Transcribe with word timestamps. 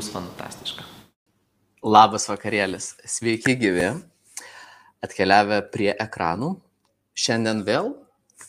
bus 0.00 0.08
fantastiška. 0.14 0.84
Labas 1.84 2.24
vakarėlis, 2.30 2.94
sveiki 3.04 3.52
gyvi, 3.60 3.90
atkeliavę 5.04 5.58
prie 5.72 5.90
ekranų. 5.92 6.54
Šiandien 7.12 7.60
vėl 7.66 7.90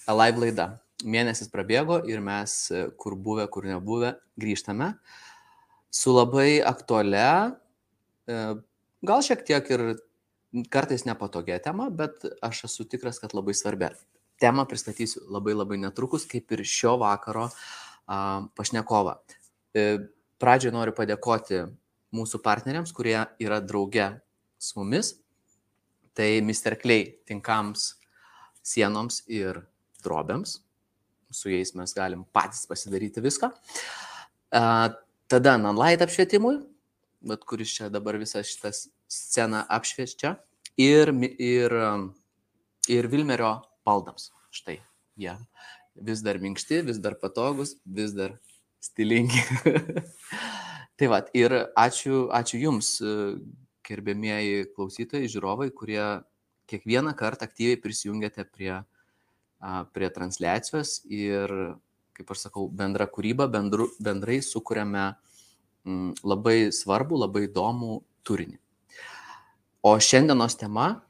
live 0.08 0.40
laida. 0.46 0.68
Mėnesis 1.04 1.50
prabėgo 1.52 1.98
ir 2.08 2.22
mes, 2.24 2.54
kur 2.96 3.18
buvę, 3.20 3.50
kur 3.52 3.68
nebuvę, 3.68 4.14
grįžtame 4.40 4.94
su 5.92 6.14
labai 6.16 6.62
aktualia, 6.64 7.58
e, 8.32 8.40
gal 9.04 9.26
šiek 9.26 9.44
tiek 9.44 9.74
ir 9.76 9.86
kartais 10.72 11.04
nepatogia 11.10 11.60
tema, 11.60 11.90
bet 11.92 12.24
aš 12.40 12.64
esu 12.70 12.88
tikras, 12.88 13.20
kad 13.20 13.36
labai 13.36 13.58
svarbia. 13.58 13.92
Temą 14.40 14.64
pristatysiu 14.70 15.26
labai 15.28 15.58
labai 15.58 15.82
netrukus, 15.84 16.24
kaip 16.32 16.56
ir 16.56 16.64
šio 16.64 16.96
vakaro 17.02 17.50
pašnekovą. 18.08 19.20
Pradžioje 20.42 20.74
noriu 20.74 20.94
padėkoti 20.98 21.62
mūsų 22.18 22.42
partneriams, 22.42 22.92
kurie 22.96 23.20
yra 23.42 23.60
drauge 23.62 24.08
su 24.58 24.80
mumis. 24.80 25.14
Tai 26.18 26.28
Mr. 26.42 26.76
Clay 26.82 27.06
tinkams 27.30 27.94
sienoms 28.66 29.22
ir 29.32 29.62
drobėms. 30.04 30.58
Su 31.32 31.52
jais 31.54 31.72
mes 31.78 31.94
galim 31.96 32.26
patys 32.36 32.66
pasidaryti 32.68 33.24
viską. 33.24 33.52
Tada 34.52 35.54
Nanlight 35.62 36.02
apšvietimui, 36.04 36.58
bet 37.24 37.46
kuris 37.48 37.72
čia 37.78 37.92
dabar 37.94 38.18
visą 38.20 38.42
šitą 38.44 38.74
sceną 38.76 39.64
apšviečia. 39.72 40.36
Ir, 40.82 41.14
ir, 41.38 41.78
ir 42.90 43.12
Vilmerio 43.12 43.60
baldams. 43.88 44.32
Štai 44.52 44.82
jie 45.22 45.38
vis 45.96 46.24
dar 46.26 46.40
minkšti, 46.42 46.82
vis 46.88 47.00
dar 47.00 47.16
patogus, 47.20 47.78
vis 47.86 48.12
dar 48.16 48.36
stilingi. 48.82 49.44
tai 50.98 51.10
va, 51.12 51.22
ir 51.38 51.56
ačiū, 51.78 52.28
ačiū 52.34 52.62
Jums, 52.66 52.96
gerbėmieji 53.88 54.72
klausytojai, 54.76 55.30
žiūrovai, 55.32 55.70
kurie 55.76 56.02
kiekvieną 56.72 57.14
kartą 57.20 57.48
aktyviai 57.48 57.80
prisijungiate 57.82 58.46
prie, 58.48 58.74
prie 59.94 60.10
transliacijos 60.14 61.02
ir 61.12 61.52
kaip 62.22 62.34
aš 62.36 62.46
sakau, 62.48 62.68
bendra 62.70 63.08
kūryba, 63.10 63.48
bendru, 63.52 63.90
bendrai 64.04 64.40
sukūrėme 64.46 65.06
mm, 65.10 66.22
labai 66.28 66.70
svarbų, 66.76 67.24
labai 67.26 67.48
įdomų 67.48 68.02
turinį. 68.28 68.60
O 69.82 69.96
šiandienos 69.98 70.58
tema 70.60 71.02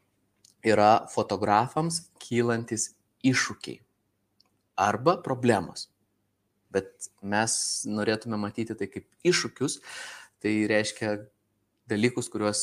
yra 0.64 1.08
fotografams 1.12 2.06
kylantis 2.22 2.94
iššūkiai 3.28 3.82
arba 4.80 5.18
problemos. 5.26 5.90
Bet 6.72 7.12
mes 7.22 7.54
norėtume 7.90 8.40
matyti 8.40 8.78
tai 8.80 8.88
kaip 8.92 9.08
iššūkius, 9.28 9.80
tai 10.42 10.54
reiškia 10.72 11.18
dalykus, 11.92 12.30
kuriuos 12.32 12.62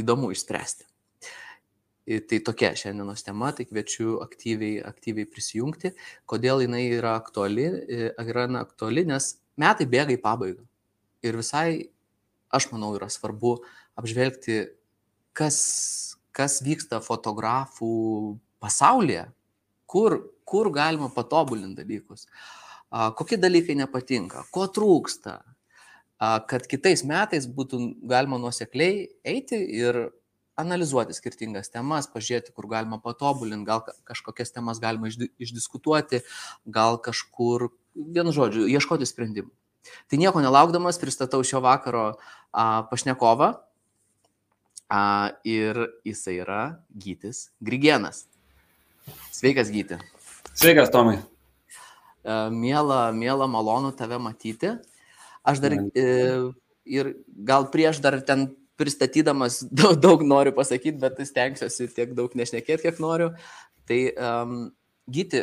įdomu 0.00 0.30
išspręsti. 0.34 0.86
Tai 2.30 2.38
tokia 2.42 2.72
šiandienos 2.74 3.22
tema, 3.22 3.52
tai 3.54 3.68
kviečiu 3.68 4.16
aktyviai, 4.24 4.80
aktyviai 4.88 5.28
prisijungti. 5.30 5.92
Kodėl 6.30 6.64
jinai 6.64 6.86
yra 6.96 7.12
aktuali? 7.20 7.68
Yra 8.24 8.48
aktuali, 8.62 9.04
nes 9.06 9.34
metai 9.60 9.86
bėga 9.86 10.16
į 10.16 10.22
pabaigą. 10.24 10.64
Ir 11.22 11.36
visai, 11.38 11.92
aš 12.50 12.70
manau, 12.72 12.94
yra 12.96 13.10
svarbu 13.12 13.58
apžvelgti, 14.00 14.62
kas, 15.36 15.58
kas 16.34 16.58
vyksta 16.64 17.02
fotografų 17.04 17.92
pasaulyje, 18.64 19.28
kur, 19.90 20.18
kur 20.48 20.72
galima 20.74 21.10
patobulinti 21.12 21.84
dalykus, 21.84 22.26
kokie 22.90 23.38
dalykai 23.40 23.76
nepatinka, 23.78 24.44
ko 24.54 24.66
trūksta, 24.66 25.40
kad 26.20 26.66
kitais 26.68 27.04
metais 27.06 27.46
būtų 27.48 27.80
galima 28.10 28.38
nuosekliai 28.40 29.06
eiti 29.24 29.60
ir 29.80 30.10
analizuoti 30.60 31.16
skirtingas 31.16 31.72
temas, 31.72 32.08
pažiūrėti, 32.10 32.52
kur 32.56 32.68
galima 32.70 32.98
patobulinti, 33.00 33.64
gal 33.68 33.80
kažkokias 34.08 34.52
temas 34.52 34.80
galima 34.82 35.08
išdiskutuoti, 35.08 36.20
gal 36.68 37.00
kažkur, 37.00 37.70
vienu 37.94 38.34
žodžiu, 38.36 38.66
ieškoti 38.68 39.08
sprendimų. 39.08 39.52
Tai 40.12 40.20
nieko 40.20 40.42
nelaukdamas 40.44 41.00
pristatau 41.00 41.40
šio 41.46 41.62
vakaro 41.64 42.04
a, 42.52 42.84
pašnekovą 42.90 43.54
a, 44.92 45.02
ir 45.48 45.86
jisai 46.04 46.36
yra 46.44 46.62
Gytis 46.92 47.48
Grigienas. 47.64 48.26
Sveikas, 49.32 49.72
Gyti. 49.72 49.96
Sveikas, 50.52 50.92
Tomai. 50.92 51.22
Mėla, 52.24 53.02
mėla, 53.16 53.46
malonu 53.48 53.92
tave 53.96 54.18
matyti. 54.20 54.74
Aš 55.46 55.62
dar 55.62 55.72
e, 55.72 56.08
ir 56.84 57.14
gal 57.48 57.70
prieš 57.72 58.02
dar 58.04 58.18
ten 58.26 58.50
pristatydamas 58.80 59.62
daug, 59.80 59.96
daug 60.00 60.24
noriu 60.24 60.52
pasakyti, 60.56 60.98
bet 61.00 61.20
stengsiuosi 61.28 61.88
tiek 61.94 62.12
daug 62.16 62.34
nešnekėti, 62.36 62.84
kiek 62.88 63.00
noriu. 63.02 63.30
Tai 63.88 63.98
um, 64.14 64.58
gyti, 65.10 65.42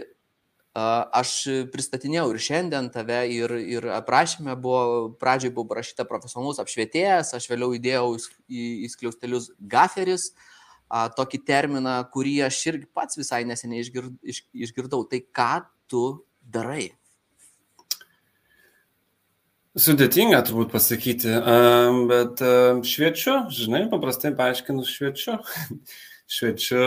uh, 0.78 1.04
aš 1.20 1.34
pristatinėjau 1.74 2.30
ir 2.32 2.44
šiandien 2.46 2.92
tave 2.94 3.24
ir, 3.34 3.54
ir 3.59 3.90
aprašymė 3.98 4.56
buvo, 4.62 4.84
pradžioj 5.20 5.54
buvo 5.56 5.68
parašyta 5.74 6.08
profesionalus 6.09 6.62
apšvietėjas, 6.64 7.34
aš 7.38 7.50
vėliau 7.52 7.74
įdėjau 7.76 8.14
į, 8.16 8.68
į 8.86 8.92
skliaustelius 8.94 9.50
gaferis, 9.59 10.30
uh, 10.32 11.09
tokį 11.18 11.42
terminą, 11.50 11.98
kurį 12.14 12.38
aš 12.48 12.62
irgi 12.72 12.88
pats 12.96 13.20
visai 13.20 13.44
neseniai 13.50 13.84
išgird, 13.84 14.16
iš, 14.24 14.46
išgirdau. 14.56 15.04
Tai 15.12 15.20
ką 15.36 15.52
tu 15.92 16.06
darai? 16.53 16.91
Sudėtinga 19.78 20.40
turbūt 20.41 20.72
pasakyti, 20.74 21.35
bet 22.09 22.41
šviečiu, 22.90 23.35
žinai, 23.53 23.84
paprastai 23.91 24.31
paaiškinu, 24.38 24.85
šviečiu. 24.90 25.38
šviečiu 26.38 26.81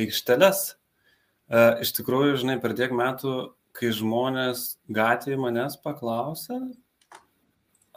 aikšteles. 0.00 0.62
Iš 1.84 1.92
tikrųjų, 1.98 2.38
žinai, 2.40 2.56
per 2.62 2.72
tiek 2.78 2.94
metų, 2.94 3.34
kai 3.76 3.90
žmonės 3.94 4.78
gatvėje 4.94 5.40
manęs 5.42 5.76
paklausia, 5.82 6.60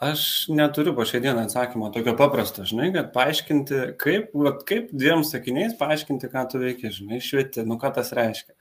aš 0.04 0.22
neturiu 0.54 0.94
po 0.98 1.06
šią 1.08 1.22
dieną 1.24 1.46
atsakymo 1.48 1.90
tokio 1.94 2.14
paprasto, 2.18 2.66
žinai, 2.68 2.90
kad 2.94 3.14
paaiškinti, 3.16 3.80
kaip, 4.02 4.34
vat, 4.38 4.66
kaip 4.68 4.92
dviem 4.94 5.24
sakiniais 5.26 5.78
paaiškinti, 5.80 6.30
ką 6.34 6.44
tu 6.52 6.62
veikia, 6.62 6.92
žinai, 6.94 7.22
švieti, 7.24 7.66
nu 7.66 7.80
ką 7.82 7.94
tas 7.96 8.12
reiškia. 8.18 8.54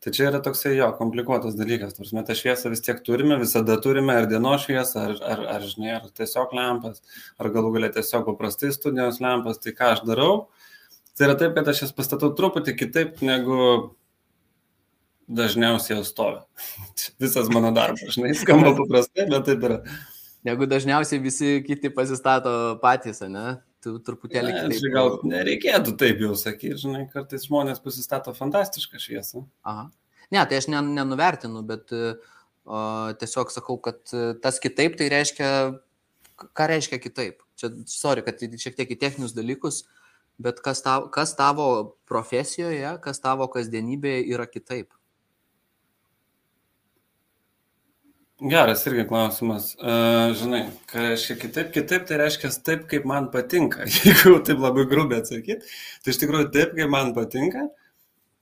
Tai 0.00 0.12
čia 0.16 0.30
yra 0.30 0.38
toksai 0.40 0.72
jo 0.78 0.86
komplikuotas 0.96 1.56
dalykas. 1.58 1.92
Tarsi 1.92 2.16
mes 2.16 2.24
tą 2.24 2.36
šviesą 2.38 2.70
vis 2.72 2.80
tiek 2.84 3.02
turime, 3.04 3.36
visada 3.40 3.76
turime 3.84 4.14
ar 4.16 4.28
dienos 4.30 4.64
šviesą, 4.64 5.02
ar, 5.02 5.18
ar, 5.20 5.42
ar, 5.58 5.66
žinai, 5.68 5.90
ar 5.98 6.06
tiesiog 6.16 6.54
lempas, 6.56 7.02
ar 7.36 7.50
galų 7.52 7.74
galia 7.74 7.90
tiesiog 7.92 8.24
paprastai 8.30 8.72
studijos 8.72 9.20
lempas. 9.20 9.60
Tai 9.60 9.74
ką 9.76 9.90
aš 9.98 10.00
darau? 10.08 10.32
Tai 11.12 11.28
yra 11.28 11.36
taip, 11.36 11.52
kad 11.58 11.68
aš 11.68 11.84
jas 11.84 11.92
pastatau 11.92 12.32
truputį 12.38 12.78
kitaip 12.80 13.20
negu 13.20 13.58
dažniausiai 15.28 15.98
jos 15.98 16.14
stovi. 16.14 16.40
Visas 17.22 17.52
mano 17.52 17.68
darbas, 17.76 18.16
žinai, 18.16 18.32
skamba 18.40 18.72
paprastai, 18.80 19.28
bet 19.28 19.44
taip 19.50 19.68
yra. 19.68 19.82
Negu 20.48 20.64
dažniausiai 20.64 21.20
visi 21.20 21.58
kiti 21.66 21.92
pasistato 21.92 22.78
patys, 22.80 23.20
ne? 23.28 23.58
Tu 23.80 23.94
truputėlį 24.04 24.50
kitaip. 24.52 24.82
Ne, 24.84 24.92
gal 24.92 25.14
nereikėtų 25.24 25.94
taip 26.00 26.18
jau 26.20 26.34
sakyti, 26.36 26.76
žinai, 26.82 27.06
kartais 27.12 27.46
žmonės 27.48 27.80
pasistato 27.80 28.34
fantastišką 28.36 29.00
šviesą. 29.00 29.46
Aha. 29.64 29.86
Ne, 30.30 30.42
tai 30.46 30.58
aš 30.60 30.68
nenuvertinu, 30.70 31.62
bet 31.66 31.94
o, 31.94 32.02
tiesiog 33.22 33.54
sakau, 33.54 33.78
kad 33.82 34.02
tas 34.44 34.60
kitaip 34.62 34.98
tai 35.00 35.08
reiškia, 35.14 35.48
ką 36.52 36.68
reiškia 36.74 37.00
kitaip. 37.00 37.40
Čia, 37.60 37.72
sorry, 37.88 38.24
kad 38.26 38.40
šiek 38.40 38.76
tiek 38.76 38.92
į 38.92 39.00
techninius 39.00 39.32
dalykus, 39.36 39.82
bet 40.40 40.60
kas 40.64 40.84
tavo, 40.84 41.08
kas 41.12 41.32
tavo 41.36 41.66
profesijoje, 42.08 42.94
kas 43.04 43.24
tavo 43.24 43.48
kasdienybėje 43.52 44.28
yra 44.32 44.48
kitaip. 44.48 44.92
Geras 48.40 48.86
irgi 48.88 49.02
klausimas. 49.04 49.74
Uh, 49.76 50.30
žinai, 50.32 50.62
ką 50.88 51.02
reiškia 51.10 51.34
kitaip? 51.42 51.66
Kitaip 51.74 52.06
tai 52.08 52.16
reiškia 52.22 52.48
taip, 52.64 52.86
kaip 52.88 53.04
man 53.08 53.26
patinka. 53.34 53.84
Jeigu 53.98 54.38
taip 54.46 54.62
labai 54.64 54.86
grubiai 54.88 55.20
atsakyti, 55.20 55.68
tai 56.00 56.14
iš 56.14 56.20
tikrųjų 56.22 56.48
taip, 56.54 56.72
kaip 56.78 56.88
man 56.92 57.12
patinka. 57.16 57.66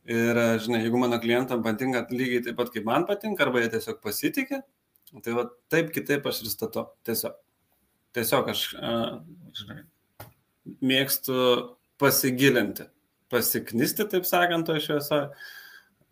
Ir, 0.09 0.39
žinai, 0.63 0.85
jeigu 0.87 1.03
mano 1.03 1.19
klientam 1.21 1.61
patinka 1.67 2.05
lygiai 2.15 2.45
taip 2.47 2.57
pat, 2.57 2.71
kaip 2.73 2.87
man 2.87 3.09
patinka, 3.11 3.45
arba 3.45 3.61
jie 3.61 3.73
tiesiog 3.75 3.99
pasitikė, 4.01 4.63
tai 5.21 5.35
va 5.37 5.49
taip 5.69 5.91
kitaip 5.93 6.31
aš 6.31 6.41
ir 6.47 6.55
statau. 6.55 6.87
Tiesiog. 7.05 7.35
Tiesiog 8.17 8.55
aš, 8.55 8.65
uh, 8.79 9.19
žinai, 9.59 9.83
mėgstu 10.95 11.43
pasigilinti, 12.01 12.87
pasiknisti, 13.35 14.07
taip 14.15 14.25
sakant, 14.31 14.65
to 14.71 14.79
šviesoje, 14.81 15.29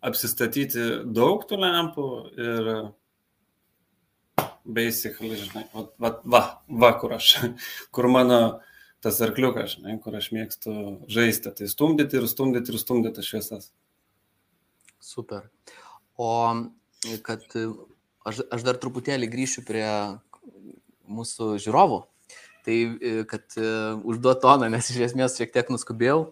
apsistatyti 0.05 0.87
daug 1.09 1.47
tų 1.49 1.63
lempų 1.63 2.07
ir 2.35 2.73
basically, 4.67 5.35
žinai, 5.39 5.65
va, 5.73 5.85
va, 5.97 6.11
va, 6.23 6.41
va 6.67 6.91
kur 6.99 7.15
aš, 7.17 7.33
kur 7.95 8.09
mano 8.11 8.59
tas 9.03 9.19
arkliukas, 9.23 9.77
žinai, 9.77 9.97
kur 10.03 10.17
aš 10.17 10.31
mėgstu 10.35 10.73
žaisti, 11.11 11.53
tai 11.55 11.69
stumdyti 11.71 12.19
ir 12.19 12.27
stumdyti 12.29 12.73
ir 12.73 12.81
stumdyti 12.81 13.25
šviesas. 13.25 13.71
Super. 15.03 15.47
O 16.17 16.31
kad 17.23 17.45
aš, 18.25 18.41
aš 18.51 18.65
dar 18.65 18.79
truputėlį 18.81 19.29
grįšiu 19.31 19.63
prie 19.67 19.87
mūsų 21.07 21.55
žiūrovų. 21.63 22.01
Tai, 22.67 22.77
kad 23.31 23.55
užduot 24.03 24.41
toną, 24.43 24.67
nes 24.73 24.89
iš 24.91 25.05
esmės 25.05 25.37
šiek 25.39 25.53
tiek 25.53 25.69
nuskubėjau 25.71 26.25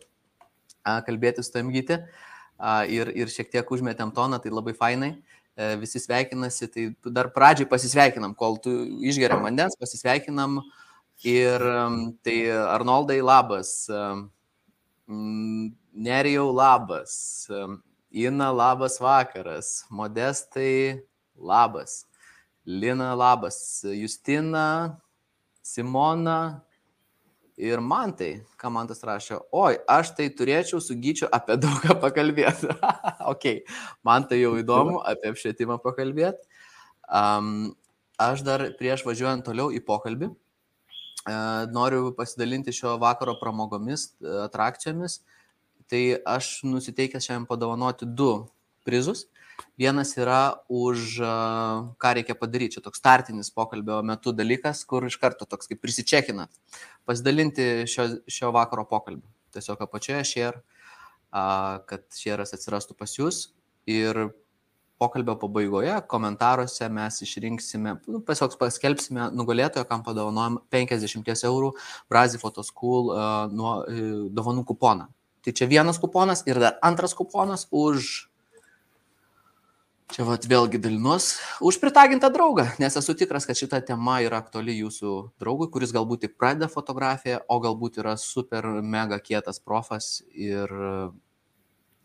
kalbėti 0.83 1.45
su 1.45 1.53
tam 1.53 1.71
gyti 1.73 2.01
ir, 2.91 3.11
ir 3.15 3.31
šiek 3.31 3.53
tiek 3.53 3.71
užmetėm 3.71 4.11
toną, 4.15 4.41
tai 4.43 4.51
labai 4.51 4.75
fainai. 4.75 5.13
Visi 5.79 6.01
sveikinasi, 6.03 6.67
tai 6.67 7.11
dar 7.15 7.29
pradžiai 7.31 7.69
pasisveikinam, 7.71 8.33
kol 8.35 8.57
tu 8.59 8.73
išgeriam 9.07 9.45
vandens, 9.45 9.77
pasisveikinam. 9.79 10.59
Ir 11.23 11.63
tai 12.27 12.35
Arnoldai 12.51 13.21
labas, 13.23 13.87
Nerijau 15.07 16.49
labas, 16.51 17.47
Ina 18.11 18.51
labas 18.51 18.99
vakaras, 18.99 19.85
Modestai 19.89 20.99
labas, 21.39 22.03
Lina 22.65 23.13
labas, 23.15 23.79
Justina, 23.85 24.99
Simona 25.63 26.64
ir 27.57 27.79
man 27.79 28.13
tai, 28.15 28.31
ką 28.59 28.71
man 28.73 28.87
tas 28.89 29.03
rašė, 29.07 29.39
oi, 29.55 29.77
aš 29.91 30.13
tai 30.17 30.27
turėčiau 30.35 30.81
su 30.83 30.97
gyčiu 30.99 31.29
apie 31.33 31.57
daugą 31.63 31.97
pakalbėti. 32.03 32.71
ok, 33.33 33.47
man 34.07 34.27
tai 34.29 34.41
jau 34.41 34.55
įdomu 34.59 34.99
apie 35.03 35.31
apšvietimą 35.31 35.79
pakalbėti. 35.83 36.43
Um, 37.05 37.75
aš 38.19 38.43
dar 38.47 38.63
prieš 38.79 39.05
važiuojant 39.05 39.45
toliau 39.45 39.69
į 39.75 39.83
pokalbį 39.85 40.31
uh, 40.31 40.37
noriu 41.71 42.11
pasidalinti 42.17 42.73
šio 42.73 42.95
vakaro 43.01 43.37
pramogomis, 43.41 44.13
atrakcijomis. 44.45 45.21
Tai 45.85 46.01
aš 46.25 46.63
nusiteikęs 46.65 47.27
šiandien 47.27 47.45
padovanoti 47.45 48.07
du 48.09 48.47
prizus. 48.87 49.27
Vienas 49.79 50.13
yra 50.15 50.61
už 50.71 51.17
ką 52.01 52.13
reikia 52.19 52.35
padaryti. 52.39 52.77
Čia 52.77 52.85
toks 52.85 53.01
startinis 53.01 53.51
pokalbio 53.55 54.01
metu 54.07 54.31
dalykas, 54.35 54.85
kur 54.87 55.07
iš 55.07 55.17
karto 55.21 55.47
toks 55.49 55.67
kaip 55.71 55.81
prisičekinat. 55.83 56.51
Pasidalinti 57.07 57.85
šio, 57.91 58.07
šio 58.31 58.53
vakaro 58.55 58.87
pokalbį. 58.87 59.25
Tiesiog 59.55 59.83
apačioje 59.83 60.23
share, 60.27 60.63
kad 61.31 62.07
share'as 62.15 62.55
atsirastų 62.55 62.97
pas 62.99 63.13
jūs. 63.19 63.45
Ir 63.85 64.27
pokalbio 64.97 65.35
pabaigoje 65.39 65.95
komentaruose 66.07 66.87
mes 66.89 67.19
išrinksime, 67.25 67.97
nu, 68.07 68.21
tiesiog 68.25 68.55
paskelbsime 68.59 69.29
nugalėtojo, 69.35 69.85
kam 69.89 70.05
padovanojam 70.05 70.61
50 70.73 71.43
eurų 71.49 71.73
Brazil 72.11 72.41
Photoschool 72.41 73.11
uh, 73.11 73.25
nuo, 73.51 73.75
uh, 73.83 74.13
dovanų 74.31 74.65
kuponą. 74.71 75.09
Tai 75.45 75.53
čia 75.53 75.67
vienas 75.69 75.99
kuponas 76.01 76.41
ir 76.49 76.59
dar 76.63 76.79
antras 76.81 77.13
kuponas 77.13 77.67
už 77.69 78.29
Čia 80.13 80.21
vat 80.21 80.43
vėlgi 80.45 80.77
dalinuos 80.77 81.31
už 81.65 81.79
pritagintą 81.81 82.29
draugą, 82.29 82.67
nes 82.77 82.93
esu 82.99 83.15
tikras, 83.17 83.47
kad 83.49 83.57
šita 83.57 83.79
tema 83.87 84.19
yra 84.21 84.37
aktuali 84.43 84.75
jūsų 84.77 85.13
draugui, 85.41 85.65
kuris 85.73 85.89
galbūt 85.95 86.27
tik 86.27 86.35
pradeda 86.37 86.69
fotografiją, 86.69 87.39
o 87.49 87.57
galbūt 87.63 87.97
yra 88.03 88.13
super 88.21 88.67
mega 88.85 89.17
kietas 89.17 89.57
profas 89.57 90.19
ir 90.29 90.69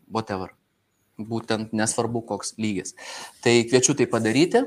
whatever. 0.09 0.55
Būtent 1.21 1.75
nesvarbu, 1.77 2.23
koks 2.25 2.55
lygis. 2.57 2.95
Tai 3.45 3.53
kviečiu 3.69 3.93
tai 3.99 4.09
padaryti 4.09 4.63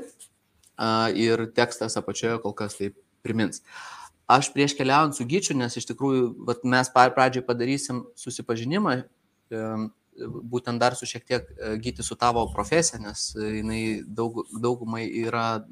ir 1.19 1.45
tekstas 1.59 1.99
apačioje 1.99 2.39
kol 2.45 2.55
kas 2.55 2.79
tai 2.79 2.93
primins. 3.25 3.65
Aš 4.31 4.53
prieš 4.55 4.77
keliaujant 4.79 5.19
su 5.19 5.27
gyčiu, 5.27 5.57
nes 5.59 5.75
iš 5.75 5.91
tikrųjų 5.91 6.31
vat, 6.47 6.63
mes 6.63 6.87
pradžiai 6.95 7.43
padarysim 7.45 8.05
susipažinimą 8.15 9.01
būtent 10.23 10.79
dar 10.79 10.95
su 10.95 11.07
šiek 11.09 11.25
tiek 11.27 11.49
e, 11.55 11.75
gyti 11.81 12.03
su 12.03 12.15
tavo 12.19 12.45
profesija, 12.53 12.99
nes 13.03 13.27
jinai 13.35 14.03
daug, 14.07 14.43
daugumai 14.61 15.05
yra 15.25 15.65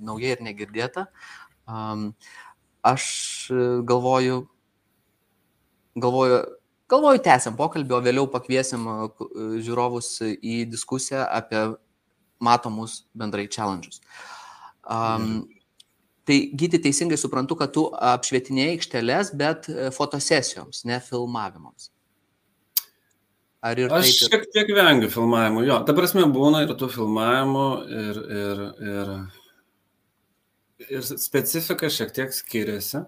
nauja 0.00 0.34
ir 0.34 0.44
negirdėta. 0.44 1.06
Aš 2.82 3.04
galvoju, 3.86 4.40
galvoju, 6.00 6.40
galvoju 6.90 7.22
tęsiam 7.24 7.56
pokalbį, 7.58 7.94
o 7.94 8.02
vėliau 8.04 8.26
pakviesim 8.32 8.88
e, 8.88 8.98
žiūrovus 9.66 10.16
į 10.40 10.64
diskusiją 10.72 11.26
apie 11.28 11.68
matomus 12.40 13.04
bendrai 13.12 13.46
challenges. 13.52 14.00
Um, 14.90 15.44
tai 16.24 16.40
gyti 16.56 16.80
teisingai 16.80 17.18
suprantu, 17.20 17.58
kad 17.60 17.72
tu 17.74 17.84
apšvietinėjai 17.92 18.76
aikšteles, 18.78 19.32
bet 19.36 19.68
e, 19.68 19.90
fotosesijoms, 19.94 20.84
ne 20.88 20.98
filmavimams. 21.04 21.90
Ar 23.60 23.76
ir 23.76 23.92
Aš 23.92 24.08
taip... 24.08 24.32
šiek 24.32 24.44
tiek 24.54 24.70
vengiu 24.72 25.10
filmavimų, 25.12 25.66
jo. 25.68 25.76
Ta 25.84 25.92
prasme, 25.96 26.24
būna 26.32 26.62
ir 26.64 26.70
tų 26.80 26.88
filmavimų, 26.94 27.64
ir, 28.02 28.20
ir, 28.40 28.62
ir, 28.92 29.10
ir 30.86 31.08
specifika 31.10 31.90
šiek 31.92 32.14
tiek 32.16 32.32
skiriasi. 32.32 33.04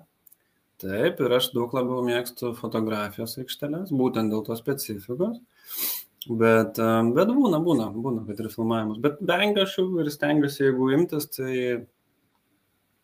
Taip, 0.83 1.23
ir 1.23 1.37
aš 1.39 1.53
daug 1.55 1.73
labiau 1.73 2.03
mėgstu 2.05 2.53
fotografijos 2.59 3.39
aikštelės, 3.41 3.95
būtent 3.97 4.35
dėl 4.35 4.43
tos 4.45 4.61
specifikos. 4.61 5.41
Bet, 6.29 6.77
bet 6.77 7.33
būna, 7.33 7.59
būna, 7.63 7.89
būna, 7.95 8.27
kad 8.29 8.43
ir 8.43 8.51
filmavimus. 8.53 9.01
Bet 9.03 9.23
vengiu 9.27 9.65
aš 9.65 9.79
jau 9.79 9.87
ir 10.03 10.11
stengiuosi, 10.13 10.67
jeigu 10.67 10.91
imtis, 10.99 11.31
tai 11.33 11.55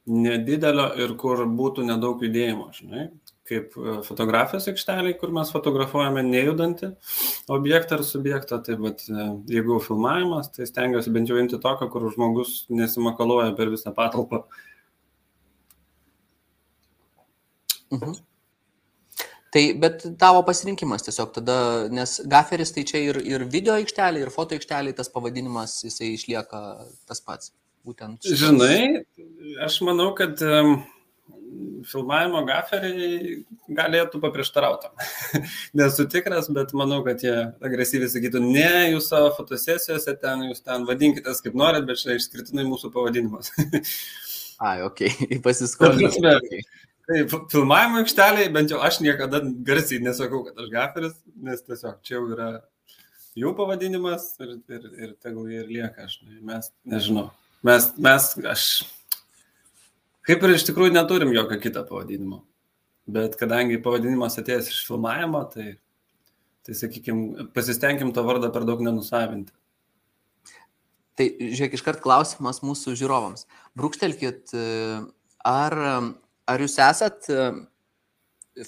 nedidelio 0.09 0.91
ir 1.01 1.17
kur 1.21 1.47
būtų 1.49 1.87
nedaug 1.89 2.21
judėjimo, 2.25 2.69
žinai 2.77 3.09
kaip 3.49 3.75
e, 3.79 3.97
fotografijos 4.07 4.69
aikšteliai, 4.71 5.17
kur 5.21 5.33
mes 5.35 5.51
fotografuojame 5.55 6.23
nejudantį 6.27 6.93
objektą 7.55 7.99
ar 7.99 8.07
subjektą. 8.07 8.61
Tai 8.65 8.79
bet, 8.85 9.05
jeigu 9.51 9.81
filmavimas, 9.85 10.53
tai 10.55 10.69
stengiuosi 10.69 11.13
bent 11.15 11.33
jau 11.33 11.41
imti 11.41 11.61
tokio, 11.63 11.91
kur 11.93 12.09
žmogus 12.15 12.63
nesimakaluoja 12.73 13.55
per 13.59 13.73
visą 13.75 13.95
patalpą. 13.97 14.45
Mhm. 17.91 18.19
Tai, 19.49 19.63
bet 19.81 20.03
tavo 20.21 20.43
pasirinkimas 20.45 21.07
tiesiog 21.07 21.31
tada, 21.39 21.57
nes 21.93 22.19
gaferis 22.29 22.75
tai 22.77 22.85
čia 22.89 23.01
ir, 23.01 23.19
ir 23.25 23.47
video 23.49 23.79
aikštelė, 23.81 24.27
ir 24.27 24.33
foto 24.35 24.57
aikštelė, 24.59 24.93
tas 24.97 25.09
pavadinimas 25.13 25.79
jisai 25.87 26.13
išlieka 26.19 26.61
tas 27.09 27.25
pats. 27.25 27.55
Būtent. 27.87 28.21
Šitas... 28.27 28.41
Žinai, 28.43 29.05
aš 29.65 29.79
manau, 29.87 30.11
kad 30.19 30.43
um, 30.45 30.75
filmavimo 31.89 32.43
gaferiai 32.49 33.43
galėtų 33.75 34.21
paprieštarauti. 34.23 34.91
Nesu 35.79 36.07
tikras, 36.11 36.49
bet 36.55 36.75
manau, 36.79 37.01
kad 37.07 37.23
jie 37.25 37.35
agresyviai 37.65 38.11
sakytų, 38.13 38.43
ne, 38.45 38.71
jūs 38.95 39.11
savo 39.13 39.31
fotosesijose 39.37 40.17
ten, 40.23 40.49
jūs 40.51 40.65
ten 40.65 40.87
vadinkite 40.89 41.35
kaip 41.45 41.59
norit, 41.59 41.87
bet 41.89 42.01
čia 42.01 42.19
išskirtinai 42.19 42.67
mūsų 42.69 42.93
pavadinimas. 42.95 43.53
Ai, 44.69 44.81
ok, 44.87 45.05
pasiskolinti. 45.47 46.65
Tai 47.09 47.21
filmavimo 47.49 48.03
aikšteliai, 48.03 48.51
bent 48.53 48.75
jau 48.75 48.83
aš 48.85 48.99
niekada 49.01 49.41
garsiai 49.65 50.03
nesakau, 50.05 50.43
kad 50.45 50.59
aš 50.61 50.73
gaferis, 50.73 51.15
nes 51.41 51.63
tiesiog 51.65 52.03
čia 52.05 52.19
jau 52.19 52.27
yra 52.35 52.51
jų 53.39 53.55
pavadinimas 53.57 54.35
ir, 54.43 54.59
ir, 54.69 54.89
ir 54.99 55.15
tegul 55.23 55.49
jie 55.49 55.63
ir 55.63 55.71
lieka, 55.73 56.05
aš, 56.05 56.19
mes 56.45 56.69
nežinau. 56.85 57.31
Mes, 57.65 57.89
mes, 57.99 58.27
aš 58.51 58.67
Kaip 60.29 60.43
ir 60.45 60.53
iš 60.53 60.67
tikrųjų 60.69 60.93
neturim 60.93 61.33
jokio 61.33 61.57
kito 61.63 61.83
pavadinimo. 61.89 62.43
Bet 63.09 63.39
kadangi 63.41 63.79
pavadinimas 63.81 64.37
atėjęs 64.37 64.69
iš 64.69 64.83
filmavimo, 64.85 65.41
tai, 65.49 65.71
tai 66.69 66.77
sakykime, 66.77 67.49
pasistengim 67.57 68.13
tą 68.13 68.27
vardą 68.27 68.51
per 68.53 68.67
daug 68.69 68.83
nenusavinti. 68.85 69.55
Tai 71.17 71.27
žiūrėk, 71.41 71.79
iškart 71.79 72.05
klausimas 72.05 72.61
mūsų 72.63 72.93
žiūrovams. 73.01 73.49
Brūkštelkit, 73.81 74.53
ar, 75.49 75.79
ar 76.53 76.63
jūs 76.63 76.77
esat 76.85 77.27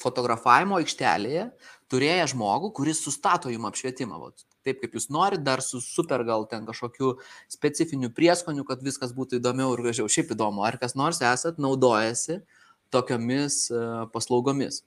fotografavimo 0.00 0.80
aikštelėje 0.80 1.50
turėję 1.90 2.26
žmogų, 2.32 2.72
kuris 2.74 3.02
sustato 3.04 3.52
jums 3.52 3.70
apšvietimą. 3.70 4.18
Vat, 4.22 4.46
taip, 4.66 4.80
kaip 4.82 4.96
jūs 4.96 5.08
norit, 5.12 5.42
dar 5.46 5.62
su 5.64 5.80
super 5.84 6.24
gal 6.28 6.46
ten 6.50 6.66
kažkokiu 6.68 7.14
specifiniu 7.50 8.12
prieskoniu, 8.16 8.66
kad 8.68 8.84
viskas 8.84 9.14
būtų 9.16 9.40
įdomiau 9.40 9.74
ir 9.74 9.84
gražiau. 9.86 10.10
Šiaip 10.10 10.34
įdomu, 10.36 10.64
ar 10.66 10.78
kas 10.80 10.96
nors 10.98 11.22
esat 11.24 11.60
naudojasi 11.62 12.40
tokiomis 12.92 13.66
uh, 13.72 14.06
paslaugomis. 14.12 14.82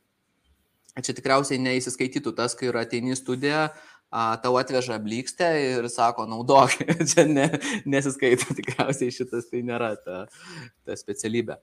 Čia 0.94 1.16
tikriausiai 1.18 1.58
neįsiskaitytų 1.58 2.36
tas, 2.38 2.54
kai 2.54 2.68
yra 2.70 2.84
ateini 2.86 3.16
studiją, 3.18 3.72
tau 4.44 4.58
atveža 4.60 5.00
blikstę 5.02 5.48
ir 5.58 5.88
sako, 5.90 6.28
naudok. 6.30 6.76
Čia 7.10 7.26
ne, 7.26 7.48
nesiskaito, 7.90 8.54
tikriausiai 8.54 9.14
šitas 9.14 9.50
tai 9.50 9.64
nėra 9.66 9.96
ta, 9.98 10.26
ta 10.86 10.98
specialybė. 11.00 11.58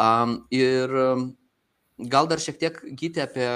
Um, 0.00 0.38
ir 0.52 0.92
um, 0.92 1.26
Gal 1.96 2.26
dar 2.28 2.40
šiek 2.42 2.58
tiek 2.60 2.74
gyti 2.92 3.22
apie 3.24 3.46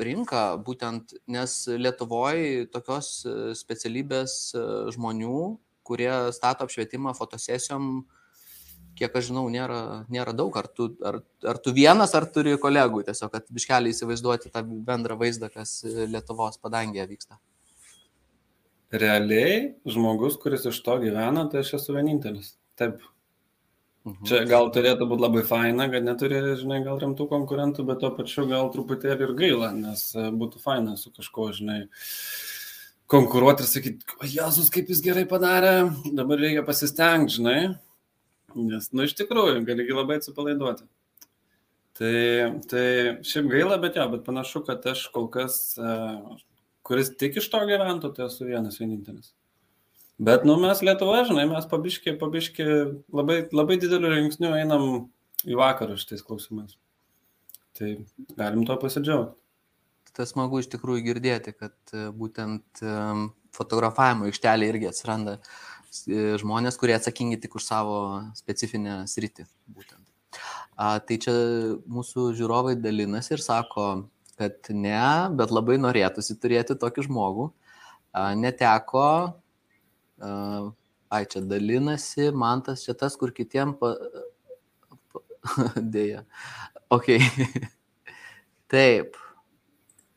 rinką, 0.00 0.44
būtent 0.64 1.12
nes 1.28 1.56
Lietuvoje 1.68 2.64
tokios 2.72 3.10
e, 3.28 3.34
specialybės 3.58 4.36
e, 4.56 4.62
žmonių, 4.94 5.40
kurie 5.84 6.10
stato 6.32 6.64
apšvietimą 6.64 7.12
fotosesijom, 7.18 8.06
kiek 8.96 9.18
aš 9.20 9.28
žinau, 9.28 9.44
nėra, 9.52 10.06
nėra 10.08 10.32
daug. 10.32 10.56
Ar 10.56 10.70
tu, 10.72 10.88
ar, 11.04 11.20
ar 11.52 11.60
tu 11.60 11.76
vienas, 11.76 12.16
ar 12.16 12.24
turi 12.32 12.56
kolegų, 12.60 13.04
tiesiog, 13.10 13.34
kad 13.36 13.52
biškeliai 13.52 13.92
įsivaizduoti 13.92 14.52
tą 14.54 14.64
bendrą 14.88 15.20
vaizdą, 15.20 15.52
kas 15.52 15.82
Lietuvos 15.84 16.56
padangėje 16.62 17.08
vyksta. 17.10 17.40
Realiai 18.92 19.74
žmogus, 19.88 20.40
kuris 20.40 20.64
iš 20.68 20.80
to 20.84 20.96
gyvena, 21.04 21.44
tai 21.52 21.60
aš 21.60 21.76
esu 21.82 21.96
vienintelis. 21.96 22.54
Taip. 22.80 23.04
Mhm. 24.02 24.24
Čia 24.26 24.40
gal 24.50 24.66
turėtų 24.74 25.06
būti 25.06 25.22
labai 25.22 25.44
faina, 25.46 25.84
kad 25.90 26.02
neturi, 26.02 26.40
žinai, 26.58 26.80
gal 26.82 26.98
rimtų 26.98 27.28
konkurentų, 27.30 27.84
bet 27.86 28.00
tuo 28.02 28.08
pačiu 28.16 28.48
gal 28.50 28.72
truputėlį 28.74 29.28
ir 29.28 29.34
gaila, 29.38 29.68
nes 29.76 30.08
e, 30.18 30.24
būtų 30.34 30.58
faina 30.62 30.96
su 30.98 31.12
kažkuo, 31.14 31.52
žinai, 31.54 31.84
konkuruoti 33.12 33.62
ir 33.62 33.68
sakyti, 33.70 34.16
Jėzus, 34.32 34.72
kaip 34.74 34.90
jis 34.90 35.04
gerai 35.04 35.22
padarė, 35.30 35.92
dabar 36.18 36.42
reikia 36.42 36.64
pasistengti, 36.66 37.36
žinai, 37.36 37.60
nes, 38.58 38.90
nu, 38.90 39.06
iš 39.06 39.14
tikrųjų, 39.20 39.60
gali 39.68 39.86
labai 39.94 40.18
atsipalaiduoti. 40.18 40.88
Tai, 42.00 42.16
tai 42.72 42.86
šiaip 43.28 43.52
gaila, 43.52 43.78
bet 43.78 44.00
jo, 44.00 44.08
bet 44.16 44.26
panašu, 44.26 44.64
kad 44.66 44.82
aš 44.90 45.04
kol 45.14 45.30
kas, 45.30 45.60
e, 45.78 45.94
kuris 46.82 47.14
tik 47.22 47.38
iš 47.38 47.46
to 47.54 47.62
gyventų, 47.70 48.10
tai 48.16 48.26
esu 48.26 48.50
vienas 48.50 48.82
vienintelis. 48.82 49.30
Bet, 50.22 50.44
nu, 50.46 50.54
mes 50.60 50.78
Lietuva, 50.86 51.24
žinai, 51.26 51.48
mes 51.50 51.64
pabiški, 51.66 52.14
pabiški 52.20 52.64
labai, 53.10 53.40
labai 53.50 53.78
dideliu 53.82 54.12
žingsniu 54.12 54.52
einam 54.54 54.84
į 55.42 55.56
vakarą 55.58 55.96
šitais 55.98 56.22
klausimais. 56.22 56.76
Tai 57.74 57.88
galim 58.38 58.62
to 58.68 58.76
pasidžiaugti. 58.78 59.34
Tai 60.12 60.26
smagu 60.28 60.60
iš 60.60 60.68
tikrųjų 60.74 61.02
girdėti, 61.08 61.54
kad 61.56 61.74
e, 61.96 62.04
būtent 62.14 62.84
e, 62.84 62.94
fotografavimo 63.56 64.28
aikštelė 64.28 64.68
irgi 64.68 64.90
atsiranda 64.92 65.38
e, 65.40 66.36
žmonės, 66.38 66.78
kurie 66.78 66.94
atsakingi 66.98 67.40
tik 67.42 67.56
už 67.58 67.66
savo 67.66 67.98
specifinę 68.38 69.00
sritį. 69.10 69.48
Būtent. 69.72 70.04
A, 70.76 71.00
tai 71.02 71.18
čia 71.18 71.34
mūsų 71.88 72.30
žiūrovai 72.38 72.76
dalinasi 72.78 73.34
ir 73.38 73.42
sako, 73.42 73.88
kad 74.38 74.70
ne, 74.70 75.02
bet 75.34 75.50
labai 75.50 75.80
norėtųsi 75.80 76.38
turėti 76.38 76.78
tokį 76.78 77.08
žmogų. 77.08 77.50
A, 78.12 78.34
neteko 78.36 79.08
ai, 80.22 81.24
čia 81.28 81.42
dalinasi, 81.44 82.30
man 82.32 82.62
tas 82.64 82.84
čia 82.86 82.94
tas, 82.98 83.16
kur 83.20 83.34
kitiem 83.34 83.74
pa... 83.80 83.94
pa... 85.12 85.22
dėja. 85.94 86.24
Ok. 86.92 87.14
Taip. 88.72 89.18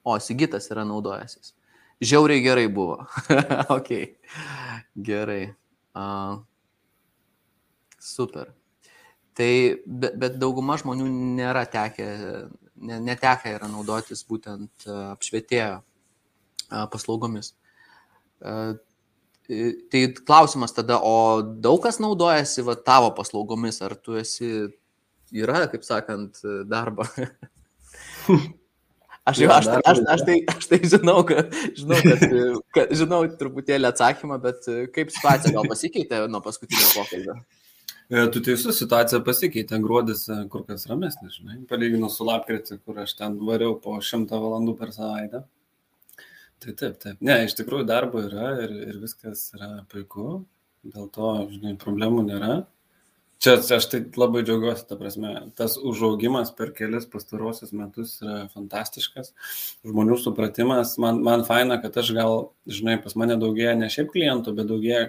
O, 0.05 0.17
Sigitas 0.21 0.69
yra 0.71 0.85
naudojęsis. 0.87 1.55
Žiauriai 2.03 2.43
gerai 2.43 2.67
buvo. 2.71 2.99
ok. 3.77 3.91
Gerai. 5.07 5.41
Uh, 5.95 6.43
super. 7.99 8.51
Tai, 9.35 9.51
bet, 9.85 10.15
bet 10.19 10.37
dauguma 10.39 10.77
žmonių 10.79 11.07
nėra 11.39 11.65
tekę, 11.71 12.07
ne, 12.87 12.99
netekę 13.03 13.55
yra 13.57 13.67
naudotis 13.71 14.23
būtent 14.27 14.85
apšvietėjo 14.87 15.81
paslaugomis. 16.93 17.51
Tai 19.45 20.01
klausimas 20.25 20.73
tada, 20.73 20.97
o 21.05 21.41
daug 21.41 21.81
kas 21.83 21.99
naudojasi 22.01 22.65
va, 22.65 22.73
tavo 22.75 23.11
paslaugomis, 23.17 23.77
ar 23.85 23.93
tu 23.93 24.17
esi, 24.17 24.51
yra, 25.35 25.65
kaip 25.69 25.85
sakant, 25.85 26.41
darbą? 26.69 27.07
Aš 29.25 29.39
jau, 29.41 29.47
aš, 29.49 29.65
aš, 29.89 29.99
aš, 30.13 30.21
tai, 30.21 30.33
aš 30.53 30.67
tai 30.69 30.77
žinau, 30.85 31.15
kad, 31.25 31.47
žinau, 31.73 31.97
kad, 31.97 32.25
kad, 32.77 32.91
žinau 32.93 33.23
truputėlį 33.39 33.87
atsakymą, 33.89 34.37
bet 34.43 34.67
kaip 34.93 35.09
situacija 35.09 35.49
gal 35.55 35.65
pasikeitė 35.71 36.19
nuo 36.29 36.43
paskutinio 36.45 36.91
pokalbio? 36.91 37.33
E, 38.05 38.27
tu 38.29 38.41
teisus, 38.45 38.77
situacija 38.77 39.23
pasikeitė, 39.25 39.79
gruodis 39.81 40.27
e, 40.29 40.37
kur 40.53 40.61
kas 40.67 40.85
ramesnis, 40.91 41.39
žinai, 41.39 41.63
palyginus 41.69 42.19
su 42.19 42.27
lapkritį, 42.27 42.77
kur 42.85 42.99
aš 43.01 43.15
ten 43.17 43.39
variau 43.47 43.79
po 43.81 43.95
šimtą 43.97 44.37
valandų 44.43 44.75
per 44.77 44.93
savaitę. 44.93 45.41
Tai 46.63 46.73
taip, 46.79 46.95
taip. 47.01 47.19
Ne, 47.25 47.41
iš 47.45 47.55
tikrųjų 47.59 47.85
darbo 47.89 48.21
yra 48.25 48.53
ir, 48.63 48.71
ir 48.91 49.01
viskas 49.01 49.49
yra 49.57 49.83
puiku, 49.91 50.45
dėl 50.87 51.09
to, 51.13 51.33
žinai, 51.51 51.75
problemų 51.81 52.23
nėra. 52.29 52.55
Čia 53.43 53.57
aš 53.75 53.85
tai 53.91 53.99
labai 54.15 54.41
džiaugiuosi, 54.47 54.85
ta 54.89 54.95
prasme, 54.97 55.31
tas 55.59 55.75
užaugimas 55.77 56.53
per 56.55 56.71
kelias 56.73 57.03
pastarosius 57.11 57.73
metus 57.75 58.15
yra 58.23 58.45
fantastiškas. 58.53 59.33
Žmonių 59.85 60.17
supratimas, 60.23 60.95
man, 61.01 61.19
man 61.25 61.43
faina, 61.45 61.77
kad 61.83 61.99
aš 61.99 62.13
gal, 62.15 62.47
žinai, 62.65 62.95
pas 63.03 63.17
mane 63.19 63.35
daugėja 63.41 63.75
ne 63.77 63.91
šiaip 63.91 64.13
klientų, 64.15 64.55
bet 64.55 64.71
daugėja. 64.71 65.03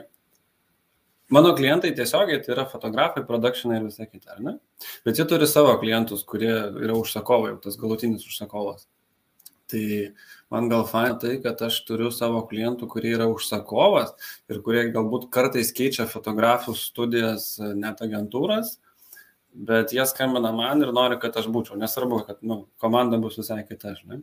Mano 1.33 1.55
klientai 1.59 1.95
tiesiogiai 1.95 2.43
tai 2.43 2.53
yra 2.55 2.67
fotografai, 2.71 3.25
produkšinai 3.27 3.81
ir 3.81 3.87
visą 3.89 4.05
kitą, 4.11 4.37
ar 4.37 4.43
ne? 4.43 4.53
Bet 5.07 5.19
jie 5.19 5.27
turi 5.31 5.49
savo 5.51 5.73
klientus, 5.81 6.27
kurie 6.27 6.53
yra 6.53 6.99
užsakovai, 6.99 7.57
tas 7.63 7.79
galutinis 7.81 8.27
užsakovas. 8.29 8.85
Tai 9.71 9.85
man 10.55 10.69
gal 10.71 10.85
faina 10.87 11.17
tai, 11.19 11.37
kad 11.43 11.61
aš 11.67 11.81
turiu 11.89 12.13
savo 12.15 12.45
klientų, 12.47 12.87
kurie 12.91 13.17
yra 13.17 13.27
užsakovas 13.33 14.15
ir 14.53 14.61
kurie 14.63 14.85
galbūt 14.95 15.27
kartais 15.35 15.73
keičia 15.75 16.07
fotografų 16.11 16.77
studijas, 16.79 17.57
net 17.59 18.03
agentūras, 18.07 18.77
bet 19.57 19.95
jie 19.97 20.07
skambina 20.07 20.53
man 20.55 20.85
ir 20.85 20.93
nori, 20.95 21.19
kad 21.23 21.37
aš 21.41 21.49
būčiau. 21.51 21.79
Nesvarbu, 21.81 22.23
kad 22.29 22.43
nu, 22.47 22.63
komanda 22.83 23.19
bus 23.19 23.41
visai 23.41 23.63
kita, 23.67 23.97
žinai. 23.99 24.21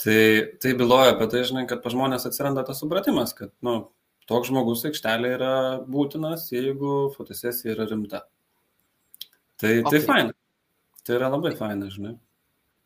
Tai, 0.00 0.20
tai 0.62 0.74
byloja 0.78 1.12
apie 1.12 1.28
tai, 1.28 1.44
žinai, 1.48 1.66
kad 1.68 1.82
pa 1.84 1.92
žmonės 1.92 2.24
atsiranda 2.30 2.64
tas 2.64 2.80
supratimas, 2.80 3.34
kad 3.36 3.52
nu, 3.66 3.82
toks 4.30 4.48
žmogus 4.48 4.86
aikštelė 4.88 5.34
yra 5.36 5.54
būtinas, 5.90 6.48
jeigu 6.54 7.10
fotosesija 7.16 7.74
yra 7.74 7.88
rimta. 7.90 8.24
Tai, 9.60 9.74
tai 9.74 9.78
okay. 9.82 9.98
tai 9.98 10.04
faina. 10.06 10.36
Tai 11.04 11.16
yra 11.18 11.28
labai 11.32 11.52
faina, 11.58 11.90
žinai. 11.92 12.14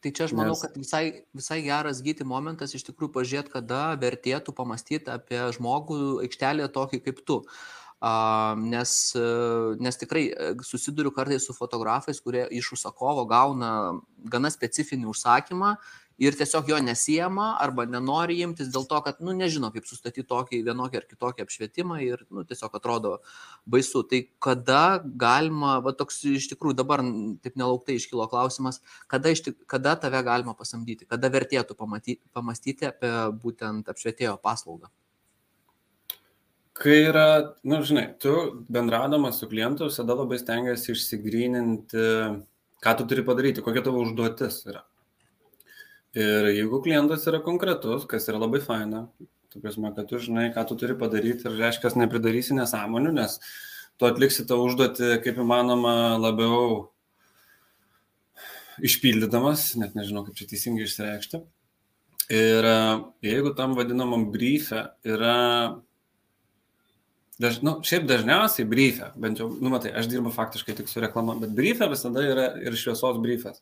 Tai 0.04 0.10
čia 0.12 0.26
aš 0.28 0.34
manau, 0.36 0.52
Nes... 0.52 0.60
kad 0.60 0.74
visai, 0.76 1.04
visai 1.32 1.62
geras 1.64 2.02
gyti 2.04 2.26
momentas 2.28 2.74
iš 2.76 2.82
tikrųjų 2.90 3.14
pažiūrėti, 3.14 3.52
kada 3.54 3.94
vertėtų 3.96 4.52
pamastyti 4.52 5.08
apie 5.08 5.40
žmogų 5.56 6.18
aikštelėje 6.26 6.68
tokį 6.74 7.00
kaip 7.06 7.22
tu. 7.24 7.38
Uh, 8.04 8.52
nes, 8.60 8.90
uh, 9.16 9.78
nes 9.80 9.96
tikrai 9.96 10.26
e, 10.28 10.48
susiduriu 10.66 11.08
kartais 11.14 11.46
su 11.46 11.54
fotografais, 11.56 12.18
kurie 12.20 12.42
iš 12.52 12.74
užsakovo 12.76 13.24
gauna 13.30 13.70
gana 14.28 14.50
specifinį 14.52 15.08
užsakymą 15.08 15.70
ir 16.18 16.36
tiesiog 16.38 16.68
jo 16.70 16.78
nesijama 16.82 17.46
arba 17.62 17.86
nenori 17.90 18.38
imtis 18.44 18.70
dėl 18.74 18.86
to, 18.90 19.00
kad, 19.04 19.20
nu, 19.24 19.34
nežino, 19.36 19.70
kaip 19.74 19.86
sustatyti 19.88 20.26
tokį 20.30 20.62
vienokį 20.68 21.00
ar 21.00 21.06
kitokį 21.10 21.44
apšvietimą 21.44 22.00
ir, 22.06 22.24
nu, 22.30 22.44
tiesiog 22.48 22.76
atrodo 22.78 23.16
baisu. 23.66 24.04
Tai 24.10 24.22
kada 24.46 24.82
galima, 25.04 25.78
va 25.84 25.94
toks 25.96 26.22
iš 26.34 26.48
tikrųjų 26.52 26.78
dabar 26.78 27.02
taip 27.44 27.58
nelauktai 27.58 27.98
iškilo 27.98 28.28
klausimas, 28.30 28.80
kada, 29.10 29.34
iš, 29.34 29.46
kada 29.70 29.96
tave 30.00 30.22
galima 30.26 30.54
pasamdyti, 30.58 31.08
kada 31.10 31.32
vertėtų 31.34 31.78
pamatyti, 31.78 32.22
pamastyti 32.34 32.90
apie 32.90 33.12
būtent 33.42 33.90
apšvietėjo 33.90 34.38
paslaugą. 34.44 34.92
Kai 36.74 36.96
yra, 37.06 37.26
na, 37.62 37.76
nu, 37.76 37.84
žinai, 37.86 38.08
tu 38.18 38.32
bendradamas 38.74 39.38
su 39.38 39.46
klientu 39.50 39.86
visada 39.86 40.16
labai 40.18 40.40
stengiasi 40.40 40.90
išsigryninti, 40.90 42.06
ką 42.82 42.94
tu 42.98 43.06
turi 43.10 43.22
padaryti, 43.26 43.62
kokia 43.62 43.84
tavo 43.86 44.02
užduotis 44.02 44.64
yra. 44.66 44.82
Ir 46.14 46.46
jeigu 46.54 46.78
klientas 46.78 47.24
yra 47.26 47.40
konkretus, 47.42 48.04
kas 48.06 48.28
yra 48.30 48.38
labai 48.38 48.60
faina, 48.62 49.08
tu 49.50 49.58
prasme, 49.62 49.90
kad 49.96 50.06
tu 50.06 50.20
žinai, 50.22 50.52
ką 50.54 50.62
tu 50.68 50.76
turi 50.78 50.94
padaryti 50.98 51.48
ir 51.50 51.56
reiškia, 51.58 51.90
nepridarysi 51.98 52.54
nesąmonių, 52.54 53.10
nes 53.16 53.40
tu 53.98 54.06
atliksi 54.06 54.46
tą 54.46 54.60
užduotį 54.62 55.16
kaip 55.24 55.40
įmanoma 55.42 56.14
labiau 56.22 56.92
išpildydamas, 58.78 59.72
net 59.82 59.98
nežinau, 59.98 60.22
kaip 60.26 60.38
čia 60.38 60.46
teisingai 60.50 60.86
išreikšti. 60.86 61.42
Ir 62.34 62.70
e, 62.70 62.78
jeigu 63.26 63.50
tam 63.58 63.74
vadinamam 63.74 64.28
briefė 64.34 64.86
yra, 65.06 65.36
daž, 67.42 67.58
nu, 67.66 67.80
šiaip 67.86 68.06
dažniausiai 68.10 68.70
briefė, 68.70 69.10
bent 69.18 69.42
jau, 69.42 69.50
nu 69.50 69.74
matai, 69.74 69.90
aš 69.98 70.08
dirbu 70.14 70.30
faktiškai 70.34 70.78
tik 70.78 70.90
su 70.90 71.02
reklama, 71.02 71.36
bet 71.42 71.54
briefė 71.58 71.90
visada 71.90 72.22
yra 72.22 72.52
ir 72.62 72.78
šviesos 72.78 73.18
briefas 73.22 73.58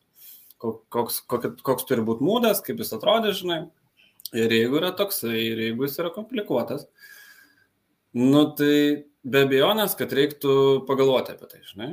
koks, 0.63 1.21
koks, 1.29 1.61
koks 1.65 1.87
turi 1.89 2.05
būti 2.05 2.25
mūdas, 2.25 2.63
kaip 2.65 2.81
jis 2.81 2.95
atrodė, 2.95 3.33
žinai. 3.37 3.63
Ir 4.33 4.53
jeigu 4.53 4.79
yra 4.79 4.93
toksai, 4.97 5.35
ir 5.51 5.59
jeigu 5.67 5.85
jis 5.85 5.99
yra 6.01 6.09
komplikuotas, 6.13 6.87
nu 8.17 8.47
tai 8.57 9.03
be 9.23 9.43
abejonės, 9.45 9.93
kad 9.99 10.13
reiktų 10.15 10.55
pagalvoti 10.87 11.35
apie 11.35 11.49
tai, 11.51 11.61
žinai. 11.67 11.91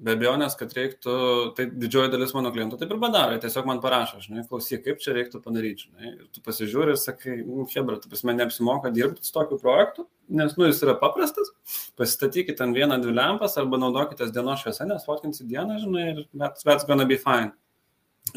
Be 0.00 0.14
abejonės, 0.16 0.54
kad 0.56 0.72
reiktų, 0.72 1.14
tai 1.58 1.66
didžioji 1.68 2.08
dalis 2.14 2.32
mano 2.32 2.48
klientų 2.54 2.78
taip 2.80 2.94
ir 2.94 3.00
padaro, 3.02 3.36
tiesiog 3.42 3.66
man 3.68 3.82
parašo, 3.84 4.22
žinai, 4.24 4.46
klausyk, 4.48 4.80
kaip 4.86 5.02
čia 5.04 5.12
reiktų 5.12 5.42
padaryti, 5.44 5.90
žinai. 5.90 6.12
Ir 6.14 6.30
tu 6.32 6.40
pasižiūri 6.46 6.94
ir 6.94 7.00
sakai, 7.00 7.36
nu, 7.44 7.66
Hebra, 7.68 7.98
tu 8.00 8.08
pas 8.08 8.24
mane 8.24 8.40
neapsimoka 8.40 8.92
dirbti 8.96 9.28
su 9.28 9.34
tokiu 9.36 9.60
projektu, 9.60 10.06
nes, 10.32 10.56
nu, 10.56 10.70
jis 10.70 10.80
yra 10.86 10.96
paprastas, 11.02 11.52
pasistatykite 12.00 12.56
ten 12.62 12.72
vieną, 12.76 12.96
dvi 13.04 13.12
lempas 13.18 13.58
arba 13.60 13.82
naudokite 13.82 14.30
dienos 14.32 14.64
šviesą, 14.64 14.88
nes 14.88 15.04
fotkinsi 15.04 15.44
dieną, 15.50 15.82
žinai, 15.84 16.06
ir 16.14 16.24
that's, 16.32 16.64
that's 16.64 16.88
gonna 16.88 17.04
be 17.04 17.20
fine. 17.20 17.52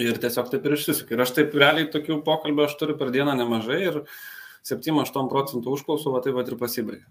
Ir 0.02 0.18
tiesiog 0.18 0.48
taip 0.50 0.64
ir 0.66 0.78
išsisukia. 0.78 1.18
Ir 1.18 1.26
aš 1.26 1.36
taip 1.38 1.54
realiai 1.58 1.90
tokių 1.94 2.22
pokalbių 2.26 2.66
aš 2.66 2.78
turiu 2.80 2.96
per 2.98 3.12
dieną 3.14 3.36
nemažai 3.38 3.82
ir 3.84 4.00
7-8 4.66 5.30
procentų 5.30 5.76
užklausų 5.78 6.16
va 6.16 6.24
taip 6.26 6.40
pat 6.40 6.50
ir 6.50 6.58
pasibaigia. 6.62 7.06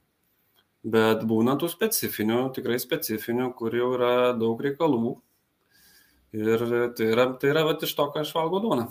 Bet 0.82 1.22
būna 1.30 1.54
tų 1.60 1.68
specifinių, 1.70 2.48
tikrai 2.56 2.80
specifinių, 2.82 3.52
kur 3.54 3.74
jau 3.76 3.92
yra 3.94 4.32
daug 4.34 4.58
reikalų. 4.64 5.14
Ir 6.34 6.64
tai 6.96 7.08
yra, 7.12 7.28
tai 7.38 7.52
yra 7.52 7.62
va 7.68 7.76
iš 7.76 7.92
to, 7.94 8.08
ką 8.10 8.24
aš 8.24 8.32
valgau 8.34 8.62
duoną. 8.64 8.88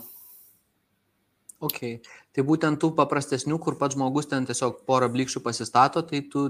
Ok, 1.61 1.79
tai 2.33 2.45
būtent 2.45 2.79
tų 2.81 2.93
paprastesnių, 2.97 3.59
kur 3.61 3.75
pats 3.77 3.97
žmogus 3.97 4.29
ten 4.31 4.47
tiesiog 4.49 4.85
porą 4.87 5.11
blikščių 5.13 5.43
pasistato, 5.45 6.01
tai 6.07 6.23
tu 6.31 6.47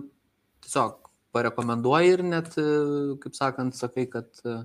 tiesiog 0.63 1.09
parekomenduoji 1.35 2.13
ir 2.13 2.23
net, 2.27 2.53
kaip 3.23 3.35
sakant, 3.35 3.75
sakai, 3.75 4.05
kad 4.11 4.29
e, 4.45 4.61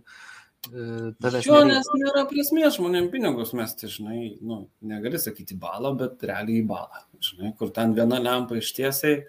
tavęs. 1.22 1.46
Jo, 1.46 1.62
nes 1.68 1.88
nėra 1.94 2.26
prasmės 2.30 2.76
žmonėm 2.78 3.08
pinigus 3.12 3.52
mesti, 3.56 3.90
žinai, 3.92 4.20
nu, 4.44 4.64
negali 4.86 5.20
sakyti 5.20 5.56
balą, 5.60 5.94
bet 5.98 6.22
realiai 6.26 6.62
į 6.62 6.68
balą, 6.70 7.02
žinai, 7.22 7.52
kur 7.58 7.72
ten 7.74 7.94
viena 7.96 8.20
lempa 8.22 8.58
ištiesiai, 8.60 9.20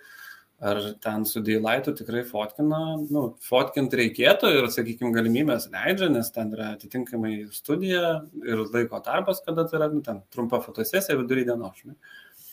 ar 0.67 0.79
ten 1.03 1.25
su 1.29 1.41
dėlaitu 1.45 1.93
tikrai 1.97 2.23
fotkina, 2.25 2.79
nu, 3.13 3.25
fotkint 3.45 3.93
reikėtų 3.99 4.53
ir, 4.55 4.69
sakykime, 4.73 5.11
galimybės 5.15 5.69
leidžia, 5.73 6.09
nes 6.13 6.31
ten 6.33 6.55
yra 6.55 6.71
atitinkamai 6.73 7.35
studija 7.53 8.15
ir 8.41 8.63
laiko 8.73 9.01
tarpas, 9.05 9.43
kada 9.45 9.67
tai 9.67 9.81
yra, 9.81 9.91
nu, 9.93 10.01
ten 10.05 10.23
trumpa 10.33 10.61
fotosesija 10.65 11.19
vidury 11.19 11.45
dienos, 11.47 11.77
žinai. 11.83 11.97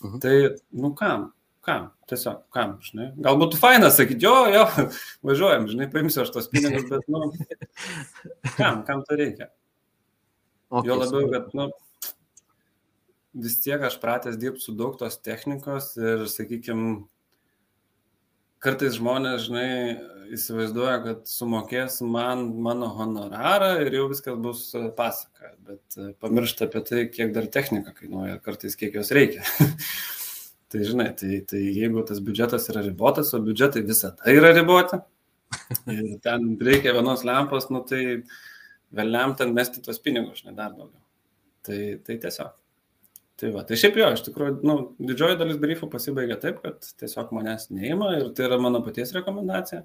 Mhm. 0.05 0.21
Tai, 0.21 0.37
nu, 0.85 0.93
kam? 0.99 1.31
Kam, 1.65 1.89
tiesiog, 2.11 2.43
kam, 2.55 2.77
žinai. 2.85 3.11
Gal 3.25 3.39
būtų 3.41 3.59
faina 3.61 3.91
sakyti, 3.95 4.27
jo, 4.27 4.35
jo, 4.53 4.65
važiuojam, 5.27 5.69
žinai, 5.71 5.89
paimsiu 5.93 6.25
aš 6.25 6.33
tos 6.35 6.51
pinigus, 6.53 6.87
bet, 6.91 7.07
nu, 7.13 7.31
kam, 8.59 8.83
kam 8.87 9.03
to 9.09 9.19
reikia. 9.21 9.49
Okay, 10.71 10.91
jo 10.91 10.99
labiau, 11.01 11.31
kad, 11.33 11.51
nu, 11.57 11.71
vis 13.47 13.59
tiek 13.65 13.83
aš 13.83 13.99
pratęs 14.03 14.39
dirbti 14.41 14.67
su 14.67 14.75
daug 14.77 14.99
tos 15.01 15.17
technikos 15.23 15.93
ir, 16.01 16.27
sakykime, 16.31 17.05
kartais 18.65 18.97
žmonės, 18.99 19.47
žinai, 19.49 19.71
įsivaizduoja, 20.35 20.99
kad 21.05 21.25
sumokės 21.29 21.99
man 22.07 22.47
mano 22.65 22.89
honorarą 22.97 23.75
ir 23.85 23.93
jau 23.99 24.07
viskas 24.13 24.39
bus 24.41 24.67
pasaka, 24.97 25.53
bet 25.69 25.99
pamiršta 26.25 26.69
apie 26.69 26.85
tai, 26.89 27.07
kiek 27.13 27.35
dar 27.37 27.49
technika 27.53 27.93
kainuoja, 27.97 28.39
kartais 28.45 28.77
kiek 28.81 28.97
jos 28.97 29.13
reikia. 29.15 29.45
Tai 30.75 30.81
žinai, 30.83 31.13
tai, 31.15 31.37
tai 31.47 31.61
jeigu 31.71 32.03
tas 32.03 32.19
biudžetas 32.19 32.65
yra 32.73 32.81
ribotas, 32.83 33.29
o 33.37 33.39
biudžetai 33.39 33.85
visada 33.87 34.33
yra 34.33 34.49
riboti, 34.51 34.99
ir 35.95 36.17
ten 36.25 36.49
reikia 36.67 36.97
vienos 36.97 37.23
lempos, 37.23 37.69
nu 37.71 37.85
tai 37.87 38.01
vėliam 38.99 39.37
ten 39.39 39.53
mesti 39.55 39.83
tos 39.85 40.03
pinigus, 40.03 40.43
ne 40.43 40.55
dar 40.57 40.73
daugiau. 40.75 40.99
Tai, 41.63 41.79
tai 42.03 42.17
tiesiog. 42.25 42.57
Tai 43.39 43.53
va, 43.55 43.63
tai 43.69 43.79
šiaip 43.79 44.01
jo, 44.01 44.09
iš 44.17 44.25
tikrųjų, 44.27 44.57
nu, 44.67 44.75
didžioji 45.13 45.39
dalis 45.39 45.61
briefų 45.63 45.87
pasibaigia 45.95 46.41
taip, 46.43 46.59
kad 46.67 46.91
tiesiog 46.99 47.31
manęs 47.39 47.69
neima 47.71 48.11
ir 48.19 48.33
tai 48.35 48.49
yra 48.49 48.59
mano 48.63 48.83
paties 48.83 49.15
rekomendacija. 49.15 49.85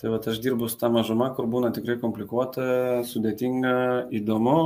Tai 0.00 0.14
va, 0.14 0.22
aš 0.32 0.40
dirbu 0.48 0.72
su 0.72 0.80
tą 0.80 0.88
mažumą, 0.96 1.28
kur 1.36 1.44
būna 1.52 1.74
tikrai 1.76 1.98
komplikuota, 2.00 3.04
sudėtinga, 3.12 3.76
įdomu 4.16 4.58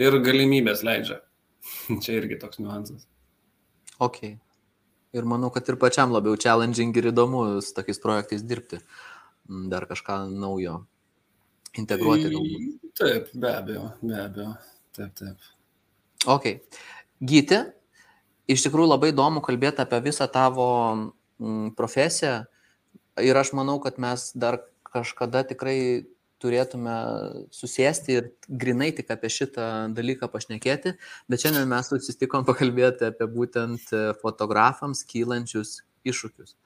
ir 0.00 0.20
galimybės 0.24 0.84
leidžia. 0.88 1.20
Čia 2.02 2.18
irgi 2.20 2.38
toks 2.40 2.60
niuansas. 2.62 3.06
Ok. 4.02 4.20
Ir 5.14 5.28
manau, 5.30 5.50
kad 5.54 5.68
ir 5.70 5.78
pačiam 5.78 6.10
labiau 6.10 6.36
challenging 6.40 6.94
ir 6.98 7.12
įdomu 7.12 7.44
su 7.62 7.74
tokiais 7.76 8.00
projektais 8.02 8.42
dirbti. 8.42 8.80
Mm, 9.48 9.68
dar 9.70 9.86
kažką 9.86 10.24
naujo 10.32 10.80
integruoti 11.78 12.32
galbūt. 12.32 12.90
Taip, 12.98 13.30
be 13.34 13.52
abejo, 13.52 13.88
be 14.02 14.18
abejo. 14.18 14.50
Taip, 14.96 15.14
taip. 15.18 15.48
Ok. 16.30 16.48
Gyti, 17.24 17.60
iš 18.50 18.64
tikrųjų 18.66 18.90
labai 18.90 19.12
įdomu 19.12 19.42
kalbėti 19.44 19.84
apie 19.84 20.00
visą 20.04 20.26
tavo 20.32 20.68
mm, 20.94 21.74
profesiją. 21.78 22.44
Ir 23.22 23.38
aš 23.38 23.52
manau, 23.54 23.78
kad 23.82 24.00
mes 24.02 24.32
dar 24.34 24.58
kažkada 24.90 25.44
tikrai 25.46 26.06
turėtume 26.42 26.94
susėsti 27.54 28.18
ir 28.18 28.28
grinai 28.48 28.90
tik 28.96 29.10
apie 29.14 29.30
šitą 29.32 29.68
dalyką 29.96 30.28
pašnekėti, 30.32 30.94
bet 31.30 31.44
šiandien 31.44 31.68
mes 31.70 31.90
susitikom 31.92 32.46
pakalbėti 32.48 33.08
apie 33.10 33.28
būtent 33.30 33.92
e, 33.94 34.04
fotografams 34.20 35.04
kylančius 35.08 35.78
iššūkius. 36.04 36.56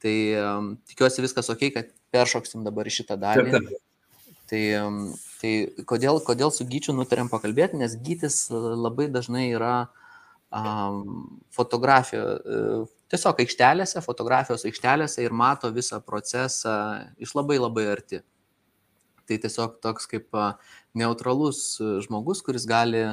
Tai 0.00 0.16
um, 0.40 0.68
tikiuosi 0.88 1.20
viskas 1.20 1.50
ok, 1.52 1.66
kad 1.74 1.90
peršoksim 2.14 2.64
dabar 2.64 2.88
šitą 2.88 3.18
dalį. 3.20 3.50
Taip, 3.52 3.66
taip. 3.68 3.86
Tai, 4.50 4.62
um, 4.80 5.02
tai 5.38 5.50
kodėl, 5.86 6.22
kodėl 6.26 6.50
su 6.54 6.64
Gyčiu 6.66 6.94
nutarėm 6.96 7.28
pakalbėti, 7.30 7.78
nes 7.78 7.92
Gytis 8.00 8.46
labai 8.50 9.10
dažnai 9.12 9.50
yra 9.52 9.74
um, 10.48 11.28
fotografija, 11.54 12.24
uh, 12.40 12.88
tiesiog 13.12 13.44
aikštelėse, 13.44 14.00
fotografijos 14.06 14.64
aikštelėse 14.66 15.22
ir 15.22 15.36
mato 15.36 15.70
visą 15.74 16.00
procesą 16.02 16.74
iš 17.20 17.36
labai 17.36 17.60
labai 17.60 17.86
arti 17.92 18.24
tai 19.30 19.38
tiesiog 19.38 19.78
toks 19.84 20.10
kaip 20.10 20.34
neutralus 20.98 21.78
žmogus, 22.04 22.42
kuris 22.42 22.66
gali 22.66 23.06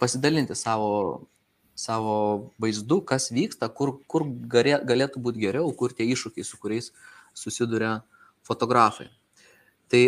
pasidalinti 0.00 0.56
savo, 0.56 1.26
savo 1.76 2.16
vaizdu, 2.62 3.02
kas 3.04 3.28
vyksta, 3.32 3.68
kur, 3.72 3.98
kur 4.08 4.24
galėtų 4.48 5.20
būti 5.22 5.44
geriau, 5.44 5.68
kur 5.76 5.92
tie 5.92 6.08
iššūkiai, 6.08 6.44
su 6.44 6.60
kuriais 6.60 6.92
susiduria 7.36 7.98
fotografai. 8.46 9.10
Tai 9.92 10.02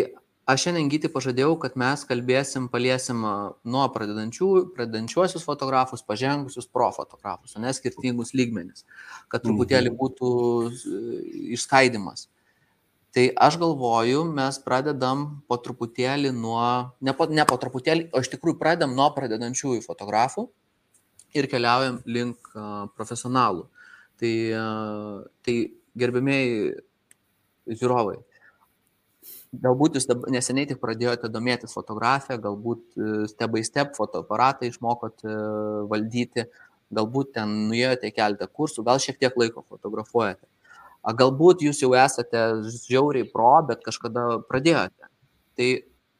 aš 0.49 0.65
šiandien 0.65 0.89
gyti 0.91 1.11
pažadėjau, 1.13 1.53
kad 1.61 1.77
mes 1.79 2.03
kalbėsim, 2.09 2.65
paliesim 2.73 3.21
nuo 3.21 3.85
pradedančių, 3.93 4.49
pradedančiuosius 4.75 5.45
fotografus, 5.45 6.03
pažengusius 6.05 6.69
pro 6.69 6.89
fotografus, 6.95 7.53
o 7.55 7.63
ne 7.63 7.73
skirtingus 7.75 8.33
lygmenis, 8.37 8.85
kad 9.29 9.45
truputėlį 9.45 9.93
mhm. 9.93 9.99
būtų 10.01 10.33
išskaidimas. 11.57 12.27
Tai 13.15 13.25
aš 13.41 13.57
galvoju, 13.57 14.21
mes 14.37 14.59
pradedam 14.61 15.23
po 15.49 15.57
truputėlį 15.57 16.29
nuo, 16.35 16.61
ne 17.01 17.13
po, 17.17 17.25
ne 17.25 17.45
po 17.49 17.57
truputėlį, 17.57 18.11
o 18.13 18.21
iš 18.21 18.29
tikrųjų 18.35 18.59
pradedam 18.59 18.93
nuo 18.97 19.07
pradedančiųjų 19.15 19.81
fotografų 19.81 20.45
ir 21.33 21.47
keliaujam 21.49 22.03
link 22.05 22.51
uh, 22.53 22.85
profesionalų. 22.93 23.65
Tai, 24.21 24.33
uh, 24.53 25.23
tai 25.45 25.55
gerbėmiai 25.97 26.75
žiūrovai, 27.79 28.19
galbūt 29.65 29.97
jūs 29.97 30.05
neseniai 30.29 30.69
tik 30.69 30.81
pradėjote 30.81 31.31
domėtis 31.33 31.73
fotografiją, 31.73 32.37
galbūt 32.45 33.01
step 33.31 33.53
by 33.55 33.65
step 33.65 33.97
fotoaparatą 33.97 34.69
išmokote 34.69 35.33
valdyti, 35.89 36.45
galbūt 36.93 37.33
ten 37.37 37.57
nuėjote 37.69 38.13
keletą 38.13 38.49
kursų, 38.49 38.85
gal 38.85 39.01
šiek 39.01 39.17
tiek 39.21 39.37
laiko 39.37 39.65
fotografuojate. 39.65 40.45
Galbūt 41.03 41.63
jūs 41.63 41.79
jau 41.79 41.93
esate 41.95 42.41
žiauriai 42.89 43.27
pro, 43.31 43.53
bet 43.67 43.83
kažkada 43.85 44.41
pradėjote. 44.49 45.07
Tai 45.55 45.69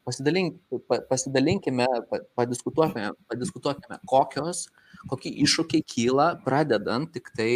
pasidalink, 0.08 0.56
pasidalinkime, 1.10 1.86
padiskutuokime, 2.38 3.12
padiskutuokime 3.28 4.00
kokios, 4.08 4.68
kokie 5.10 5.32
iššūkiai 5.44 5.84
kyla 5.84 6.32
pradedant 6.46 7.12
tik 7.12 7.28
tai 7.36 7.52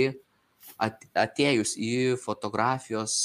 atėjus 0.81 1.75
į 1.81 1.95
fotografijos 2.21 3.17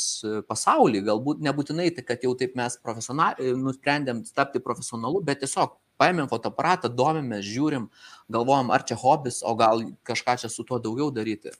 pasaulį. 0.47 1.03
Galbūt 1.07 1.43
nebūtinai 1.43 1.91
tai, 1.95 2.03
kad 2.07 2.23
jau 2.23 2.33
taip 2.39 2.55
mes 2.59 2.79
nusprendėm 2.79 4.23
tapti 4.35 4.63
profesionalu, 4.63 5.23
bet 5.27 5.43
tiesiog 5.43 5.75
paėmėm 5.99 6.29
fotoaparatą, 6.31 6.87
domimės, 6.95 7.43
žiūrim, 7.43 7.89
galvojam, 8.31 8.71
ar 8.71 8.85
čia 8.87 8.95
hobis, 8.99 9.41
o 9.43 9.55
gal 9.59 9.83
kažką 10.07 10.37
čia 10.39 10.51
su 10.51 10.63
tuo 10.63 10.79
daugiau 10.79 11.11
daryti 11.11 11.51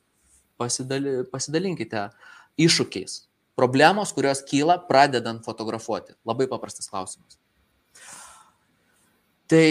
pasidali, 0.60 1.22
pasidalinkite 1.32 2.10
iššūkiais. 2.60 3.24
Problemos, 3.60 4.14
kurios 4.16 4.44
kyla 4.48 4.78
pradedant 4.88 5.44
fotografuoti. 5.44 6.16
Labai 6.28 6.48
paprastas 6.52 6.88
klausimas. 6.92 7.40
Tai, 9.50 9.66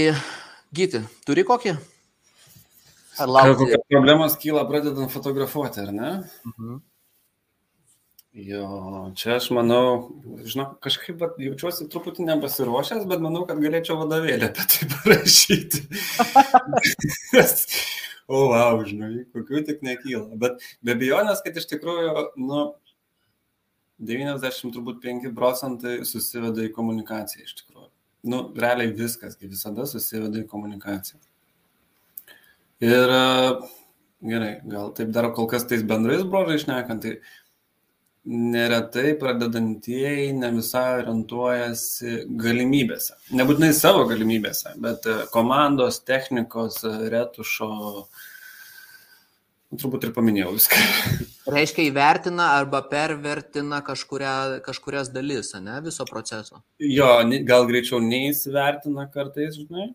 Gyti, 0.75 1.01
turi 1.25 1.47
kokį? 1.49 1.73
Ar 3.23 3.31
laukti? 3.31 3.65
Kokios 3.65 3.89
problemos 3.89 4.37
kyla 4.43 4.67
pradedant 4.69 5.13
fotografuoti, 5.13 5.87
ar 5.87 5.95
ne? 5.95 6.13
Mhm. 6.51 6.79
Jo, 8.39 8.67
čia 9.19 9.39
aš 9.39 9.49
manau, 9.57 10.13
žinau, 10.47 10.69
kažkaip 10.85 11.17
bet, 11.19 11.39
jaučiuosi 11.43 11.89
truputį 11.91 12.27
nepasiruošęs, 12.29 13.07
bet 13.11 13.25
manau, 13.25 13.43
kad 13.49 13.59
galėčiau 13.59 13.97
vadovėlį 13.99 14.51
apie 14.51 14.67
tai 14.69 14.89
parašyti. 14.93 15.81
o, 18.29 18.43
wow, 18.53 18.83
žinai, 18.87 19.25
kokių 19.35 19.65
tik 19.67 19.81
nekyla. 19.87 20.39
Bet 20.41 20.63
be 20.85 20.95
abejonės, 20.95 21.41
kad 21.45 21.57
iš 21.59 21.67
tikrųjų, 21.73 22.29
nu, 22.45 22.67
95 23.99 25.33
procentai 25.35 25.99
susiveda 26.07 26.69
į 26.69 26.75
komunikaciją 26.77 27.49
iš 27.49 27.57
tikrųjų. 27.63 27.89
Nu, 28.29 28.43
realiai 28.59 28.93
viskas, 28.95 29.39
visada 29.41 29.87
susiveda 29.89 30.43
į 30.43 30.49
komunikaciją. 30.51 31.21
Ir 32.85 33.11
gerai, 34.23 34.53
gal 34.71 34.93
taip 34.95 35.11
dar 35.15 35.31
kol 35.35 35.49
kas 35.51 35.67
tais 35.67 35.83
bendrais 35.87 36.23
brožais 36.27 36.67
šnekant, 36.67 37.03
tai 37.03 37.17
neretai 38.29 39.15
pradedantieji 39.19 40.33
ne 40.37 40.51
visai 40.53 41.01
orientuojasi 41.01 42.25
galimybėse. 42.41 43.17
Nebūtinai 43.39 43.71
savo 43.77 44.05
galimybėse, 44.11 44.75
bet 44.85 45.07
e, 45.09 45.15
komandos, 45.33 46.03
technikos, 46.05 46.83
e, 46.85 46.93
retušo, 47.15 47.71
nu, 49.71 49.81
turbūt 49.81 50.09
ir 50.09 50.15
paminėjau 50.17 50.53
viską. 50.59 50.83
Reiškia 51.57 51.87
įvertina 51.89 52.51
arba 52.59 52.83
pervertina 52.91 53.81
kažkuria, 53.87 54.61
kažkurias 54.67 55.09
dalis, 55.15 55.55
ne, 55.57 55.79
viso 55.85 56.05
proceso. 56.09 56.61
Jo, 56.85 57.15
gal 57.49 57.69
greičiau 57.71 58.03
neįsivertina 58.05 59.09
kartais, 59.15 59.57
žinai. 59.57 59.95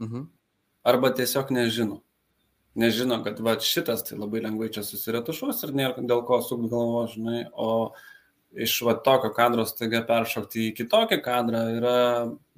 Mhm. 0.00 0.30
Arba 0.88 1.12
tiesiog 1.12 1.52
nežino. 1.52 2.00
Nežino, 2.78 3.20
kad 3.24 3.40
va 3.42 3.56
šitas 3.60 4.04
tai 4.06 4.18
labai 4.18 4.44
lengvai 4.44 4.70
čia 4.74 4.84
susiretušuos 4.86 5.64
ir 5.66 5.74
nėra 5.76 6.06
dėl 6.06 6.24
ko 6.28 6.40
sukt 6.44 6.70
galvo, 6.70 7.04
žinai, 7.10 7.44
o 7.52 7.92
iš 8.50 8.80
va 8.82 8.96
tokio 8.98 9.30
kadro 9.34 9.62
staiga 9.66 10.00
peršokti 10.06 10.64
į 10.68 10.70
kitokį 10.80 11.20
kadrą 11.22 11.60
yra, 11.76 11.98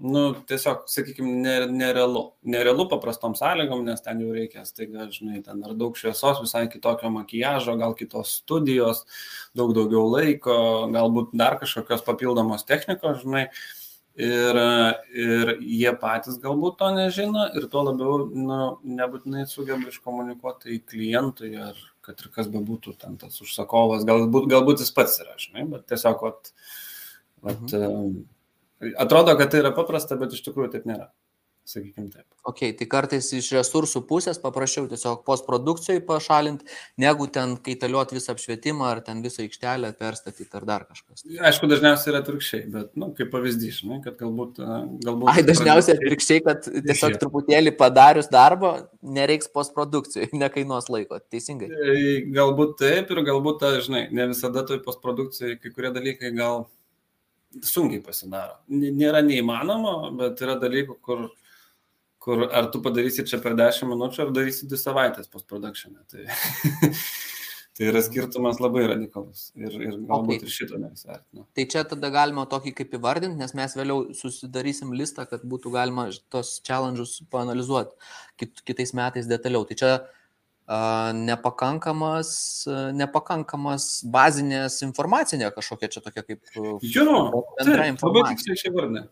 nu, 0.01 0.23
tiesiog, 0.49 0.87
sakykime, 0.89 1.35
nerealu. 1.69 2.23
Nerealu 2.49 2.87
paprastom 2.89 3.37
sąlygom, 3.37 3.85
nes 3.85 4.01
ten 4.05 4.23
jau 4.25 4.33
reikia 4.33 4.65
staiga, 4.69 5.05
žinai, 5.13 5.43
ten 5.45 5.61
ar 5.67 5.77
daug 5.77 5.99
šviesos, 5.99 6.41
visai 6.45 6.65
kitokio 6.73 7.13
makijažo, 7.13 7.77
gal 7.81 7.97
kitos 7.99 8.39
studijos, 8.41 9.05
daug 9.59 9.75
daugiau 9.77 10.07
laiko, 10.15 10.57
galbūt 10.95 11.37
dar 11.37 11.61
kažkokios 11.61 12.05
papildomos 12.09 12.65
technikos, 12.69 13.21
žinai. 13.27 13.49
Ir, 14.21 14.59
ir 15.17 15.51
jie 15.65 15.93
patys 15.97 16.37
galbūt 16.43 16.75
to 16.83 16.91
nežino 16.93 17.47
ir 17.57 17.65
tuo 17.73 17.87
labiau 17.87 18.27
nu, 18.29 18.59
nebūtinai 18.85 19.47
sugeba 19.49 19.89
iškomunikuoti 19.89 20.75
į 20.75 20.83
klientui 20.91 21.55
ar 21.57 21.79
kad 22.05 22.21
ir 22.21 22.29
kas 22.35 22.51
bebūtų 22.53 22.93
ten 23.01 23.17
tas 23.17 23.41
užsakovas, 23.41 24.05
galbūt, 24.05 24.51
galbūt 24.53 24.83
jis 24.83 24.93
pats 24.93 25.17
yra, 25.23 25.33
žinai, 25.41 25.65
bet 25.71 25.87
tiesiog, 25.89 26.27
vat, 26.27 26.53
vat, 27.47 27.63
mhm. 27.71 28.25
atrodo, 29.01 29.37
kad 29.39 29.55
tai 29.55 29.63
yra 29.63 29.73
paprasta, 29.77 30.19
bet 30.21 30.35
iš 30.37 30.43
tikrųjų 30.45 30.75
taip 30.75 30.89
nėra 30.91 31.09
sakykime 31.69 32.11
taip. 32.11 32.27
Ok, 32.49 32.61
tai 32.75 32.87
kartais 32.91 33.29
iš 33.37 33.53
resursų 33.55 34.03
pusės 34.09 34.41
paprasčiau 34.43 34.89
tiesiog 34.91 35.21
postprodukcijai 35.27 36.01
pašalinti, 36.07 36.67
negu 36.99 37.29
ten 37.31 37.55
kaitaliuot 37.63 38.15
visą 38.17 38.35
apšvietimą 38.35 38.89
ar 38.89 39.01
ten 39.07 39.21
visą 39.23 39.45
aikštelę 39.45 39.93
perstatyti 40.01 40.59
ar 40.59 40.67
dar 40.67 40.87
kažkas. 40.89 41.23
Aišku, 41.23 41.71
dažniausiai 41.71 42.13
yra 42.13 42.23
atvirkščiai, 42.25 42.65
bet, 42.67 42.91
na, 42.97 43.05
nu, 43.05 43.11
kaip 43.19 43.31
pavyzdys, 43.35 43.79
žinai, 43.85 44.01
kad 44.03 44.19
galbūt... 44.19 44.59
galbūt 45.07 45.31
Ai, 45.31 45.47
dažniausiai 45.47 46.01
atvirkščiai, 46.01 46.43
kad 46.49 46.67
tiesiog 46.73 47.19
truputėlį 47.23 47.77
padarius 47.79 48.31
darbo, 48.33 48.75
nereiks 49.03 49.51
postprodukcijai, 49.55 50.33
nekainuos 50.43 50.91
laiko, 50.91 51.23
teisingai. 51.31 51.71
Tai 51.71 51.99
galbūt 52.41 52.79
taip 52.83 53.15
ir 53.15 53.23
galbūt, 53.31 53.63
ta, 53.63 53.77
žinai, 53.87 54.09
ne 54.11 54.33
visada 54.35 54.67
toj 54.67 54.83
postprodukcijai 54.83 55.61
kai 55.63 55.71
kurie 55.71 55.95
dalykai 55.95 56.35
gal 56.35 56.67
sunkiai 57.61 58.03
pasidaro. 58.03 58.59
Nėra 58.73 59.23
neįmanoma, 59.25 60.11
bet 60.19 60.41
yra 60.45 60.57
dalykų, 60.61 60.99
kur 61.05 61.29
kur 62.23 62.47
ar 62.53 62.71
tu 62.71 62.79
padarysi 62.83 63.25
čia 63.27 63.41
per 63.43 63.57
10 63.59 63.89
minučių, 63.91 64.27
ar 64.27 64.33
darysi 64.37 64.69
2 64.71 64.79
savaitės 64.79 65.31
post-production. 65.33 65.97
Tai, 66.13 66.27
tai 67.75 67.89
yra 67.89 68.03
skirtumas 68.05 68.61
labai 68.63 68.85
radikalus 68.93 69.49
ir, 69.59 69.75
ir 69.75 69.97
galbūt 69.97 70.37
okay. 70.39 70.47
ir 70.47 70.55
šito 70.55 70.79
neįsvertinu. 70.79 71.47
Tai 71.59 71.67
čia 71.75 71.83
tada 71.89 72.13
galima 72.15 72.47
tokį 72.51 72.75
kaip 72.79 72.95
įvardinti, 72.99 73.41
nes 73.41 73.57
mes 73.59 73.75
vėliau 73.79 74.05
susidarysim 74.15 74.95
listą, 74.95 75.27
kad 75.31 75.43
būtų 75.43 75.75
galima 75.75 76.07
tos 76.33 76.61
challenge'us 76.69 77.19
panalizuoti 77.33 77.99
kit, 78.39 78.63
kitais 78.71 78.95
metais 78.95 79.27
detaliau. 79.31 79.67
Tai 79.67 79.79
čia 79.83 79.91
uh, 79.99 81.11
nepakankamas, 81.19 82.31
uh, 82.71 82.85
nepakankamas 83.03 83.89
bazinės 84.15 84.79
informacinė 84.87 85.51
kažkokia 85.59 85.91
čia 85.97 86.05
tokia 86.07 86.23
kaip... 86.29 86.47
Uh, 86.55 86.79
jo, 86.87 87.19
bendra 87.59 87.91
informacija. 87.91 88.15
Labai 88.15 88.37
tiksliai 88.37 88.63
čia 88.63 88.75
vardinė. 88.79 89.09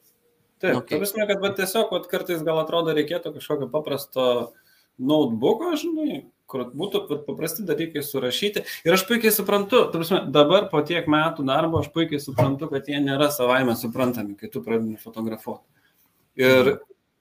Taip, 0.60 0.82
okay. 0.82 0.98
prasme, 1.00 1.24
kad 1.28 1.40
bet 1.40 1.56
tiesiog 1.56 1.92
vat, 1.94 2.06
kartais 2.10 2.42
gal 2.44 2.60
atrodo 2.60 2.92
reikėtų 2.96 3.32
kažkokio 3.38 3.70
paprasto 3.72 4.26
notebooko, 5.00 5.72
žinai, 5.80 6.18
kur 6.50 6.66
būtų 6.76 7.02
paprasti 7.24 7.64
dalykai 7.64 8.02
surašyti. 8.04 8.64
Ir 8.84 8.96
aš 8.96 9.06
puikiai 9.08 9.32
suprantu, 9.32 9.86
prasme, 9.94 10.20
dabar 10.34 10.68
po 10.72 10.82
tiek 10.86 11.08
metų 11.10 11.46
darbo 11.48 11.80
aš 11.80 11.90
puikiai 11.94 12.20
suprantu, 12.22 12.68
kad 12.72 12.88
jie 12.90 13.00
nėra 13.00 13.30
savaime 13.32 13.76
suprantami, 13.78 14.36
kai 14.36 14.50
tu 14.52 14.62
pradedi 14.66 15.00
fotografuoti. 15.00 15.64
Ir 16.40 16.74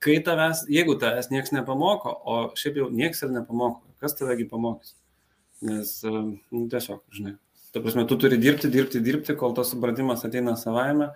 kai 0.04 0.18
tavęs, 0.26 0.66
jeigu 0.72 0.96
tavęs 1.00 1.30
niekas 1.32 1.54
nepamoko, 1.56 2.12
o 2.12 2.40
šiaip 2.60 2.82
jau 2.82 2.90
niekas 2.92 3.24
ir 3.26 3.36
nepamoko, 3.36 3.84
kas 4.04 4.18
tavegi 4.20 4.48
pamokys? 4.50 4.96
Nes 5.66 6.00
nu, 6.04 6.66
tiesiog, 6.72 7.04
žinai, 7.16 7.36
ta 7.76 7.84
prasme, 7.84 8.06
tu 8.08 8.18
turi 8.20 8.40
dirbti, 8.40 8.72
dirbti, 8.72 9.02
dirbti, 9.04 9.36
kol 9.40 9.56
tas 9.58 9.72
supratimas 9.74 10.24
ateina 10.28 10.56
savaime. 10.60 11.12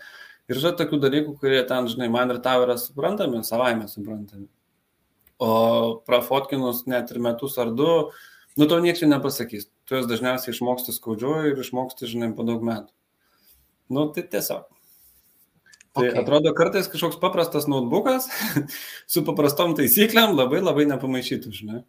Ir 0.53 0.59
yra 0.61 0.71
tokių 0.77 0.99
dalykų, 1.01 1.33
kurie 1.41 1.61
ten, 1.65 1.87
žinai, 1.89 2.11
man 2.13 2.29
ir 2.29 2.39
tau 2.45 2.61
yra 2.61 2.77
suprantami, 2.77 3.41
savaime 3.47 3.87
suprantami. 3.89 4.45
O 5.41 5.49
prafotkinus 6.05 6.83
net 6.87 7.09
ir 7.11 7.19
metus 7.23 7.57
ar 7.57 7.71
du, 7.73 7.89
nu 8.59 8.67
to 8.69 8.77
niekas 8.83 9.07
nepasakys. 9.09 9.65
Tu 9.89 9.97
jas 9.97 10.05
dažniausiai 10.07 10.53
išmoksti 10.53 10.93
skaudžiu 10.93 11.33
ir 11.49 11.63
išmoksti, 11.63 12.11
žinai, 12.13 12.29
po 12.37 12.45
daug 12.47 12.61
metų. 12.63 12.93
Nu, 13.91 14.05
tai 14.13 14.27
tiesiog. 14.29 14.69
Tai 15.93 16.05
okay. 16.07 16.21
atrodo 16.21 16.53
kartais 16.57 16.87
kažkoks 16.89 17.19
paprastas 17.21 17.67
notebookas 17.69 18.29
su 19.11 19.25
paprastom 19.25 19.75
taisyklėm 19.77 20.37
labai 20.37 20.61
labai 20.63 20.87
nepamaišytų, 20.89 21.51
žinai. 21.53 21.83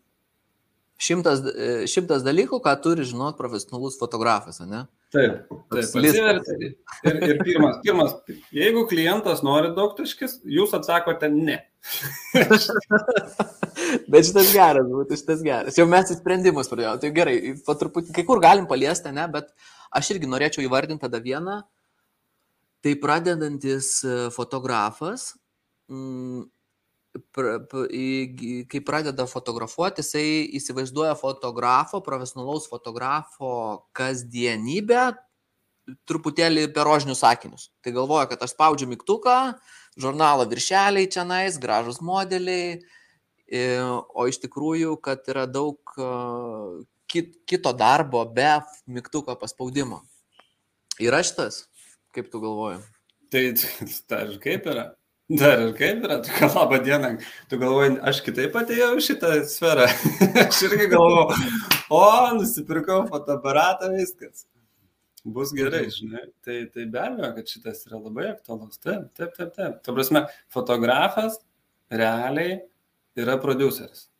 Šimtas, 1.01 1.41
e, 1.49 1.71
šimtas 1.91 2.25
dalykų, 2.25 2.61
ką 2.65 2.75
turi 2.85 3.07
žinot 3.09 3.39
profesionalus 3.39 3.97
fotografas, 4.01 4.61
ne? 4.65 4.85
Taip, 5.15 5.47
taip. 5.71 5.93
Ir, 7.07 7.15
ir 7.23 7.37
pirmas, 7.47 7.77
pirmas, 7.85 8.17
jeigu 8.55 8.83
klientas 8.91 9.45
nori 9.47 9.71
daug 9.77 9.95
taškis, 9.99 10.41
jūs 10.57 10.75
atsakote 10.75 11.29
ne. 11.31 11.61
Bet 14.11 14.27
šitas 14.27 14.51
geras, 14.55 14.87
būtų 14.89 15.19
šitas 15.21 15.43
geras. 15.45 15.77
Jau 15.79 15.87
mes 15.91 16.11
į 16.11 16.17
sprendimus 16.19 16.71
pradėjome. 16.71 17.01
Tai 17.03 17.11
gerai, 17.15 17.37
patruputį, 17.67 18.15
kai 18.17 18.25
kur 18.27 18.39
galim 18.43 18.67
paliesti, 18.71 19.13
ne, 19.15 19.27
bet 19.31 19.47
aš 19.95 20.11
irgi 20.15 20.31
norėčiau 20.31 20.65
įvardinti 20.65 21.05
tada 21.05 21.19
vieną. 21.23 21.57
Tai 22.85 22.93
pradedantis 23.01 23.87
e, 24.05 24.07
fotografas, 24.35 25.21
mm, 25.89 26.43
kai 27.15 28.81
pradeda 28.87 29.27
fotografuoti, 29.31 30.03
jisai 30.03 30.49
įsivaizduoja 30.59 31.15
fotografo, 31.19 32.01
profesionalaus 32.03 32.67
fotografo 32.71 33.53
kasdienybę 33.95 35.13
truputėlį 36.09 36.67
per 36.75 36.89
rožinius 36.89 37.21
sakinius. 37.23 37.69
Tai 37.85 37.93
galvoja, 37.95 38.27
kad 38.31 38.43
aš 38.43 38.55
spaudžiu 38.55 38.89
mygtuką, 38.91 39.37
žurnalo 40.01 40.47
viršeliai 40.49 41.11
čia 41.13 41.27
nais, 41.29 41.61
gražus 41.61 42.01
modeliai, 42.03 42.81
o 43.53 44.27
iš 44.31 44.41
tikrųjų, 44.47 44.97
kad 45.05 45.23
yra 45.31 45.45
daug 45.47 45.79
kito 47.07 47.75
darbo 47.77 48.25
be 48.27 48.57
mygtuko 48.91 49.37
paspaudimo. 49.39 50.03
Yra 51.03 51.23
šitas, 51.27 51.67
kaip 52.15 52.31
tu 52.33 52.41
galvoji? 52.43 52.81
Tai, 53.31 53.45
tai 54.09 54.27
kaip 54.43 54.67
yra? 54.71 54.89
Dar 55.31 55.59
ir 55.59 55.71
kaip 55.73 56.03
yra, 56.05 56.19
tu 56.21 56.33
gal 56.37 56.51
labą 56.53 56.79
dieną, 56.85 57.11
tu 57.49 57.57
galvoji, 57.57 57.95
aš 58.11 58.19
kitaip 58.27 58.57
atėjau 58.61 58.91
šitą 59.01 59.31
sferą. 59.49 59.87
aš 60.43 60.59
irgi 60.67 60.89
galvoju, 60.93 61.39
o, 61.97 62.09
nusipirkau 62.37 63.07
fotoaparatą, 63.09 63.89
viskas. 63.97 64.45
Bus 65.25 65.55
gerai, 65.57 65.87
žinai. 65.89 66.27
Tai, 66.45 66.59
tai 66.75 66.85
be 66.93 67.01
abejo, 67.01 67.31
kad 67.39 67.49
šitas 67.49 67.87
yra 67.89 68.03
labai 68.03 68.27
aktualus. 68.35 68.77
Taip, 68.77 69.07
taip, 69.17 69.33
taip, 69.39 69.55
taip. 69.57 69.79
Tuo 69.87 69.95
prasme, 69.97 70.27
fotografas 70.53 71.39
realiai 71.89 72.59
yra 73.17 73.39
produceris. 73.41 74.11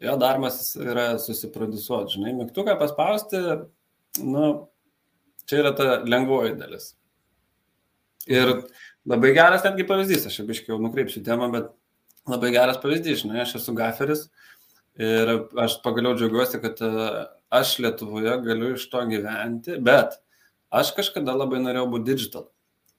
Jo 0.00 0.16
darbas 0.16 0.72
yra 0.80 1.10
susiprodusuoti, 1.20 2.14
žinai, 2.16 2.32
mygtuką 2.38 2.78
paspausti, 2.80 3.42
nu, 4.24 4.46
čia 5.44 5.60
yra 5.60 5.74
ta 5.76 5.90
lengvoji 6.08 6.56
dalis. 6.56 6.94
Ir 8.30 8.54
Labai 9.08 9.32
geras 9.32 9.64
netgi 9.64 9.86
pavyzdys, 9.88 10.26
aš 10.28 10.42
jau 10.42 10.46
iškiau 10.52 10.76
nukreipsiu 10.82 11.22
temą, 11.24 11.48
bet 11.54 11.70
labai 12.28 12.50
geras 12.52 12.80
pavyzdys, 12.82 13.22
žinai, 13.22 13.40
aš 13.44 13.56
esu 13.60 13.72
gaferis 13.76 14.26
ir 15.00 15.30
aš 15.64 15.78
pagaliau 15.84 16.16
džiaugiuosi, 16.18 16.60
kad 16.60 16.82
e, 16.84 16.90
aš 17.60 17.78
Lietuvoje 17.80 18.34
galiu 18.44 18.74
iš 18.76 18.84
to 18.92 19.00
gyventi, 19.08 19.78
bet 19.80 20.18
aš 20.68 20.92
kažkada 20.98 21.32
labai 21.38 21.62
norėjau 21.64 21.86
būti 21.94 22.10
digital. 22.12 22.50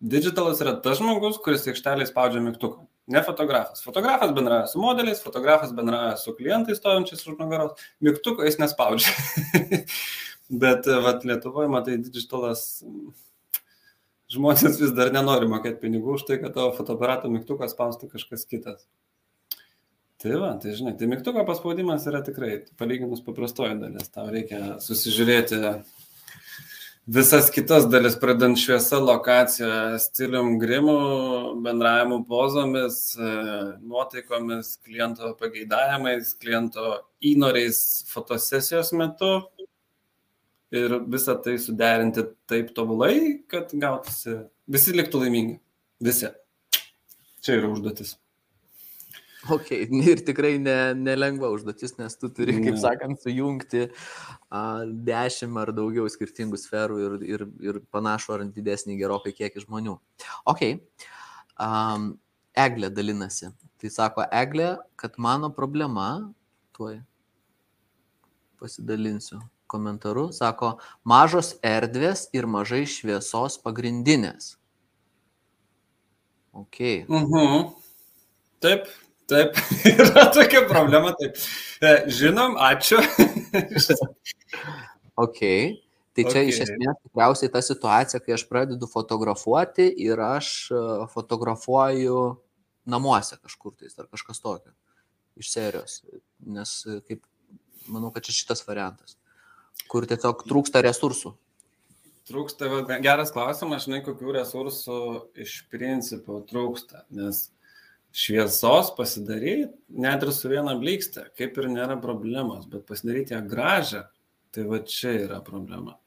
Digitalas 0.01 0.63
yra 0.63 0.73
tas 0.81 0.97
žmogus, 0.97 1.37
kuris 1.45 1.67
aikštelėje 1.69 2.09
spaudžia 2.09 2.41
mygtuką. 2.41 2.87
Ne 3.11 3.21
fotografas. 3.25 3.83
Fotografas 3.85 4.31
bendrauja 4.33 4.69
su 4.71 4.81
modeliais, 4.81 5.21
fotografas 5.21 5.73
bendrauja 5.77 6.15
su 6.17 6.33
klientais 6.37 6.79
stovinčiais 6.81 7.27
už 7.27 7.37
nugaros, 7.37 7.77
mygtuko 8.01 8.47
jis 8.47 8.57
nespaudžia. 8.61 9.13
Bet 10.63 10.89
e, 10.89 10.97
vat, 11.05 11.27
Lietuvoje, 11.27 11.69
matai, 11.69 12.01
digitalas 12.01 12.81
žmonės 14.31 14.79
vis 14.81 14.93
dar 14.97 15.11
nenori 15.13 15.49
mokėti 15.51 15.81
pinigų 15.83 16.17
už 16.17 16.27
tai, 16.29 16.39
kad 16.41 16.55
tavo 16.55 16.71
fotoaparato 16.77 17.31
mygtuką 17.31 17.69
spaustų 17.71 18.11
kažkas 18.13 18.47
kitas. 18.49 18.85
Tai 20.21 20.37
va, 20.37 20.51
tai 20.61 20.75
žinai, 20.77 20.93
tai 20.97 21.09
mygtuko 21.09 21.41
paspaudimas 21.47 22.05
yra 22.09 22.21
tikrai, 22.21 22.59
palyginus 22.77 23.23
paprastoji 23.25 23.79
dalis, 23.81 24.11
tau 24.13 24.27
reikia 24.29 24.77
susižiūrėti 24.83 25.57
visas 27.11 27.49
kitas 27.49 27.87
dalis, 27.89 28.15
pradant 28.21 28.59
šviesa, 28.59 28.99
lokacija, 29.01 29.97
stilium, 29.99 30.59
grimu, 30.61 30.97
bendravimu 31.65 32.21
pozomis, 32.29 32.99
nuotaikomis, 33.81 34.75
kliento 34.85 35.33
pageidavimais, 35.39 36.35
kliento 36.37 37.01
įnoriais 37.25 37.81
fotosesijos 38.11 38.93
metu, 38.93 39.33
ir 40.71 40.97
visą 41.11 41.35
tai 41.43 41.57
suderinti 41.59 42.23
taip 42.49 42.71
tobulai, 42.75 43.41
kad 43.51 43.73
gautųsi, 43.75 44.37
visi 44.71 44.95
liktų 44.95 45.25
laimingi. 45.25 45.59
Visi. 46.01 46.31
Čia 47.41 47.57
yra 47.59 47.69
užduotis. 47.73 48.15
Ok, 49.49 49.71
ir 50.11 50.21
tikrai 50.25 50.55
ne, 50.61 50.93
nelengva 50.97 51.49
užduotis, 51.53 51.95
nes 51.97 52.15
tu 52.17 52.29
turi, 52.33 52.59
kaip 52.61 52.77
sakant, 52.81 53.21
sujungti 53.23 53.87
a, 53.87 54.61
dešimt 54.85 55.61
ar 55.61 55.73
daugiau 55.75 56.09
skirtingų 56.11 56.59
sferų 56.61 56.99
ir, 57.05 57.15
ir, 57.35 57.45
ir 57.65 57.79
panašu 57.93 58.35
ar 58.37 58.45
didesnį 58.45 58.99
gerokai 59.01 59.33
kiekį 59.37 59.65
žmonių. 59.65 59.97
Ok, 60.49 60.67
um, 61.57 62.13
Eglė 62.51 62.89
dalinasi. 62.91 63.47
Tai 63.79 63.89
sako 63.89 64.25
Eglė, 64.27 64.75
kad 64.99 65.15
mano 65.17 65.49
problema, 65.55 66.09
tuoj 66.75 66.99
pasidalinsiu 68.61 69.39
komentaru, 69.71 70.27
sako, 70.35 70.75
mažos 71.07 71.53
erdvės 71.65 72.27
ir 72.35 72.47
mažai 72.49 72.83
šviesos 72.89 73.57
pagrindinės. 73.63 74.55
Ok. 76.51 76.81
Mhm. 77.07 77.71
Taip, 78.61 78.89
taip, 79.31 79.55
yra 79.95 80.27
tokia 80.35 80.65
problema. 80.69 81.15
Taip. 81.17 81.39
E, 81.81 81.95
Žinom, 82.11 82.59
ačiū. 82.59 82.99
Ok. 85.21 85.39
Tai 86.15 86.23
čia 86.27 86.41
iš 86.47 86.57
Ok. 86.59 86.63
esmės 86.65 86.97
tikriausiai 87.05 87.49
ta 87.51 87.61
situacija, 87.63 88.19
kai 88.23 88.33
aš 88.35 88.43
pradedu 88.49 88.87
fotografuoti 88.89 89.85
ir 90.01 90.19
aš 90.23 90.47
e, 90.73 90.79
fotografuoju 91.13 92.21
namuose 92.89 93.37
kažkur 93.37 93.75
tais 93.79 93.95
ar 93.99 94.07
kažkas 94.11 94.41
tokio 94.43 94.73
iš 95.39 95.51
serijos. 95.53 95.99
Nes 96.43 96.73
e, 96.87 96.97
kaip, 97.07 97.23
manau, 97.87 98.11
kad 98.15 98.25
čia 98.27 98.35
šitas 98.35 98.63
variantas, 98.67 99.15
kur 99.91 100.07
tiesiog 100.07 100.45
trūksta 100.47 100.83
resursų. 100.85 101.33
Trūksta, 102.31 102.69
geras 103.03 103.33
klausimas, 103.33 103.87
žinai, 103.87 103.99
kokių 104.05 104.37
resursų 104.37 104.99
iš 105.43 105.57
principo 105.73 106.39
trūksta, 106.47 107.03
nes 107.11 107.49
šviesos 108.15 108.91
pasidaryti, 108.95 109.71
net 109.89 110.23
ir 110.23 110.31
su 110.35 110.51
viena 110.51 110.75
blikste, 110.79 111.25
kaip 111.39 111.57
ir 111.59 111.69
nėra 111.71 111.97
problemos, 112.03 112.67
bet 112.71 112.85
pasidaryti 112.87 113.35
ją 113.35 113.41
gražią, 113.51 114.03
tai 114.51 114.67
va 114.67 114.81
čia 114.83 115.15
yra 115.25 115.39
problema. 115.43 115.97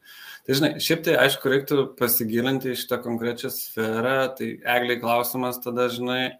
Tai 0.44 0.56
žinai, 0.58 0.70
šiaip 0.84 1.04
tai 1.06 1.16
aišku, 1.22 1.48
reiktų 1.48 1.84
pasigilinti 1.98 2.74
į 2.74 2.78
šitą 2.78 3.00
konkrečią 3.04 3.50
sferą, 3.52 4.18
tai 4.36 4.54
egliai 4.60 5.00
klausimas 5.00 5.60
tada, 5.64 5.88
žinai, 5.92 6.36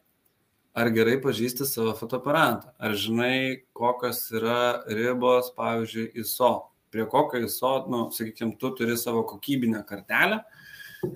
ar 0.77 0.91
gerai 0.93 1.17
pažįsti 1.25 1.65
savo 1.69 1.95
fotoaparatą, 1.97 2.75
ar 2.77 2.97
žinai, 3.01 3.65
kokios 3.77 4.27
yra 4.37 4.85
ribos, 4.91 5.49
pavyzdžiui, 5.57 6.11
ISO, 6.21 6.53
prie 6.95 7.07
kokio 7.11 7.43
ISO, 7.43 7.75
nu, 7.91 8.07
sakykime, 8.15 8.55
tu 8.61 8.71
turi 8.79 8.97
savo 8.99 9.25
kokybinę 9.27 9.83
kartelę, 9.89 10.41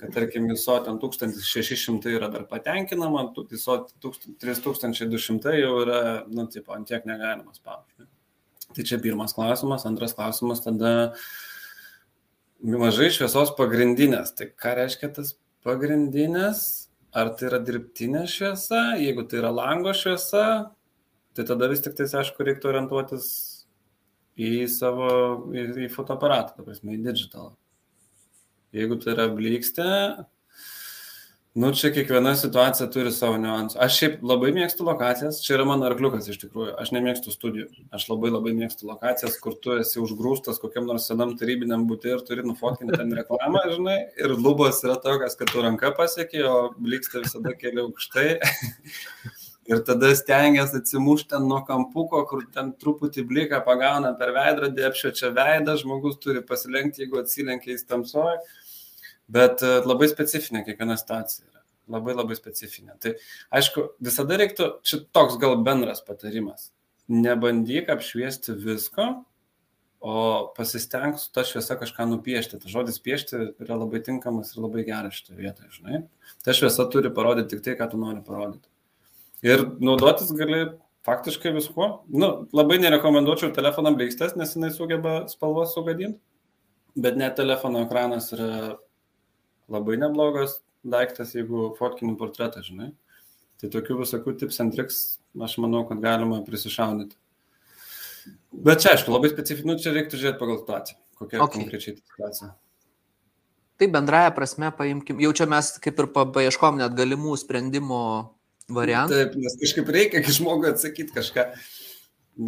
kad 0.00 0.14
tarkim 0.14 0.50
ISO 0.52 0.80
ten 0.84 0.98
1600 0.98 2.10
yra 2.18 2.28
dar 2.34 2.46
patenkinama, 2.50 3.28
ISO 3.54 3.78
3200 4.02 5.54
jau 5.60 5.74
yra, 5.84 6.00
nu, 6.28 6.46
tipo, 6.50 6.74
ant 6.74 6.88
tiek 6.90 7.06
negalima 7.08 7.54
spaudyti. 7.54 8.08
Tai 8.74 8.84
čia 8.84 8.98
pirmas 9.00 9.32
klausimas, 9.32 9.86
antras 9.88 10.12
klausimas 10.16 10.60
tada 10.60 11.14
mažai 12.60 13.08
šviesos 13.14 13.54
pagrindinės. 13.56 14.34
Tai 14.36 14.50
ką 14.52 14.74
reiškia 14.82 15.12
tas 15.16 15.36
pagrindinės? 15.64 16.66
Ar 17.16 17.30
tai 17.38 17.48
yra 17.48 17.62
dirbtinė 17.64 18.26
šviesa? 18.28 18.98
Jeigu 19.00 19.24
tai 19.24 19.38
yra 19.40 19.48
lango 19.54 19.94
šviesa, 19.96 20.42
tai 21.32 21.46
tada 21.48 21.70
vis 21.72 21.80
tik 21.80 21.96
tai, 21.96 22.04
aišku, 22.20 22.44
reiktų 22.44 22.68
orientuotis 22.68 23.30
į 24.38 24.68
savo, 24.70 25.10
į, 25.50 25.68
į 25.86 25.92
fotoaparatą, 25.92 26.56
ta 26.56 26.66
prasme, 26.66 26.94
į 26.94 27.02
digitalą. 27.06 27.54
Jeigu 28.76 28.98
tai 29.00 29.14
yra 29.14 29.30
blikstė, 29.32 29.86
nu 31.58 31.70
čia 31.74 31.88
kiekviena 31.90 32.34
situacija 32.38 32.86
turi 32.92 33.10
savo 33.14 33.38
niuansų. 33.40 33.78
Aš 33.82 33.96
šiaip 33.98 34.20
labai 34.28 34.52
mėgstu 34.54 34.84
lokacijas, 34.86 35.40
čia 35.42 35.56
yra 35.56 35.64
mano 35.66 35.88
arkliukas 35.88 36.28
iš 36.30 36.38
tikrųjų, 36.44 36.74
aš 36.78 36.92
nemėgstu 36.94 37.32
studijų, 37.34 37.66
aš 37.96 38.06
labai 38.12 38.30
labai 38.34 38.52
mėgstu 38.60 38.86
lokacijas, 38.90 39.40
kur 39.42 39.56
tu 39.64 39.74
esi 39.80 39.98
užgrūstas 40.04 40.60
kokiam 40.62 40.86
nors 40.86 41.08
senam 41.10 41.34
tarybiniam 41.40 41.88
būtė 41.88 42.12
ir 42.14 42.22
turi 42.28 42.44
nufotkinti 42.46 43.00
ten 43.00 43.16
reklamą, 43.16 43.64
žinai, 43.72 43.98
ir 44.20 44.36
lubos 44.36 44.84
yra 44.84 45.00
tokios, 45.02 45.34
kad 45.40 45.50
tu 45.50 45.64
ranka 45.64 45.90
pasiekė, 45.98 46.44
o 46.46 46.60
blikstė 46.76 47.24
visada 47.24 47.56
keli 47.58 47.82
aukštai. 47.88 48.30
Ir 49.68 49.82
tada 49.84 50.14
stengiasi 50.16 50.78
atsimušti 50.80 51.34
ten 51.34 51.44
nuo 51.48 51.58
kampuko, 51.68 52.22
kur 52.30 52.46
ten 52.54 52.70
truputį 52.80 53.26
bliką 53.28 53.58
pagauna 53.66 54.14
per 54.16 54.32
veidrodį, 54.32 54.86
apšviečia 54.88 55.28
veidą, 55.36 55.74
žmogus 55.76 56.16
turi 56.22 56.40
pasilenkti, 56.48 57.04
jeigu 57.04 57.20
atsilenkia 57.20 57.74
į 57.74 57.82
tamsoje. 57.90 58.38
Bet 59.28 59.60
e, 59.60 59.74
labai 59.84 60.08
specifinė 60.08 60.64
kiekviena 60.64 60.96
situacija 60.96 61.44
yra. 61.50 61.60
Labai 61.92 62.14
labai 62.16 62.36
specifinė. 62.38 62.96
Tai 63.00 63.12
aišku, 63.60 63.84
visada 64.08 64.38
reiktų, 64.40 64.70
čia 64.88 65.02
toks 65.12 65.36
gal 65.40 65.58
bendras 65.64 66.00
patarimas. 66.04 66.70
Nebandyk 67.12 67.92
apšviesti 67.92 68.56
visko, 68.56 69.10
o 70.00 70.16
pasistengk 70.56 71.18
su 71.20 71.28
ta 71.34 71.44
šviesa 71.44 71.76
kažką 71.80 72.06
nupiešti. 72.08 72.60
Tas 72.62 72.72
žodis 72.72 73.00
piešti 73.04 73.40
yra 73.60 73.76
labai 73.76 74.00
tinkamas 74.06 74.54
ir 74.54 74.64
labai 74.64 74.84
geras 74.88 75.20
šitoje 75.20 75.38
vietoje, 75.42 75.70
žinai. 75.76 76.02
Ta 76.44 76.56
šviesa 76.56 76.86
turi 76.92 77.12
parodyti 77.14 77.56
tik 77.56 77.64
tai, 77.66 77.76
ką 77.80 77.92
tu 77.92 78.00
nori 78.00 78.24
parodyti. 78.24 78.68
Ir 79.46 79.62
naudotis 79.80 80.32
gali 80.34 80.64
faktiškai 81.06 81.52
viskuo. 81.54 82.02
Nu, 82.10 82.48
labai 82.52 82.78
nerekomenduočiau 82.82 83.52
telefoną 83.54 83.94
blikstės, 83.96 84.34
nes 84.36 84.54
jinai 84.56 84.70
sugeba 84.74 85.20
spalvos 85.30 85.74
sugadinti. 85.76 86.18
Bet 86.98 87.16
net 87.20 87.36
telefono 87.38 87.84
ekranas 87.86 88.32
yra 88.34 88.76
labai 89.70 89.96
neblogas 90.00 90.58
daiktas, 90.82 91.34
jeigu 91.36 91.70
fotkini 91.78 92.16
portretą, 92.18 92.62
žinai. 92.66 92.90
Tai 93.60 93.70
tokių 93.74 94.00
visokių 94.02 94.34
tips 94.38 94.60
and 94.62 94.74
tricks, 94.74 94.98
aš 95.42 95.56
manau, 95.62 95.84
kad 95.88 96.00
galima 96.02 96.40
prisišaudyti. 96.46 97.14
Bet 98.52 98.82
čia, 98.82 98.94
aišku, 98.96 99.12
labai 99.14 99.30
specifinių, 99.32 99.76
čia 99.82 99.92
reiktų 99.94 100.18
žiūrėti 100.20 100.40
pagal 100.40 100.58
situaciją. 100.62 100.98
Kokia 101.18 101.40
Okay. 101.42 101.62
konkrečiai 101.62 101.94
situacija. 101.98 102.52
Tai 103.78 103.86
bendraja 103.94 104.30
prasme 104.34 104.70
paimkim, 104.74 105.20
jau 105.22 105.32
čia 105.32 105.46
mes 105.46 105.78
kaip 105.78 105.98
ir 105.98 106.06
pa- 106.14 106.26
paieškom 106.26 106.78
net 106.78 106.94
galimų 106.98 107.36
sprendimo 107.38 108.00
variantų. 108.72 109.16
Taip, 109.16 109.36
nes 109.40 109.58
kažkaip 109.60 109.90
reikia 109.94 110.22
žmogui 110.28 110.70
atsakyti 110.72 111.14
kažką, 111.16 111.44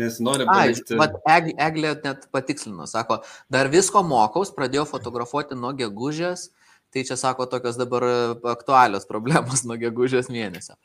nes 0.00 0.18
nori 0.22 0.46
Ai, 0.46 0.70
palikti. 0.70 0.96
vat 1.00 1.16
Eg- 1.28 1.52
Eglė 1.59 1.94
net 2.04 2.26
patikslino, 2.35 2.87
sako, 2.90 3.20
dar 3.50 3.70
visko 3.72 4.02
mokaus, 4.06 4.52
pradėjau 4.54 4.87
fotografuoti 4.92 5.59
nuo 5.59 5.72
gegužės, 5.76 6.48
tai 6.94 7.04
čia 7.06 7.16
sako 7.18 7.46
tokios 7.50 7.78
dabar 7.78 8.02
e, 8.06 8.14
aktualios 8.52 9.06
problemos 9.09 9.64
nuo 9.68 9.78
gegužės 9.80 10.30
mėnesio. 10.30 10.76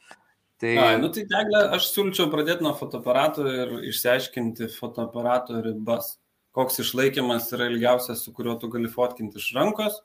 Tai 0.62 0.72
Ai, 0.80 0.92
nu 1.02 1.10
tai 1.12 1.26
teglė, 1.28 1.66
aš 1.76 1.90
siūlyčiau 1.92 2.30
pradėti 2.32 2.64
nuo 2.64 2.72
fotoaparato 2.80 3.44
ir 3.52 3.74
išsiaiškinti 3.92 4.70
fotoaparato 4.78 5.60
ribas. 5.66 6.14
Koks 6.56 6.80
išlaikymas 6.80 7.50
yra 7.52 7.66
ilgiausias, 7.68 8.22
su 8.24 8.32
kuriuo 8.32 8.54
tu 8.62 8.70
gali 8.72 8.88
fotkinti 8.88 9.42
iš 9.42 9.50
rankos, 9.58 9.98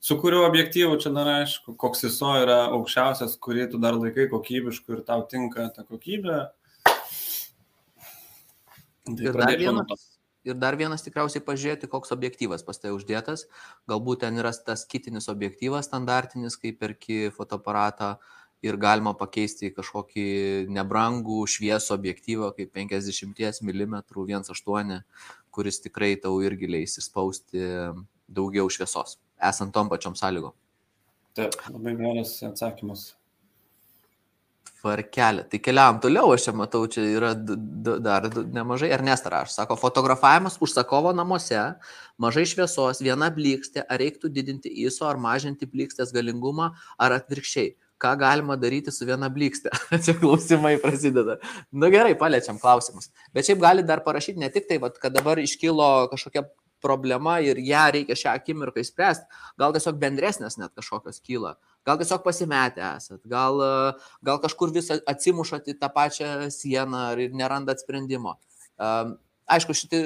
su 0.00 0.18
kuriuo 0.20 0.44
objektyvu 0.46 0.98
čia 1.02 1.12
dar 1.14 1.30
aišku, 1.40 1.74
koks 1.80 2.06
ISO 2.08 2.34
yra 2.42 2.60
aukščiausias, 2.76 3.38
kurį 3.42 3.70
tu 3.72 3.80
dar 3.82 3.98
laikai 3.98 4.28
kokybišku 4.30 4.96
ir 4.96 5.02
tau 5.08 5.24
tinka 5.30 5.68
ta 5.74 5.84
kokybė. 5.86 6.38
Tai 9.08 9.24
Ir 9.24 9.36
dar 9.40 9.54
vienas, 9.56 10.08
ir 10.44 10.56
dar 10.60 10.76
vienas 10.76 11.04
tikriausiai 11.04 11.44
pažiūrėti, 11.44 11.88
koks 11.90 12.12
objektyvas 12.14 12.64
pas 12.66 12.78
tai 12.80 12.92
uždėtas. 12.94 13.46
Galbūt 13.88 14.24
ten 14.24 14.40
yra 14.40 14.52
tas 14.52 14.84
kitinis 14.88 15.30
objektyvas 15.32 15.88
standartinis, 15.88 16.58
kai 16.60 16.74
perki 16.76 17.28
fotoaparatą 17.34 18.16
ir 18.64 18.76
galima 18.80 19.14
pakeisti 19.14 19.70
kažkokį 19.74 20.26
nebrangų 20.74 21.44
šviesų 21.50 21.94
objektyvą, 21.94 22.50
kaip 22.56 22.74
50 22.74 23.62
mm 23.62 24.02
1.8, 24.10 25.00
kuris 25.54 25.80
tikrai 25.84 26.16
tau 26.22 26.36
irgi 26.44 26.70
leis 26.70 26.98
įspausti 27.00 27.62
daugiau 28.28 28.68
šviesos, 28.68 29.16
esant 29.40 29.74
tom 29.74 29.88
pačiom 29.92 30.16
sąlygom. 30.18 30.54
Taip, 31.38 31.54
labai 31.70 31.94
geras 31.98 32.34
atsakymas. 32.42 33.12
Tvarkelė. 34.78 35.42
Tai 35.50 35.58
keliavam 35.62 35.96
toliau, 36.02 36.30
aš 36.34 36.48
čia 36.48 36.52
matau, 36.54 36.84
čia 36.90 37.02
yra 37.10 37.32
dar 37.34 38.28
nemažai. 38.54 38.92
Ernesta 38.94 39.32
rašo, 39.34 39.56
sako, 39.56 39.74
fotografavimas 39.78 40.58
užsakovo 40.62 41.10
namuose, 41.18 41.58
mažai 42.22 42.44
šviesos, 42.46 43.02
viena 43.02 43.30
blikstė, 43.34 43.82
ar 43.82 43.98
reiktų 44.02 44.30
didinti 44.34 44.70
ISO 44.84 45.08
ar 45.10 45.18
mažinti 45.18 45.66
blikstės 45.66 46.14
galingumą, 46.14 46.70
ar 46.98 47.16
atvirkščiai. 47.18 47.74
Ką 47.98 48.12
galima 48.18 48.54
daryti 48.54 48.94
su 48.94 49.06
viena 49.06 49.26
blikstė? 49.34 49.74
čia 50.04 50.14
klausimai 50.20 50.76
prasideda. 50.82 51.40
Na 51.42 51.86
nu, 51.86 51.90
gerai, 51.90 52.14
paliečiam 52.18 52.60
klausimus. 52.62 53.10
Bet 53.34 53.50
šiaip 53.50 53.58
gali 53.62 53.82
dar 53.86 54.04
parašyti 54.06 54.38
ne 54.38 54.50
tik 54.54 54.70
tai, 54.70 54.78
vat, 54.82 54.98
kad 55.02 55.14
dabar 55.14 55.42
iškilo 55.42 56.06
kažkokia 56.14 56.46
problema 56.82 57.38
ir 57.44 57.60
ją 57.62 57.84
reikia 57.94 58.16
šią 58.18 58.34
akimirką 58.38 58.82
įspręsti, 58.82 59.26
gal 59.60 59.74
tiesiog 59.76 59.98
bendresnės 60.00 60.58
net 60.60 60.74
kažkokios 60.78 61.22
kyla, 61.24 61.54
gal 61.86 62.00
tiesiog 62.00 62.24
pasimetę 62.26 62.84
esat, 62.96 63.22
gal, 63.30 63.62
e, 63.62 63.92
gal 64.26 64.42
kažkur 64.42 64.74
vis 64.74 64.90
atsimušat 64.98 65.70
į 65.72 65.78
tą 65.80 65.90
pačią 65.94 66.32
sieną 66.54 67.04
ir 67.18 67.36
nerandat 67.36 67.84
sprendimo. 67.84 68.36
Um, 68.78 69.16
aišku, 69.50 69.74
šitie 69.74 70.02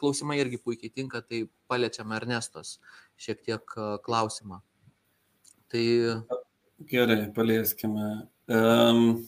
klausimai 0.00 0.38
irgi 0.40 0.60
puikiai 0.62 0.92
tinka, 0.94 1.20
tai 1.20 1.44
paliečiam 1.68 2.12
Ernestos 2.16 2.78
šiek 3.20 3.42
tiek 3.44 3.76
e, 3.76 3.96
klausimą. 4.04 4.62
Tai 5.68 5.86
Gerai, 6.88 7.24
palieskime. 7.34 8.28
Um, 8.46 9.26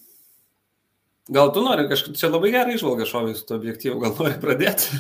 Gal 1.31 1.53
tu 1.55 1.63
nori 1.63 1.87
kažkaip, 1.87 2.17
čia 2.19 2.27
labai 2.31 2.51
gerai 2.51 2.75
išvalga 2.75 3.07
šovė 3.07 3.37
su 3.39 3.45
to 3.47 3.55
objektyvu, 3.61 4.01
gal 4.03 4.17
nori 4.19 4.39
pradėti? 4.43 4.99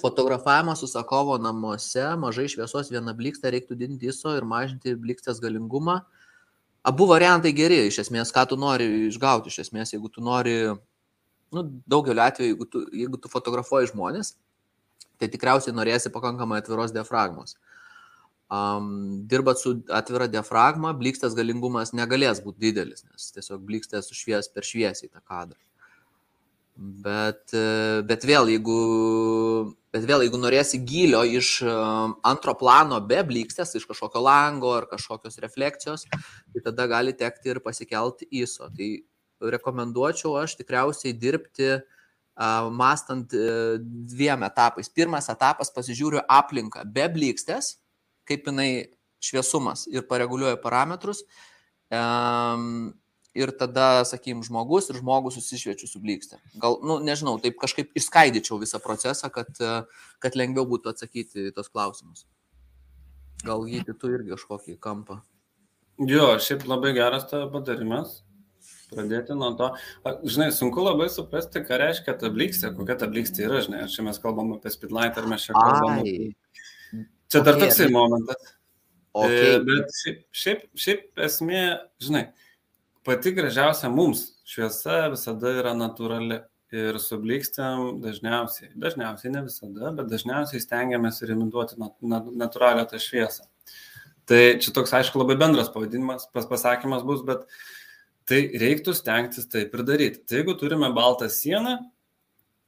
Fotografavimas 0.00 0.82
užsakovo 0.82 1.36
namuose, 1.38 2.04
mažai 2.20 2.48
šviesos 2.50 2.90
vieną 2.92 3.14
blikstą 3.16 3.52
reiktų 3.54 3.76
didinti 3.78 4.10
ISO 4.10 4.34
ir 4.36 4.46
mažinti 4.48 4.96
blikstės 4.98 5.40
galingumą. 5.42 6.00
Abu 6.84 7.06
variantai 7.08 7.54
geri, 7.56 7.86
iš 7.88 8.02
esmės, 8.04 8.32
ką 8.34 8.44
tu 8.50 8.58
nori 8.60 8.86
išgauti, 9.08 9.52
iš 9.52 9.62
esmės, 9.66 9.94
jeigu 9.94 10.10
tu 10.12 10.24
nori, 10.24 10.56
nu, 11.54 11.62
daugeliu 11.88 12.24
atveju, 12.26 12.50
jeigu 12.52 12.68
tu, 12.68 12.82
jeigu 12.92 13.20
tu 13.20 13.30
fotografuoji 13.32 13.92
žmonės, 13.94 14.34
tai 15.16 15.30
tikriausiai 15.32 15.76
norėsi 15.76 16.12
pakankamai 16.12 16.60
atviros 16.60 16.92
diafragmos. 16.92 17.56
Um, 18.52 19.24
dirbat 19.30 19.58
su 19.62 19.78
atvira 19.88 20.28
diafragma, 20.28 20.92
blikstas 20.98 21.32
galingumas 21.38 21.94
negalės 21.96 22.42
būti 22.44 22.66
didelis, 22.66 23.06
nes 23.08 23.32
tiesiog 23.32 23.64
blikstas 23.64 24.10
sušvies 24.10 24.50
per 24.52 24.68
šviesiai 24.68 25.08
tą 25.08 25.24
kadrą. 25.24 25.63
Bet, 26.74 27.52
bet, 28.08 28.24
vėl, 28.26 28.48
jeigu, 28.50 28.76
bet 29.94 30.06
vėl, 30.08 30.24
jeigu 30.26 30.40
norėsi 30.42 30.80
gilio 30.82 31.20
iš 31.22 31.60
antro 32.26 32.56
plano 32.58 32.98
be 32.98 33.20
blikstės, 33.28 33.76
iš 33.78 33.86
kažkokio 33.86 34.22
lango 34.24 34.72
ar 34.74 34.88
kažkokios 34.90 35.38
refleksijos, 35.44 36.02
tai 36.10 36.62
tada 36.64 36.88
gali 36.90 37.14
tekti 37.14 37.52
ir 37.52 37.62
pasikelti 37.62 38.26
ISO. 38.42 38.66
Tai 38.74 38.88
rekomenduočiau 39.54 40.34
aš 40.40 40.56
tikriausiai 40.58 41.14
dirbti 41.14 41.76
mastant 42.74 43.30
uh, 43.38 43.78
dviem 43.78 44.42
etapais. 44.42 44.90
Pirmas 44.90 45.30
etapas 45.30 45.70
pasižiūriu 45.70 46.24
aplinką 46.26 46.82
be 46.90 47.06
blikstės, 47.14 47.76
kaip 48.26 48.46
jinai 48.50 48.90
šviesumas 49.22 49.86
ir 49.86 50.02
pareguliuoja 50.08 50.58
parametrus. 50.60 51.22
Um, 51.94 52.94
ir 53.34 53.50
tada, 53.58 54.04
sakykim, 54.08 54.42
žmogus 54.46 54.88
ir 54.90 55.00
žmogus 55.00 55.36
susišviečiu 55.38 55.88
su 55.90 56.00
blykste. 56.02 56.38
Gal, 56.62 56.78
nu, 56.86 57.00
nežinau, 57.04 57.36
taip 57.42 57.58
kažkaip 57.60 57.90
išskaidyčiau 57.98 58.60
visą 58.62 58.80
procesą, 58.82 59.30
kad, 59.34 59.50
kad 60.22 60.38
lengviau 60.38 60.66
būtų 60.70 60.94
atsakyti 60.94 61.50
tos 61.56 61.70
klausimus. 61.72 62.28
Gal 63.44 63.66
gyti 63.68 63.96
tu 63.98 64.12
irgi 64.14 64.32
kažkokį 64.32 64.78
kampą. 64.82 65.20
Jo, 66.00 66.34
šiaip 66.42 66.64
labai 66.70 66.94
geras 66.96 67.26
tavo 67.30 67.50
patarimas. 67.58 68.22
Pradėti 68.94 69.34
nuo 69.36 69.50
to. 69.58 69.68
Žinai, 70.22 70.48
sunku 70.54 70.82
labai 70.84 71.08
suprasti, 71.12 71.62
ką 71.66 71.78
reiškia 71.80 72.14
ta 72.20 72.30
blikstė, 72.32 72.70
kokia 72.76 72.96
ta 73.00 73.08
blikstė 73.10 73.48
yra, 73.48 73.60
žinai, 73.64 73.84
ar 73.84 73.92
čia 73.92 74.04
mes 74.06 74.20
kalbam 74.22 74.54
apie 74.54 74.72
speedlight, 74.72 75.18
ar 75.18 75.28
mes 75.30 75.46
čia 75.46 75.54
kalbam 75.56 76.00
apie... 76.02 76.32
Čia 77.32 77.42
dar 77.42 77.58
okay, 77.58 77.66
toksai 77.66 77.88
momentas. 77.90 78.54
Okay. 79.14 79.54
E, 79.56 79.58
bet 79.66 79.94
šiaip, 79.98 80.20
šiaip, 80.34 80.64
šiaip 80.84 81.24
esmė, 81.26 81.62
žinai, 82.02 82.24
pati 83.04 83.32
gražiausia 83.36 83.90
mums 83.92 84.26
šviesa 84.48 85.08
visada 85.12 85.54
yra 85.60 85.76
natūrali. 85.78 86.42
Ir 86.74 86.96
su 86.98 87.14
blikstėm 87.22 88.00
dažniausiai, 88.02 88.72
dažniausiai 88.80 89.30
ne 89.30 89.44
visada, 89.44 89.92
bet 89.94 90.08
dažniausiai 90.10 90.58
stengiamės 90.58 91.20
ir 91.22 91.30
imituoti 91.36 91.76
nat, 91.78 91.92
nat, 92.02 92.26
natūralią 92.34 92.82
tą 92.90 92.98
šviesą. 92.98 93.44
Tai 94.26 94.40
čia 94.58 94.72
toks, 94.74 94.90
aišku, 94.96 95.20
labai 95.20 95.36
bendras 95.38 95.68
pavadinimas, 95.70 96.24
pas 96.34 96.48
pasakymas 96.50 97.04
bus, 97.06 97.22
bet 97.28 97.44
tai 98.26 98.40
reiktų 98.58 98.96
stengtis 98.96 99.46
taip 99.52 99.76
ir 99.76 99.84
daryti. 99.86 100.24
Tai 100.24 100.40
jeigu 100.40 100.56
turime 100.58 100.88
baltą 100.96 101.28
sieną, 101.30 101.76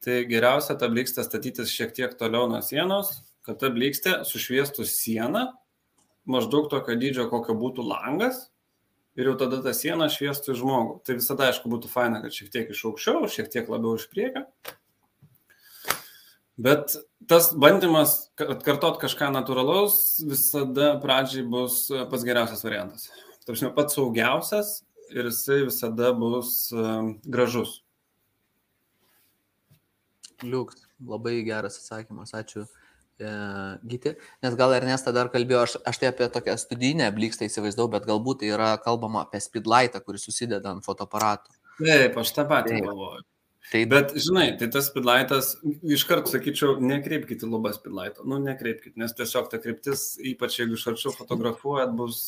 tai 0.04 0.20
geriausia 0.30 0.76
tą 0.78 0.92
blikstę 0.92 1.24
statytis 1.26 1.72
šiek 1.72 1.96
tiek 1.96 2.14
toliau 2.20 2.46
nuo 2.52 2.60
sienos, 2.62 3.10
kad 3.42 3.58
ta 3.58 3.72
blikstė 3.74 4.20
sušviestų 4.28 4.86
sieną, 4.86 5.48
maždaug 6.30 6.68
tokio 6.70 6.94
dydžio, 7.00 7.26
kokio 7.32 7.56
būtų 7.58 7.88
langas, 7.90 8.52
ir 9.16 9.30
jau 9.30 9.36
tada 9.40 9.62
ta 9.64 9.72
siena 9.76 10.08
šviestų 10.12 10.54
į 10.54 10.58
žmogų. 10.60 10.96
Tai 11.06 11.18
visada, 11.18 11.50
aišku, 11.50 11.70
būtų 11.72 11.90
faina, 11.92 12.20
kad 12.24 12.34
šiek 12.36 12.50
tiek 12.52 12.72
iš 12.72 12.82
aukščiau, 12.90 13.30
šiek 13.32 13.48
tiek 13.52 13.70
labiau 13.72 13.96
iš 13.98 14.08
priekio. 14.12 14.44
Bet 16.56 16.94
tas 17.28 17.50
bandymas 17.52 18.30
atkartot 18.40 18.96
kažką 19.02 19.28
natūralaus 19.34 20.22
visada 20.24 20.94
pradžiai 21.02 21.44
bus 21.52 21.82
pats 22.12 22.24
geriausias 22.24 22.64
variantas. 22.64 23.10
Tarsi 23.44 23.68
pats 23.76 23.96
saugiausias 23.98 24.70
ir 25.12 25.28
jisai 25.28 25.66
visada 25.66 26.14
bus 26.16 26.72
um, 26.72 27.12
gražus. 27.24 27.82
Liuks, 30.44 30.82
labai 31.00 31.38
geras 31.44 31.78
atsakymas, 31.80 32.34
ačiū. 32.36 32.66
E, 33.16 33.28
gyti, 33.88 34.12
nes 34.44 34.56
gal 34.58 34.74
Ernesta 34.76 35.12
dar 35.16 35.30
kalbėjo, 35.32 35.62
aš, 35.64 35.76
aš 35.88 36.00
tai 36.02 36.10
apie 36.10 36.26
tokią 36.32 36.56
studijinę 36.60 37.06
blikstą 37.16 37.46
įsivaizdavau, 37.48 37.88
bet 37.94 38.08
galbūt 38.08 38.42
tai 38.42 38.50
yra 38.52 38.74
kalbama 38.82 39.22
apie 39.24 39.40
speedlightą, 39.40 40.02
kuris 40.04 40.26
susideda 40.28 40.74
ant 40.74 40.84
fotoaparato. 40.84 41.54
Taip, 41.78 42.18
aš 42.20 42.34
tą 42.36 42.44
patį 42.50 42.82
galvoju. 42.84 43.24
Tai... 43.70 43.80
Bet, 43.90 44.12
žinai, 44.22 44.50
tai 44.60 44.68
tas 44.70 44.90
speedlightas, 44.90 45.54
iškart 45.96 46.28
sakyčiau, 46.30 46.76
nekreipkite 46.78 47.48
lubą 47.48 47.72
speedlighto, 47.74 48.26
nu 48.28 48.38
nekreipkite, 48.42 48.94
nes 49.00 49.16
tiesiog 49.16 49.48
ta 49.50 49.58
kryptis, 49.64 50.04
ypač 50.34 50.60
jeigu 50.60 50.76
iš 50.76 50.84
arčiau 50.92 51.14
fotografuojat, 51.16 51.96
bus, 51.96 52.20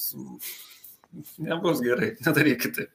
nebus 1.37 1.85
gerai, 1.85 2.15
nedarykite 2.27 2.75
taip. 2.81 2.95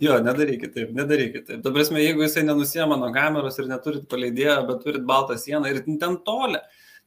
Jo, 0.00 0.20
nedarykite 0.22 0.76
taip, 0.76 0.92
nedarykite 1.00 1.48
taip. 1.48 1.64
Dabar, 1.64 1.88
jeigu 2.04 2.22
jisai 2.28 2.44
nenusiema 2.44 3.00
nuo 3.00 3.10
kameros 3.14 3.58
ir 3.58 3.72
neturit 3.72 4.06
paleidėjo, 4.12 4.60
bet 4.68 4.86
turit 4.86 5.04
baltą 5.08 5.40
sieną 5.40 5.72
ir 5.72 5.82
ten 5.88 6.20
tolė, 6.28 6.62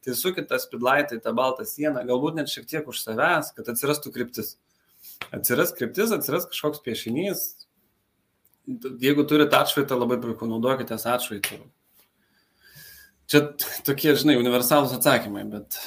tai 0.06 0.14
sukit 0.14 0.48
tą 0.50 0.58
speedlightą 0.62 1.18
į 1.18 1.24
tą 1.24 1.34
baltą 1.36 1.66
sieną, 1.66 2.04
galbūt 2.06 2.38
net 2.38 2.52
šiek 2.52 2.68
tiek 2.70 2.86
už 2.86 3.02
savęs, 3.02 3.50
kad 3.56 3.68
atsirastų 3.72 4.12
kryptis. 4.14 4.54
Atsiras 5.34 5.72
kryptis, 5.74 6.12
atsiras 6.14 6.46
kažkoks 6.50 6.82
piešinys. 6.86 7.42
Jeigu 9.02 9.26
turite 9.26 9.58
atšvaitą, 9.58 9.98
labai 9.98 10.18
puiku, 10.22 10.48
naudokite 10.50 10.94
atšvaitą. 10.98 11.60
Čia 13.26 13.42
tokie, 13.86 14.12
žinai, 14.18 14.38
universalūs 14.38 14.94
atsakymai, 14.94 15.42
bet 15.50 15.78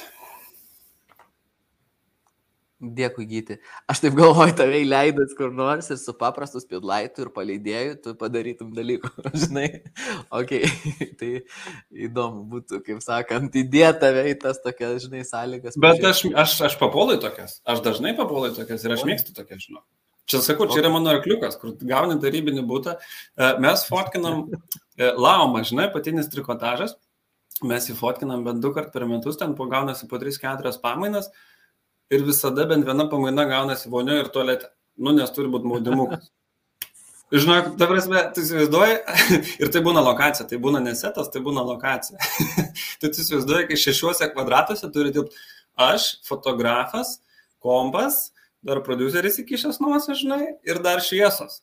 Dėkui, 2.80 3.26
gyti. 3.28 3.58
Aš 3.92 4.00
taip 4.00 4.14
galvoju, 4.16 4.54
tave 4.56 4.78
įleidus 4.80 5.34
kur 5.36 5.50
nors 5.52 5.90
ir 5.92 5.98
su 6.00 6.14
paprastu 6.16 6.62
speedlightu 6.62 7.26
ir 7.26 7.30
paleidėju, 7.34 7.96
tu 8.06 8.14
padarytum 8.16 8.70
dalykų, 8.72 9.10
žinai. 9.42 9.66
Ok, 10.32 10.54
tai 11.20 11.28
įdomu 11.92 12.46
būtų, 12.54 12.80
kaip 12.86 13.02
sakant, 13.04 13.58
įdėti 13.60 14.00
tave 14.00 14.24
į 14.32 14.38
tas 14.46 14.62
tokias, 14.64 15.02
žinai, 15.04 15.26
sąlygas. 15.28 15.76
Bet 15.76 16.00
aš, 16.08 16.22
aš, 16.32 16.56
aš 16.70 16.78
papuolu 16.80 17.18
į 17.18 17.20
tokias, 17.26 17.58
aš 17.68 17.84
dažnai 17.84 18.14
papuolu 18.16 18.48
į 18.48 18.56
tokias 18.62 18.88
ir 18.88 18.96
aš 18.96 19.04
mėgstu 19.10 19.36
tokias, 19.36 19.66
žinau. 19.68 19.84
Čia 20.30 20.40
sakau, 20.46 20.70
čia 20.70 20.80
yra 20.80 20.94
mano 20.94 21.12
arkliukas, 21.12 21.60
kur 21.60 21.76
gauni 21.84 22.16
darybinį 22.22 22.64
būtą. 22.64 22.96
E, 22.96 23.52
mes 23.60 23.84
fotkinam 23.90 24.44
e, 24.54 25.10
laumą, 25.20 25.66
žinai, 25.68 25.90
patinis 25.92 26.32
trikotažas. 26.32 26.96
Mes 27.66 27.90
jį 27.90 27.96
fotkinam 27.98 28.44
bent 28.46 28.62
du 28.64 28.70
kart 28.72 28.88
per 28.94 29.04
metus, 29.10 29.36
ten 29.36 29.52
pagaunasi 29.58 30.06
po 30.08 30.20
3-4 30.22 30.78
pamainas 30.80 31.28
ir 32.10 32.26
visada 32.26 32.66
bent 32.68 32.86
viena 32.86 33.06
pamaina 33.10 33.46
gaunasi 33.48 33.90
vonio 33.90 34.18
ir 34.20 34.28
tualete. 34.34 34.70
Nu, 35.00 35.14
nes 35.16 35.30
turi 35.32 35.50
būti 35.52 35.70
maudimukas. 35.70 36.28
Žinok, 37.30 37.76
ta 37.78 37.86
prasme, 37.86 38.24
tu 38.34 38.42
įsivaizduoji, 38.42 38.96
ir 39.62 39.68
tai 39.70 39.82
būna 39.86 40.02
lokacija, 40.02 40.48
tai 40.50 40.58
būna 40.62 40.80
nesetas, 40.82 41.30
tai 41.30 41.42
būna 41.44 41.62
lokacija. 41.62 42.18
tai 42.98 43.10
tu 43.12 43.22
įsivaizduoji, 43.22 43.68
kai 43.68 43.78
šešiuose 43.78 44.32
kvadratuose 44.32 44.90
turi 44.90 45.14
dirbti 45.14 45.38
aš, 45.78 46.16
fotografas, 46.26 47.20
kompas, 47.62 48.32
dar 48.66 48.82
produceris 48.84 49.38
įkišęs 49.44 49.78
nuosą, 49.80 50.16
žinai, 50.18 50.56
ir 50.66 50.82
dar 50.82 51.00
šviesos. 51.06 51.60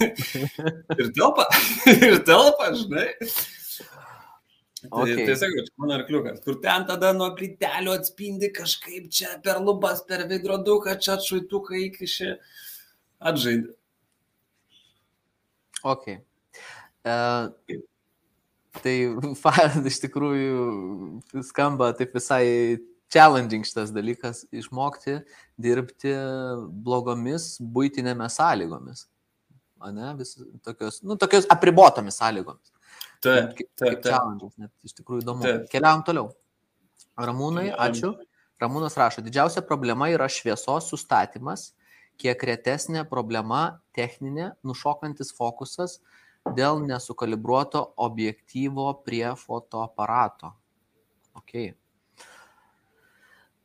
ir 0.00 1.10
telpa, 1.16 1.48
ir 1.90 2.20
telpa, 2.24 2.70
žinai. 2.78 3.08
Tai, 4.80 5.02
okay. 5.02 5.26
tai 5.28 5.34
čia 5.36 5.74
mano 5.76 5.92
arkliukas, 5.98 6.40
kur 6.44 6.56
ten 6.62 6.86
tada 6.88 7.10
nuo 7.12 7.28
plytelio 7.36 7.92
atspindi 7.92 8.48
kažkaip 8.56 9.10
čia 9.12 9.34
per 9.44 9.60
lubas, 9.60 10.00
per 10.08 10.24
veidroduką, 10.30 10.94
čia 11.04 11.18
atšaituką 11.18 11.76
įkiši, 11.90 12.30
atžaidė. 13.30 13.74
Ok. 15.84 16.06
Uh, 17.04 17.52
tai 18.80 18.94
iš 19.90 20.00
tikrųjų 20.06 20.64
skamba 21.50 21.92
taip 21.96 22.16
visai 22.16 22.44
challenging 23.12 23.66
šitas 23.66 23.92
dalykas- 23.92 24.44
išmokti 24.62 25.20
dirbti 25.60 26.16
blogomis 26.84 27.56
būtinėmis 27.60 28.40
sąlygomis. 28.40 29.06
Ne, 29.92 30.12
vis, 30.16 30.34
tokios, 30.64 31.00
nu, 31.02 31.16
tokios 31.16 31.48
apribotomis 31.52 32.20
sąlygomis. 32.20 32.72
Taip, 33.20 33.58
taip, 33.76 34.00
taip. 34.04 34.44
Net 34.60 34.72
iš 34.86 34.96
tikrųjų 34.96 35.24
įdomu. 35.24 35.44
Taip. 35.44 35.66
Keliaujam 35.72 36.04
toliau. 36.06 36.30
Ramūnai, 37.20 37.68
ačiū. 37.76 38.14
Ramūnas 38.60 38.96
rašo, 39.00 39.22
didžiausia 39.24 39.62
problema 39.64 40.10
yra 40.12 40.26
šviesos 40.28 40.90
sustatymas, 40.92 41.70
kiek 42.20 42.42
retesnė 42.44 43.06
problema 43.08 43.80
techninė, 43.96 44.50
nušokantis 44.68 45.32
fokusas 45.36 45.96
dėl 46.56 46.82
nesukalibruoto 46.84 47.86
objektyvo 48.04 48.90
prie 49.06 49.24
fotoaparato. 49.40 50.52
Ok. 51.40 51.56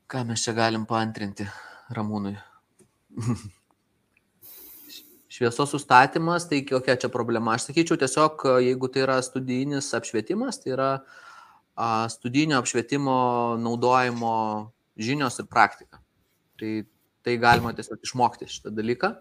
Ką 0.07 0.23
mes 0.29 0.47
čia 0.47 0.55
galim 0.55 0.87
paantrinti 0.87 1.47
Ramūnui? 1.95 2.35
Šviesos 5.35 5.73
sustatymas, 5.73 6.45
tai 6.47 6.61
kokia 6.63 6.95
čia 6.99 7.09
problema? 7.11 7.57
Aš 7.57 7.67
sakyčiau, 7.67 7.97
tiesiog 7.99 8.45
jeigu 8.63 8.87
tai 8.91 9.03
yra 9.03 9.17
studijinis 9.25 9.89
apšvietimas, 9.97 10.61
tai 10.63 10.71
yra 10.77 10.89
a, 11.75 12.07
studijinio 12.13 12.61
apšvietimo 12.61 13.15
naudojimo 13.59 14.35
žinios 14.95 15.41
ir 15.43 15.49
praktika. 15.51 15.99
Tai, 16.59 16.71
tai 17.27 17.35
galima 17.41 17.73
tiesiog 17.75 18.07
išmokti 18.07 18.47
šitą 18.47 18.71
dalyką. 18.77 19.11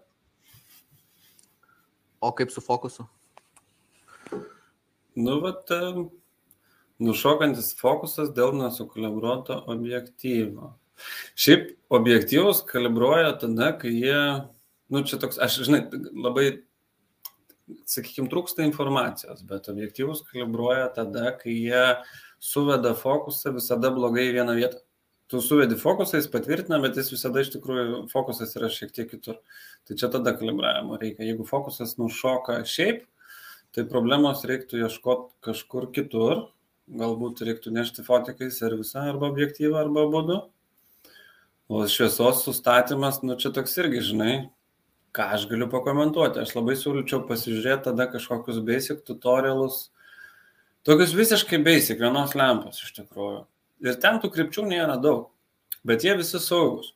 O 2.23 2.31
kaip 2.33 2.55
su 2.55 2.63
fokusu? 2.63 3.09
Nu, 5.19 5.41
vat, 5.43 5.67
nušokantis 7.03 7.75
fokusas 7.79 8.31
dėl 8.39 8.55
nesukalibruoto 8.59 9.59
objektyvo. 9.71 10.77
Šiaip 11.35 11.73
objektyvus 11.95 12.63
kalibruoja 12.71 13.35
tada, 13.43 13.73
kai 13.79 13.93
jie, 13.99 14.21
nu 14.93 15.03
čia 15.07 15.19
toks, 15.23 15.39
aš 15.43 15.61
žinai, 15.67 15.83
labai, 16.13 16.47
sakykime, 17.89 18.29
trūksta 18.33 18.67
informacijos, 18.67 19.45
bet 19.49 19.71
objektyvus 19.73 20.25
kalibruoja 20.29 20.91
tada, 20.97 21.33
kai 21.41 21.55
jie 21.57 21.85
suveda 22.45 22.93
fokusą 22.99 23.55
visada 23.57 23.93
blogai 23.95 24.29
į 24.31 24.37
vieną 24.41 24.59
vietą. 24.59 24.83
Tu 25.33 25.41
suvedi 25.41 25.77
fokusą, 25.81 26.19
jis 26.21 26.29
patvirtina, 26.29 26.77
bet 26.83 26.99
jis 27.01 27.09
visada 27.15 27.41
iš 27.41 27.55
tikrųjų 27.55 28.03
fokusas 28.11 28.53
yra 28.59 28.69
šiek 28.71 28.93
tiek 28.93 29.09
kitur. 29.09 29.39
Tai 29.89 29.97
čia 29.97 30.11
tada 30.13 30.35
kalibravimo 30.37 30.99
reikia. 31.01 31.25
Jeigu 31.25 31.47
fokusas 31.49 31.97
nušoka 31.97 32.59
šiaip, 32.69 33.07
tai 33.73 33.87
problemos 33.89 34.45
reiktų 34.45 34.85
ieškoti 34.85 35.33
kažkur 35.49 35.89
kitur. 35.97 36.51
Galbūt 36.93 37.41
reiktų 37.49 37.73
nešti 37.73 38.05
fotikai 38.05 38.51
servisą 38.53 39.07
arba 39.15 39.31
objektyvą 39.33 39.81
arba 39.81 40.05
būdu. 40.13 40.43
O 41.73 41.81
šviesos 41.89 42.43
sustatymas, 42.45 43.23
nu 43.25 43.39
čia 43.41 43.49
toks 43.57 43.73
irgi, 43.81 44.03
žinai, 44.05 44.35
ką 45.15 45.29
aš 45.37 45.47
galiu 45.51 45.69
pakomentuoti. 45.73 46.43
Aš 46.43 46.55
labai 46.57 46.77
siūlyčiau 46.79 47.23
pasižiūrėti 47.29 47.89
tada 47.89 48.09
kažkokius 48.11 48.61
basic 48.67 49.05
tutorialus, 49.07 49.89
tokius 50.87 51.15
visiškai 51.17 51.61
basic, 51.65 52.01
vienos 52.03 52.35
lempos 52.39 52.83
iš 52.83 52.95
tikrųjų. 52.99 53.45
Ir 53.85 53.99
ten 54.03 54.21
tų 54.23 54.31
krypčių 54.35 54.67
nėra 54.71 54.99
daug, 55.03 55.29
bet 55.87 56.07
jie 56.07 56.17
visi 56.19 56.41
saugus. 56.43 56.93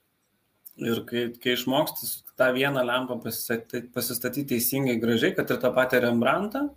Ir 0.79 1.03
kai, 1.09 1.25
kai 1.43 1.57
išmoksti 1.57 2.07
tą 2.39 2.53
vieną 2.55 2.85
lempą 2.87 3.17
pasistatyti, 3.23 3.89
pasistatyti 3.95 4.47
teisingai 4.55 4.95
gražiai, 5.03 5.35
kad 5.35 5.51
ir 5.51 5.59
tą 5.59 5.73
patį 5.75 6.05
Rembrandtą, 6.05 6.69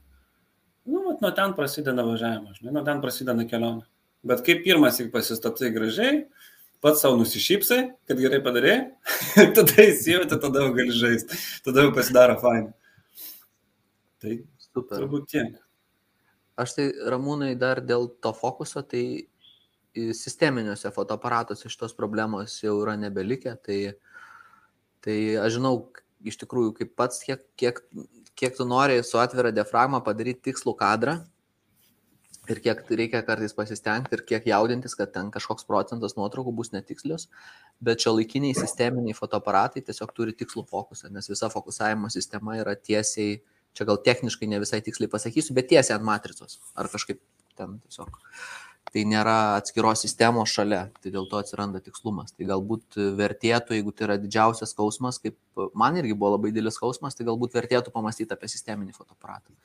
nu, 0.90 1.04
vat, 1.06 1.20
nuo 1.22 1.30
ten 1.38 1.54
prasideda 1.58 2.06
važiavimas, 2.08 2.58
žinai, 2.58 2.74
nuo 2.80 2.86
ten 2.88 3.02
prasideda 3.04 3.46
kelionė. 3.50 3.86
Bet 4.26 4.42
kai 4.46 4.58
pirmas 4.62 4.98
tik 4.98 5.12
pasistatai 5.14 5.70
gražiai, 5.74 6.24
pats 6.82 7.02
savo 7.04 7.18
nusišypsai, 7.20 7.82
kad 8.10 8.22
gerai 8.22 8.42
padarė, 8.44 8.76
tada 9.58 9.88
įsijauti, 9.88 10.38
tada 10.42 10.66
jau 10.66 10.76
gali 10.78 10.96
žaisti, 10.96 11.40
tada 11.66 11.86
jau 11.86 11.96
pasidaro 11.96 12.38
fain. 12.42 12.70
Tai 14.22 14.38
Super. 14.62 14.98
turbūt 14.98 15.28
tiek. 15.34 15.60
Aš 16.62 16.76
tai 16.78 16.88
ramūnai 17.10 17.54
dar 17.58 17.82
dėl 17.86 18.10
to 18.22 18.34
fokuso, 18.38 18.84
tai 18.86 19.04
sisteminiuose 19.96 20.92
fotoaparatuose 20.96 21.70
šitos 21.72 21.96
problemos 21.98 22.60
jau 22.64 22.78
yra 22.84 22.96
nebelikę, 23.00 23.58
tai, 23.66 23.80
tai 25.04 25.18
aš 25.42 25.58
žinau 25.58 25.76
iš 26.28 26.38
tikrųjų 26.44 26.76
kaip 26.78 26.94
pats, 27.00 27.24
kiek, 27.26 27.44
kiek, 27.60 27.82
kiek 28.38 28.56
tu 28.58 28.68
nori 28.68 29.02
su 29.04 29.20
atvira 29.20 29.52
diafragma 29.56 30.04
padaryti 30.06 30.52
tikslų 30.52 30.76
kadrą, 30.80 31.18
ir 32.50 32.62
kiek 32.64 32.82
reikia 32.90 33.22
kartais 33.26 33.54
pasistengti 33.54 34.18
ir 34.18 34.24
kiek 34.28 34.48
jaudintis, 34.50 34.96
kad 34.98 35.12
ten 35.14 35.30
kažkoks 35.34 35.68
procentas 35.68 36.16
nuotraukų 36.18 36.54
bus 36.58 36.72
netikslios, 36.74 37.28
bet 37.84 38.02
šio 38.02 38.16
laikiniai 38.18 38.58
sisteminiai 38.58 39.18
fotoaparatai 39.18 39.84
tiesiog 39.86 40.14
turi 40.18 40.34
tikslų 40.38 40.66
fokusą, 40.72 41.12
nes 41.14 41.30
visa 41.30 41.52
fokusavimo 41.54 42.10
sistema 42.14 42.58
yra 42.62 42.76
tiesiai, 42.76 43.38
čia 43.78 43.88
gal 43.88 44.02
techniškai 44.04 44.50
ne 44.50 44.62
visai 44.64 44.82
tiksliai 44.86 45.12
pasakysiu, 45.12 45.56
bet 45.58 45.70
tiesiai 45.72 46.00
ant 46.00 46.08
matricos 46.08 46.60
ar 46.76 46.90
kažkaip 46.92 47.22
ten 47.60 47.78
tiesiog 47.86 48.18
tai 48.92 49.04
nėra 49.08 49.36
atskiros 49.60 50.02
sistemos 50.04 50.52
šalia, 50.52 50.82
tai 51.04 51.14
dėl 51.14 51.28
to 51.32 51.40
atsiranda 51.40 51.80
tikslumas. 51.84 52.34
Tai 52.36 52.48
galbūt 52.50 52.98
vertėtų, 53.18 53.78
jeigu 53.78 53.94
tai 53.96 54.08
yra 54.10 54.18
didžiausias 54.20 54.74
skausmas, 54.76 55.22
kaip 55.24 55.38
man 55.78 56.00
irgi 56.02 56.18
buvo 56.18 56.34
labai 56.36 56.52
didelis 56.52 56.76
skausmas, 56.80 57.16
tai 57.16 57.28
galbūt 57.30 57.56
vertėtų 57.56 57.94
pamastyti 57.94 58.36
apie 58.36 58.50
sisteminį 58.52 58.96
fotoaparatą. 58.98 59.56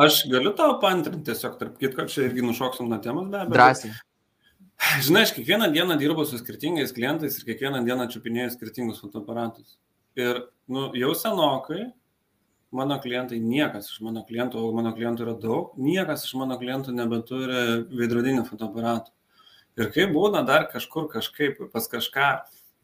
Aš 0.00 0.22
galiu 0.30 0.54
tavo 0.58 0.78
pantrinti 0.82 1.26
tiesiog, 1.32 1.58
tarp 1.58 1.80
kitko, 1.82 2.06
čia 2.10 2.28
irgi 2.28 2.46
nušoksim 2.46 2.90
nuo 2.90 3.00
temos 3.02 3.26
be 3.32 3.42
abejo. 3.42 3.56
Drąsiai. 3.58 3.92
Žinai, 5.06 5.26
aš 5.26 5.34
kiekvieną 5.36 5.72
dieną 5.74 5.98
dirbu 6.00 6.24
su 6.24 6.38
skirtingais 6.40 6.94
klientais 6.96 7.36
ir 7.36 7.48
kiekvieną 7.50 7.82
dieną 7.84 8.06
čiupinėju 8.12 8.54
skirtingus 8.54 9.02
fotoaparatus. 9.02 9.76
Ir 10.18 10.44
nu, 10.70 10.88
jau 10.96 11.10
senokai 11.18 11.90
mano 12.70 12.98
klientai, 13.02 13.40
niekas 13.42 13.90
iš 13.90 14.00
mano 14.06 14.22
klientų, 14.26 14.60
o 14.62 14.72
mano 14.74 14.92
klientų 14.94 15.26
yra 15.26 15.34
daug, 15.40 15.74
niekas 15.80 16.24
iš 16.26 16.36
mano 16.38 16.58
klientų 16.60 16.94
nebeturi 16.94 17.62
veidrodinių 17.90 18.44
fotoaparatų. 18.46 19.12
Ir 19.80 19.90
kai 19.94 20.06
būna 20.10 20.42
dar 20.46 20.66
kažkur 20.70 21.08
kažkaip 21.10 21.60
pas 21.72 21.86
kažką, 21.90 22.30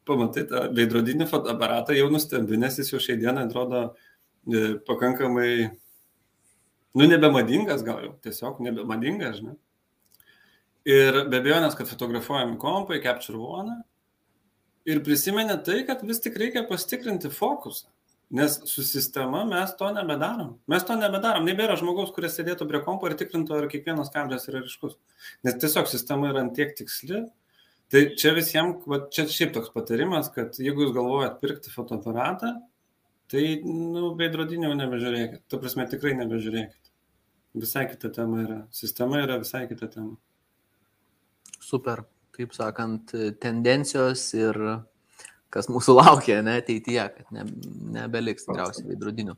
pamatai 0.07 0.47
tą 0.51 0.67
veidrodinį 0.75 1.27
fotoaparatą, 1.31 1.97
jau 1.99 2.09
nustebi, 2.13 2.59
nes 2.61 2.79
jis 2.79 2.93
jau 2.93 3.03
šiai 3.03 3.19
dienai 3.21 3.47
atrodo 3.49 3.83
e, 3.91 4.77
pakankamai, 4.87 5.51
nu, 6.97 7.09
nebemadingas 7.11 7.83
gal 7.87 8.05
jau, 8.05 8.13
tiesiog 8.27 8.63
nebemadingas, 8.67 9.41
žinai. 9.41 9.57
Ir 10.87 11.25
be 11.27 11.41
abejonės, 11.43 11.75
kad 11.75 11.91
fotografuojami 11.91 12.59
kompai, 12.63 13.01
Capture 13.03 13.43
One. 13.43 13.81
Ir 14.87 15.01
prisimenė 15.03 15.57
tai, 15.67 15.81
kad 15.89 16.05
vis 16.07 16.23
tik 16.23 16.39
reikia 16.39 16.63
pastikrinti 16.69 17.27
fokusą. 17.35 17.91
Nes 18.31 18.57
su 18.67 18.83
sistema 18.83 19.45
mes 19.47 19.71
to 19.79 19.87
nebedarom. 19.95 20.57
Mes 20.67 20.85
to 20.87 20.97
nebedarom. 20.99 21.45
Nebėra 21.47 21.77
žmogaus, 21.79 22.11
kuris 22.15 22.35
sėdėtų 22.35 22.67
prie 22.67 22.81
kompo 22.83 23.07
ir 23.07 23.15
tikrintų, 23.21 23.55
ar 23.55 23.69
kiekvienas 23.71 24.11
kadras 24.15 24.49
yra 24.51 24.65
ryškus. 24.65 24.97
Nes 25.47 25.59
tiesiog 25.63 25.87
sistema 25.91 26.33
yra 26.33 26.43
tiek 26.57 26.75
tiksli. 26.79 27.23
Tai 27.93 28.03
čia 28.19 28.33
visiems, 28.35 28.83
va, 28.91 28.99
čia 29.15 29.29
šiaip 29.31 29.53
toks 29.55 29.71
patarimas, 29.71 30.33
kad 30.35 30.59
jeigu 30.59 30.83
jūs 30.89 30.97
galvojat 30.97 31.39
pirkti 31.39 31.71
fotoaparatą, 31.71 32.51
tai, 33.31 33.45
nu, 33.63 34.09
veidrodinio 34.19 34.73
nebežiūrėkit. 34.75 35.45
Tu 35.47 35.61
prasme, 35.63 35.87
tikrai 35.93 36.17
nebežiūrėkit. 36.19 36.91
Visai 37.63 37.87
kita 37.93 38.11
tema 38.13 38.43
yra. 38.43 38.59
Sistema 38.75 39.23
yra 39.23 39.39
visai 39.39 39.69
kita 39.71 39.87
tema. 39.95 40.17
Super. 41.63 42.03
Kaip 42.37 42.53
sakant, 42.53 43.15
tendencijos 43.41 44.27
ir 44.37 44.59
kas 45.55 45.71
mūsų 45.73 45.97
laukia, 46.01 46.41
ne, 46.45 46.59
ateityje, 46.63 47.07
kad 47.17 47.33
ne, 47.35 47.47
nebeliks 47.97 48.47
tikriausiai 48.49 48.89
veidrodinių. 48.91 49.37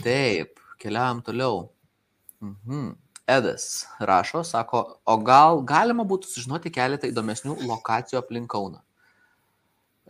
Taip, 0.00 0.60
keliavam 0.80 1.22
toliau. 1.26 1.68
Mhm. 2.44 2.92
Edas 3.30 3.84
rašo, 4.02 4.40
sako, 4.42 4.80
o 5.06 5.14
gal 5.22 5.60
galima 5.62 6.02
būtų 6.08 6.26
sužinoti 6.32 6.72
keletą 6.74 7.06
įdomesnių 7.12 7.60
lokacijų 7.68 8.18
aplink 8.18 8.50
Kauną. 8.50 8.80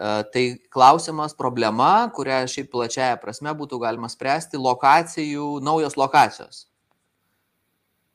E, 0.00 0.12
tai 0.32 0.44
klausimas, 0.72 1.34
problema, 1.36 2.08
kurią 2.16 2.38
šiaip 2.48 2.70
plačiaja 2.72 3.18
prasme 3.20 3.52
būtų 3.58 3.82
galima 3.82 4.08
spręsti, 4.08 4.56
lokacijų, 4.56 5.58
naujos 5.66 5.98
lokacijos. 6.00 6.62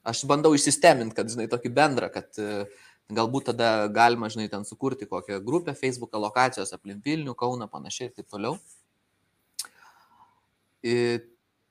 Aš 0.06 0.24
bandau 0.30 0.56
išsisteminti, 0.58 1.14
kad, 1.18 1.30
žinai, 1.30 1.46
tokį 1.50 1.70
bendrą, 1.74 2.10
kad 2.14 2.42
uh, 2.42 2.66
Galbūt 3.14 3.52
tada 3.52 3.86
galima, 3.94 4.32
žinai, 4.34 4.48
ten 4.50 4.64
sukurti 4.66 5.06
kokią 5.06 5.38
grupę 5.46 5.76
Facebook'o 5.78 6.18
lokacijos 6.18 6.74
aplink 6.74 7.06
Vilnių, 7.06 7.36
Kauną, 7.38 7.68
panašiai 7.70 8.10
ir 8.10 8.16
taip 8.16 8.32
toliau. 8.34 8.56
Ir 10.82 11.20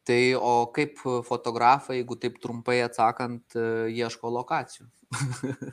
tai 0.07 0.37
o 0.39 0.69
kaip 0.75 1.01
fotografai, 1.27 1.97
jeigu 1.99 2.15
taip 2.23 2.37
trumpai 2.43 2.77
atsakant, 2.85 3.57
ieško 3.91 4.31
lokacijų? 4.31 4.87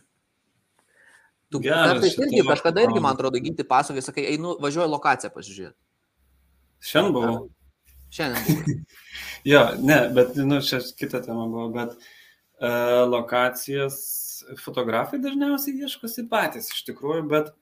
tu 1.52 1.62
kartais 1.62 2.18
irgi, 2.18 2.42
kažkada 2.48 2.88
irgi, 2.88 3.04
man 3.04 3.14
atrodo, 3.14 3.38
ginti 3.44 3.66
pasakai, 3.68 4.02
sakai, 4.02 4.26
einu, 4.34 4.56
važiuoju 4.64 4.90
lokaciją 4.96 5.30
pasižiūrėti. 5.36 5.78
Šiandien 6.90 7.14
buvau. 7.20 7.38
Šiandien 8.10 8.48
buvau. 8.48 8.80
jo, 9.52 9.62
ne, 9.84 10.00
bet, 10.18 10.42
nu, 10.42 10.58
čia 10.66 10.82
kita 10.98 11.22
tema 11.28 11.46
buvo, 11.46 11.68
bet 11.76 11.94
uh, 11.94 13.06
lokacijas 13.12 14.02
fotografai 14.62 15.20
dažniausiai 15.24 15.86
ieškosi 15.86 16.28
patys 16.32 16.72
iš 16.74 16.84
tikrųjų, 16.90 17.28
bet, 17.32 17.54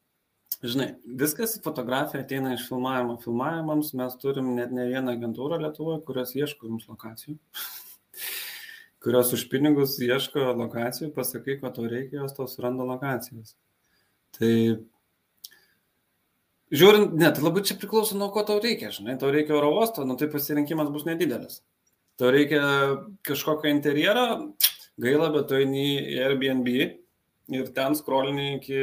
žinai, 0.64 0.94
viskas 1.22 1.58
į 1.60 1.64
fotografiją 1.66 2.24
ateina 2.24 2.56
iš 2.56 2.66
filmavimo. 2.70 3.20
Filmavimams 3.24 3.94
mes 4.00 4.18
turim 4.22 4.56
net 4.58 4.74
ne 4.76 4.90
vieną 4.90 5.16
agentūrą 5.18 5.62
Lietuvoje, 5.64 6.02
kurios 6.08 6.36
ieško 6.38 6.72
jums 6.72 6.90
lokacijų. 6.92 7.38
kurios 9.04 9.34
už 9.34 9.48
pinigus 9.52 9.98
ieško 10.04 10.52
lokacijų, 10.60 11.12
pasakai, 11.16 11.58
ko 11.62 11.72
tau 11.74 11.88
reikia, 11.88 12.20
jos 12.24 12.36
tau 12.36 12.48
suranda 12.52 12.86
lokacijas. 12.88 13.56
Tai 14.36 14.52
žiūrint, 16.76 17.16
net 17.18 17.38
tai 17.38 17.46
labai 17.46 17.64
čia 17.66 17.80
priklauso 17.80 18.18
nuo 18.20 18.30
ko 18.34 18.44
tau 18.48 18.60
reikia, 18.64 18.92
žinai, 18.96 19.18
tau 19.22 19.32
reikia 19.34 19.56
oro 19.58 19.72
uosto, 19.78 20.06
nu 20.06 20.20
tai 20.20 20.30
pasirinkimas 20.32 20.92
bus 20.94 21.08
nedidelis. 21.08 21.62
Tau 22.20 22.34
reikia 22.36 22.62
kažkokio 23.24 23.72
interjero, 23.72 24.26
gaila, 25.02 25.30
bet 25.34 25.48
tu 25.50 25.58
eini 25.60 25.86
į 26.00 26.20
Airbnb 26.26 26.70
ir 27.50 27.72
ten 27.74 27.96
skrolini 27.98 28.56
iki 28.58 28.78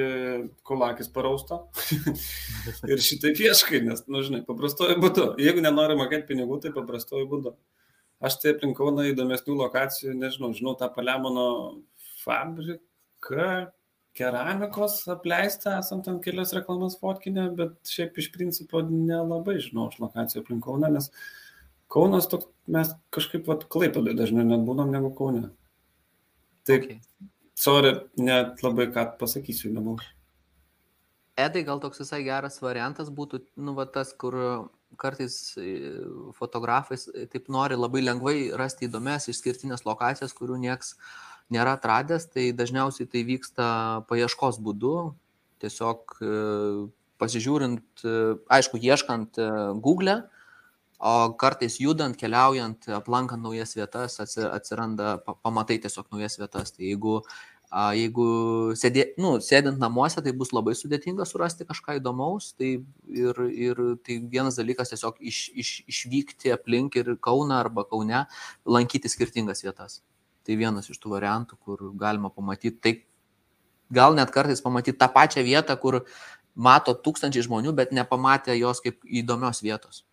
kolakis 0.66 1.08
parausto. 1.12 1.62
ir 2.90 3.02
šitaip 3.02 3.38
ieškai, 3.46 3.82
nes, 3.86 4.02
nu, 4.10 4.24
žinai, 4.26 4.42
paprastuoju 4.48 4.98
būdu. 5.02 5.28
Jeigu 5.42 5.62
nenori 5.64 5.98
mokėti 5.98 6.28
pinigų, 6.32 6.60
tai 6.64 6.74
paprastuoju 6.74 7.30
būdu. 7.30 7.54
Aš 8.24 8.40
tai 8.42 8.54
aplinkau 8.54 8.90
na 8.96 9.06
įdomesnių 9.10 9.58
lokacijų, 9.60 10.16
nežinau, 10.16 10.50
žinau 10.56 10.74
tą 10.80 10.88
Palemono 10.94 11.48
fabriką, 12.24 13.68
keramikos 14.16 15.02
apleistą, 15.12 15.76
esam 15.82 16.00
ten 16.02 16.18
kelias 16.24 16.54
reklamas 16.56 16.96
fotkinę, 17.00 17.50
bet 17.58 17.76
šiaip 17.92 18.16
iš 18.18 18.30
principo 18.34 18.80
nelabai 18.80 19.58
žinau 19.60 19.90
aš 19.90 20.00
lokacijų 20.00 20.42
aplink 20.42 20.64
Kauną, 20.64 20.90
nes 20.96 21.10
Kaunas 21.92 22.26
toks, 22.26 22.48
mes 22.72 22.88
kažkaip 23.14 23.46
vat 23.46 23.68
klaipėdai 23.70 24.16
dažniau 24.18 24.46
net 24.48 24.64
būnam 24.66 24.90
negu 24.90 25.12
Kaune. 25.14 25.50
Taip, 26.66 26.84
okay. 26.84 27.28
sorry, 27.54 27.94
net 28.18 28.62
labai 28.64 28.88
ką 28.94 29.06
pasakysiu, 29.20 29.70
nemanau. 29.74 30.02
Edai 31.36 31.62
gal 31.68 31.78
toks 31.82 32.00
visai 32.00 32.22
geras 32.24 32.56
variantas 32.64 33.10
būtų, 33.12 33.42
nu, 33.60 33.74
va, 33.76 33.84
tas, 33.92 34.10
kur 34.16 34.34
kartais 34.96 35.54
e, 35.60 35.76
fotografais 36.38 37.06
e, 37.12 37.26
taip 37.30 37.50
nori 37.52 37.76
labai 37.76 38.02
lengvai 38.04 38.36
rasti 38.56 38.88
įdomias 38.88 39.28
išskirtinės 39.30 39.84
lokacijas, 39.86 40.34
kurių 40.36 40.56
nieks 40.62 40.94
nėra 41.52 41.76
atradęs, 41.76 42.30
tai 42.32 42.48
dažniausiai 42.56 43.08
tai 43.12 43.22
vyksta 43.28 43.66
paieškos 44.08 44.58
būdu, 44.64 44.94
tiesiog 45.62 46.16
e, 46.18 46.32
pasižiūrint, 47.20 48.02
aišku, 48.52 48.76
ieškant 48.76 49.38
Google, 49.80 50.18
o 50.98 51.32
kartais 51.40 51.80
judant, 51.80 52.16
keliaujant, 52.16 52.88
aplankant 52.96 53.42
naujas 53.42 53.76
vietas, 53.76 54.16
atsiranda, 54.20 55.18
pamatai 55.44 55.80
tiesiog 55.82 56.08
naujas 56.12 56.38
vietas. 56.40 56.72
Tai 56.72 56.86
jeigu 56.86 57.20
Jeigu 57.74 58.74
sėdė, 58.78 59.08
nu, 59.18 59.36
sėdint 59.42 59.80
namuose, 59.82 60.22
tai 60.22 60.30
bus 60.38 60.52
labai 60.54 60.76
sudėtinga 60.78 61.26
surasti 61.26 61.66
kažką 61.66 61.96
įdomaus. 61.98 62.52
Tai, 62.54 62.68
ir, 63.10 63.40
ir 63.50 63.80
tai 64.06 64.20
vienas 64.22 64.56
dalykas 64.60 64.92
tiesiog 64.92 65.18
iš, 65.18 65.40
iš, 65.50 65.72
išvykti 65.90 66.54
aplink 66.54 66.96
ir 66.96 67.16
Kauna 67.18 67.58
arba 67.64 67.84
Kaune, 67.84 68.22
lankyti 68.64 69.10
skirtingas 69.10 69.64
vietas. 69.66 70.00
Tai 70.46 70.56
vienas 70.56 70.86
iš 70.92 71.02
tų 71.02 71.16
variantų, 71.16 71.58
kur 71.58 71.82
galima 71.98 72.30
pamatyti. 72.30 72.78
Tai 72.78 72.94
gal 73.98 74.14
net 74.14 74.30
kartais 74.30 74.62
pamatyti 74.62 74.98
tą 75.02 75.10
pačią 75.10 75.42
vietą, 75.42 75.74
kur 75.82 76.04
mato 76.54 76.94
tūkstančiai 76.94 77.44
žmonių, 77.44 77.74
bet 77.76 77.90
nepamatė 77.92 78.54
jos 78.60 78.80
kaip 78.84 79.02
įdomios 79.04 79.60
vietos. 79.66 80.04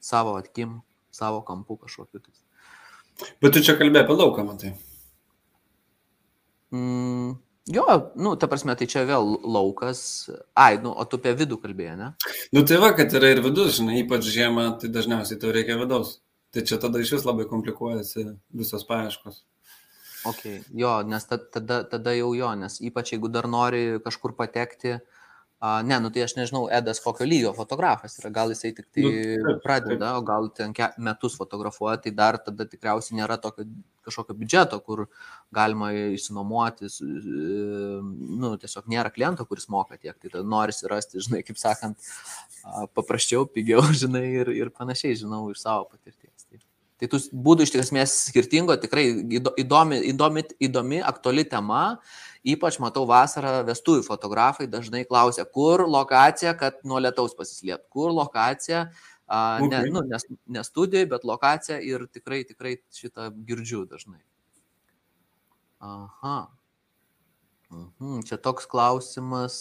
Savo 0.00 0.36
atkim, 0.38 0.80
savo 1.10 1.40
kampu 1.46 1.78
kažkokiu. 1.80 2.20
Bet 3.40 3.56
tu 3.56 3.62
čia 3.64 3.76
kalbėjai 3.78 4.04
apie 4.04 4.16
lauką, 4.16 4.44
matai. 4.44 4.74
Mm, 6.74 7.32
jo, 7.72 7.86
nu, 8.20 8.34
ta 8.36 8.48
prasme, 8.50 8.76
tai 8.76 8.88
čia 8.90 9.06
vėl 9.08 9.36
laukas. 9.40 10.00
Ai, 10.52 10.76
nu, 10.82 10.92
o 10.92 11.06
tu 11.08 11.20
apie 11.20 11.32
vidų 11.38 11.58
kalbėjai, 11.62 11.96
ne? 12.00 12.12
Nu, 12.52 12.64
tai 12.68 12.80
va, 12.82 12.92
kad 12.98 13.16
yra 13.16 13.32
ir 13.32 13.42
vidus, 13.44 13.78
žinai, 13.78 14.02
ypač 14.02 14.28
žiemą, 14.28 14.68
tai 14.82 14.92
dažniausiai 14.92 15.40
tau 15.40 15.54
reikia 15.56 15.78
vidaus. 15.80 16.18
Tai 16.54 16.64
čia 16.68 16.78
tada 16.80 17.00
iš 17.02 17.16
vis 17.16 17.26
labai 17.26 17.48
komplikuojasi 17.48 18.28
visos 18.56 18.84
paieškos. 18.88 19.42
Ok, 20.26 20.42
jo, 20.74 20.92
nes 21.06 21.28
tada, 21.30 21.82
tada 21.86 22.12
jau 22.16 22.32
jo, 22.34 22.48
nes 22.58 22.80
ypač 22.82 23.12
jeigu 23.14 23.30
dar 23.30 23.46
nori 23.50 24.00
kažkur 24.02 24.32
patekti, 24.34 24.96
uh, 24.96 25.15
A, 25.58 25.80
ne, 25.82 25.96
nu 26.04 26.10
tai 26.12 26.20
aš 26.26 26.34
nežinau, 26.36 26.66
Edas 26.68 26.98
kokio 27.00 27.24
lygio 27.24 27.50
fotografas 27.56 28.18
yra, 28.20 28.28
gal 28.34 28.50
jisai 28.52 28.74
tik 28.76 28.90
tai 28.92 29.04
nu, 29.40 29.54
pradeda, 29.64 30.10
o 30.18 30.24
gal 30.24 30.50
ten 30.52 30.74
metus 31.00 31.36
fotografuoja, 31.40 31.96
tai 32.04 32.12
dar 32.12 32.36
tada 32.44 32.66
tikriausiai 32.68 33.16
nėra 33.22 33.38
tokio 33.40 33.64
kažkokio 34.06 34.36
biudžeto, 34.38 34.78
kur 34.84 35.06
galima 35.56 35.88
išsinuomoti, 36.14 36.90
nu, 38.42 38.52
tiesiog 38.60 38.92
nėra 38.92 39.10
kliento, 39.14 39.46
kuris 39.48 39.70
moka 39.72 39.96
tiek, 39.96 40.14
tai 40.20 40.44
norisi 40.44 40.92
rasti, 40.92 41.24
žinai, 41.24 41.40
kaip 41.46 41.58
sakant, 41.60 42.12
paprasčiau, 42.94 43.48
pigiau, 43.48 43.82
žinai, 44.04 44.26
ir, 44.42 44.52
ir 44.60 44.72
panašiai, 44.76 45.16
žinau, 45.24 45.46
iš 45.54 45.64
savo 45.64 45.88
patirties. 45.88 46.46
Tai, 46.46 46.60
tai 47.00 47.10
tų 47.12 47.22
būdų 47.32 47.66
iš 47.66 47.74
esmės 47.86 48.20
skirtingo, 48.28 48.76
tikrai 48.84 49.08
įdomi, 49.40 50.04
įdomi, 50.12 50.46
įdomi 50.68 51.02
aktuali 51.14 51.48
tema 51.48 51.86
Ypač 52.46 52.78
matau 52.78 53.02
vasarą 53.10 53.64
vestuvių 53.66 54.04
fotografai 54.06 54.68
dažnai 54.70 55.02
klausia, 55.08 55.42
kur 55.50 55.82
lokacija, 55.90 56.54
kad 56.58 56.78
nuo 56.86 57.00
lietaus 57.02 57.34
pasislėptų, 57.34 57.88
kur 57.90 58.14
lokacija, 58.14 58.84
a, 59.26 59.40
okay. 59.58 59.70
ne, 59.72 59.80
nu, 59.90 60.04
nes, 60.06 60.28
ne 60.46 60.62
studijai, 60.66 61.08
bet 61.10 61.26
lokacija 61.26 61.80
ir 61.82 62.06
tikrai, 62.06 62.44
tikrai 62.46 62.76
šitą 62.94 63.32
girdžiu 63.48 63.82
dažnai. 63.90 64.22
Aha. 65.82 66.38
Mhm, 67.74 68.22
čia 68.28 68.38
toks 68.38 68.70
klausimas. 68.70 69.58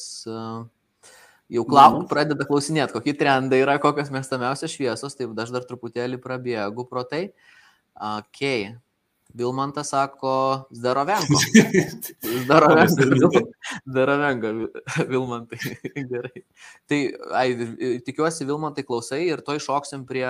Jau 1.46 1.62
klau, 1.70 2.00
mhm. 2.00 2.08
pradeda 2.10 2.46
klausinėti, 2.48 2.94
kokie 2.96 3.14
trendai 3.18 3.60
yra, 3.62 3.78
kokios 3.82 4.10
mėgstamiausios 4.14 4.74
šviesos, 4.74 5.18
tai 5.18 5.28
aš 5.30 5.54
dar 5.54 5.66
truputėlį 5.68 6.18
prabėgu 6.22 6.88
pro 6.90 7.06
tai. 7.06 7.28
Okay. 7.96 8.74
Vilmantas 9.36 9.90
sako 9.92 10.32
Zdarovenko. 10.78 11.40
Zdarovenko. 12.46 13.42
Zdarovenko, 13.86 14.52
Vilmantai. 15.10 15.60
Gerai. 16.12 16.44
Tai, 16.88 17.00
ai, 17.42 17.48
tikiuosi, 18.06 18.48
Vilmantai 18.48 18.86
klausai 18.88 19.26
ir 19.28 19.44
to 19.46 19.58
iššoksim 19.60 20.06
prie, 20.08 20.28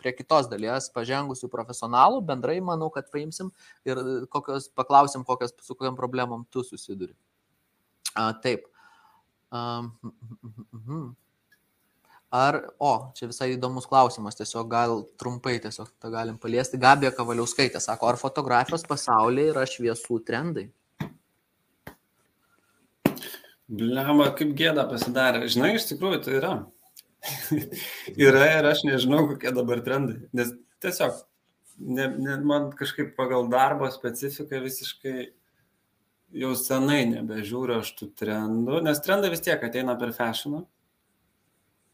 prie 0.00 0.14
kitos 0.16 0.50
dalies 0.52 0.90
pažengusių 0.94 1.50
profesionalų. 1.52 2.22
Bendrai 2.28 2.60
manau, 2.64 2.90
kad 2.94 3.10
paimsim 3.12 3.50
ir 3.88 4.02
kokios, 4.30 4.70
paklausim, 4.78 5.26
kokios, 5.26 5.56
su 5.64 5.74
kokiam 5.74 5.98
problemom 5.98 6.46
tu 6.54 6.64
susiduri. 6.66 7.16
A, 8.14 8.30
taip. 8.42 8.68
Um, 9.50 9.90
mm, 10.04 10.12
mm, 10.46 10.68
mm. 10.86 11.10
Ar, 12.30 12.60
o, 12.78 13.10
čia 13.18 13.26
visai 13.26 13.48
įdomus 13.56 13.88
klausimas, 13.90 14.36
tiesiog 14.38 14.68
gal 14.70 15.00
trumpai 15.18 15.56
tiesiog 15.58 15.88
tą 15.98 16.12
galim 16.12 16.36
paliesti. 16.38 16.78
Gabija 16.78 17.10
Kavaliauskaitė 17.16 17.82
sako, 17.82 18.06
ar 18.06 18.20
fotografijos 18.20 18.86
pasaulyje 18.86 19.50
yra 19.50 19.64
šviesų 19.66 20.20
trendai? 20.28 20.68
Bliama, 23.66 24.28
kaip 24.38 24.54
gėda 24.58 24.86
pasidarė. 24.92 25.42
Žinai, 25.50 25.72
iš 25.80 25.88
tikrųjų 25.90 26.22
tai 26.22 26.38
yra. 26.38 26.54
yra 28.30 28.46
ir 28.60 28.70
aš 28.70 28.86
nežinau, 28.86 29.24
kokie 29.32 29.50
dabar 29.58 29.82
trendai. 29.82 30.20
Nes 30.30 30.54
tiesiog, 30.86 31.18
ne, 31.82 32.12
ne, 32.14 32.40
man 32.46 32.70
kažkaip 32.78 33.16
pagal 33.18 33.50
darbo 33.50 33.90
specifiką 33.90 34.62
visiškai 34.62 35.32
jau 36.38 36.54
senai 36.54 37.02
nebežiūriu 37.10 37.80
aš 37.82 37.96
tų 37.98 38.14
trendų, 38.22 38.84
nes 38.86 39.02
trendai 39.02 39.34
vis 39.34 39.42
tiek 39.42 39.58
ateina 39.66 39.98
per 39.98 40.14
fashioną 40.14 40.68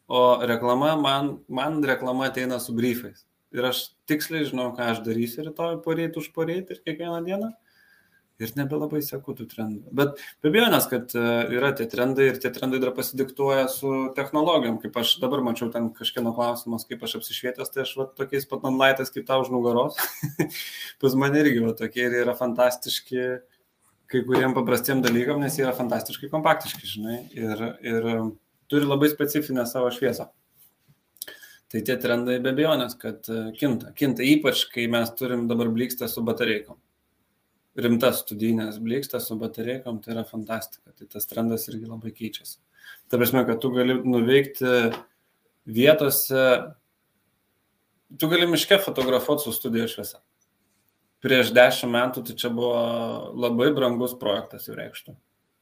o 0.07 0.23
reklama, 0.47 0.95
man, 1.01 1.37
man 1.49 1.81
reklama 1.85 2.31
ateina 2.31 2.61
su 2.63 2.75
briefais. 2.77 3.25
Ir 3.55 3.67
aš 3.69 3.87
tiksliai 4.11 4.47
žinau, 4.49 4.73
ką 4.77 4.91
aš 4.93 5.05
darysiu 5.07 5.47
rytoj, 5.47 5.81
poryt, 5.85 6.19
už 6.19 6.33
poryt 6.35 6.73
ir 6.75 6.83
kiekvieną 6.83 7.23
dieną. 7.27 7.53
Ir 8.37 8.51
nebelabai 8.53 8.99
seku 9.01 9.33
tų 9.33 9.47
trendų. 9.49 9.95
Bet 9.97 10.19
be 10.45 10.51
abejonės, 10.51 10.85
kad 10.91 11.15
e, 11.17 11.23
yra 11.57 11.71
tie 11.73 11.87
trendai 11.89 12.27
ir 12.29 12.41
tie 12.43 12.51
trendai 12.53 12.83
dar 12.83 12.93
pasidiktuoja 12.93 13.65
su 13.73 13.93
technologijom. 14.19 14.77
Kaip 14.83 14.99
aš 15.01 15.15
dabar 15.23 15.41
mačiau 15.47 15.71
ten 15.73 15.89
kažkieno 15.97 16.35
klausimas, 16.37 16.85
kaip 16.85 17.07
aš 17.07 17.17
apsišvietęs, 17.23 17.73
tai 17.73 17.87
aš 17.87 17.95
va 17.97 18.09
tokiais 18.19 18.45
pat 18.51 18.67
onlaitais 18.69 19.15
kaip 19.15 19.25
tau 19.31 19.41
už 19.41 19.49
nugaros. 19.55 19.97
Pas 21.01 21.17
mane 21.17 21.41
irgi 21.41 21.65
va 21.65 21.73
tokie 21.79 22.05
ir 22.11 22.19
yra 22.27 22.37
fantastiški 22.37 23.25
kai 24.13 24.23
kuriem 24.29 24.53
paprastiem 24.55 25.01
dalykam, 25.03 25.41
nes 25.41 25.57
jie 25.57 25.65
yra 25.65 25.73
fantastiškai 25.75 26.29
kompaktiški, 26.31 26.93
žinai. 26.93 27.17
Ir, 27.35 27.65
ir 27.81 28.11
turi 28.71 28.87
labai 28.89 29.11
specifinę 29.12 29.67
savo 29.67 29.91
šviesą. 29.95 30.29
Tai 31.73 31.83
tie 31.83 31.97
trendai 31.99 32.37
be 32.43 32.53
abejonės, 32.55 32.95
kad 33.01 33.27
e, 33.33 33.41
kinta. 33.59 33.91
Kinta 33.99 34.23
ypač, 34.27 34.67
kai 34.71 34.87
mes 34.91 35.11
turim 35.19 35.49
dabar 35.51 35.71
blikstą 35.75 36.07
su 36.11 36.23
batareikom. 36.27 36.79
Rimtas 37.83 38.23
studijinės 38.23 38.79
blikstas 38.81 39.27
su 39.29 39.37
batareikom, 39.41 39.99
tai 40.05 40.14
yra 40.14 40.23
fantastika. 40.29 40.95
Tai 40.95 41.09
tas 41.11 41.27
trendas 41.29 41.67
irgi 41.69 41.91
labai 41.91 42.14
keičiasi. 42.14 42.61
Ta 43.11 43.19
prasme, 43.19 43.43
kad 43.49 43.59
tu 43.62 43.73
gali 43.75 43.99
nuveikti 43.99 44.71
vietose, 45.67 46.47
tu 48.14 48.31
gali 48.31 48.47
miške 48.49 48.79
fotografuoti 48.87 49.49
su 49.49 49.59
studijos 49.59 49.97
šviesa. 49.97 50.23
Prieš 51.27 51.51
dešimt 51.57 51.91
metų 51.91 52.23
tai 52.29 52.39
čia 52.39 52.55
buvo 52.55 52.79
labai 53.35 53.73
brangus 53.75 54.14
projektas, 54.21 54.71
jau 54.71 54.79
reikštų 54.79 55.17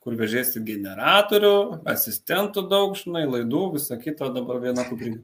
kur 0.04 0.16
vežėsi 0.20 0.60
generatorių, 0.64 1.54
asistentų 1.88 2.66
daug, 2.68 2.92
žinai, 3.00 3.24
laidų, 3.24 3.62
visą 3.78 3.96
kitą, 4.00 4.28
dabar 4.34 4.60
viena 4.60 4.84
kuprinė. 4.84 5.22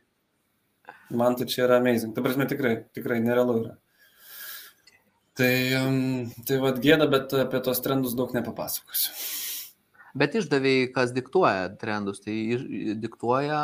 Man 1.11 1.37
tai 1.37 1.47
čia 1.51 1.67
yra 1.67 1.81
amazing. 1.81 2.15
Ta 2.17 2.25
prasme, 2.25 2.47
tikrai, 2.49 2.77
tikrai 2.97 3.19
nerealu 3.21 3.57
yra. 3.61 3.75
Tai, 5.37 5.53
um, 5.81 6.31
tai 6.47 6.59
vad 6.63 6.81
gėda, 6.83 7.09
bet 7.11 7.35
apie 7.39 7.61
tos 7.65 7.83
trendus 7.85 8.17
daug 8.17 8.33
nepapasakosiu. 8.37 9.13
Bet 10.17 10.35
išdaviai, 10.39 10.89
kas 10.95 11.13
diktuoja 11.15 11.69
trendus, 11.81 12.23
tai 12.25 12.35
diktuoja 12.99 13.61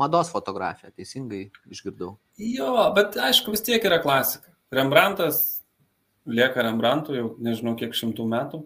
mados 0.00 0.30
fotografija, 0.32 0.92
teisingai 0.94 1.46
išgirdau. 1.70 2.14
Jo, 2.40 2.74
bet 2.96 3.18
aišku, 3.20 3.54
vis 3.54 3.64
tiek 3.66 3.84
yra 3.86 3.98
klasika. 4.02 4.52
Rembrandtas 4.74 5.60
lieka 6.30 6.62
Rembrandtu 6.62 7.16
jau 7.16 7.32
nežinau 7.42 7.74
kiek 7.78 7.96
šimtų 7.96 8.26
metų 8.30 8.62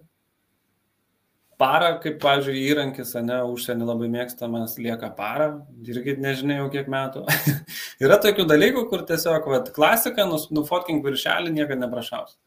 para, 1.60 1.90
kaip, 2.02 2.18
pavyzdžiui, 2.22 2.62
įrankis, 2.70 3.14
ne, 3.24 3.40
užsienį 3.50 3.88
labai 3.88 4.08
mėgstamas, 4.12 4.76
lieka 4.80 5.10
para, 5.16 5.48
irgi 5.86 6.16
nežinai 6.20 6.58
jau 6.60 6.68
kiek 6.72 6.90
metų. 6.90 7.24
Yra 8.04 8.18
tokių 8.22 8.46
dalykų, 8.50 8.86
kur 8.90 9.04
tiesiog, 9.08 9.48
vat, 9.52 9.70
klasika, 9.76 10.26
nus, 10.30 10.48
nufotkink 10.54 11.04
viršelį, 11.06 11.52
niekada 11.54 11.86
neprašaus. 11.86 12.38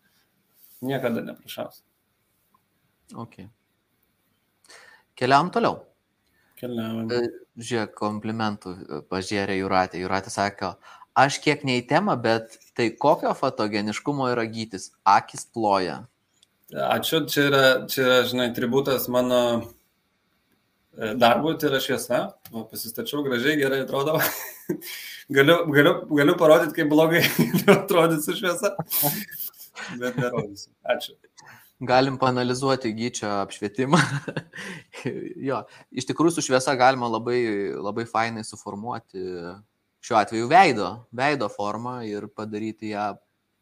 Niekada 0.85 1.23
neprašaus. 1.25 1.81
Ok. 3.15 3.39
Keliam 5.17 5.51
toliau. 5.53 5.79
Keliaujam. 6.59 7.09
E, 7.13 7.29
Žiūrėk, 7.57 7.95
komplimentų 7.97 8.73
e, 8.75 8.99
pažiūrė 9.09 9.55
Juratė. 9.57 10.01
Juratė 10.03 10.33
sako, 10.33 10.75
aš 11.17 11.39
kiek 11.41 11.63
ne 11.65 11.79
į 11.79 11.87
temą, 11.89 12.17
bet 12.21 12.59
tai 12.77 12.91
kokio 12.93 13.31
fotogeniškumo 13.37 14.29
yra 14.33 14.45
gytis? 14.49 14.91
Akis 15.07 15.47
ploja. 15.49 16.03
Ačiū, 16.67 17.21
čia 17.31 17.43
yra, 17.47 17.63
čia 17.87 18.01
yra, 18.03 18.15
žinai, 18.27 18.49
tributas 18.51 19.05
mano 19.07 19.37
e, 20.97 21.13
darbui, 21.15 21.53
tai 21.55 21.69
yra 21.69 21.79
šviesa. 21.79 22.19
O, 22.51 22.65
pasistačiau 22.67 23.23
gražiai, 23.23 23.55
gerai 23.61 23.85
atrodo. 23.85 24.17
galiu, 25.37 25.61
galiu, 25.71 25.93
galiu 26.11 26.35
parodyti, 26.35 26.75
kaip 26.81 26.91
blogai 26.91 27.23
atrodys 27.77 28.27
su 28.27 28.35
šviesa. 28.35 28.73
Bet 29.95 30.19
nerodysiu. 30.19 30.73
Ačiū. 30.83 31.15
Galim 31.87 32.19
panalizuoti 32.19 32.91
gyčio 32.97 33.31
apšvietimą. 33.45 34.03
jo, 35.49 35.63
iš 35.95 36.11
tikrųjų 36.11 36.35
su 36.35 36.47
šviesa 36.49 36.75
galima 36.75 37.07
labai, 37.07 37.39
labai 37.79 38.09
fainai 38.11 38.43
suformuoti 38.43 39.23
šiuo 40.03 40.19
atveju 40.19 40.51
veido, 40.51 40.93
veido 41.15 41.47
formą 41.53 42.01
ir 42.03 42.27
padaryti 42.27 42.91
ją 42.91 43.13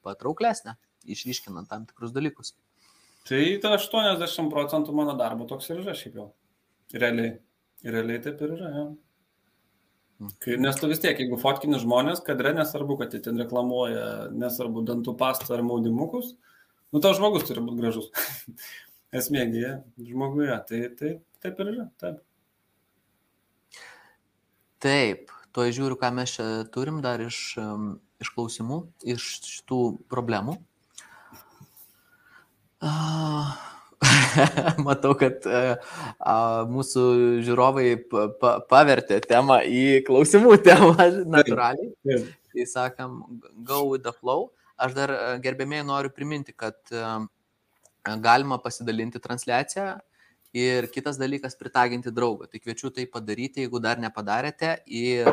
patrauklesnę, 0.02 0.80
išryškinant 1.06 1.70
tam 1.70 1.86
tikrus 1.86 2.16
dalykus. 2.16 2.56
Tai 3.26 3.42
ta 3.62 3.74
80 3.74 4.52
procentų 4.54 4.94
mano 4.94 5.16
darbo 5.18 5.48
toks 5.50 5.72
ir 5.72 5.82
yra 5.82 5.96
šiaip 5.98 6.20
jau. 6.20 6.30
Realiai. 6.94 7.40
Realiai 7.86 8.22
taip 8.22 8.42
ir 8.46 8.54
yra. 8.58 8.70
Ja. 8.76 8.86
Kai, 10.40 10.56
nes 10.62 10.78
tu 10.80 10.88
vis 10.88 11.02
tiek, 11.04 11.18
jeigu 11.20 11.38
fotkini 11.42 11.80
žmonės, 11.82 12.22
kadre 12.24 12.54
nesvarbu, 12.56 12.96
kad 13.02 13.14
jie 13.14 13.20
ten 13.26 13.42
reklamuoja, 13.42 14.30
nesvarbu 14.32 14.86
dantų 14.88 15.16
pastą 15.20 15.58
ar 15.58 15.64
maudimukus, 15.68 16.32
nu 16.96 17.02
tau 17.04 17.12
žmogus 17.18 17.44
turi 17.50 17.64
būti 17.66 17.82
gražus. 17.82 18.08
Esmėgi, 19.20 19.66
žmoguje. 20.00 20.56
Tai, 20.70 20.80
tai 21.00 21.12
taip 21.44 21.60
ir 21.64 21.74
yra. 21.74 21.88
Taip. 22.02 22.22
Taip, 24.86 25.34
to 25.56 25.66
žiūriu, 25.66 25.98
ką 26.00 26.14
mes 26.14 26.38
čia 26.38 26.48
turim 26.72 27.02
dar 27.04 27.24
iš, 27.26 27.42
iš 28.22 28.32
klausimų, 28.38 28.80
iš 29.16 29.28
šitų 29.50 29.82
problemų. 30.12 30.60
Matau, 34.86 35.14
kad 35.18 35.46
a, 35.48 35.78
mūsų 36.70 37.04
žiūrovai 37.46 37.88
pa, 38.12 38.26
pa, 38.42 38.52
pavertė 38.70 39.20
temą 39.26 39.62
į 39.66 40.04
klausimų 40.08 40.58
temą 40.68 40.96
natūraliai. 41.32 41.94
Tai 42.56 42.66
sakam, 42.70 43.24
go 43.68 43.86
with 43.90 44.06
the 44.06 44.14
flow. 44.16 44.52
Aš 44.76 44.96
dar 44.98 45.14
gerbėmiai 45.44 45.86
noriu 45.88 46.12
priminti, 46.12 46.54
kad 46.56 46.78
a, 46.92 47.18
galima 48.22 48.60
pasidalinti 48.62 49.22
transliaciją 49.24 49.96
ir 50.56 50.88
kitas 50.94 51.18
dalykas 51.20 51.58
pritaginti 51.60 52.14
draugą. 52.14 52.48
Tai 52.52 52.62
kviečiu 52.62 52.92
tai 52.94 53.08
padaryti, 53.12 53.66
jeigu 53.66 53.82
dar 53.84 54.00
nepadarėte. 54.00 54.78
Ir 54.88 55.28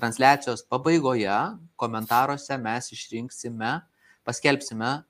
transliacijos 0.00 0.64
pabaigoje 0.70 1.36
komentaruose 1.80 2.56
mes 2.60 2.92
išrinksime, 2.96 3.80
paskelbsime 4.24 5.00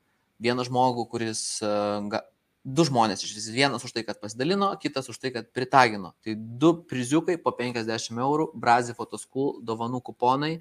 vieną 0.42 0.66
žmogų, 0.68 1.06
kuris, 1.12 1.42
e, 1.62 2.20
du 2.64 2.86
žmonės 2.86 3.24
iš 3.24 3.34
vis, 3.38 3.48
vienas 3.54 3.84
už 3.86 3.94
tai, 3.96 4.04
kad 4.06 4.20
pasidalino, 4.20 4.70
kitas 4.80 5.08
už 5.12 5.20
tai, 5.20 5.32
kad 5.34 5.50
pritagino. 5.52 6.14
Tai 6.24 6.36
du 6.36 6.74
priziukai 6.90 7.38
po 7.40 7.54
50 7.56 8.18
eurų, 8.20 8.50
Brazi 8.54 8.96
Photoschool 8.96 9.60
dovanų 9.64 10.02
kuponai 10.10 10.58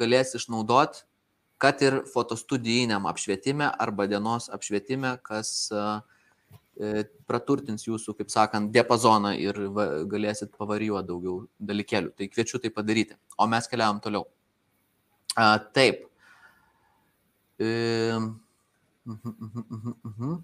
galės 0.00 0.34
išnaudoti, 0.38 1.04
kad 1.60 1.82
ir 1.84 2.02
fotostudijiniam 2.08 3.04
apšvietime 3.10 3.66
arba 3.68 4.06
dienos 4.08 4.48
apšvietime, 4.48 5.18
kas 5.26 5.68
uh, 5.74 6.00
praturtins 7.28 7.84
jūsų, 7.84 8.14
kaip 8.16 8.30
sakant, 8.32 8.70
diapazoną 8.72 9.34
ir 9.36 9.58
va, 9.74 9.86
galėsit 10.08 10.54
pavarijuoti 10.56 11.08
daugiau 11.08 11.34
dalykėlių. 11.58 12.12
Tai 12.16 12.28
kviečiu 12.32 12.60
tai 12.62 12.70
padaryti. 12.72 13.18
O 13.36 13.46
mes 13.50 13.68
keliavam 13.68 14.00
toliau. 14.00 14.24
A, 15.36 15.58
taip. 15.74 16.06
E, 17.60 17.68
Mhm, 19.06 19.34
mhm, 19.40 19.94
mhm. 20.04 20.34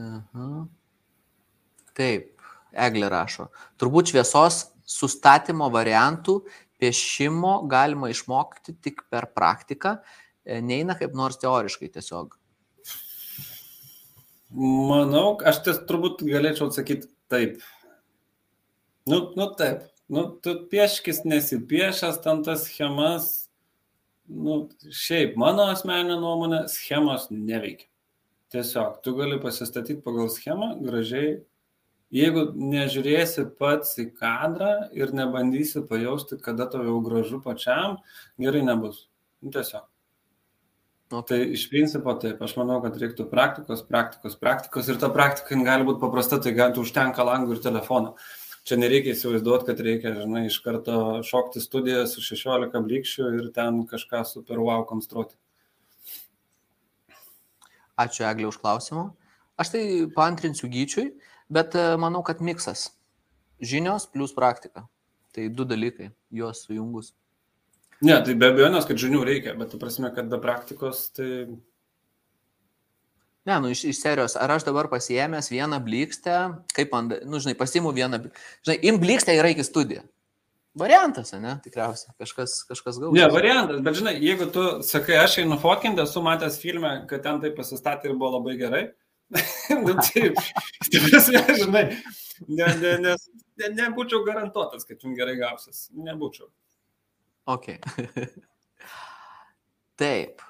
Aha. 0.00 0.66
Taip, 1.96 2.36
Eglė 2.70 3.08
rašo. 3.10 3.48
Turbūt 3.80 4.12
šviesos 4.12 4.62
sustatymo 4.86 5.68
variantų 5.72 6.40
piešimo 6.80 7.60
galima 7.70 8.10
išmokti 8.12 8.76
tik 8.80 9.02
per 9.12 9.28
praktiką, 9.36 9.98
e, 10.44 10.60
neina 10.64 10.96
kaip 10.98 11.16
nors 11.16 11.40
teoriškai 11.42 11.90
tiesiog. 11.96 12.36
Manau, 14.50 15.36
aš 15.46 15.60
ties 15.66 15.82
turbūt 15.86 16.24
galėčiau 16.26 16.70
atsakyti 16.70 17.10
taip. 17.30 17.60
Nu, 19.06 19.30
nu 19.36 19.50
taip. 19.58 19.86
Nu, 20.10 20.24
tu 20.42 20.56
pieškis 20.72 21.22
nesipiešęs, 21.22 22.16
ten 22.24 22.42
tas 22.42 22.64
schemas 22.66 23.49
nu, 24.30 24.56
šiaip 24.94 25.36
mano 25.40 25.66
asmeninė 25.72 26.18
nuomonė, 26.22 26.64
schemos 26.70 27.28
neveikia. 27.34 27.88
Tiesiog 28.50 28.98
tu 29.04 29.14
gali 29.18 29.38
pasistatyti 29.42 30.00
pagal 30.02 30.30
schemą 30.32 30.72
gražiai. 30.82 31.38
Jeigu 32.10 32.48
nežiūrėsi 32.58 33.44
pats 33.60 33.94
į 34.02 34.08
kadrą 34.18 34.88
ir 34.98 35.12
nebandysi 35.14 35.84
pajausti, 35.86 36.40
kada 36.42 36.66
tau 36.72 36.82
jau 36.82 36.96
gražu 37.06 37.38
pačiam, 37.44 38.00
gerai 38.42 38.64
nebus. 38.66 39.04
Nu, 39.38 39.52
tiesiog. 39.54 39.86
Okay. 41.10 41.26
Tai 41.28 41.38
iš 41.54 41.68
principo 41.70 42.14
taip, 42.22 42.42
aš 42.42 42.56
manau, 42.58 42.80
kad 42.82 42.98
reiktų 42.98 43.28
praktikos, 43.30 43.84
praktikos, 43.86 44.34
praktikos 44.38 44.90
ir 44.90 44.98
ta 45.02 45.10
praktika 45.14 45.58
gali 45.62 45.86
būti 45.86 46.02
paprasta, 46.02 46.38
tai 46.42 46.54
gal 46.58 46.74
užtenka 46.78 47.26
langų 47.26 47.56
ir 47.56 47.62
telefono. 47.62 48.14
Uh, 48.14 48.39
čia 48.70 48.78
nereikia 48.78 49.16
įsivaizduoti, 49.16 49.66
kad 49.66 49.80
reikia, 49.82 50.14
žinai, 50.22 50.44
iš 50.46 50.60
karto 50.62 50.96
šokti 51.26 51.62
studiją 51.62 52.04
su 52.06 52.22
16 52.22 52.70
blikščių 52.86 53.30
ir 53.40 53.48
ten 53.56 53.82
kažką 53.90 54.22
super 54.28 54.62
wow 54.62 54.86
konstruoti. 54.86 55.34
Ačiū 58.00 58.24
Eglė 58.28 58.48
už 58.48 58.60
klausimą. 58.62 59.10
Aš 59.60 59.74
tai 59.74 59.82
paantrinsiu 60.14 60.70
gyčiui, 60.72 61.10
bet 61.52 61.74
e, 61.76 61.84
manau, 62.00 62.22
kad 62.24 62.40
miksas. 62.40 62.86
Žinios 63.60 64.06
plus 64.08 64.32
praktika. 64.32 64.86
Tai 65.36 65.48
du 65.52 65.66
dalykai, 65.68 66.08
juos 66.32 66.62
sujungus. 66.64 67.12
Ne, 68.00 68.16
tai 68.24 68.32
be 68.40 68.48
abejonės, 68.48 68.86
kad 68.88 68.98
žinių 69.02 69.20
reikia, 69.28 69.52
bet 69.60 69.74
tu 69.74 69.78
prasme, 69.82 70.08
kad 70.16 70.30
be 70.32 70.38
praktikos 70.40 71.10
tai 71.12 71.28
Ne, 73.48 73.56
nu 73.60 73.70
iš, 73.72 73.84
iš 73.88 74.00
serijos, 74.02 74.34
ar 74.36 74.52
aš 74.52 74.66
dabar 74.66 74.90
pasiemęs 74.92 75.48
vieną 75.48 75.78
blikstę, 75.84 76.36
kaip 76.76 76.90
man, 76.92 77.08
nu 77.24 77.40
žinai, 77.40 77.54
pasiimu 77.56 77.92
vieną, 77.96 78.18
žinai, 78.66 78.76
im 78.90 78.98
blikstę 79.00 79.32
yra 79.38 79.52
iki 79.54 79.64
studijų. 79.64 80.02
Variantas, 80.80 81.32
ne, 81.34 81.56
tikriausiai, 81.64 82.12
kažkas, 82.20 82.60
kažkas 82.68 83.00
gaus. 83.00 83.14
Ne, 83.16 83.24
variantas, 83.32 83.80
bet 83.82 83.96
žinai, 83.98 84.12
jeigu 84.22 84.46
tu 84.54 84.66
sakai, 84.86 85.16
aš 85.18 85.40
einu 85.42 85.56
fokinti, 85.58 86.04
esu 86.04 86.22
matęs 86.22 86.60
filmę, 86.62 86.92
kad 87.10 87.24
ten 87.24 87.40
tai 87.42 87.50
pasistatė 87.56 88.10
ir 88.10 88.18
buvo 88.20 88.36
labai 88.36 88.54
gerai, 88.60 88.82
nu, 89.86 89.96
taip, 90.04 90.36
tai, 90.92 91.56
žinai, 91.62 91.84
ne, 92.44 92.68
ne, 92.84 92.92
ne, 93.06 93.16
ne, 93.16 93.72
nebūčiau 93.80 94.20
garantuotas, 94.28 94.84
kad 94.84 95.00
jums 95.00 95.16
gerai 95.18 95.38
gausis, 95.40 95.88
nebūčiau. 95.96 96.52
Ok. 97.50 97.72
taip. 100.00 100.44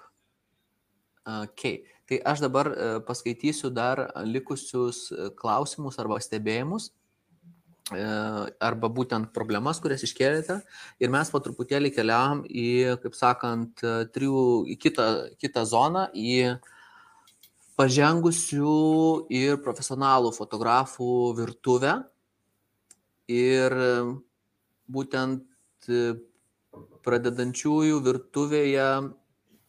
Okay. 1.30 1.84
Tai 2.10 2.18
aš 2.26 2.40
dabar 2.42 2.66
e, 2.66 2.86
paskaitysiu 3.06 3.68
dar 3.70 4.00
likusius 4.26 5.12
e, 5.14 5.28
klausimus 5.38 5.94
arba 6.02 6.16
stebėjimus 6.18 6.88
e, 7.94 8.02
arba 8.66 8.90
būtent 8.90 9.30
problemas, 9.36 9.78
kurias 9.78 10.02
iškėlėte. 10.08 10.56
Ir 10.98 11.14
mes 11.14 11.30
po 11.30 11.38
truputėlį 11.44 11.92
keliavam 11.94 12.42
į, 12.50 12.98
kaip 13.04 13.14
sakant, 13.14 13.86
trijų, 14.10 14.42
į 14.74 14.78
kitą, 14.82 15.08
kitą 15.38 15.62
zoną, 15.70 16.08
į 16.10 16.58
pažengusių 17.78 18.74
ir 19.30 19.62
profesionalų 19.62 20.34
fotografų 20.34 21.14
virtuvę. 21.38 21.94
Ir 23.30 23.80
būtent 24.90 25.46
pradedančiųjų 27.06 28.06
virtuvėje, 28.10 28.94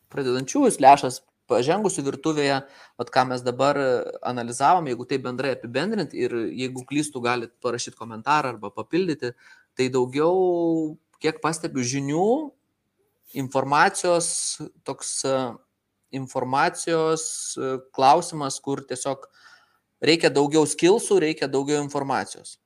pradedančiųjų 0.09 0.79
slešas 0.81 1.27
pažengusių 1.51 2.05
virtuvėje, 2.07 2.61
vat 2.99 3.11
ką 3.13 3.25
mes 3.31 3.43
dabar 3.45 3.79
e, 3.79 3.89
analizavom, 4.27 4.87
jeigu 4.89 5.07
tai 5.09 5.19
bendrai 5.23 5.53
apibendrint 5.57 6.15
ir 6.17 6.35
jeigu 6.47 6.85
klystų, 6.87 7.23
galite 7.25 7.55
parašyti 7.63 7.99
komentarą 7.99 8.55
arba 8.55 8.71
papildyti, 8.73 9.33
tai 9.77 9.89
daugiau, 9.93 10.95
kiek 11.23 11.41
pastebiu, 11.43 11.83
žinių, 11.85 12.29
informacijos 13.41 14.31
toks 14.87 15.13
e, 15.27 15.37
informacijos 16.17 17.23
e, 17.55 17.75
klausimas, 17.95 18.59
kur 18.63 18.83
tiesiog 18.87 19.29
reikia 20.03 20.31
daugiau 20.33 20.67
skilsų, 20.67 21.21
reikia 21.27 21.51
daugiau 21.51 21.83
informacijos. 21.83 22.57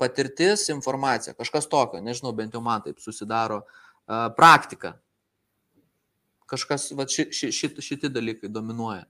Patirtis, 0.00 0.70
informacija, 0.72 1.36
kažkas 1.36 1.68
tokio, 1.68 2.00
nežinau, 2.00 2.32
bent 2.32 2.54
jau 2.56 2.62
man 2.64 2.80
taip 2.86 3.02
susidaro 3.04 3.58
praktika. 4.32 4.94
Kažkas, 6.50 6.90
va, 6.98 7.06
ši, 7.06 7.28
ši, 7.34 7.50
ši, 7.54 7.74
šitie 7.84 8.10
dalykai 8.12 8.50
dominuoja. 8.50 9.04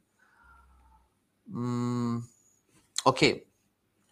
Mm, 1.51 2.21
ok, 3.09 3.23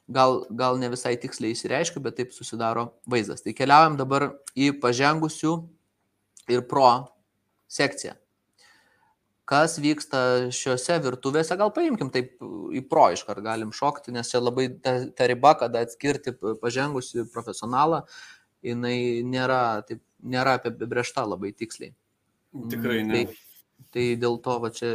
gal, 0.09 0.41
gal 0.51 0.79
ne 0.81 0.89
visai 0.93 1.17
tiksliai 1.21 1.55
įsireiškiu, 1.55 2.03
bet 2.05 2.17
taip 2.19 2.33
susidaro 2.35 2.89
vaizdas. 3.07 3.45
Tai 3.45 3.55
keliaujam 3.57 3.99
dabar 4.01 4.31
į 4.57 4.73
pažengusių 4.83 5.53
ir 6.55 6.65
pro 6.71 6.89
sekciją. 7.69 8.17
Kas 9.49 9.79
vyksta 9.81 10.51
šiuose 10.53 10.99
virtuvėse, 11.05 11.57
gal 11.57 11.71
paimkim 11.73 12.11
taip 12.13 12.35
į 12.77 12.83
pro 12.89 13.07
iškart 13.15 13.41
galim 13.45 13.71
šokti, 13.73 14.13
nes 14.13 14.29
čia 14.29 14.43
labai 14.43 14.67
ta, 14.85 14.99
ta 15.17 15.29
riba, 15.31 15.55
kada 15.57 15.87
atskirti 15.87 16.35
pažengusi 16.61 17.25
profesionalą, 17.33 18.03
jinai 18.65 19.23
nėra, 19.25 19.63
taip, 19.89 20.03
nėra 20.21 20.59
apibriešta 20.59 21.25
labai 21.25 21.55
tiksliai. 21.57 21.95
Tikrai 22.53 23.03
ne. 23.05 23.25
Tai, 23.25 23.37
Tai 23.95 24.05
dėl 24.21 24.37
to, 24.45 24.55
va, 24.61 24.69
čia, 24.75 24.89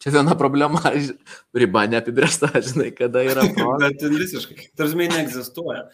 čia 0.00 0.12
viena 0.14 0.32
problema, 0.38 0.80
riba 1.60 1.84
neapibriešta, 1.90 2.52
žinai, 2.70 2.92
kada 2.96 3.24
yra. 3.26 3.44
Bet 3.82 4.04
visiškai, 4.14 4.70
tarsi 4.78 4.96
neegzistuoja. 4.98 5.84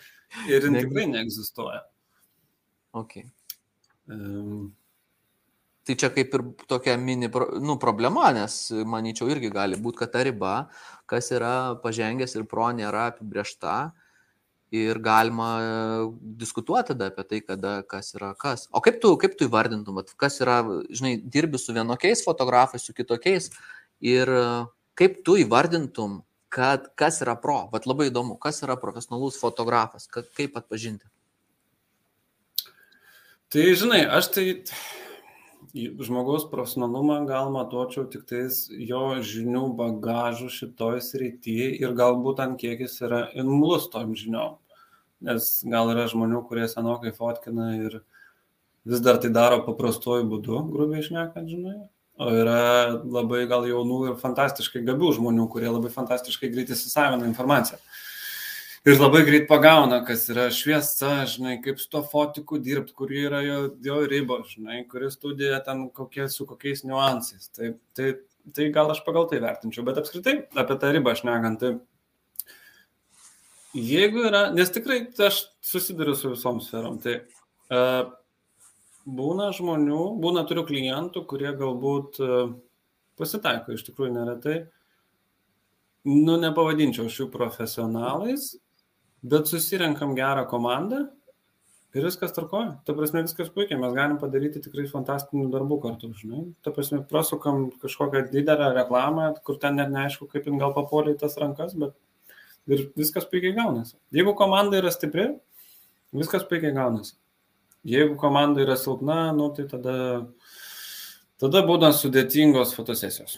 Ir 0.50 0.66
jin 0.66 0.78
tikrai 0.78 1.08
neegzistuoja. 1.10 1.82
Okay. 2.94 3.26
Um. 4.10 4.72
Tai 5.84 5.96
čia 6.00 6.08
kaip 6.14 6.32
ir 6.32 6.42
tokia 6.70 6.94
mini 6.96 7.28
nu, 7.60 7.74
problema, 7.80 8.30
nes 8.32 8.54
manyčiau 8.88 9.28
irgi 9.28 9.50
gali 9.52 9.76
būti, 9.76 9.98
kad 10.00 10.14
ta 10.14 10.22
riba, 10.24 10.54
kas 11.10 11.28
yra 11.34 11.74
pažengęs 11.82 12.38
ir 12.38 12.46
pro 12.48 12.70
nėra 12.72 13.10
apibriešta 13.10 13.74
ir 14.74 14.98
galima 14.98 15.48
e, 15.60 15.72
diskutuoti 16.40 16.92
tada 16.92 17.10
apie 17.10 17.24
tai, 17.28 17.40
kada, 17.40 17.74
kas 17.88 18.14
yra 18.16 18.34
kas. 18.38 18.68
O 18.72 18.82
kaip 18.84 19.00
tu, 19.02 19.14
kaip 19.20 19.36
tu 19.38 19.48
įvardintum, 19.48 20.00
kas 20.20 20.40
yra, 20.44 20.60
žinai, 20.90 21.16
dirbi 21.20 21.60
su 21.60 21.74
vienokiais 21.76 22.24
fotografais, 22.26 22.82
su 22.82 22.94
kitokiais 22.96 23.50
ir 24.00 24.30
e, 24.30 24.46
kaip 24.98 25.20
tu 25.26 25.36
įvardintum, 25.42 26.22
kad 26.54 26.90
kas 26.98 27.20
yra 27.24 27.34
pro, 27.40 27.64
bet 27.72 27.88
labai 27.90 28.08
įdomu, 28.12 28.38
kas 28.38 28.62
yra 28.62 28.76
profesionalus 28.78 29.38
fotografas, 29.40 30.06
kaip 30.06 30.58
atpažinti. 30.60 31.06
Tai 33.54 33.64
žinai, 33.78 34.04
aš 34.10 34.30
tai 34.34 34.44
žmogaus 35.74 36.44
profesionalumą 36.50 37.24
gal 37.26 37.48
matuočiau 37.54 38.06
tik 38.10 38.26
tais 38.30 38.64
jo 38.70 39.06
žinių 39.26 39.66
bagažų 39.78 40.50
šitoj 40.54 41.00
srityje 41.02 41.72
ir 41.82 41.96
galbūt 41.98 42.42
ant 42.44 42.60
kiek 42.60 42.84
jis 42.86 43.00
yra 43.02 43.24
imlus 43.34 43.90
tom 43.90 44.14
žiniom 44.18 44.60
nes 45.24 45.48
gal 45.68 45.90
yra 45.92 46.06
žmonių, 46.10 46.44
kurie 46.48 46.66
senokai 46.70 47.12
fotkina 47.16 47.72
ir 47.78 47.98
vis 48.88 49.02
dar 49.04 49.20
tai 49.22 49.30
daro 49.32 49.62
paprastuoju 49.66 50.26
būdu, 50.28 50.60
grubiai 50.72 51.04
išnekant, 51.04 51.48
žinai. 51.48 51.76
O 52.20 52.30
yra 52.30 52.94
labai 52.94 53.42
gal 53.50 53.64
jaunų 53.66 54.00
ir 54.10 54.18
fantastiškai 54.20 54.84
gabių 54.86 55.14
žmonių, 55.16 55.48
kurie 55.50 55.70
labai 55.70 55.90
fantastiškai 55.90 56.52
greitai 56.52 56.76
įsisavina 56.76 57.26
informaciją. 57.26 57.80
Ir 58.84 58.98
labai 59.00 59.22
greit 59.24 59.46
pagauna, 59.48 60.02
kas 60.04 60.26
yra 60.28 60.50
šviesa, 60.52 61.22
žinai, 61.30 61.54
kaip 61.64 61.78
su 61.80 61.88
to 61.88 62.02
fotiku 62.04 62.58
dirbti, 62.60 62.92
kur 62.92 63.08
yra 63.08 63.40
jo, 63.40 63.62
jo 63.84 64.02
ribos, 64.10 64.50
žinai, 64.52 64.82
kuri 64.90 65.08
studija 65.12 65.62
ten 65.64 65.86
kokie, 65.88 66.26
su 66.28 66.44
kokiais 66.44 66.84
niuansais. 66.84 67.48
Tai, 67.56 67.70
tai, 67.96 68.10
tai 68.52 68.68
gal 68.74 68.92
aš 68.92 69.00
pagal 69.06 69.24
tai 69.30 69.40
vertinčiau, 69.40 69.86
bet 69.88 70.02
apskritai 70.02 70.36
apie 70.60 70.76
tą 70.82 70.92
ribą 70.92 71.14
aš 71.16 71.24
negant, 71.24 71.64
tai 71.64 71.72
Jeigu 73.74 74.20
yra, 74.28 74.52
nes 74.54 74.70
tikrai 74.70 75.00
aš 75.26 75.40
susiduriu 75.64 76.12
su 76.14 76.30
visom 76.30 76.60
sferom, 76.62 77.00
tai 77.02 77.16
uh, 77.74 78.04
būna 79.02 79.48
žmonių, 79.56 80.02
būna 80.22 80.44
turiu 80.46 80.62
klientų, 80.68 81.24
kurie 81.26 81.50
galbūt 81.58 82.20
uh, 82.22 82.52
pasitaiko 83.18 83.74
iš 83.74 83.82
tikrųjų 83.88 84.12
neretai, 84.14 84.54
nu 86.06 86.36
nepavadinčiau 86.38 87.10
šių 87.10 87.26
profesionalais, 87.34 88.52
bet 89.24 89.48
susirenkam 89.48 90.14
gerą 90.18 90.44
komandą 90.50 91.06
ir 91.94 92.04
viskas 92.04 92.34
tarkoja. 92.34 92.74
Ta 92.86 92.94
prasme, 92.96 93.22
viskas 93.24 93.50
puikiai, 93.54 93.78
mes 93.80 93.94
galim 93.96 94.18
padaryti 94.20 94.62
tikrai 94.64 94.86
fantastinių 94.90 95.46
darbų 95.52 95.78
kartu, 95.84 96.10
žinai. 96.18 96.44
Ta 96.66 96.74
prasme, 96.74 97.00
prasukam 97.10 97.68
kažkokią 97.82 98.26
didelę 98.32 98.72
reklamą, 98.74 99.30
kur 99.46 99.60
ten 99.62 99.78
net 99.80 99.92
neaišku, 99.94 100.28
kaip 100.32 100.48
jin 100.50 100.58
gal 100.60 100.74
papuolė 100.76 101.14
į 101.14 101.20
tas 101.22 101.38
rankas, 101.40 101.76
bet 101.78 101.94
ir 102.66 102.88
viskas 102.98 103.28
puikiai 103.30 103.54
gaunasi. 103.56 103.96
Jeigu 104.14 104.34
komanda 104.38 104.80
yra 104.80 104.92
stipri, 104.94 105.28
viskas 106.14 106.46
puikiai 106.50 106.74
gaunasi. 106.76 107.14
Jeigu 107.84 108.16
komanda 108.20 108.64
yra 108.64 108.76
silpna, 108.80 109.28
nu, 109.36 109.50
tai 109.54 109.68
tada, 109.68 109.96
tada 111.40 111.62
būna 111.68 111.92
sudėtingos 111.94 112.72
fotosesijos. 112.76 113.36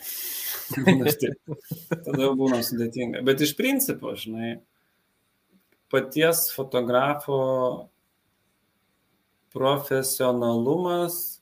tada 2.07 2.30
būna 2.39 2.62
sudėtinga. 2.64 3.22
Bet 3.26 3.43
iš 3.43 3.57
principo, 3.59 4.14
žinai, 4.18 4.57
paties 5.93 6.47
fotografo 6.55 7.39
profesionalumas, 9.55 11.41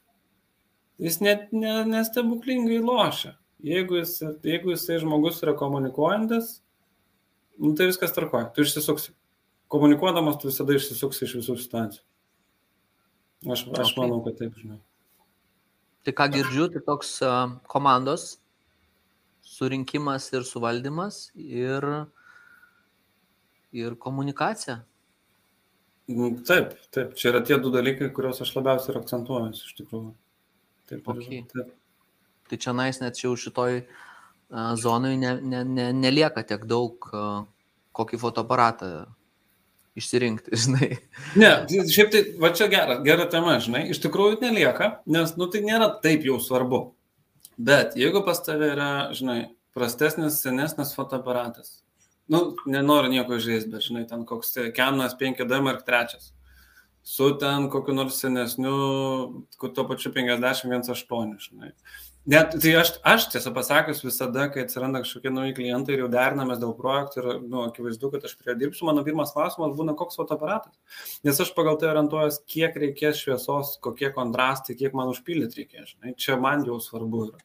jis 1.03 1.18
net 1.24 1.51
nestebuklingai 1.53 2.78
ne, 2.78 2.82
ne 2.82 2.86
lošia. 2.86 3.34
Jeigu, 3.64 3.97
jis, 4.03 4.18
jeigu 4.45 4.74
jisai 4.74 5.01
žmogus 5.01 5.40
yra 5.42 5.55
komunikuojantis, 5.57 6.59
nu, 7.59 7.72
tai 7.74 7.88
viskas 7.88 8.12
tarkoja, 8.12 8.51
tu 8.53 8.64
išsisuksi. 8.64 9.14
Komunikuodamas 9.72 10.36
tu 10.38 10.51
visada 10.51 10.76
išsisuksi 10.76 11.24
iš 11.24 11.38
visų 11.40 11.57
situacijų. 11.62 12.05
Aš, 13.45 13.64
aš 13.72 13.90
okay. 13.90 13.97
manau, 13.99 14.20
kad 14.24 14.36
taip, 14.38 14.57
žinai. 14.61 14.78
Tai 16.05 16.12
ką 16.16 16.28
girdžiu, 16.36 16.68
tai 16.74 16.82
toks 16.84 17.16
uh, 17.24 17.57
komandos 17.72 18.34
surinkimas 19.45 20.28
ir 20.36 20.45
suvaldymas 20.49 21.30
ir, 21.34 21.84
ir 23.75 23.97
komunikacija. 24.01 24.81
Mm, 26.11 26.43
taip, 26.45 26.75
taip, 26.93 27.14
čia 27.18 27.31
yra 27.33 27.41
tie 27.47 27.57
du 27.61 27.72
dalykai, 27.72 28.11
kuriuos 28.14 28.43
aš 28.45 28.53
labiausiai 28.59 28.93
ir 28.93 29.01
akcentuoju, 29.01 29.53
iš 29.57 29.77
tikrųjų. 29.81 30.12
Taip, 30.91 31.07
okay. 31.09 31.45
taip. 31.53 31.72
Tai 32.51 32.59
čia 32.61 32.75
nais 32.77 33.01
net 33.01 33.18
jau 33.22 33.33
šitoj 33.41 33.81
uh, 33.81 33.95
zonai 34.77 35.16
ne, 35.16 35.35
ne, 35.41 35.62
ne, 35.64 35.89
nelieka 35.97 36.45
tiek 36.47 36.66
daug, 36.68 37.09
kokį 37.95 38.20
fotoaparatą 38.20 38.91
išsirinkti, 39.97 40.55
žinai. 40.64 40.91
Ne, 41.39 41.53
šiaip 41.70 42.12
tai, 42.12 42.25
va 42.43 42.51
čia 42.57 42.68
gera, 42.72 42.99
gera 43.07 43.29
tema, 43.31 43.57
žinai, 43.62 43.87
iš 43.95 44.03
tikrųjų 44.05 44.41
nelieka, 44.43 44.99
nes, 45.07 45.37
nu, 45.39 45.49
tai 45.51 45.62
nėra 45.64 45.93
taip 46.05 46.27
jau 46.27 46.41
svarbu. 46.43 46.85
Bet 47.55 47.95
jeigu 47.99 48.25
pas 48.27 48.41
tave 48.43 48.72
yra, 48.75 48.91
žinai, 49.14 49.55
prastesnis, 49.75 50.41
senesnis 50.43 50.93
fotoaparatas, 50.97 51.84
nu, 52.33 52.41
nenoriu 52.70 53.12
nieko 53.12 53.39
žaisti, 53.43 53.72
bet, 53.72 53.85
žinai, 53.89 54.07
ten 54.09 54.25
koks 54.29 54.55
Kenas 54.77 55.16
5D 55.20 55.61
Mark 55.64 55.85
III, 55.89 56.22
su 57.05 57.31
ten 57.41 57.68
kokiu 57.72 57.95
nors 57.97 58.18
senesniu, 58.22 58.75
tuo 59.61 59.87
pačiu 59.91 60.12
51.8, 60.14 61.39
žinai. 61.49 61.72
Net, 62.25 62.55
tai 62.57 62.70
aš, 62.81 62.95
aš 63.05 63.27
tiesą 63.35 63.51
pasakius 63.53 63.99
visada, 64.01 64.47
kai 64.53 64.62
atsiranda 64.64 65.03
kažkokie 65.05 65.29
nauji 65.29 65.53
klientai 65.59 65.93
ir 65.93 66.07
jau 66.07 66.09
derinamės 66.09 66.62
dėl 66.62 66.70
projektų 66.79 67.20
ir, 67.20 67.27
nu, 67.43 67.66
akivaizdu, 67.68 68.09
kad 68.14 68.25
aš 68.25 68.33
prie 68.41 68.55
dirbsiu, 68.57 68.87
mano 68.89 69.05
pirmas 69.05 69.35
klausimas 69.37 69.75
būna, 69.77 69.93
koks 69.99 70.16
fotoaparatas. 70.16 70.72
Nes 71.29 71.43
aš 71.45 71.53
pagal 71.53 71.77
tai 71.83 71.91
orientuojas, 71.91 72.41
kiek 72.49 72.79
reikės 72.81 73.20
šviesos, 73.20 73.75
kokie 73.85 74.09
kontrastai, 74.16 74.79
kiek 74.81 74.97
man 74.97 75.12
užpildyti 75.12 75.61
reikės. 75.61 75.93
Žinai, 75.93 76.14
čia 76.16 76.41
man 76.41 76.64
jau 76.64 76.81
svarbu 76.81 77.27
yra. 77.27 77.45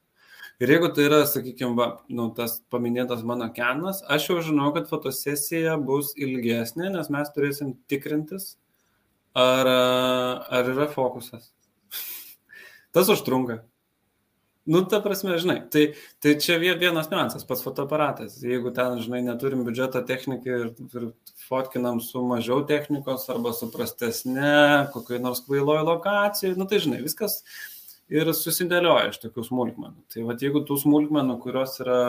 Ir 0.59 0.73
jeigu 0.73 0.89
tai 0.91 1.05
yra, 1.07 1.21
sakykime, 1.23 1.71
va, 1.79 1.85
nu, 2.11 2.25
tas 2.35 2.57
paminėtas 2.73 3.21
mano 3.27 3.47
kenas, 3.55 4.01
aš 4.11 4.25
jau 4.27 4.41
žinau, 4.49 4.73
kad 4.75 4.89
fotosesija 4.91 5.77
bus 5.79 6.11
ilgesnė, 6.19 6.89
nes 6.97 7.07
mes 7.15 7.31
turėsim 7.31 7.77
tikrintis, 7.87 8.57
ar, 9.39 9.69
ar 10.51 10.71
yra 10.73 10.89
fokusas. 10.91 11.53
tas 12.95 13.11
užtrunka. 13.15 13.61
Nu, 14.69 14.83
ta 14.85 14.99
prasme, 15.01 15.39
žinai, 15.39 15.63
tai, 15.71 15.85
tai 16.21 16.35
čia 16.43 16.59
vienas 16.59 17.07
niuansas, 17.09 17.47
pats 17.47 17.63
fotoaparatas. 17.65 18.35
Jeigu 18.43 18.75
ten, 18.75 18.99
žinai, 19.01 19.23
neturim 19.25 19.63
biudžeto 19.65 20.03
technikai 20.05 20.59
ir, 20.59 20.67
ir 20.91 21.07
fotkinam 21.47 22.03
su 22.03 22.21
mažiau 22.27 22.61
technikos 22.69 23.25
arba 23.31 23.55
su 23.55 23.71
prastesne, 23.73 24.91
kokiai 24.93 25.23
nors 25.23 25.41
kvailoje 25.47 25.87
lokacijai, 25.87 26.57
nu 26.59 26.67
tai, 26.69 26.83
žinai, 26.83 26.99
viskas 27.07 27.39
ir 28.13 28.29
susidėlioja 28.35 29.13
iš 29.13 29.19
tokių 29.23 29.45
smulkmenų. 29.47 30.05
Tai 30.13 30.27
vad, 30.27 30.41
jeigu 30.43 30.63
tų 30.67 30.79
smulkmenų, 30.83 31.39
kurios 31.43 31.77
yra 31.83 31.99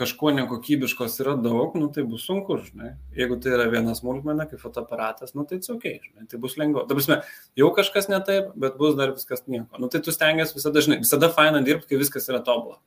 kažko 0.00 0.30
nekokybiškos 0.36 1.18
yra 1.20 1.34
daug, 1.40 1.74
nu, 1.76 1.88
tai 1.92 2.04
bus 2.08 2.24
sunku, 2.28 2.56
žinai. 2.64 2.94
Jeigu 3.16 3.36
tai 3.42 3.52
yra 3.56 3.66
vienas 3.72 4.00
smulkmena, 4.00 4.46
kaip 4.48 4.62
fotoaparatas, 4.62 5.34
nu, 5.36 5.44
tai 5.48 5.58
atsakai, 5.60 5.96
žinai, 6.04 6.28
tai 6.30 6.40
bus 6.40 6.54
lengviau. 6.60 6.86
Ta 6.88 6.96
prasme, 6.96 7.18
jau 7.58 7.68
kažkas 7.76 8.08
ne 8.12 8.20
taip, 8.24 8.54
bet 8.60 8.78
bus 8.80 8.94
dar 8.98 9.12
viskas 9.16 9.44
nieko. 9.50 9.80
Nu, 9.82 9.90
tai 9.92 10.00
tu 10.04 10.14
stengiasi 10.14 10.56
visada, 10.56 10.84
žinai, 10.86 11.00
visada 11.02 11.28
faina 11.34 11.60
dirbti, 11.66 11.90
kai 11.90 12.00
viskas 12.00 12.30
yra 12.30 12.40
tobulą. 12.46 12.78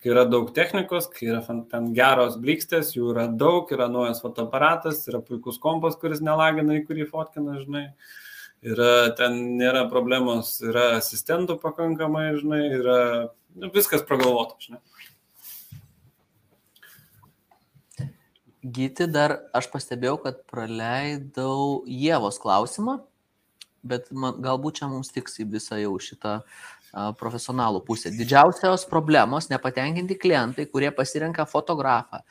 Kai 0.00 0.12
yra 0.12 0.22
daug 0.28 0.52
technikos, 0.54 1.10
kai 1.12 1.32
yra 1.32 1.42
ten 1.72 1.90
geros 1.96 2.38
blikstės, 2.40 2.94
jų 2.94 3.10
yra 3.14 3.26
daug, 3.32 3.68
yra 3.74 3.90
naujas 3.90 4.22
fotoaparatas, 4.22 5.02
yra 5.10 5.20
puikus 5.24 5.58
kompas, 5.60 5.98
kuris 5.98 6.22
nelagina, 6.24 6.78
į 6.78 6.86
kurį 6.86 7.08
fotkina, 7.10 7.58
žinai. 7.64 7.88
Yra, 8.64 9.12
ten 9.18 9.58
nėra 9.58 9.84
problemos, 9.90 10.56
yra 10.64 10.96
asistentų 10.96 11.58
pakankamai, 11.60 12.30
žinai, 12.38 12.62
yra 12.78 13.00
nu, 13.54 13.68
viskas 13.74 14.04
pragalvota, 14.06 14.56
žinai. 14.62 14.80
Gyti 18.66 19.06
dar 19.06 19.36
aš 19.54 19.68
pastebėjau, 19.70 20.16
kad 20.24 20.40
praleidau 20.50 21.84
Jėvos 21.86 22.40
klausimą, 22.42 22.96
bet 23.86 24.08
man, 24.10 24.40
galbūt 24.42 24.80
čia 24.80 24.88
mums 24.90 25.12
tiks 25.14 25.38
į 25.44 25.46
visą 25.52 25.78
jau 25.78 25.92
šitą 26.02 26.40
profesionalų 27.20 27.84
pusę. 27.86 28.10
Didžiausios 28.14 28.86
problemos 28.88 29.50
nepatenkinti 29.52 30.16
klientai, 30.18 30.66
kurie 30.70 30.90
pasirenka 30.96 31.46
fotografą 31.46 32.22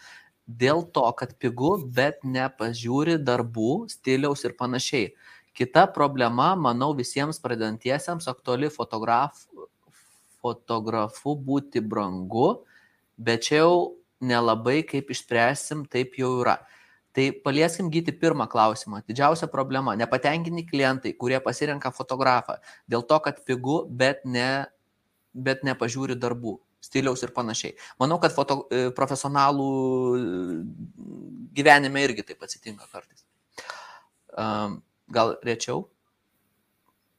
dėl 0.45 0.83
to, 0.93 1.05
kad 1.17 1.33
pigu, 1.41 1.75
bet 1.85 2.21
nepažiūri 2.25 3.17
darbų, 3.21 3.85
stiliaus 3.89 4.45
ir 4.45 4.53
panašiai. 4.57 5.13
Kita 5.55 5.85
problema, 5.87 6.51
manau, 6.59 6.91
visiems 6.91 7.39
pradedantiesiems 7.39 8.27
aktuali 8.27 8.67
fotograf, 8.67 9.45
fotografu 10.43 11.33
būti 11.39 11.79
brangu, 11.79 12.65
bet 13.15 13.47
čia 13.47 13.61
jau 13.63 13.75
nelabai 14.19 14.81
kaip 14.87 15.09
išspręsim, 15.13 15.85
taip 15.91 16.17
jau 16.19 16.41
yra. 16.41 16.57
Tai 17.15 17.29
palieskim 17.45 17.87
gyti 17.91 18.11
pirmą 18.11 18.49
klausimą. 18.51 18.99
Didžiausia 19.07 19.47
problema- 19.47 19.95
nepatenkini 20.01 20.65
klientai, 20.67 21.13
kurie 21.15 21.39
pasirenka 21.39 21.91
fotografą 21.91 22.59
dėl 22.91 23.07
to, 23.07 23.19
kad 23.19 23.45
pigu, 23.45 23.87
bet, 23.89 24.25
ne, 24.25 24.67
bet 25.33 25.63
nepažiūri 25.63 26.19
darbų, 26.19 26.59
stiliaus 26.81 27.23
ir 27.23 27.31
panašiai. 27.31 27.75
Manau, 27.99 28.19
kad 28.19 28.35
foto, 28.35 28.67
e, 28.69 28.91
profesionalų 28.91 29.69
e, 30.19 30.19
gyvenime 31.55 32.03
irgi 32.03 32.27
taip 32.27 32.43
atsitinka 32.43 32.91
kartais. 32.91 33.23
Gal 35.11 35.35
rečiau? 35.45 35.85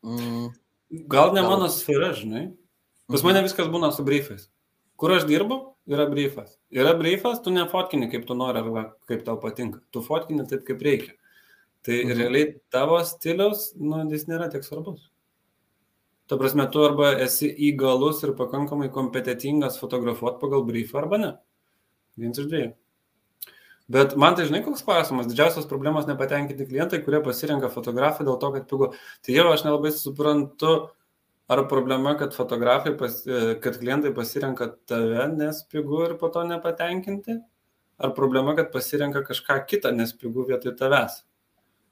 Mm. 0.03 0.51
Gal 1.11 1.35
ne 1.35 1.43
mano 1.43 1.69
sfera, 1.69 2.13
žinai. 2.15 2.49
Pas 3.11 3.23
mane 3.23 3.43
viskas 3.47 3.69
būna 3.71 3.93
su 3.95 4.05
briefais. 4.07 4.49
Kur 4.99 5.13
aš 5.15 5.27
dirbu, 5.29 5.59
yra 5.91 6.07
briefas. 6.11 6.57
Yra 6.75 6.95
briefas, 6.99 7.43
tu 7.45 7.53
nefotkini 7.55 8.09
kaip 8.11 8.25
tu 8.27 8.35
nori 8.35 8.63
arba 8.63 8.89
kaip 9.11 9.27
tau 9.27 9.39
patinka. 9.43 9.83
Tu 9.95 10.03
fotkini 10.03 10.47
taip, 10.49 10.65
kaip 10.67 10.83
reikia. 10.83 11.15
Tai 11.87 11.99
mhm. 12.03 12.17
realiai 12.19 12.55
tavo 12.73 12.99
stilius, 13.07 13.69
nu, 13.79 14.01
jis 14.11 14.27
nėra 14.31 14.49
tiek 14.51 14.67
svarbus. 14.67 15.05
Ta 16.27 16.39
prasme, 16.41 16.65
tu 16.75 16.83
arba 16.83 17.13
esi 17.23 17.53
įgalus 17.69 18.25
ir 18.27 18.35
pakankamai 18.39 18.89
kompetitingas 18.95 19.79
fotografuoti 19.79 20.43
pagal 20.43 20.67
briefą 20.67 21.05
arba 21.05 21.21
ne. 21.23 21.31
Vienas 22.19 22.41
iš 22.43 22.49
dviejų. 22.51 22.73
Bet 23.93 24.17
man 24.19 24.35
tai 24.35 24.49
žinai, 24.49 24.65
koks 24.65 24.83
klausimas, 24.83 25.29
didžiausias 25.31 25.69
problemas 25.71 26.09
nepatenkinti 26.09 26.67
klientai, 26.67 26.99
kurie 27.05 27.21
pasirenka 27.23 27.71
fotografiją 27.71 28.27
dėl 28.27 28.39
to, 28.43 28.53
kad 28.57 28.65
pigu. 28.71 28.89
Tai 29.23 29.37
jau 29.37 29.47
aš 29.53 29.63
nelabai 29.67 29.93
suprantu, 29.95 30.73
Ar 31.47 31.69
problema, 31.71 32.17
kad 32.19 32.35
fotografai, 32.35 32.97
pas, 32.99 33.21
e, 33.27 33.55
kad 33.63 33.77
klientai 33.79 34.11
pasirenka 34.15 34.67
tave, 34.91 35.29
nes 35.31 35.61
pigu 35.71 36.01
ir 36.03 36.17
po 36.19 36.27
to 36.35 36.43
nepatenkinti? 36.43 37.37
Ar 38.03 38.15
problema, 38.17 38.57
kad 38.59 38.73
pasirenka 38.73 39.23
kažką 39.29 39.61
kitą, 39.71 39.93
nes 39.95 40.11
pigu 40.13 40.43
vietoj 40.49 40.75
tavęs? 40.81 41.21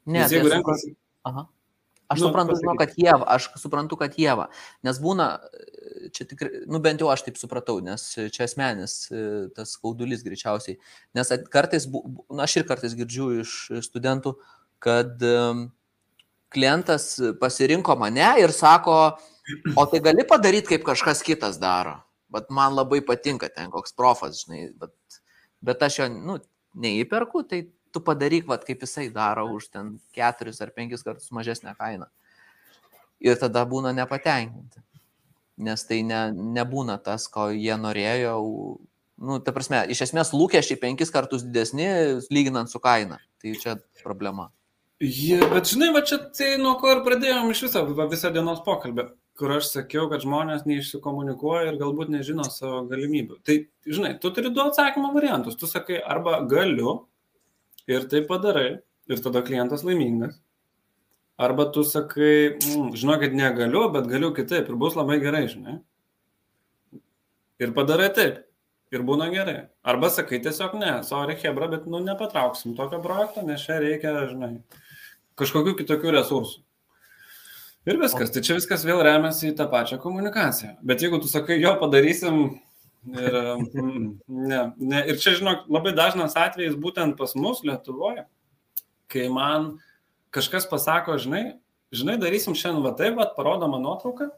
Ne, 0.07 0.25
nes 0.25 0.35
jeigu 0.35 0.51
tai 0.51 0.59
renkasi... 0.59 0.91
Aš 2.11 2.21
nu, 2.21 2.27
suprantu, 2.27 2.59
žinau, 2.59 2.75
kad 2.77 2.99
Jėva, 2.99 3.29
aš 3.37 3.47
suprantu, 3.63 3.97
kad 4.03 4.19
Jėva, 4.21 4.51
nes 4.85 4.99
būna, 5.01 5.29
čia 6.15 6.27
tikrai, 6.31 6.65
nu 6.71 6.81
bent 6.83 7.03
jau 7.03 7.11
aš 7.13 7.27
taip 7.27 7.39
supratau, 7.41 7.79
nes 7.85 8.07
čia 8.35 8.47
asmenis 8.47 8.97
e, 9.11 9.25
tas 9.57 9.77
skaudulys 9.77 10.25
greičiausiai, 10.27 10.79
nes 11.17 11.33
kartais, 11.53 11.87
na 12.31 12.49
aš 12.49 12.59
ir 12.61 12.67
kartais 12.69 12.97
girdžiu 12.99 13.31
iš 13.43 13.55
studentų, 13.87 14.35
kad 14.85 15.23
klientas 16.55 17.15
pasirinko 17.41 17.97
mane 17.99 18.27
ir 18.43 18.53
sako, 18.55 18.99
O 19.77 19.85
tai 19.87 20.01
gali 20.01 20.25
padaryti, 20.25 20.71
kaip 20.73 20.85
kažkas 20.87 21.21
kitas 21.25 21.59
daro. 21.61 21.99
Bet 22.33 22.49
man 22.51 22.73
labai 22.75 23.03
patinka 23.05 23.51
ten 23.53 23.71
koks 23.71 23.93
profas, 23.93 24.41
žinai, 24.45 24.71
bet, 24.81 25.21
bet 25.61 25.83
aš 25.85 25.99
jo, 26.01 26.07
nu, 26.09 26.39
neįperku, 26.81 27.45
tai 27.51 27.67
tu 27.93 28.01
padaryk, 28.03 28.49
vat, 28.49 28.65
kaip 28.65 28.83
jisai 28.87 29.11
daro 29.13 29.45
už 29.55 29.69
ten 29.75 29.93
keturis 30.17 30.63
ar 30.65 30.73
penkis 30.75 31.05
kartus 31.05 31.29
mažesnę 31.37 31.77
kainą. 31.77 32.09
Ir 33.21 33.37
tada 33.41 33.63
būna 33.69 33.93
nepatenkinti. 33.95 34.81
Nes 35.57 35.87
tai 35.87 36.01
ne, 36.07 36.27
nebūna 36.57 36.99
tas, 37.03 37.29
ko 37.31 37.49
jie 37.55 37.77
norėjo. 37.79 38.35
Nu, 39.25 39.39
ta 39.45 39.55
prasme, 39.55 39.85
iš 39.95 40.09
esmės 40.09 40.33
lūkesčiai 40.35 40.81
penkis 40.81 41.13
kartus 41.15 41.45
didesni, 41.47 41.87
lyginant 42.35 42.73
su 42.73 42.81
kaina. 42.83 43.21
Tai 43.43 43.55
čia 43.61 43.77
problema. 44.03 44.49
Ja, 45.03 45.39
bet 45.51 45.69
žinai, 45.71 45.93
va 45.95 46.03
čia 46.07 46.19
tai 46.35 46.55
nuo 46.59 46.75
ko 46.81 46.91
ir 46.95 47.05
pradėjom 47.07 47.53
iš 47.53 47.67
viso, 47.69 47.85
visą 48.11 48.33
dienos 48.35 48.63
pokalbį 48.67 49.13
kur 49.39 49.51
aš 49.57 49.71
sakiau, 49.73 50.07
kad 50.11 50.23
žmonės 50.23 50.63
neišsikomunikuoja 50.69 51.73
ir 51.73 51.79
galbūt 51.81 52.13
nežino 52.13 52.47
savo 52.47 52.85
galimybių. 52.91 53.41
Tai, 53.47 53.59
žinai, 53.87 54.15
tu 54.23 54.31
turi 54.35 54.53
du 54.55 54.63
atsakymo 54.63 55.11
variantus. 55.15 55.59
Tu 55.59 55.69
sakai, 55.71 55.99
arba 55.99 56.39
galiu 56.51 57.01
ir 57.91 58.07
tai 58.11 58.23
padarai 58.29 58.69
ir 59.11 59.23
tada 59.25 59.43
klientas 59.47 59.83
laimingas. 59.87 60.39
Arba 61.39 61.67
tu 61.73 61.83
sakai, 61.83 62.55
mm, 62.63 62.95
žinau, 62.95 63.19
kad 63.19 63.35
negaliu, 63.35 63.89
bet 63.93 64.07
galiu 64.07 64.31
kitaip 64.35 64.69
ir 64.71 64.77
bus 64.79 64.95
labai 64.95 65.19
gerai, 65.23 65.49
žinai. 65.51 65.81
Ir 67.59 67.73
padarai 67.75 68.11
taip. 68.15 68.45
Ir 68.95 69.03
būna 69.03 69.27
gerai. 69.33 69.65
Arba 69.83 70.11
sakai 70.15 70.39
tiesiog 70.43 70.77
ne, 70.79 70.93
sorry, 71.03 71.35
Hebra, 71.41 71.67
bet 71.73 71.89
nu 71.91 71.99
nepatrauksim 72.05 72.77
tokio 72.79 73.01
projekto, 73.03 73.43
nes 73.43 73.65
čia 73.67 73.81
reikia, 73.83 74.13
žinai, 74.31 74.53
kažkokių 75.41 75.75
kitokių 75.81 76.15
resursų. 76.15 76.63
Ir 77.85 77.99
viskas, 78.01 78.31
tai 78.33 78.41
čia 78.45 78.55
viskas 78.57 78.85
vėl 78.87 79.03
remiasi 79.05 79.51
į 79.51 79.57
tą 79.59 79.67
pačią 79.73 79.99
komunikaciją. 80.01 80.77
Bet 80.87 81.03
jeigu 81.03 81.19
tu 81.21 81.29
sakai, 81.29 81.59
jo 81.61 81.75
padarysim 81.83 82.39
ir, 83.11 83.41
mm, 83.75 84.07
ne, 84.29 84.61
ne, 84.79 85.03
ir 85.11 85.19
čia, 85.19 85.35
žinok, 85.41 85.67
labai 85.69 85.93
dažnas 85.97 86.39
atvejis 86.39 86.79
būtent 86.81 87.19
pas 87.19 87.35
mus 87.35 87.61
Lietuvoje, 87.67 88.25
kai 89.13 89.27
man 89.29 89.75
kažkas 90.35 90.67
pasako, 90.71 91.17
žinai, 91.21 91.45
žinai, 91.95 92.19
darysim 92.21 92.57
šiandien 92.59 92.85
va 92.85 92.95
taip, 92.99 93.17
va, 93.19 93.29
parodo 93.37 93.69
man 93.71 93.85
nuotrauką 93.87 94.29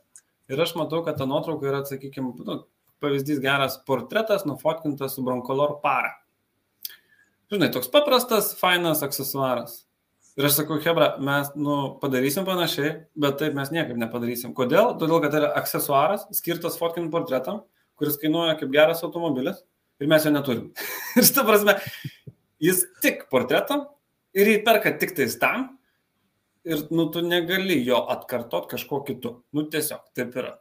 ir 0.52 0.62
aš 0.62 0.76
matau, 0.78 1.02
kad 1.06 1.18
ta 1.18 1.26
nuotrauka 1.28 1.68
yra, 1.70 1.82
sakykime, 1.88 2.34
nu, 2.46 2.60
pavyzdys 3.02 3.40
geras 3.42 3.78
portretas 3.88 4.46
nufotkintas 4.48 5.16
su 5.16 5.24
bronkolor 5.24 5.78
para. 5.82 6.14
Žinai, 7.52 7.70
toks 7.74 7.90
paprastas, 7.92 8.54
fainas 8.58 9.04
aksesuaras. 9.06 9.84
Ir 10.36 10.48
aš 10.48 10.58
sakau, 10.58 10.76
Hebra, 10.82 11.14
mes 11.22 11.48
nu, 11.56 11.76
padarysim 12.00 12.44
panašiai, 12.44 12.90
bet 13.16 13.38
taip 13.40 13.54
mes 13.56 13.70
niekaip 13.72 13.96
nepadarysim. 13.96 14.52
Kodėl? 14.56 14.92
Todėl, 15.00 15.22
kad 15.24 15.32
tai 15.32 15.40
yra 15.40 15.52
aksesuaras 15.56 16.26
skirtas 16.36 16.76
fotkinti 16.76 17.12
portretam, 17.14 17.62
kuris 17.96 18.18
kainuoja 18.20 18.58
kaip 18.60 18.74
geras 18.74 19.00
automobilis 19.06 19.62
ir 20.02 20.10
mes 20.10 20.26
jo 20.26 20.32
neturim. 20.34 20.66
ir 21.16 21.24
šitą 21.24 21.46
prasme, 21.48 21.78
jis 22.60 22.84
tik 23.04 23.24
portretam 23.32 23.86
ir 24.36 24.52
jį 24.52 24.58
perka 24.66 24.92
tik 25.00 25.16
tais 25.16 25.38
tam 25.40 25.70
ir 26.66 26.82
nu, 26.90 27.06
tu 27.12 27.22
negali 27.22 27.78
jo 27.86 28.00
atkartot 28.12 28.68
kažko 28.70 29.00
kitu. 29.06 29.36
Nu 29.54 29.66
tiesiog, 29.70 30.02
taip 30.16 30.34
yra. 30.36 30.56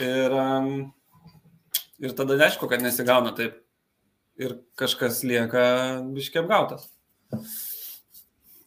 Ir, 0.00 0.36
um, 0.36 0.70
ir 2.00 2.14
tada 2.16 2.36
aišku, 2.46 2.68
kad 2.70 2.84
nesigauna 2.84 3.32
taip. 3.36 3.58
Ir 4.40 4.54
kažkas 4.78 5.20
lieka 5.26 5.62
biškiai 6.14 6.44
apgautas. 6.44 6.86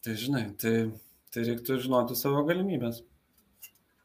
Tai 0.04 0.18
žinai, 0.20 0.44
tai, 0.60 0.74
tai 1.34 1.46
reiktų 1.48 1.80
žinoti 1.82 2.18
savo 2.20 2.44
galimybės. 2.46 3.02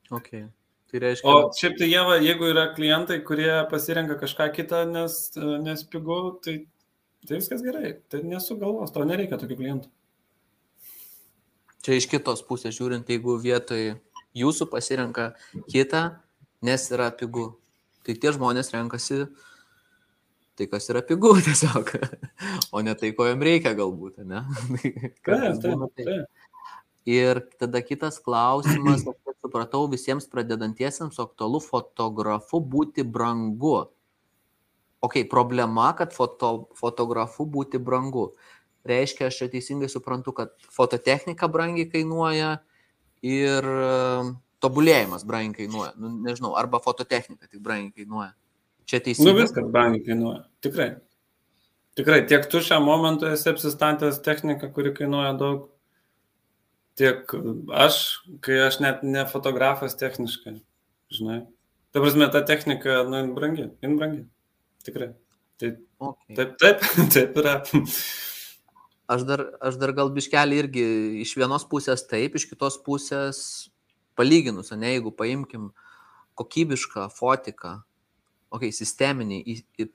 Okay. 0.09 0.47
Tai 0.89 1.03
reiškia... 1.05 1.29
O 1.29 1.51
šiaip 1.53 1.77
tai 1.77 1.91
jie, 1.91 2.01
jeigu 2.25 2.49
yra 2.49 2.71
klientai, 2.73 3.19
kurie 3.27 3.51
pasirenka 3.69 4.17
kažką 4.21 4.49
kitą, 4.57 4.87
nes, 4.89 5.19
nes 5.65 5.85
pigu, 5.93 6.17
tai, 6.45 6.63
tai 7.27 7.41
viskas 7.43 7.65
gerai. 7.67 7.99
Tai 8.09 8.23
nesugalvos, 8.25 8.95
to 8.95 9.05
nereikia 9.05 9.37
tokių 9.41 9.59
klientų. 9.61 9.93
Čia 11.85 11.99
iš 11.99 12.09
kitos 12.11 12.43
pusės 12.47 12.75
žiūrint, 12.77 13.09
jeigu 13.09 13.37
vietoj 13.39 13.95
jūsų 14.37 14.67
pasirenka 14.73 15.31
kitą, 15.71 16.19
nes 16.65 16.89
yra 16.91 17.13
pigu, 17.15 17.53
tai 18.07 18.17
tie 18.19 18.33
žmonės 18.35 18.73
renkasi 18.75 19.27
tai, 20.59 20.67
kas 20.67 20.91
yra 20.91 21.05
pigu 21.07 21.37
tiesiog, 21.47 21.95
o 22.75 22.83
ne 22.83 22.95
tai, 22.99 23.13
ko 23.15 23.29
jam 23.29 23.43
reikia 23.47 23.77
galbūt, 23.79 24.25
ne? 24.27 24.43
Taip, 25.29 25.63
taip, 25.63 25.87
taip. 25.95 26.49
Ir 27.09 27.41
tada 27.57 27.81
kitas 27.81 28.19
klausimas, 28.21 29.07
aš 29.07 29.37
supratau, 29.41 29.87
visiems 29.89 30.27
pradedantiesiems 30.29 31.17
aktualu 31.23 31.63
fotografu 31.65 32.61
būti 32.61 33.01
brangu. 33.07 33.87
Ok, 35.01 35.23
problema, 35.31 35.93
kad 35.97 36.13
foto, 36.13 36.69
fotografu 36.77 37.47
būti 37.49 37.81
brangu. 37.81 38.33
Reiškia, 38.87 39.29
aš 39.29 39.41
čia 39.41 39.49
teisingai 39.53 39.89
suprantu, 39.91 40.33
kad 40.37 40.53
fototechnika 40.73 41.49
brangiai 41.51 41.89
kainuoja 41.91 42.59
ir 43.27 43.67
e, 43.67 43.89
tobulėjimas 44.63 45.27
brangiai 45.29 45.65
kainuoja. 45.65 45.93
Nu, 45.99 46.13
nežinau, 46.25 46.55
arba 46.59 46.81
fototechnika 46.83 47.49
tik 47.49 47.61
brangiai 47.65 47.93
kainuoja. 47.97 48.31
Čia 48.89 49.03
teisingai. 49.05 49.35
Nu 49.35 49.41
viskas 49.43 49.67
brangiai 49.75 50.05
kainuoja. 50.07 50.45
Tikrai. 50.65 50.89
Tikrai, 51.99 52.21
tiek 52.31 52.47
tu 52.47 52.63
šiam 52.63 52.87
momentui 52.87 53.33
esi 53.35 53.51
apsistatęs 53.51 54.23
techniką, 54.23 54.71
kuri 54.75 54.95
kainuoja 54.95 55.35
daug, 55.41 55.67
tiek 56.99 57.35
aš, 57.75 57.99
kai 58.47 58.61
aš 58.69 58.79
net 58.85 59.03
ne 59.03 59.25
fotografas 59.27 59.99
techniškai, 59.99 60.61
žinai. 61.19 61.41
Ta 61.91 62.05
prasme, 62.05 62.31
ta 62.31 62.45
technika, 62.47 63.03
nu, 63.09 63.25
brangi, 63.35 63.67
jin 63.83 63.99
brangi. 63.99 64.23
Tikrai. 64.87 65.13
Taip, 65.59 65.83
Okay. 65.99 66.37
taip, 66.37 66.59
taip, 66.59 66.83
taip 67.15 67.39
yra. 67.43 67.57
Aš 69.09 69.25
dar, 69.25 69.45
aš 69.65 69.79
dar 69.81 69.95
gal 69.97 70.11
biškelį 70.13 70.57
irgi 70.63 70.87
iš 71.25 71.33
vienos 71.41 71.65
pusės 71.69 72.05
taip, 72.05 72.35
iš 72.37 72.45
kitos 72.51 72.77
pusės 72.85 73.39
palyginus, 74.19 74.75
ne, 74.77 74.91
jeigu 74.97 75.15
paimkim 75.17 75.71
kokybišką 76.37 77.07
fotiką, 77.15 77.79
okay, 78.53 78.73
sisteminį, 78.75 79.41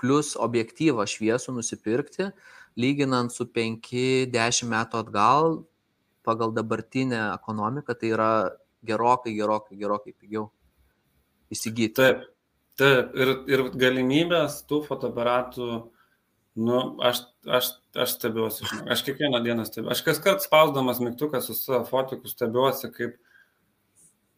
plus 0.02 0.34
objektyvą 0.40 1.06
šviesų 1.10 1.54
nusipirkti, 1.60 2.32
lyginant 2.80 3.34
su 3.34 3.46
5-10 3.46 4.70
metų 4.72 5.02
atgal, 5.04 5.58
pagal 6.26 6.54
dabartinę 6.56 7.22
ekonomiką, 7.36 7.96
tai 8.00 8.14
yra 8.16 8.32
gerokai, 8.86 9.36
gerokai, 9.38 9.78
gerokai 9.80 10.14
pigiau 10.16 10.48
įsigyti. 11.54 11.96
Taip, 12.00 12.26
taip. 12.80 13.14
Ir, 13.14 13.34
ir 13.52 13.66
galimybės 13.80 14.62
tų 14.70 14.84
fotoaparatų, 14.88 15.70
nu, 16.64 16.82
aš, 17.04 17.26
aš, 17.48 17.74
aš 17.96 18.16
stebiuosi. 18.18 18.66
Aš 18.92 19.04
kiekvieną 19.08 19.44
dieną 19.44 19.66
stebiuosi. 19.68 19.98
Aš 19.98 20.06
kas 20.08 20.24
kart 20.24 20.44
spausdamas 20.46 21.02
mygtuką 21.04 21.42
su 21.42 21.56
savo 21.58 21.84
fotiku 21.90 22.32
stebiuosi, 22.32 22.92
kaip 22.96 23.18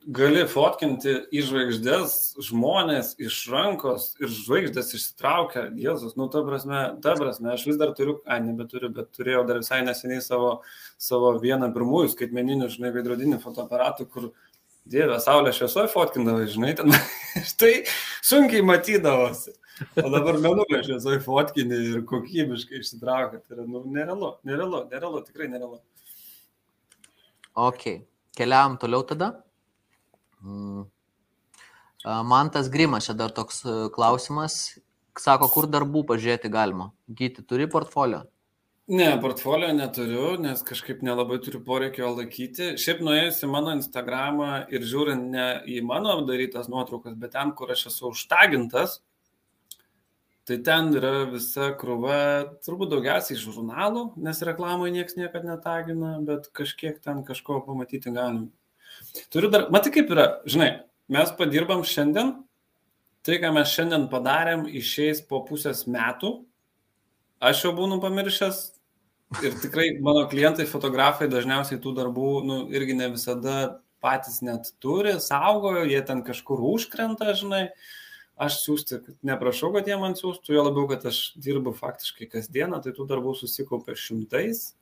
gali 0.05 0.43
fotkinti 0.45 1.15
į 1.33 1.41
žvaigždės 1.47 2.15
žmonės 2.45 3.15
iš 3.21 3.39
rankos 3.49 4.11
ir 4.21 4.29
žvaigždės 4.29 4.93
išsitraukia. 4.93 5.67
Jėzus, 5.81 6.13
nu, 6.19 6.27
ta 6.29 6.43
prasme, 6.45 6.81
ta 7.01 7.15
prasme, 7.17 7.51
aš 7.55 7.65
vis 7.71 7.79
dar 7.81 7.95
turiu, 7.97 8.19
ai, 8.29 8.39
nebeturiu, 8.45 8.91
bet 8.93 9.09
turėjau 9.17 9.45
dar 9.49 9.63
visai 9.63 9.81
neseniai 9.85 10.21
savo, 10.21 10.59
savo 11.01 11.33
vieną 11.41 11.71
pirmųjų 11.73 12.13
skaitmeninių, 12.13 12.69
žinai, 12.75 12.93
veidrodinių 12.95 13.41
fotoaparatų, 13.41 14.09
kur 14.13 14.33
Dieve, 14.85 15.15
saulė 15.17 15.49
šviesoje 15.57 15.89
fotkindavai, 15.89 16.45
žinai, 16.45 16.75
ten 16.77 16.93
štai 17.51 17.71
sunkiai 18.21 18.61
matydavosi. 18.61 19.55
O 19.99 20.07
dabar 20.07 20.37
mėnulio 20.39 20.79
šviesoje 20.85 21.19
fotkini 21.23 21.77
ir 21.91 22.03
kokybiškai 22.07 22.79
išsitraukia. 22.79 23.41
Tai 23.43 23.57
yra, 23.57 23.65
nu, 23.67 23.81
nerealu, 23.91 24.31
nerealu, 24.47 24.83
nerealu, 24.91 25.21
tikrai 25.27 25.49
nerealu. 25.51 25.81
Ok, 27.55 27.87
keliavam 28.35 28.77
toliau 28.79 29.03
tada. 29.07 29.31
Mm. 30.43 30.85
Man 32.05 32.51
tas 32.53 32.69
grimas, 32.69 33.07
čia 33.07 33.15
dar 33.17 33.33
toks 33.35 33.63
e, 33.65 33.75
klausimas. 33.95 34.77
Sako, 35.19 35.47
kur 35.49 35.67
darbų 35.71 36.03
pažiūrėti 36.11 36.51
galima. 36.53 36.91
Gyti, 37.07 37.43
turi 37.47 37.67
portfolio? 37.71 38.25
Ne, 38.91 39.07
portfolio 39.17 39.71
neturiu, 39.73 40.35
nes 40.37 40.59
kažkaip 40.61 40.99
nelabai 41.01 41.39
turiu 41.41 41.63
poreikio 41.65 42.11
laikyti. 42.13 42.75
Šiaip 42.77 42.99
nuėjus 43.01 43.39
į 43.41 43.49
mano 43.49 43.73
Instagramą 43.73 44.49
ir 44.69 44.85
žiūrint 44.85 45.31
ne 45.33 45.47
į 45.65 45.79
mano 45.87 46.19
darytas 46.27 46.69
nuotraukas, 46.69 47.15
bet 47.17 47.33
ten, 47.33 47.55
kur 47.57 47.73
aš 47.73 47.87
esu 47.89 48.11
užtagintas, 48.11 48.99
tai 50.45 50.59
ten 50.65 50.91
yra 50.93 51.25
visa 51.29 51.71
krūva, 51.79 52.17
turbūt 52.65 52.91
daugiausiai 52.93 53.37
žurnalų, 53.41 54.11
nes 54.21 54.41
reklamoje 54.45 54.93
niekas 54.93 55.17
niekada 55.17 55.55
netagina, 55.55 56.15
bet 56.25 56.51
kažkiek 56.55 56.99
ten 57.01 57.23
kažko 57.25 57.63
pamatyti 57.65 58.13
galim. 58.13 58.51
Turiu 59.33 59.49
dar, 59.51 59.67
matai 59.73 59.91
kaip 59.95 60.11
yra, 60.13 60.27
žinai, 60.49 60.69
mes 61.11 61.33
padirbam 61.39 61.81
šiandien, 61.87 62.35
tai 63.25 63.39
ką 63.41 63.51
mes 63.57 63.73
šiandien 63.73 64.05
padarėm, 64.11 64.67
išeis 64.69 65.23
po 65.25 65.41
pusės 65.47 65.85
metų, 65.89 66.37
aš 67.41 67.65
jau 67.65 67.73
būnu 67.77 67.97
pamiršęs 68.03 68.61
ir 69.43 69.57
tikrai 69.63 69.89
mano 70.05 70.27
klientai, 70.29 70.67
fotografai 70.69 71.27
dažniausiai 71.31 71.81
tų 71.81 71.95
darbų, 71.97 72.31
nu, 72.45 72.61
irgi 72.73 72.95
ne 73.01 73.09
visada 73.15 73.81
patys 74.05 74.41
net 74.45 74.69
turi, 74.83 75.17
saugojo, 75.21 75.85
jie 75.89 76.01
ten 76.05 76.21
kažkur 76.25 76.61
užkrenta, 76.75 77.33
žinai. 77.37 77.69
Aš 78.35 78.57
siūsti, 78.65 78.99
neprašau, 79.23 79.69
kad 79.71 79.87
jie 79.87 79.95
man 79.99 80.17
siūstų, 80.19 80.57
jo 80.57 80.63
labiau, 80.65 80.89
kad 80.91 81.05
aš 81.07 81.19
dirbu 81.39 81.71
faktiškai 81.77 82.27
kasdieną, 82.33 82.81
tai 82.83 82.91
tų 82.95 83.05
darbų 83.07 83.31
susikaupė 83.39 83.95
šimtais. 83.95 84.73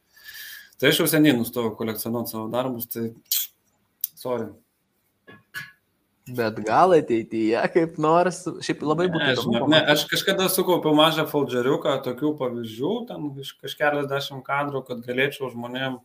Tai 0.81 0.89
aš 0.89 1.03
jau 1.03 1.05
seniai 1.11 1.35
nustojau 1.37 1.75
kolekcionuoti 1.77 2.33
savo 2.33 2.47
darbus, 2.53 2.89
tai 2.89 3.11
sorry. 4.17 4.49
Bet 6.23 6.57
gal 6.63 6.95
ateityje 6.95 7.61
kaip 7.75 7.97
nors, 8.01 8.45
šiaip 8.63 8.81
labai 8.87 9.09
būtų 9.11 9.25
Ne, 9.25 9.31
įdomu 9.35 9.53
žinok, 9.57 9.69
ne, 9.73 9.81
aš 9.91 10.05
kažkada 10.07 10.47
sukaupiau 10.49 10.95
mažą 10.95 11.25
foldžeriuką, 11.27 11.97
tokių 12.05 12.31
pavyzdžių, 12.39 12.93
ten 13.09 13.25
iš 13.43 13.51
kažkeliasdešimt 13.59 14.45
kadrų, 14.47 14.85
kad 14.87 15.03
galėčiau 15.03 15.51
žmonėm 15.51 15.99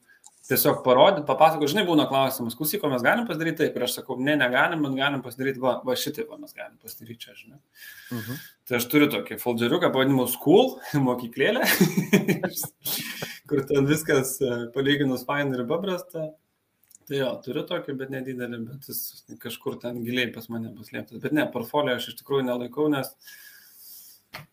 tiesiog 0.49 0.81
parodyti, 0.85 1.27
papasakoti, 1.29 1.71
žinai, 1.75 1.85
būna 1.89 2.07
klausimas, 2.09 2.57
klausyk, 2.57 2.85
mes 2.89 3.05
galim 3.05 3.27
pasidaryti 3.29 3.61
taip, 3.63 3.77
ir 3.77 3.85
aš 3.85 3.99
sakau, 3.99 4.17
ne, 4.21 4.33
negalim, 4.41 4.85
bet 4.87 4.95
galim 4.97 5.23
pasidaryti, 5.25 5.61
va, 5.61 5.75
va 5.85 5.97
šitaip, 5.99 6.31
va, 6.33 6.39
mes 6.41 6.55
galim 6.57 6.79
pasidaryti 6.81 7.27
čia, 7.27 7.35
žinai. 7.37 7.59
Mhm. 8.17 8.39
Tai 8.69 8.79
aš 8.79 8.87
turiu 8.93 9.09
tokį 9.13 9.39
foldžeriuką, 9.43 9.91
pavadinimu 9.93 10.25
School, 10.33 10.79
mokyklėlę, 11.09 11.67
kur 13.49 13.65
ten 13.69 13.89
viskas 13.89 14.37
e, 14.41 14.55
palyginus 14.77 15.27
fain 15.29 15.53
ir 15.57 15.67
paprasta. 15.69 16.31
Tai 17.09 17.17
jo, 17.17 17.29
turiu 17.45 17.65
tokį, 17.69 17.97
bet 18.01 18.11
nedidelį, 18.13 18.63
bet 18.69 18.89
jis 18.91 19.23
kažkur 19.41 19.79
ten 19.81 20.03
giliai 20.05 20.29
pas 20.33 20.49
mane 20.53 20.75
paslėptas. 20.77 21.23
Bet 21.23 21.33
ne, 21.37 21.47
portfolio 21.53 21.95
aš 21.97 22.11
iš 22.11 22.19
tikrųjų 22.19 22.45
nelaikau, 22.45 22.89
nes, 22.93 23.09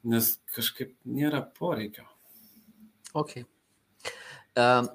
nes 0.07 0.29
kažkaip 0.55 0.93
nėra 1.03 1.41
poreikio. 1.59 2.07
Ok. 3.15 3.41
Um, 4.55 4.87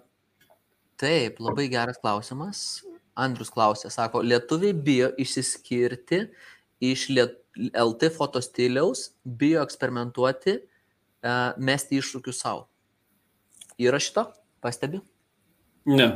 taip, 1.00 1.40
labai 1.42 1.68
geras 1.72 2.00
klausimas. 2.00 2.82
Andrius 3.20 3.50
klausė, 3.52 3.90
sako, 3.92 4.22
lietuviai 4.24 4.76
bijo 4.76 5.12
išsiskirti 5.20 6.24
iš 6.92 7.10
liet... 7.12 7.36
LT 7.58 8.12
fotostiliaus, 8.14 9.08
bijo 9.26 9.64
eksperimentuoti, 9.66 10.52
uh, 11.26 11.56
mesti 11.58 11.98
iššūkius 11.98 12.38
savo. 12.44 12.68
Yra 13.80 13.98
šito? 14.00 14.22
Pastebi? 14.62 15.00
Ne. 15.90 16.06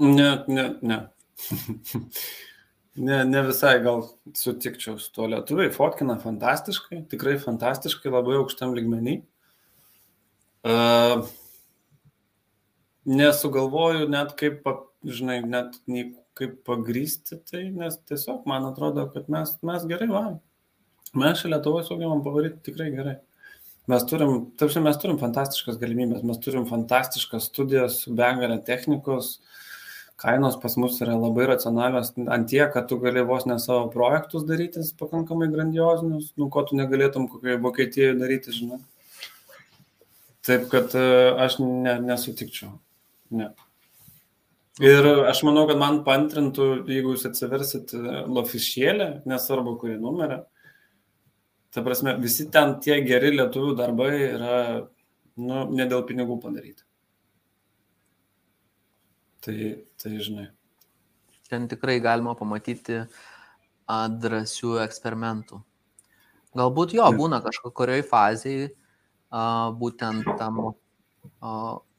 Ne, 0.00 0.30
ne, 0.48 0.64
ne. 0.80 0.98
ne, 3.10 3.20
ne 3.28 3.44
visai 3.46 3.76
gal 3.84 4.06
sutikčiau 4.40 4.96
su 4.98 5.12
tuo. 5.12 5.28
Lietuviai 5.30 5.70
fotkina 5.76 6.16
fantastiškai, 6.24 7.04
tikrai 7.12 7.36
fantastiškai, 7.44 8.10
labai 8.16 8.40
aukštam 8.40 8.74
ligmenį. 8.80 9.18
Uh, 10.64 11.28
nesugalvoju 13.04 14.08
net 14.08 14.34
kaip, 14.40 14.64
žinai, 15.04 15.40
net 15.46 15.78
nei 15.90 16.10
kaip 16.38 16.56
pagrysti 16.66 17.38
tai, 17.46 17.68
nes 17.74 17.98
tiesiog 18.08 18.48
man 18.50 18.66
atrodo, 18.68 19.06
kad 19.14 19.28
mes, 19.30 19.54
mes 19.62 19.86
gerai 19.90 20.08
varom. 20.10 20.40
Mes 21.14 21.38
šią 21.38 21.52
Lietuvą 21.52 21.84
sugebam 21.86 22.24
pavaryti 22.24 22.64
tikrai 22.70 22.90
gerai. 22.94 23.18
Mes 23.90 24.06
turim, 24.08 24.48
tarsi 24.58 24.80
mes 24.80 24.96
turim 24.98 25.18
fantastiškas 25.20 25.76
galimybės, 25.78 26.24
mes 26.26 26.40
turim 26.42 26.64
fantastiškas 26.66 27.50
studijas 27.50 28.00
su 28.02 28.14
begalė 28.16 28.56
technikos, 28.64 29.36
kainos 30.18 30.56
pas 30.62 30.74
mus 30.80 30.96
yra 31.04 31.14
labai 31.18 31.50
racionalios, 31.50 32.14
ant 32.16 32.48
tiek, 32.48 32.70
kad 32.72 32.88
tu 32.88 32.96
gali 33.02 33.22
vos 33.28 33.44
ne 33.46 33.58
savo 33.60 33.90
projektus 33.92 34.46
darytis 34.48 34.94
pakankamai 34.98 35.50
grandiozinius, 35.52 36.32
nu 36.40 36.48
ko 36.50 36.64
tu 36.64 36.80
negalėtum 36.80 37.28
kokioje 37.28 37.60
Vokietijoje 37.66 38.16
daryti, 38.22 38.56
žinai. 38.56 38.80
Taip, 40.44 40.66
kad 40.72 40.96
e, 40.96 41.04
aš 41.44 41.60
ne, 41.60 41.98
nesutikčiau. 42.04 42.72
Ne. 43.34 43.50
Ir 44.82 45.06
aš 45.30 45.44
manau, 45.46 45.68
kad 45.70 45.78
man 45.78 46.00
pantrintų, 46.06 46.64
jeigu 46.90 47.14
jūs 47.14 47.28
atsiversit 47.28 47.92
lofišėlę, 48.26 49.06
nesvarbu 49.30 49.76
kurį 49.78 50.00
numerį, 50.02 50.40
ta 51.74 51.82
prasme, 51.86 52.16
visi 52.22 52.48
ten 52.50 52.76
tie 52.82 52.98
geri 53.06 53.30
lietuvių 53.36 53.76
darbai 53.78 54.10
yra, 54.32 54.58
nu, 55.38 55.62
ne 55.70 55.86
dėl 55.90 56.02
pinigų 56.08 56.40
padaryti. 56.42 56.82
Tai, 59.46 59.56
tai 60.00 60.16
žinai. 60.18 60.48
Ten 61.50 61.68
tikrai 61.70 62.00
galima 62.02 62.34
pamatyti 62.38 63.04
drąsių 64.24 64.78
eksperimentų. 64.86 65.60
Galbūt 66.58 66.94
jo, 66.96 67.04
būna 67.14 67.42
kažkokioj 67.44 68.02
fazėje, 68.10 68.70
būtent 69.78 70.30
tam 70.38 70.62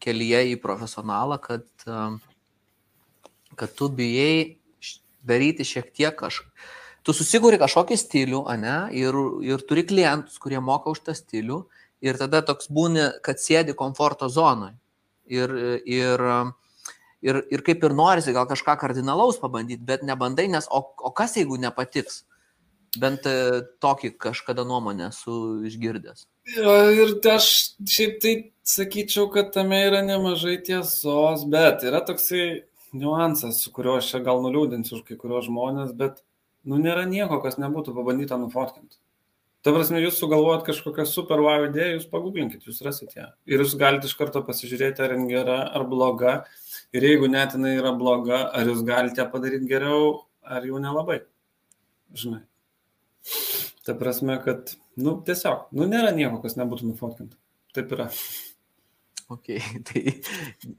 kelyje 0.04 0.42
į 0.54 0.56
profesionalą, 0.62 1.38
kad, 1.42 1.66
a, 1.88 2.10
kad 3.60 3.76
tu 3.78 3.90
bijai 3.90 4.58
daryti 5.26 5.66
šiek 5.66 5.90
tiek 5.96 6.16
kaž, 6.18 6.44
tu 7.06 7.14
susikūri 7.14 7.60
kažkokį 7.62 7.98
stilių, 8.00 8.44
ne, 8.62 8.78
ir, 8.98 9.18
ir 9.46 9.64
turi 9.70 9.86
klientus, 9.88 10.38
kurie 10.42 10.62
moka 10.62 10.94
už 10.94 11.04
tą 11.06 11.16
stilių, 11.18 11.64
ir 12.06 12.20
tada 12.22 12.42
toks 12.46 12.70
būni, 12.74 13.08
kad 13.26 13.42
sėdi 13.42 13.76
komforto 13.78 14.30
zonoje. 14.30 14.78
Ir, 15.26 15.50
ir, 15.90 16.22
ir, 17.26 17.42
ir 17.50 17.66
kaip 17.66 17.84
ir 17.86 17.96
norisi 17.98 18.34
gal 18.36 18.46
kažką 18.50 18.76
kardinalaus 18.82 19.40
pabandyti, 19.42 19.82
bet 19.86 20.06
nebandai, 20.06 20.46
nes 20.54 20.70
o, 20.70 20.84
o 20.86 21.14
kas 21.18 21.38
jeigu 21.40 21.58
nepatiks? 21.62 22.24
Bent 23.02 23.26
e, 23.28 23.64
tokį 23.84 24.14
kažkada 24.22 24.64
nuomonę 24.64 25.10
esu 25.10 25.66
išgirdęs. 25.68 26.28
Ir 26.48 27.10
aš 27.34 27.48
šiaip 27.92 28.22
tai 28.24 28.36
sakyčiau, 28.66 29.30
kad 29.34 29.54
tame 29.54 29.80
yra 29.86 30.02
nemažai 30.06 30.58
tiesos, 30.66 31.46
bet 31.50 31.86
yra 31.86 32.02
toksai 32.06 32.66
niuansas, 32.96 33.62
su 33.62 33.72
kuriuo 33.76 34.00
aš 34.00 34.14
čia 34.14 34.22
gal 34.26 34.42
nuliūdinsiu 34.44 35.00
už 35.00 35.08
kai 35.08 35.18
kurios 35.20 35.48
žmonės, 35.50 35.94
bet 35.98 36.24
nu 36.66 36.80
nėra 36.82 37.06
nieko, 37.10 37.40
kas 37.44 37.60
nebūtų 37.62 37.94
pabandyta 37.96 38.40
nufotkinti. 38.42 38.98
Ta 39.66 39.74
prasme, 39.74 39.98
jūs 39.98 40.20
sugalvojat 40.22 40.62
kažkokią 40.68 41.08
super 41.10 41.42
wow 41.42 41.64
idėją, 41.66 41.96
jūs 41.96 42.10
pagublinkit, 42.12 42.68
jūs 42.70 42.84
rasit 42.86 43.16
ją. 43.18 43.32
Ir 43.50 43.64
jūs 43.64 43.74
galite 43.82 44.06
iš 44.06 44.14
karto 44.18 44.44
pasižiūrėti, 44.46 45.02
ar 45.02 45.16
jin 45.16 45.26
gera, 45.32 45.56
ar 45.74 45.88
bloga. 45.90 46.36
Ir 46.94 47.08
jeigu 47.08 47.30
net 47.34 47.56
jinai 47.58 47.74
yra 47.80 47.96
bloga, 47.98 48.44
ar 48.54 48.70
jūs 48.70 48.84
galite 48.86 49.26
padaryti 49.32 49.66
geriau, 49.72 50.20
ar 50.46 50.68
jau 50.70 50.82
nelabai. 50.82 51.24
Žinai. 52.14 52.44
Ta 53.90 53.98
prasme, 53.98 54.38
kad, 54.46 54.76
nu, 55.02 55.18
tiesiog, 55.26 55.72
nu, 55.74 55.90
nėra 55.90 56.14
nieko, 56.14 56.38
kas 56.46 56.60
nebūtų 56.62 56.92
nufotkinta. 56.92 57.34
Taip 57.74 57.98
yra. 57.98 58.12
Ok, 59.28 59.48
tai 59.90 60.22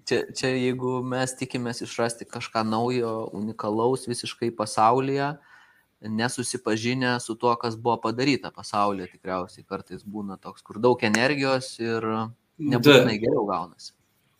čia, 0.07 0.21
čia 0.31 0.53
jeigu 0.55 1.01
mes 1.03 1.35
tikimės 1.39 1.83
išrasti 1.83 2.29
kažką 2.31 2.63
naujo, 2.67 3.27
unikalaus 3.35 4.07
visiškai 4.07 4.53
pasaulyje, 4.55 5.35
nesusipažinę 6.07 7.17
su 7.21 7.35
tuo, 7.35 7.57
kas 7.59 7.75
buvo 7.75 7.97
padaryta 8.05 8.53
pasaulyje, 8.55 9.17
tikriausiai 9.17 9.67
kartais 9.67 10.07
būna 10.07 10.39
toks, 10.39 10.63
kur 10.63 10.79
daug 10.79 11.03
energijos 11.09 11.75
ir 11.83 12.07
nebūtinai 12.63 13.19
geriau 13.19 13.49
gaunasi. 13.51 13.97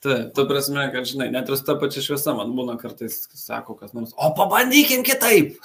Taip, 0.07 0.35
tu 0.37 0.45
prasme, 0.47 0.85
kad 0.93 1.09
žinai, 1.09 1.31
net 1.35 1.49
ir 1.51 1.63
ta 1.67 1.75
pačia 1.81 2.03
šviesa 2.05 2.37
man 2.37 2.53
būna 2.55 2.77
kartais, 2.79 3.25
sako 3.35 3.75
kas 3.81 3.95
nors, 3.97 4.13
o 4.15 4.29
pabandykim 4.39 5.03
kitaip. 5.03 5.57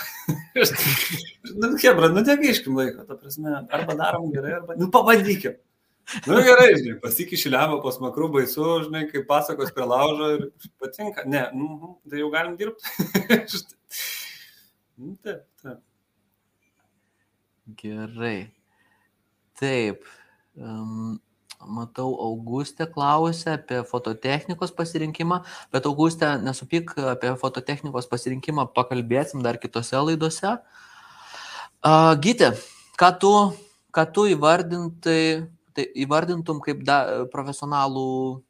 nu, 1.61 1.75
Hebra, 1.75 2.09
nu 2.09 2.23
negaiškim 2.25 2.79
laiko, 2.79 3.03
ta 3.05 3.19
prasme, 3.19 3.59
arba 3.69 3.97
darom 3.99 4.31
gerai, 4.33 4.55
arba, 4.63 4.79
nu 4.79 4.89
pabandykim. 4.89 5.59
Nu 6.27 6.39
gerai, 6.43 6.71
žinai, 6.75 6.97
pasikiši 7.03 7.51
lemą 7.53 7.79
pas 7.83 7.97
makrų 8.03 8.29
baisu, 8.35 8.65
žinai, 8.85 9.05
kaip 9.11 9.27
pasakos 9.29 9.71
prie 9.75 9.87
laužo 9.87 10.31
ir 10.35 10.45
patinka. 10.81 11.23
Ne, 11.29 11.45
nu, 11.55 11.95
tai 12.09 12.21
jau 12.21 12.29
galim 12.33 12.57
dirbti. 12.59 12.83
nu, 14.99 15.15
taip, 15.23 15.45
taip. 15.63 15.79
Gerai. 17.79 18.51
Taip. 19.59 20.07
Um, 20.57 21.19
matau, 21.61 22.09
Augustė 22.25 22.87
klausė 22.91 23.55
apie 23.55 23.81
fototechnikos 23.87 24.73
pasirinkimą, 24.75 25.41
bet 25.73 25.87
Augustė, 25.87 26.33
nesupyk 26.43 26.95
apie 27.13 27.33
fototechnikos 27.39 28.09
pasirinkimą, 28.11 28.67
pakalbėsim 28.75 29.43
dar 29.45 29.61
kitose 29.61 30.01
laidose. 30.01 30.57
Uh, 31.81 32.13
Gyti, 32.21 32.51
ką 32.99 33.11
tu, 33.21 33.33
ką 33.93 34.05
tu 34.13 34.27
įvardintai 34.33 35.21
tai 35.75 35.85
įvardintum 36.03 36.61
kaip 36.63 36.83
da, 36.87 37.25
profesionalų 37.33 38.41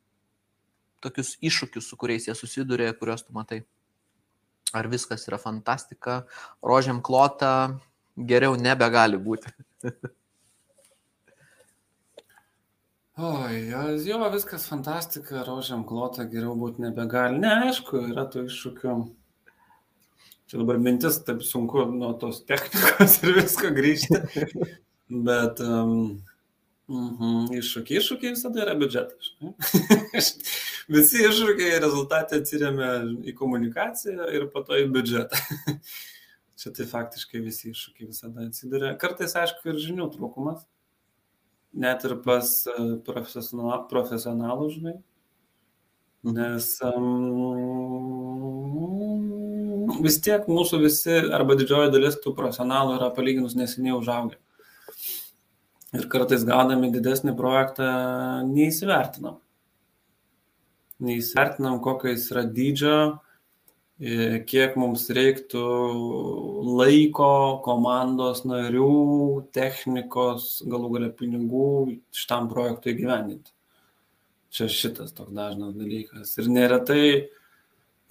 tokius 1.02 1.36
iššūkius, 1.42 1.88
su 1.90 1.98
kuriais 2.00 2.28
jie 2.30 2.36
susiduria, 2.38 2.94
kuriuos 2.98 3.26
tu 3.26 3.36
matai? 3.36 3.64
Ar 4.78 4.88
viskas 4.88 5.28
yra 5.28 5.40
fantastika, 5.42 6.22
rožiam 6.64 7.02
klota, 7.04 7.80
geriau 8.16 8.56
nebegali 8.56 9.20
būti? 9.20 9.52
Oi, 13.22 13.68
jo, 14.06 14.30
viskas 14.34 14.64
fantastika, 14.66 15.44
rožiam 15.46 15.84
klota, 15.86 16.24
geriau 16.26 16.56
būti 16.58 16.82
nebegali. 16.82 17.42
Ne, 17.44 17.52
aišku, 17.68 18.00
yra 18.14 18.24
tų 18.32 18.48
iššūkių. 18.48 18.94
Čia 20.50 20.60
dabar 20.60 20.80
mintis, 20.82 21.20
taip 21.28 21.44
sunku 21.46 21.84
nuo 21.92 22.14
tos 22.20 22.42
technikos 22.48 23.20
ir 23.24 23.36
visko 23.38 23.70
grįžti. 23.76 24.18
Bet 25.28 25.60
um, 25.62 25.94
Mhm, 26.92 27.46
iššūkiai. 27.56 28.00
Iššūkiai 28.02 28.34
visada 28.36 28.64
yra 28.66 28.74
biudžetas. 28.80 29.30
Visi 30.96 31.22
iššūkiai 31.24 31.78
rezultatė 31.80 32.42
atsiriamia 32.42 32.90
į 33.32 33.34
komunikaciją 33.38 34.28
ir 34.36 34.44
po 34.52 34.60
to 34.68 34.74
į 34.82 34.90
biudžetą. 34.92 35.38
Čia 36.62 36.70
tai 36.78 36.86
faktiškai 36.90 37.40
visi 37.42 37.72
iššūkiai 37.72 38.10
visada 38.10 38.40
atsiduria. 38.46 38.90
Kartais, 39.02 39.34
aišku, 39.40 39.64
ir 39.72 39.80
žinių 39.82 40.06
trūkumas. 40.18 40.60
Net 41.82 42.04
ir 42.06 42.14
pas 42.26 42.48
e, 42.68 42.76
profesionalų, 43.08 44.66
žinai. 44.76 44.96
Mhm. 46.28 46.34
Nes 46.36 46.66
um, 46.86 47.00
vis 50.04 50.20
tiek 50.22 50.44
mūsų 50.52 50.84
visi 50.84 51.16
arba 51.34 51.56
didžioji 51.58 51.94
dalis 51.96 52.20
tų 52.22 52.36
profesionalų 52.38 53.00
yra 53.00 53.10
palyginus 53.16 53.56
neseniai 53.58 53.96
užaugę 53.96 54.38
ir 55.98 56.08
kartais 56.12 56.46
gaudami 56.48 56.92
didesnį 56.94 57.34
projektą 57.38 57.90
neįsivertinam. 58.48 59.40
Neįsivertinam, 61.02 61.80
kokio 61.84 62.12
jis 62.14 62.28
yra 62.32 62.44
dydžio, 62.46 62.98
e, 64.00 64.42
kiek 64.48 64.78
mums 64.80 65.08
reiktų 65.18 65.64
laiko, 66.78 67.32
komandos 67.66 68.44
narių, 68.46 68.92
technikos, 69.56 70.62
galų 70.70 70.94
galia 70.96 71.12
pinigų 71.18 71.72
šitam 72.16 72.48
projektui 72.52 72.94
įgyvendinti. 72.94 73.52
Čia 74.52 74.68
šitas 74.72 75.16
toks 75.16 75.32
dažnas 75.34 75.74
dalykas. 75.80 76.36
Ir 76.38 76.50
neretai 76.52 77.06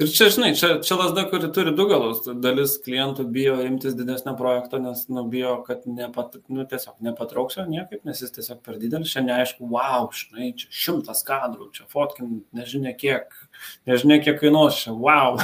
Ir 0.00 0.08
čia, 0.08 0.30
žinai, 0.32 0.54
čia, 0.56 0.68
čia 0.80 0.96
lasda, 0.96 1.26
kuri 1.28 1.50
turi 1.52 1.74
du 1.76 1.84
galus. 1.90 2.22
Dalis 2.40 2.78
klientų 2.80 3.26
bijo 3.34 3.58
imtis 3.66 3.92
didesnio 3.98 4.32
projekto, 4.38 4.78
nes 4.80 5.02
nu, 5.12 5.26
bijo, 5.28 5.58
kad 5.66 5.82
nepat, 5.84 6.38
nu, 6.48 6.64
tiesiog 6.70 7.02
nepatrauksiu 7.04 7.66
niekaip, 7.68 8.06
nes 8.08 8.22
jis 8.24 8.32
tiesiog 8.38 8.62
per 8.64 8.78
didelis. 8.80 9.12
Šiandien 9.12 9.36
neaišku, 9.36 9.68
wow, 9.68 10.08
žinai, 10.16 10.54
čia 10.56 10.72
šimtas 10.86 11.20
kadrų, 11.28 11.68
čia 11.76 11.84
fotkin, 11.92 12.38
nežinia 12.56 12.94
kiek, 12.96 13.36
nežinia 13.88 14.20
kiek 14.24 14.38
kainuos 14.40 14.78
čia, 14.82 14.94
wow. 14.94 15.38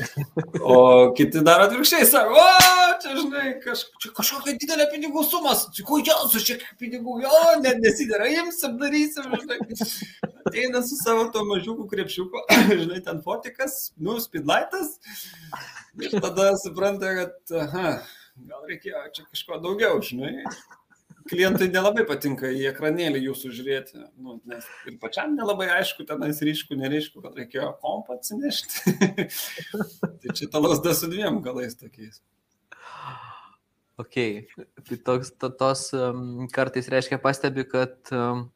o 0.72 0.78
kiti 1.16 1.42
daro 1.46 1.66
atvirkščiai, 1.68 2.06
sako, 2.08 2.38
o, 2.38 2.46
čia, 3.02 3.14
žinai, 3.18 3.52
kaž, 3.64 3.84
čia 4.02 4.12
kažkokia 4.16 4.56
didelė 4.60 4.88
pinigų 4.92 5.24
sumas, 5.28 5.66
čia 5.76 5.86
kodėl 5.88 6.26
čia 6.34 6.58
kiek 6.60 6.66
pinigų, 6.80 7.20
jo, 7.24 7.42
net 7.64 7.80
nesidara, 7.84 8.28
imsim, 8.40 8.76
darysim, 8.80 9.30
žinai. 9.42 9.60
Ateina 10.46 10.82
su 10.86 10.98
savo 11.00 11.28
to 11.34 11.44
mažiuku 11.48 11.86
krepšiuku, 11.90 12.44
žinai, 12.82 13.02
ten 13.06 13.22
fotikas 13.24 13.92
nu, 14.00 14.18
speedlightas. 14.22 14.96
Ir 16.00 16.16
tada 16.22 16.52
supranta, 16.60 17.14
kad, 17.18 17.56
aha, 17.66 17.96
gal 18.48 18.68
reikėjo 18.70 19.06
čia 19.16 19.26
kažko 19.28 19.60
daugiau, 19.64 20.00
žinai. 20.04 20.46
Klientui 21.30 21.68
nelabai 21.70 22.02
patinka 22.08 22.50
į 22.50 22.64
ekranėlį 22.72 23.22
jūsų 23.28 23.52
žiūrėti, 23.54 24.00
nu, 24.18 24.40
nes 24.50 24.66
ir 24.90 24.96
pačiam 25.02 25.36
nelabai 25.36 25.68
aišku, 25.76 26.06
tenais 26.08 26.42
ryškų, 26.42 26.78
neryškų, 26.80 27.22
kad 27.22 27.38
reikėjo 27.38 27.68
kompą 27.84 28.18
atsinešti. 28.18 28.94
tai 30.22 30.34
čia 30.34 30.50
ta 30.50 30.62
lasda 30.62 30.94
su 30.98 31.10
dviem 31.12 31.38
galais 31.44 31.78
tokiais. 31.78 32.18
Ok, 34.00 34.16
tai 34.88 34.98
toks, 35.06 35.30
to, 35.38 35.52
tos 35.60 35.90
um, 35.94 36.48
kartais 36.50 36.88
reiškia 36.90 37.20
pastebi, 37.22 37.66
kad 37.68 38.10
um, 38.16 38.48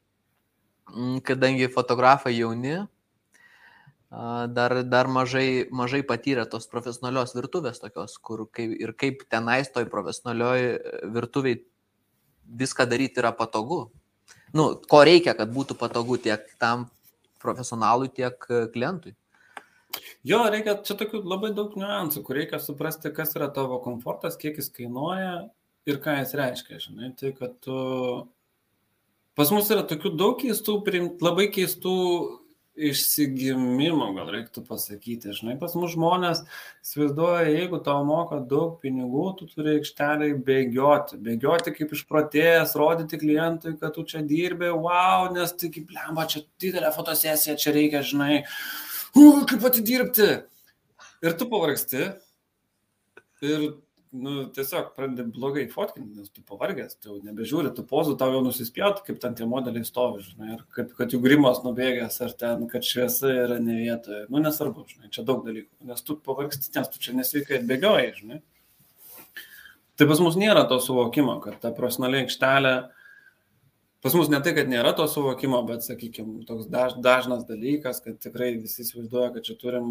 kadangi 1.23 1.69
fotografai 1.71 2.35
jauni, 2.35 2.79
dar, 4.49 4.83
dar 4.85 5.09
mažai, 5.11 5.67
mažai 5.71 6.03
patyrė 6.07 6.45
tos 6.51 6.69
profesionalios 6.71 7.35
virtuvės 7.35 7.81
tokios, 7.83 8.17
kur 8.19 8.47
kaip, 8.47 8.75
ir 8.79 8.93
kaip 8.99 9.25
tenais 9.31 9.71
toj 9.75 9.89
profesionalioj 9.91 10.61
e, 10.61 10.75
virtuviai 11.15 11.61
viską 12.49 12.87
daryti 12.91 13.23
yra 13.23 13.33
patogu. 13.37 13.87
Nu, 14.55 14.71
ko 14.91 15.03
reikia, 15.07 15.35
kad 15.39 15.51
būtų 15.55 15.77
patogu 15.79 16.19
tiek 16.23 16.47
tam 16.63 16.87
profesionalui, 17.43 18.11
tiek 18.15 18.47
e, 18.49 18.65
klientui. 18.73 19.15
Jo, 20.27 20.41
reikia 20.51 20.77
čia 20.87 20.97
tokių 20.99 21.21
labai 21.27 21.53
daug 21.55 21.75
niuansų, 21.79 22.23
kur 22.27 22.39
reikia 22.39 22.59
suprasti, 22.63 23.13
kas 23.15 23.35
yra 23.39 23.51
tavo 23.55 23.79
komfortas, 23.85 24.39
kiek 24.41 24.57
jis 24.59 24.71
kainuoja 24.75 25.35
ir 25.87 26.01
ką 26.03 26.17
jis 26.21 26.33
reiškia, 26.39 26.81
žinai. 26.87 27.13
Tai, 27.19 27.35
kad 27.39 27.59
tu... 27.65 27.77
Pas 29.35 29.51
mus 29.51 29.69
yra 29.75 29.83
tokių 29.91 30.15
daug 30.15 30.39
keistų, 30.39 30.79
labai 31.23 31.49
keistų 31.55 31.95
išsigimimo, 32.75 34.09
gal 34.17 34.31
reiktų 34.35 34.65
pasakyti. 34.67 35.35
Žinai, 35.37 35.55
pas 35.61 35.77
mus 35.79 35.93
žmonės 35.95 36.43
įsivaizduoja, 36.83 37.45
jeigu 37.53 37.79
tau 37.87 38.01
moka 38.07 38.41
daug 38.43 38.81
pinigų, 38.83 39.29
tu 39.39 39.47
turi 39.51 39.77
aikšteliai 39.79 40.35
bėgioti. 40.47 41.21
Bėgioti 41.23 41.75
kaip 41.77 41.95
išprotėjęs, 41.95 42.75
rodyti 42.81 43.21
klientui, 43.23 43.77
kad 43.79 43.95
tu 43.95 44.07
čia 44.11 44.25
dirbi, 44.27 44.73
wow, 44.75 45.29
nes 45.35 45.55
tai 45.55 45.71
kaip 45.75 45.95
lemba, 45.95 46.27
čia 46.31 46.43
didelė 46.63 46.91
fotosesija, 46.97 47.55
čia 47.61 47.77
reikia, 47.77 48.03
žinai, 48.07 48.43
uh, 48.43 49.45
kaip 49.49 49.65
atidirbti. 49.71 50.29
Ir 51.25 51.39
tu 51.39 51.47
pavargsti. 51.49 52.09
Ir 53.45 53.67
nu, 54.15 54.35
tiesiog 54.55 54.93
pradedi 54.97 55.27
blogai 55.35 55.65
fotkinti, 55.73 56.21
nes 56.21 56.31
tu 56.31 56.43
pavargęs, 56.47 56.97
tu 57.03 57.19
nebežiūri, 57.27 57.73
tu 57.75 57.85
pozų 57.89 58.15
tau 58.21 58.31
jau 58.35 58.41
nusispjaut, 58.45 59.03
kaip 59.07 59.19
ten 59.23 59.35
tie 59.39 59.47
modeliai 59.51 59.87
stovi, 59.87 60.23
žinai, 60.25 60.55
ir 60.57 60.65
kaip, 60.77 60.93
kad 60.99 61.15
jų 61.15 61.21
grimos 61.25 61.63
nubėgęs, 61.65 62.21
ar 62.25 62.35
ten, 62.39 62.65
kad 62.71 62.87
šviesa 62.87 63.33
yra 63.45 63.59
ne 63.63 63.77
vietoje. 63.81 64.25
Nu, 64.31 64.43
nesvarbu, 64.45 64.87
žinai, 64.91 65.11
čia 65.15 65.27
daug 65.27 65.43
dalykų, 65.47 65.71
nes 65.91 66.07
tu 66.07 66.17
pavargsti, 66.29 66.73
nes 66.79 66.93
tu 66.93 67.03
čia 67.03 67.17
nesveikai 67.19 67.59
atbėgioji, 67.61 68.13
žinai. 68.21 68.43
Tai 69.99 70.11
pas 70.11 70.23
mus 70.23 70.39
nėra 70.39 70.65
to 70.71 70.81
suvokimo, 70.83 71.37
kad 71.43 71.61
ta 71.63 71.75
profesionali 71.75 72.25
aikštelė, 72.25 72.75
pas 74.05 74.15
mus 74.15 74.29
ne 74.29 74.39
tai, 74.45 74.53
kad 74.57 74.69
nėra 74.69 74.93
to 74.97 75.07
suvokimo, 75.09 75.63
bet, 75.65 75.83
sakykime, 75.87 76.43
toks 76.49 76.69
daž, 76.69 76.99
dažnas 77.05 77.47
dalykas, 77.49 78.03
kad 78.05 78.19
tikrai 78.21 78.53
visi 78.59 78.85
įsivaizduoja, 78.85 79.31
kad 79.33 79.47
čia 79.47 79.57
turim 79.61 79.87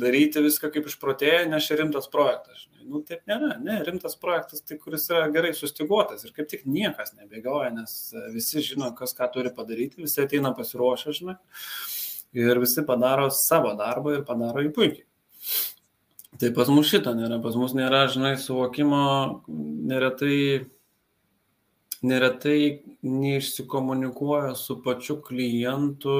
daryti 0.00 0.42
viską 0.44 0.70
kaip 0.70 0.86
išprotėję, 0.86 1.42
nes 1.50 1.66
čia 1.66 1.80
rimtas 1.80 2.06
projektas. 2.12 2.62
Žinai. 2.62 2.86
Nu, 2.90 3.02
taip 3.06 3.26
nėra, 3.28 3.56
ne, 3.62 3.80
rimtas 3.86 4.14
projektas, 4.20 4.62
tai 4.66 4.78
kuris 4.78 5.08
yra 5.10 5.26
gerai 5.34 5.50
sustiguotas 5.56 6.22
ir 6.26 6.34
kaip 6.36 6.48
tik 6.52 6.62
niekas 6.70 7.16
nebėgioja, 7.16 7.72
nes 7.74 7.96
visi 8.34 8.62
žino, 8.64 8.92
kas 8.96 9.16
ką 9.18 9.28
turi 9.34 9.52
padaryti, 9.56 10.02
visi 10.04 10.22
ateina 10.22 10.54
pasiruošę, 10.56 11.14
žinai, 11.18 11.36
ir 12.38 12.62
visi 12.62 12.86
padaro 12.86 13.26
savo 13.34 13.74
darbą 13.78 14.18
ir 14.18 14.26
padaro 14.28 14.62
jį 14.64 14.72
puikiai. 14.76 15.06
Tai 16.40 16.52
pas 16.56 16.70
mus 16.72 16.88
šito 16.88 17.12
nėra, 17.16 17.40
pas 17.42 17.56
mus 17.58 17.74
nėra, 17.76 18.04
žinai, 18.12 18.36
suvokimo, 18.40 19.02
neretai, 19.90 20.36
neretai 22.06 22.82
neišsikomunikuoja 23.04 24.54
su 24.58 24.78
pačiu 24.84 25.20
klientu, 25.24 26.16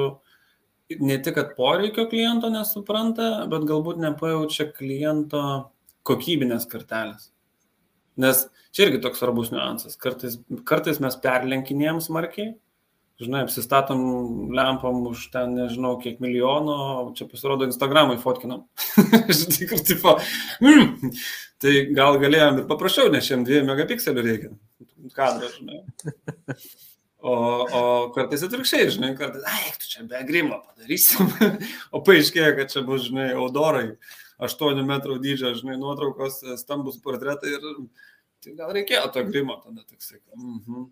ne 0.99 1.17
tik, 1.23 1.35
kad 1.37 1.53
poreikio 1.57 2.07
kliento 2.11 2.51
nesupranta, 2.53 3.47
bet 3.51 3.67
galbūt 3.69 4.01
nepajaučia 4.01 4.69
kliento 4.75 5.43
kokybinės 6.07 6.67
kartelės. 6.69 7.29
Nes 8.21 8.43
čia 8.75 8.87
irgi 8.87 8.99
toks 9.03 9.21
svarbus 9.21 9.53
niuansas. 9.53 9.95
Kartais, 9.99 10.37
kartais 10.67 10.99
mes 11.03 11.15
perlenkinėjom 11.23 12.01
smarkiai, 12.03 12.51
žinai, 13.21 13.43
apsistatom 13.45 14.01
lempam 14.55 15.05
už 15.09 15.27
ten, 15.33 15.55
nežinau, 15.59 15.95
kiek 16.01 16.19
milijonų, 16.23 16.77
čia 17.17 17.27
pasirodo 17.29 17.67
Instagramui 17.69 18.19
fotkinam. 18.21 18.65
žinai, 19.39 19.69
kur 19.69 19.83
tipo, 19.85 20.15
mm, 20.61 21.13
tai 21.61 21.75
gal 21.95 22.19
galėjom 22.21 22.61
ir 22.63 22.69
paprasčiau, 22.69 23.11
nes 23.13 23.27
šiam 23.27 23.45
2 23.47 23.63
megapikselių 23.69 24.25
reikia. 24.27 24.53
Kadrą, 25.15 25.49
žinai. 25.57 25.81
O, 27.21 27.33
o 27.33 27.81
kartais 28.15 28.41
atvirkščiai, 28.47 28.87
žinai, 28.95 29.11
kartais, 29.17 29.43
ai, 29.45 29.73
tu 29.77 29.89
čia 29.91 30.05
be 30.09 30.21
grimo 30.25 30.57
padarysim. 30.65 31.29
o 31.93 32.01
paaiškėjo, 32.05 32.55
kad 32.57 32.73
čia 32.73 32.81
bus, 32.87 33.05
žinai, 33.11 33.27
audorai, 33.37 33.91
8 34.41 34.81
metrų 34.87 35.19
dydžio, 35.21 35.53
žinai, 35.59 35.77
nuotraukos, 35.77 36.39
stambus 36.57 36.97
portretai 37.03 37.53
ir 37.53 37.67
tai 38.41 38.55
gal 38.57 38.73
reikėjo 38.73 39.05
to 39.13 39.23
grimo 39.27 39.59
tada, 39.61 39.85
tik 39.85 40.01
sakai. 40.01 40.33
Mhm. 40.33 40.87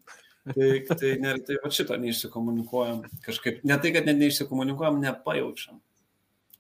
Tai, 0.50 0.70
tai, 0.96 1.12
ne, 1.22 1.34
tai 1.46 1.58
va 1.62 1.70
šito 1.74 1.98
neišsikomunikuojam 2.00 3.04
kažkaip. 3.26 3.60
Ne 3.68 3.78
tai, 3.82 3.92
kad 3.94 4.08
net 4.08 4.18
neišsikomunikuojam, 4.22 5.02
nepajaučiam. 5.04 5.82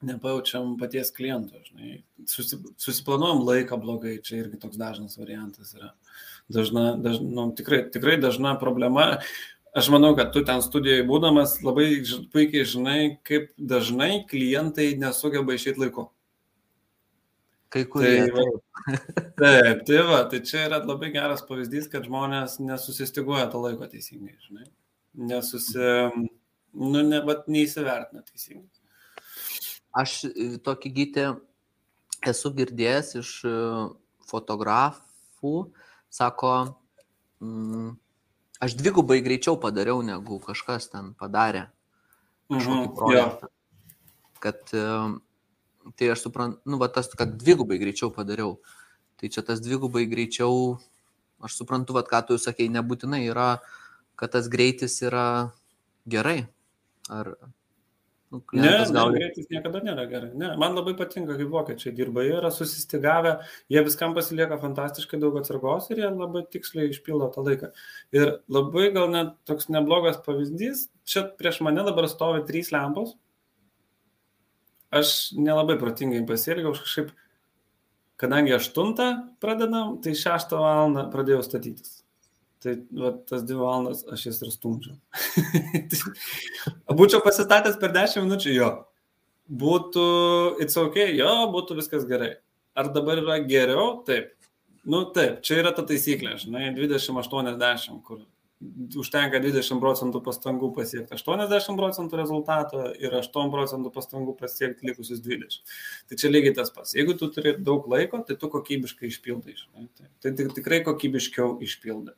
Nepajaučiam 0.05 0.75
paties 0.79 1.13
kliento, 1.15 1.61
žinai. 1.69 2.01
Susi, 2.29 2.59
susiplanuojam 2.79 3.41
laiką 3.47 3.79
blogai, 3.81 4.17
čia 4.25 4.43
irgi 4.43 4.59
toks 4.61 4.79
dažnas 4.79 5.17
variantas 5.19 5.73
yra. 5.77 5.93
Dažna, 6.49 6.95
daž, 6.97 7.19
nu, 7.21 7.51
tikrai, 7.53 7.83
tikrai 7.93 8.17
dažna 8.21 8.55
problema. 8.59 9.19
Aš 9.77 9.91
manau, 9.93 10.15
kad 10.17 10.31
tu 10.33 10.41
ten 10.45 10.63
studijoje 10.65 11.03
būdamas 11.05 11.59
labai 11.61 11.91
puikiai 12.33 12.65
žinai, 12.65 13.01
kaip 13.27 13.51
dažnai 13.57 14.23
klientai 14.29 14.95
nesugeba 14.97 15.53
išėti 15.53 15.83
laiku. 15.83 16.07
Kai 17.69 17.83
kurie. 17.85 18.15
Tai, 18.25 18.31
va, 18.33 18.45
taip, 19.41 19.83
tai 19.85 19.99
va, 20.07 20.23
tai 20.31 20.41
čia 20.41 20.65
yra 20.65 20.81
labai 20.81 21.11
geras 21.13 21.45
pavyzdys, 21.45 21.85
kad 21.91 22.07
žmonės 22.09 22.57
nesusistiguoja 22.63 23.45
to 23.53 23.61
laiko 23.61 23.85
teisingai, 23.91 24.33
žinai. 24.47 24.65
Nesusi, 25.29 25.85
nu, 26.73 27.03
ne, 27.03 27.21
bet 27.27 27.45
neįsivertina 27.51 28.25
teisingai. 28.25 28.65
Aš 30.01 30.23
e, 30.29 30.49
tokį 30.65 30.91
gytį 30.97 31.27
esu 32.29 32.51
girdėjęs 32.57 33.13
iš 33.21 33.35
e, 33.45 33.53
fotografų, 34.29 35.53
sako, 36.09 36.75
mm, 37.41 37.89
aš 38.59 38.75
dvigubai 38.75 39.21
greičiau 39.25 39.59
padariau, 39.61 40.01
negu 40.05 40.39
kažkas 40.43 40.89
ten 40.91 41.13
padarė 41.13 41.69
Mhm, 42.49 42.95
projektą. 42.97 43.47
Kad 44.41 44.73
e, 44.73 44.83
tai 45.95 46.09
aš 46.09 46.25
suprantu, 46.25 46.57
nu, 46.65 46.79
va 46.81 46.87
tas, 46.89 47.09
kad 47.13 47.37
dvigubai 47.37 47.77
greičiau 47.77 48.09
padariau. 48.09 48.57
Tai 49.21 49.29
čia 49.29 49.43
tas 49.45 49.61
dvigubai 49.61 50.07
greičiau, 50.09 50.79
aš 51.45 51.59
suprantu, 51.61 51.93
va 51.93 52.01
ką 52.01 52.23
tu 52.25 52.39
sakei, 52.41 52.71
nebūtinai 52.73 53.21
yra, 53.29 53.59
kad 54.17 54.33
tas 54.33 54.49
greitis 54.49 54.97
yra 55.05 55.53
gerai. 56.09 56.47
Ar, 57.09 57.35
nu, 58.31 58.41
Ne, 58.53 58.71
gali. 58.93 59.17
greitis 59.17 59.47
niekada 59.49 59.79
nėra 59.81 60.03
gerai. 60.09 60.29
Ne, 60.37 60.51
man 60.61 60.75
labai 60.77 60.93
patinka, 60.97 61.33
kaip 61.37 61.49
vokiečiai 61.49 61.93
dirba. 61.97 62.21
Jie 62.27 62.35
yra 62.37 62.51
susistigavę, 62.53 63.39
jie 63.73 63.81
viskam 63.85 64.13
pasilieka 64.13 64.59
fantastiškai 64.61 65.19
daug 65.21 65.37
atsargos 65.39 65.89
ir 65.89 66.03
jie 66.03 66.09
labai 66.11 66.43
tiksliai 66.53 66.91
išpildo 66.93 67.31
tą 67.33 67.45
laiką. 67.47 67.71
Ir 68.13 68.35
labai 68.47 68.91
gal 68.93 69.09
net 69.13 69.33
toks 69.49 69.69
neblogas 69.73 70.21
pavyzdys, 70.25 70.87
čia 71.09 71.25
prieš 71.39 71.61
mane 71.65 71.81
dabar 71.87 72.05
stovi 72.11 72.45
trys 72.45 72.69
lempos. 72.75 73.15
Aš 74.93 75.33
nelabai 75.37 75.77
protingai 75.81 76.21
pasielgiau, 76.25 76.73
aš 76.73 76.85
kažkaip, 76.85 77.11
kadangi 78.17 78.55
aštuntą 78.57 79.09
pradedam, 79.41 79.97
tai 80.01 80.15
šeštą 80.17 80.57
valandą 80.61 81.05
pradėjau 81.13 81.43
statytis. 81.45 81.98
Tai 82.59 82.73
va, 82.91 83.13
tas 83.29 83.43
dvi 83.47 83.55
valandas 83.55 84.01
aš 84.11 84.25
jas 84.27 84.41
ir 84.43 84.51
stumdžiau. 84.51 84.97
Būčiau 86.99 87.21
pasistatęs 87.23 87.77
per 87.79 87.93
10 87.95 88.25
minučių, 88.25 88.55
jo. 88.55 88.71
Būtų, 89.49 90.03
it's 90.61 90.77
ok, 90.77 90.97
jo, 91.17 91.29
būtų 91.53 91.77
viskas 91.79 92.03
gerai. 92.09 92.33
Ar 92.77 92.91
dabar 92.93 93.21
yra 93.21 93.39
geriau? 93.47 94.01
Taip. 94.07 94.35
Nu 94.89 95.05
taip, 95.13 95.39
čia 95.45 95.59
yra 95.61 95.71
ta 95.75 95.83
taisyklė, 95.87 96.35
žinai, 96.39 96.69
20-80, 96.77 97.97
kur 98.05 98.21
užtenka 98.99 99.39
20 99.39 99.79
procentų 99.79 100.19
pastangų 100.23 100.69
pasiekti 100.75 101.15
80 101.15 101.77
procentų 101.79 102.17
rezultato 102.19 102.85
ir 102.99 103.13
8 103.15 103.51
procentų 103.53 103.91
pastangų 103.95 104.35
pasiekti 104.39 104.87
likusius 104.89 105.21
20. 105.23 105.61
Tai 106.09 106.17
čia 106.19 106.31
lygiai 106.31 106.55
tas 106.57 106.71
pats. 106.75 106.95
Jeigu 106.97 107.15
tu 107.19 107.29
turi 107.31 107.55
daug 107.55 107.87
laiko, 107.91 108.19
tai 108.27 108.35
tu 108.39 108.49
kokybiškai 108.51 109.11
išpildai. 109.11 109.55
Žinai. 109.61 109.87
Tai, 109.95 110.09
tai 110.23 110.33
tik- 110.35 110.51
tikrai 110.59 110.81
kokybiškiau 110.87 111.55
išpildai. 111.63 112.15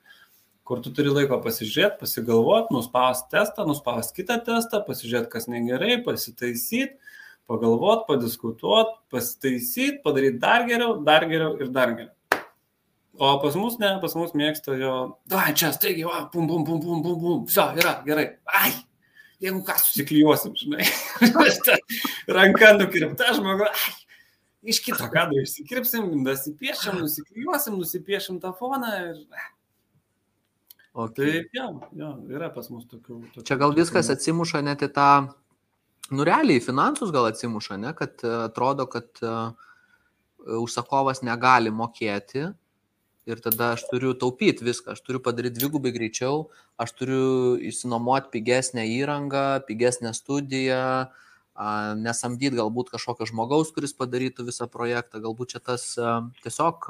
Kur 0.72 0.80
tu 0.80 0.88
turi 0.96 1.12
laiko 1.12 1.36
pasižiūrėti, 1.44 1.98
pasigalvoti, 2.00 2.72
nuspausti 2.72 3.26
testą, 3.34 3.66
nuspausti 3.68 4.22
kitą 4.22 4.38
testą, 4.46 4.80
pasižiūrėti, 4.86 5.28
kas 5.34 5.50
negerai, 5.52 5.98
pasitaisyti, 6.06 6.96
pagalvoti, 7.52 8.06
padiskutuoti, 8.08 8.94
pasitaisyti, 9.12 9.98
padaryti 10.06 10.40
dar 10.40 10.64
geriau, 10.70 10.96
dar 11.04 11.28
geriau 11.28 11.60
ir 11.60 11.74
dar 11.76 11.92
geriau. 11.98 12.16
O 13.20 13.34
pas 13.44 13.60
mus 13.60 13.76
ne, 13.84 13.92
pas 14.00 14.16
mus 14.16 14.32
mėgsta 14.32 14.80
jo, 14.80 14.96
da, 15.28 15.44
čia 15.52 15.74
staigiai, 15.76 16.08
va, 16.08 16.24
pum, 16.32 16.48
pum, 16.48 16.64
pum, 16.64 16.80
pum, 16.80 17.04
pum, 17.04 17.20
pum, 17.20 17.46
viso, 17.52 17.68
yra, 17.84 17.98
gerai. 18.08 18.30
Ai, 18.64 18.72
jeigu 19.44 19.66
ką 19.68 19.76
susiklijuosim, 19.84 20.56
žinai. 20.56 20.88
Ranka 22.40 22.78
nukirpta, 22.80 23.34
žmogu, 23.36 23.68
ai, 23.68 24.22
iš 24.72 24.80
kito 24.88 25.12
kadro 25.12 25.44
išsikirpsim, 25.44 26.14
nusipiešim, 26.24 27.04
nusiklijuosim, 27.04 27.82
nusipiešim 27.84 28.40
tą 28.40 28.56
foną 28.56 29.00
ir... 29.10 29.26
Okay. 30.92 31.16
Tai, 31.16 31.50
jo, 31.56 31.68
jo, 31.96 32.10
yra 32.36 32.50
pas 32.52 32.68
mus 32.68 32.84
tokių. 32.90 33.22
tokių 33.32 33.46
Čia 33.48 33.56
gal 33.62 33.72
viskas 33.76 34.10
atsimuša 34.12 34.60
net 34.66 34.82
į 34.84 34.90
tą, 34.92 35.10
nu 36.12 36.26
realiai, 36.28 36.60
finansus 36.64 37.14
gal 37.16 37.30
atsimuša, 37.30 37.78
ne, 37.80 37.94
kad 37.96 38.20
e, 38.28 38.32
atrodo, 38.50 38.90
kad 38.92 39.22
uh, 39.24 39.54
užsakovas 40.60 41.22
negali 41.24 41.72
mokėti 41.72 42.50
ir 43.30 43.40
tada 43.40 43.70
aš 43.78 43.86
turiu 43.88 44.12
taupyti 44.20 44.66
viską, 44.68 44.98
aš 44.98 45.04
turiu 45.06 45.22
padaryti 45.24 45.62
dvigubai 45.62 45.94
greičiau, 45.96 46.50
aš 46.82 46.92
turiu 46.98 47.24
įsinuomoti 47.70 48.34
pigesnę 48.34 48.84
įrangą, 48.90 49.62
pigesnę 49.68 50.12
studiją, 50.18 50.82
nesamdyti 52.02 52.58
galbūt 52.58 52.90
kažkokio 52.92 53.30
žmogaus, 53.30 53.72
kuris 53.72 53.94
padarytų 53.96 54.50
visą 54.50 54.68
projektą, 54.68 55.22
galbūt 55.24 55.54
čia 55.56 55.64
tas 55.64 55.86
uh, 56.02 56.26
tiesiog 56.44 56.90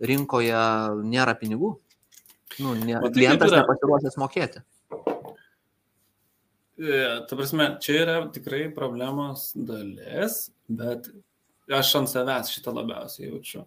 rinkoje 0.00 0.64
nėra 1.04 1.36
pinigų. 1.38 1.76
Nu, 2.58 2.74
ne, 2.74 2.98
tai 2.98 3.10
klientas 3.14 3.52
yra? 3.52 3.62
nepasiruošęs 3.62 4.16
mokėti. 4.20 4.62
E, 6.80 7.00
Ta 7.28 7.36
prasme, 7.36 7.66
čia 7.84 7.98
yra 8.02 8.16
tikrai 8.34 8.64
problemos 8.74 9.50
dalis, 9.54 10.48
bet 10.66 11.10
aš 11.70 11.92
ant 12.00 12.10
savęs 12.10 12.50
šitą 12.54 12.74
labiausiai 12.74 13.28
jaučiu. 13.28 13.66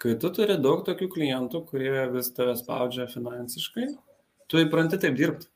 Kai 0.00 0.14
tu 0.20 0.30
turi 0.32 0.56
daug 0.60 0.84
tokių 0.86 1.08
klientų, 1.12 1.62
kurie 1.70 2.06
vis 2.12 2.30
tave 2.36 2.56
spaudžia 2.58 3.08
finansiškai, 3.10 3.90
tu 4.48 4.60
įpranti 4.60 5.00
taip 5.00 5.16
dirbti. 5.18 5.48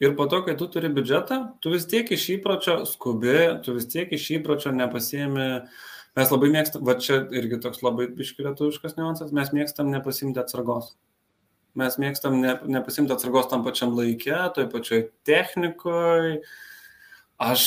Ir 0.00 0.14
po 0.16 0.24
to, 0.32 0.40
kai 0.46 0.54
tu 0.56 0.66
turi 0.72 0.88
biudžetą, 0.88 1.38
tu 1.60 1.74
vis 1.74 1.84
tiek 1.88 2.08
iš 2.14 2.22
įpročio 2.38 2.80
skubi, 2.88 3.36
tu 3.64 3.74
vis 3.76 3.88
tiek 3.90 4.12
iš 4.16 4.30
įpročio 4.38 4.72
nepasiemi 4.72 5.48
Mes 6.18 6.30
labai 6.32 6.48
mėgstam, 6.50 6.82
va 6.86 6.96
čia 6.98 7.20
irgi 7.38 7.60
toks 7.62 7.84
labai 7.86 8.08
biški 8.16 8.42
lietuviškas 8.42 8.96
niuansas, 8.98 9.30
mes 9.36 9.52
mėgstam 9.54 9.92
nepasimti 9.92 10.42
atsargos. 10.42 10.96
Mes 11.78 11.96
mėgstam 12.02 12.40
ne, 12.42 12.56
nepasimti 12.66 13.14
atsargos 13.14 13.46
tam 13.50 13.62
pačiam 13.66 13.92
laikė, 13.94 14.34
toj 14.56 14.66
pačioj 14.72 15.04
technikoje. 15.26 16.40
Aš 17.40 17.62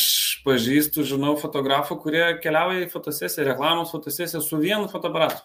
pažįstu, 0.45 1.05
žinau, 1.07 1.33
fotografų, 1.39 1.97
kurie 2.03 2.25
keliauja 2.43 2.83
į 2.83 2.91
fotosesiją, 2.91 3.47
reklamos 3.47 3.93
fotosesiją 3.95 4.43
su 4.43 4.59
vienu 4.61 4.85
fotoaparatu. 4.91 5.41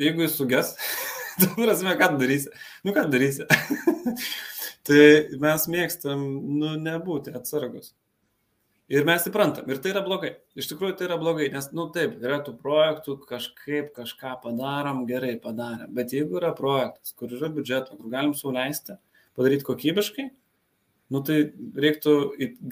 Jeigu 0.00 0.24
jis 0.24 0.38
suges, 0.38 0.72
tu 1.42 1.50
prasme, 1.58 1.92
ką 2.00 2.14
darysi? 2.18 2.54
Nu, 2.86 2.94
ką 2.96 3.04
darysi? 3.12 3.44
tai 4.88 5.02
mes 5.42 5.68
mėgstam, 5.70 6.24
nu, 6.62 6.72
nebūti 6.80 7.34
atsargus. 7.36 7.92
Ir 8.92 9.06
mes 9.08 9.24
įprantam, 9.24 9.64
ir 9.72 9.78
tai 9.80 9.94
yra 9.94 10.02
blogai. 10.04 10.34
Iš 10.60 10.66
tikrųjų 10.68 10.98
tai 10.98 11.06
yra 11.06 11.16
blogai, 11.16 11.46
nes, 11.52 11.70
nu 11.72 11.86
taip, 11.92 12.18
yra 12.20 12.36
tų 12.44 12.52
projektų, 12.60 13.14
kažkaip 13.30 13.94
kažką 13.96 14.34
padarom, 14.42 15.06
gerai 15.08 15.38
padarėm. 15.40 15.88
Bet 15.96 16.12
jeigu 16.12 16.36
yra 16.36 16.50
projektas, 16.56 17.14
kur 17.16 17.32
yra 17.32 17.48
biudžeto, 17.52 17.96
kur 17.96 18.10
galim 18.12 18.34
sauliaisti, 18.36 18.98
padaryti 19.38 19.64
kokybiškai, 19.64 20.26
nu 21.14 21.22
tai 21.24 21.38
reiktų 21.80 22.14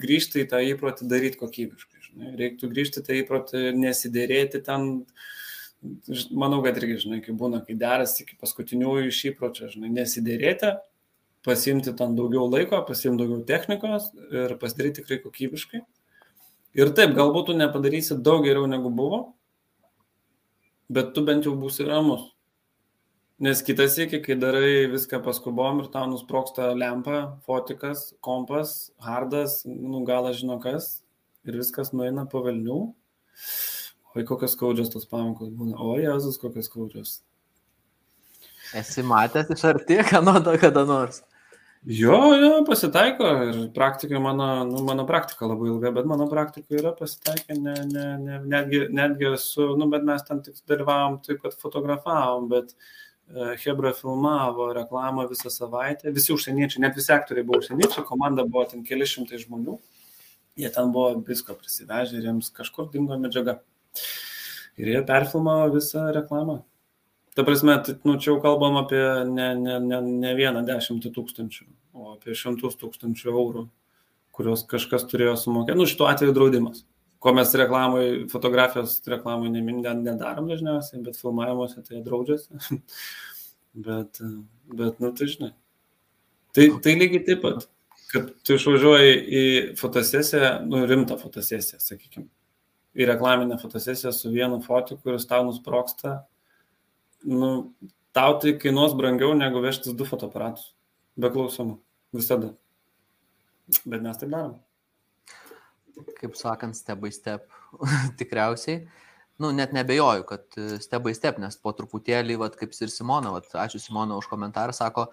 grįžti 0.03 0.43
į 0.43 0.49
tą 0.51 0.59
įprotį 0.67 1.07
daryti 1.09 1.39
kokybiškai. 1.41 2.03
Žinai. 2.05 2.35
Reiktų 2.43 2.69
grįžti 2.75 3.01
į 3.01 3.07
tą 3.07 3.17
įprotį, 3.23 3.63
nesidėrėti 3.81 4.61
ten. 4.69 4.87
Manau, 6.29 6.61
kad 6.63 6.77
irgi, 6.79 6.99
žinai, 7.07 7.19
kai 7.25 7.33
būna, 7.35 7.59
kai 7.65 7.73
deras 7.75 8.13
iki 8.21 8.37
paskutiniųjų 8.39 9.09
iš 9.09 9.23
įpročio, 9.33 9.65
žinai, 9.73 9.89
nesidėrėti, 9.97 10.69
pasimti 11.43 11.91
ten 11.99 12.13
daugiau 12.15 12.45
laiko, 12.47 12.79
pasimti 12.87 13.25
daugiau 13.25 13.41
technikos 13.49 14.07
ir 14.29 14.55
pasidaryti 14.61 15.01
tikrai 15.01 15.19
kokybiškai. 15.25 15.81
Ir 16.73 16.89
taip, 16.97 17.11
galbūt 17.13 17.51
tu 17.51 17.55
nepadarysi 17.57 18.17
daug 18.25 18.45
geriau 18.45 18.65
negu 18.69 18.89
buvo, 18.89 19.19
bet 20.89 21.11
tu 21.13 21.21
bent 21.25 21.45
jau 21.45 21.53
būsi 21.57 21.85
ramus. 21.85 22.31
Nes 23.43 23.61
kitas 23.65 23.97
iki, 24.01 24.21
kai 24.23 24.37
darai 24.39 24.87
viską 24.89 25.19
paskubom 25.25 25.81
ir 25.83 25.89
tau 25.93 26.05
nusproksta 26.09 26.71
lempa, 26.77 27.39
fotikas, 27.45 28.13
kompas, 28.23 28.91
hardas, 29.03 29.61
nu 29.65 30.03
galas 30.07 30.39
žino 30.39 30.59
kas, 30.63 31.03
ir 31.45 31.57
viskas 31.59 31.91
nueina 31.93 32.25
po 32.29 32.43
velnių. 32.45 32.79
Oi, 34.13 34.23
kokios 34.29 34.53
skaudžios 34.53 34.93
tos 34.93 35.09
pamokos 35.09 35.49
būna. 35.53 35.75
O, 35.81 35.97
Jėzus, 36.01 36.37
kokios 36.41 36.69
skaudžios. 36.69 37.13
Esi 38.77 39.05
matęs 39.05 39.49
iš 39.53 39.65
arti, 39.69 39.99
ką 40.09 40.21
nuodo 40.27 40.53
kada 40.61 40.85
nors. 40.89 41.21
Jo, 41.85 42.15
jo, 42.39 42.49
pasitaiko 42.63 43.29
ir 43.43 43.57
praktika 43.75 44.19
mano, 44.23 44.45
nu, 44.63 44.83
mano 44.87 45.03
praktika 45.07 45.49
labai 45.49 45.67
ilga, 45.67 45.89
bet 45.91 46.05
mano 46.07 46.29
praktika 46.31 46.77
yra 46.79 46.93
pasitaikę, 46.95 47.57
ne, 47.59 47.73
ne, 47.89 48.05
ne, 48.21 48.37
netgi, 48.53 48.79
netgi 48.95 49.33
su, 49.37 49.65
nu, 49.75 49.89
bet 49.91 50.05
mes 50.07 50.23
ten 50.23 50.39
tik 50.45 50.61
dalyvavom 50.69 51.17
taip, 51.25 51.41
kad 51.43 51.57
fotografavom, 51.59 52.47
bet 52.53 52.71
uh, 52.71 53.51
Hebra 53.59 53.91
filmavo 53.97 54.69
reklamą 54.79 55.27
visą 55.27 55.51
savaitę, 55.51 56.15
visi 56.15 56.31
užsieniečiai, 56.31 56.85
net 56.85 56.95
visi 56.95 57.11
aktoriai 57.11 57.43
buvo 57.49 57.59
užsieniečiai, 57.59 58.07
komanda 58.07 58.47
buvo 58.47 58.63
ten 58.71 58.87
keli 58.87 59.09
šimtai 59.09 59.43
žmonių, 59.43 59.75
jie 60.63 60.71
ten 60.71 60.95
buvo 60.95 61.17
visko 61.27 61.59
prisivežę 61.59 62.15
ir 62.15 62.31
jiems 62.31 62.53
kažkur 62.55 62.93
dingo 62.95 63.19
medžiaga. 63.19 63.59
Ir 64.79 64.95
jie 64.95 65.03
perfilmavo 65.09 65.73
visą 65.75 66.13
reklamą. 66.15 66.61
Ta 67.33 67.43
prasme, 67.43 67.79
nu, 68.05 68.15
čia 68.21 68.31
jau 68.31 68.39
kalbam 68.41 68.77
apie 68.77 69.01
ne, 69.25 69.47
ne, 69.57 69.79
ne, 69.81 69.99
ne 70.21 70.33
vieną 70.37 70.61
dešimtį 70.67 71.09
tūkstančių, 71.15 71.65
o 71.97 72.11
apie 72.13 72.35
šimtus 72.37 72.77
tūkstančių 72.77 73.31
eurų, 73.31 73.63
kuriuos 74.37 74.65
kažkas 74.69 75.07
turėjo 75.09 75.33
sumokėti. 75.41 75.79
Nu, 75.79 75.87
šituo 75.89 76.09
atveju 76.11 76.35
draudimas. 76.37 76.83
Ko 77.23 77.33
mes 77.33 77.53
reklamai, 77.57 78.05
fotografijos 78.29 78.99
reklamai 79.09 79.49
nedarom 79.49 80.49
dažniausiai, 80.51 81.01
bet 81.05 81.17
filmavimuose 81.17 81.81
tai 81.87 82.03
draudžiasi. 82.05 82.77
bet, 83.87 84.21
bet, 84.69 84.99
nu, 85.01 85.13
tai 85.17 85.29
žinai. 85.31 85.53
Tai, 86.53 86.67
tai 86.85 86.93
lygiai 86.99 87.23
taip 87.25 87.41
pat, 87.41 87.65
kad 88.11 88.29
tu 88.45 88.59
išvažiuoji 88.59 89.15
į 89.17 89.45
fotosesiją, 89.79 90.51
nu, 90.69 90.83
rimtą 90.89 91.17
fotosesiją, 91.17 91.79
sakykime, 91.81 92.27
į 92.93 93.09
reklaminę 93.09 93.57
fotosesiją 93.57 94.13
su 94.13 94.29
vienu 94.29 94.61
fotu, 94.61 94.99
kuris 95.01 95.25
tau 95.25 95.47
nusproksta 95.47 96.19
nu, 97.23 97.73
tau 98.15 98.37
tai 98.39 98.55
kainuos 98.59 98.95
brangiau 98.97 99.33
negu 99.37 99.61
vežtis 99.63 99.95
du 99.97 100.07
fotoaparatus. 100.07 100.73
Be 101.17 101.29
klausimų. 101.33 101.79
Visada. 102.13 102.53
Bet 103.85 104.03
mes 104.03 104.19
tai 104.19 104.29
darom. 104.29 104.57
Kaip 106.19 106.35
sakant, 106.37 106.77
step 106.77 107.01
by 107.01 107.11
step. 107.13 107.47
Tikriausiai. 108.19 108.83
Nu, 109.41 109.49
net 109.51 109.73
nebejoju, 109.73 110.25
kad 110.29 110.45
e, 110.57 110.77
step 110.81 111.07
by 111.07 111.13
step, 111.17 111.39
nes 111.41 111.57
po 111.57 111.73
truputėlį, 111.73 112.37
vat, 112.41 112.57
kaip 112.57 112.75
ir 112.77 112.91
Simona, 112.93 113.31
vat, 113.33 113.49
ačiū 113.63 113.81
Simona 113.81 114.17
už 114.19 114.27
komentarą, 114.29 114.75
sako, 114.77 115.07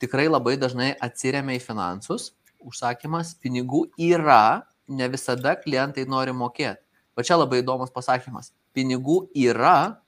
tikrai 0.00 0.24
labai 0.30 0.56
dažnai 0.60 0.94
atsiriamia 1.04 1.58
į 1.58 1.64
finansus, 1.64 2.30
užsakymas, 2.64 3.34
pinigų 3.42 3.84
yra, 4.00 4.64
ne 4.88 5.08
visada 5.12 5.52
klientai 5.60 6.06
nori 6.08 6.32
mokėti. 6.32 6.80
Va 7.16 7.24
čia 7.24 7.36
labai 7.36 7.60
įdomus 7.62 7.92
pasakymas. 7.92 8.52
Pinigų 8.76 9.26
yra, 9.36 10.00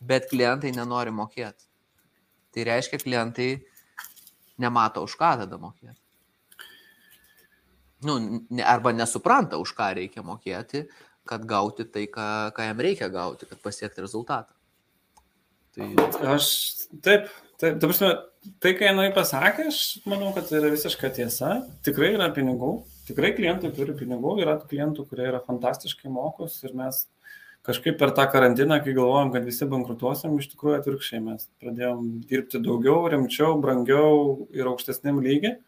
bet 0.00 0.28
klientai 0.30 0.72
nenori 0.74 1.12
mokėti. 1.14 1.66
Tai 2.54 2.66
reiškia, 2.66 2.98
klientai 3.02 3.50
nemato, 4.60 5.04
už 5.06 5.16
ką 5.20 5.34
tada 5.44 5.58
mokėti. 5.60 5.98
Nu, 8.06 8.16
ne, 8.48 8.64
arba 8.64 8.94
nesupranta, 8.96 9.60
už 9.60 9.74
ką 9.76 9.90
reikia 9.98 10.24
mokėti, 10.24 10.86
kad 11.28 11.44
gauti 11.46 11.84
tai, 11.84 12.06
ką, 12.10 12.26
ką 12.56 12.70
jam 12.70 12.80
reikia 12.80 13.10
gauti, 13.12 13.48
kad 13.48 13.60
pasiekti 13.62 14.02
rezultatą. 14.02 14.56
Tai... 15.76 15.86
Aš 16.32 16.46
taip, 17.04 17.28
taip, 17.60 17.76
ta 17.76 17.86
prasme, 17.86 18.10
tai, 18.58 18.72
ką 18.78 18.88
jinai 18.88 19.10
pasakė, 19.14 19.68
aš 19.70 19.82
manau, 20.08 20.32
kad 20.34 20.48
tai 20.48 20.58
yra 20.62 20.72
visiška 20.72 21.12
tiesa. 21.20 21.60
Tikrai 21.86 22.14
yra 22.16 22.30
pinigų, 22.34 22.72
tikrai 23.06 23.34
klientai 23.36 23.70
turi 23.76 23.94
pinigų, 24.00 24.38
yra 24.42 24.56
klientų, 24.64 25.06
kurie 25.12 25.28
yra 25.28 25.42
fantastiškai 25.44 26.10
mokus 26.10 26.56
ir 26.64 26.74
mes 26.80 27.04
kažkaip 27.66 27.98
per 28.00 28.12
tą 28.16 28.26
karantiną, 28.32 28.80
kai 28.84 28.94
galvojom, 28.96 29.32
kad 29.34 29.46
visi 29.46 29.68
bankrutuosim, 29.68 30.36
iš 30.40 30.50
tikrųjų 30.52 30.78
atvirkščiai 30.78 31.22
mes 31.24 31.48
pradėjom 31.62 32.06
dirbti 32.30 32.60
daugiau, 32.64 33.04
rimčiau, 33.12 33.56
brangiau 33.60 34.46
ir 34.56 34.70
aukštesniam 34.70 35.20
lygiai. 35.24 35.58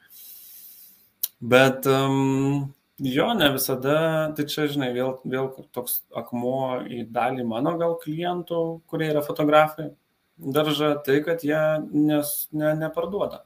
Bet 1.42 1.88
um, 1.90 2.72
jo, 3.02 3.28
ne 3.38 3.48
visada, 3.56 3.96
tai 4.36 4.46
čia, 4.48 4.68
žinai, 4.72 4.92
vėl, 4.96 5.16
vėl 5.26 5.50
toks 5.74 6.00
akmuo 6.16 6.82
į 6.86 7.04
dalį 7.12 7.48
mano 7.48 7.74
gal 7.80 7.96
klientų, 8.02 8.62
kurie 8.90 9.10
yra 9.10 9.24
fotografai, 9.26 9.90
darža 10.38 10.94
tai, 11.04 11.18
kad 11.26 11.42
jie 11.44 11.62
nes, 11.92 12.36
ne, 12.54 12.76
neparduoda. 12.78 13.42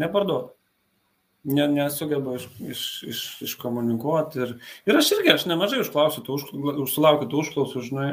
Neparduoda 0.00 0.54
ne, 1.44 1.66
nesugeba 1.68 2.36
iš, 2.36 2.46
iš, 2.60 2.82
iš, 3.08 3.20
iškomunikuoti. 3.48 4.42
Ir, 4.44 4.56
ir 4.88 4.98
aš 5.00 5.12
irgi, 5.16 5.32
aš 5.34 5.46
nemažai 5.50 5.82
užklausiu, 5.84 6.24
tu 6.26 6.36
už, 6.36 6.48
užsulaukiu 6.84 7.30
tų 7.30 7.44
užklausų, 7.44 7.84
žinai, 7.88 8.10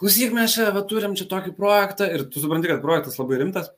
klausyk, 0.00 0.32
mes 0.36 0.56
čia 0.56 0.70
va, 0.74 0.84
turim 0.88 1.16
čia 1.18 1.28
tokį 1.30 1.54
projektą 1.58 2.08
ir 2.12 2.26
tu 2.30 2.42
supranti, 2.42 2.70
kad 2.72 2.82
projektas 2.84 3.20
labai 3.20 3.42
rimtas, 3.42 3.70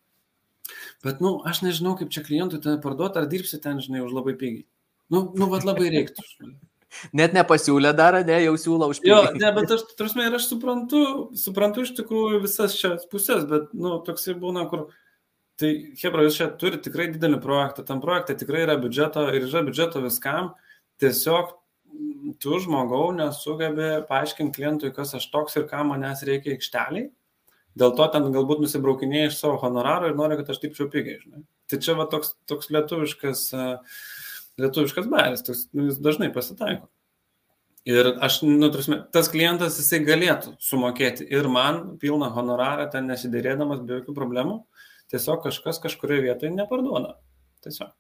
bet, 1.07 1.23
nu, 1.25 1.39
aš 1.49 1.63
nežinau, 1.67 1.97
kaip 1.99 2.15
čia 2.15 2.25
klientui 2.27 2.63
tą 2.63 2.79
parduoti, 2.83 3.21
ar 3.21 3.29
dirbsi 3.31 3.61
ten, 3.63 3.83
žinai, 3.85 4.05
už 4.07 4.17
labai 4.17 4.39
pigiai. 4.39 4.67
Nu, 5.09 5.29
nu, 5.35 5.49
vad 5.51 5.67
labai 5.67 5.91
reiktų. 5.95 6.25
Žinai. 6.37 6.57
Net 7.19 7.35
nepasiūlė 7.37 7.93
dar, 7.97 8.17
ne, 8.25 8.39
jau 8.47 8.55
siūlo 8.61 8.89
už 8.93 9.03
pigiai. 9.03 9.13
Jo, 9.13 9.35
ne, 9.37 9.51
bet 9.57 9.75
aš, 9.77 9.85
tarsi, 9.99 10.23
ir 10.27 10.39
aš 10.39 10.49
suprantu, 10.53 11.03
suprantu 11.39 11.85
iš 11.85 11.93
tikrųjų 11.99 12.43
visas 12.45 12.77
šias 12.79 13.05
pusės, 13.13 13.45
bet, 13.51 13.69
nu, 13.77 13.99
toksai 14.07 14.37
būna, 14.41 14.65
kur, 14.71 14.89
Tai, 15.59 15.71
Hebra, 15.99 16.23
jūs 16.23 16.37
čia 16.39 16.47
turite 16.55 16.85
tikrai 16.87 17.09
didelį 17.11 17.41
projektą, 17.43 17.83
tam 17.87 17.99
projekte 18.03 18.37
tikrai 18.39 18.63
yra 18.63 18.77
biudžeto 18.79 19.25
ir 19.33 19.49
yra 19.49 19.65
biudžeto 19.67 20.03
viskam, 20.05 20.53
tiesiog 21.03 21.57
tu 22.39 22.59
žmogau 22.63 23.09
nesugebė 23.17 23.89
paaiškinti 24.07 24.55
klientui, 24.55 24.93
kas 24.95 25.17
aš 25.19 25.27
toks 25.33 25.59
ir 25.59 25.67
ką 25.71 25.83
manęs 25.89 26.23
reikia 26.29 26.55
aikšteliai, 26.55 27.09
dėl 27.79 27.95
to 27.99 28.07
ten 28.13 28.29
galbūt 28.35 28.63
nusibraukinėjai 28.63 29.33
iš 29.33 29.41
savo 29.41 29.59
honoraro 29.65 30.11
ir 30.11 30.19
nori, 30.19 30.39
kad 30.39 30.53
aš 30.53 30.61
dirbčiau 30.63 30.91
pigiai, 30.93 31.19
žinai. 31.25 31.43
Tai 31.69 31.81
čia 31.85 31.97
va 31.99 32.07
toks, 32.13 32.37
toks 32.49 32.71
lietuviškas, 32.75 33.43
lietuviškas 34.63 35.11
bairis, 35.11 35.43
toks, 35.47 35.67
nu, 35.75 35.89
jis 35.91 35.99
dažnai 36.03 36.31
pasitaiko. 36.35 36.87
Ir 37.89 38.13
aš, 38.25 38.43
nu, 38.45 38.69
trusme, 38.71 39.01
tas 39.15 39.31
klientas 39.33 39.79
jisai 39.81 40.03
galėtų 40.05 40.55
sumokėti 40.63 41.27
ir 41.33 41.47
man 41.51 41.97
pilną 42.03 42.29
honorarą 42.35 42.89
ten 42.93 43.09
nesidėrėdamas 43.09 43.81
be 43.87 44.01
jokių 44.01 44.15
problemų, 44.17 44.59
tiesiog 45.13 45.43
kažkas 45.47 45.81
kažkurioje 45.85 46.27
vietoje 46.27 46.53
neparduoda. 46.55 47.17
Tiesiog. 47.65 47.95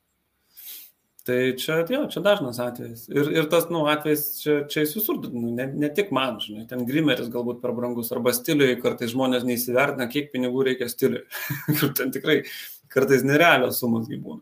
Tai 1.28 1.36
čia, 1.60 1.82
jo, 1.93 2.06
čia 2.09 2.22
dažnas 2.24 2.56
atvejis. 2.64 3.02
Ir, 3.12 3.26
ir 3.36 3.48
tas, 3.52 3.66
nu, 3.68 3.82
atvejis 3.90 4.22
čia, 4.40 4.55
čia 4.72 4.86
jis 4.86 4.94
visur, 4.97 5.18
nu, 5.28 5.51
ne, 5.59 5.66
ne 5.76 5.90
tik 5.93 6.09
man, 6.16 6.39
žinai, 6.40 6.64
ten 6.70 6.86
grimeris 6.89 7.28
galbūt 7.32 7.60
per 7.60 7.74
brangus, 7.76 8.09
arba 8.16 8.32
stiliui, 8.32 8.78
kartais 8.80 9.12
žmonės 9.12 9.44
neįsivertina, 9.44 10.06
kiek 10.09 10.30
pinigų 10.32 10.64
reikia 10.70 10.89
stiliui. 10.89 11.26
Kur 11.82 11.93
ten 11.98 12.14
tikrai 12.14 12.39
kartais 12.89 13.26
nerealios 13.28 13.82
sumos 13.82 14.09
gyvūna. 14.09 14.40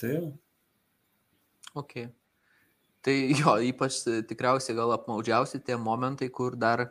Tai 0.00 0.12
jau. 0.12 0.28
Ok. 1.80 1.96
Tai 3.00 3.16
jo, 3.40 3.56
ypač 3.70 4.02
tikriausiai 4.04 4.76
gal 4.76 4.92
apmaudžiausi 4.98 5.62
tie 5.64 5.80
momentai, 5.80 6.28
kur 6.28 6.60
dar, 6.60 6.90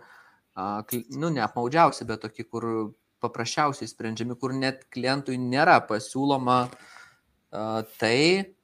nu, 0.57 1.30
ne 1.30 1.45
apmaudžiausi, 1.45 2.10
bet 2.10 2.26
tokie, 2.26 2.49
kur 2.49 2.66
paprasčiausiai 3.24 3.90
sprendžiami, 3.90 4.38
kur 4.40 4.56
net 4.56 4.86
klientui 4.94 5.38
nėra 5.41 5.80
pasiūloma 5.90 6.62
a, 6.70 7.82
tai 8.02 8.56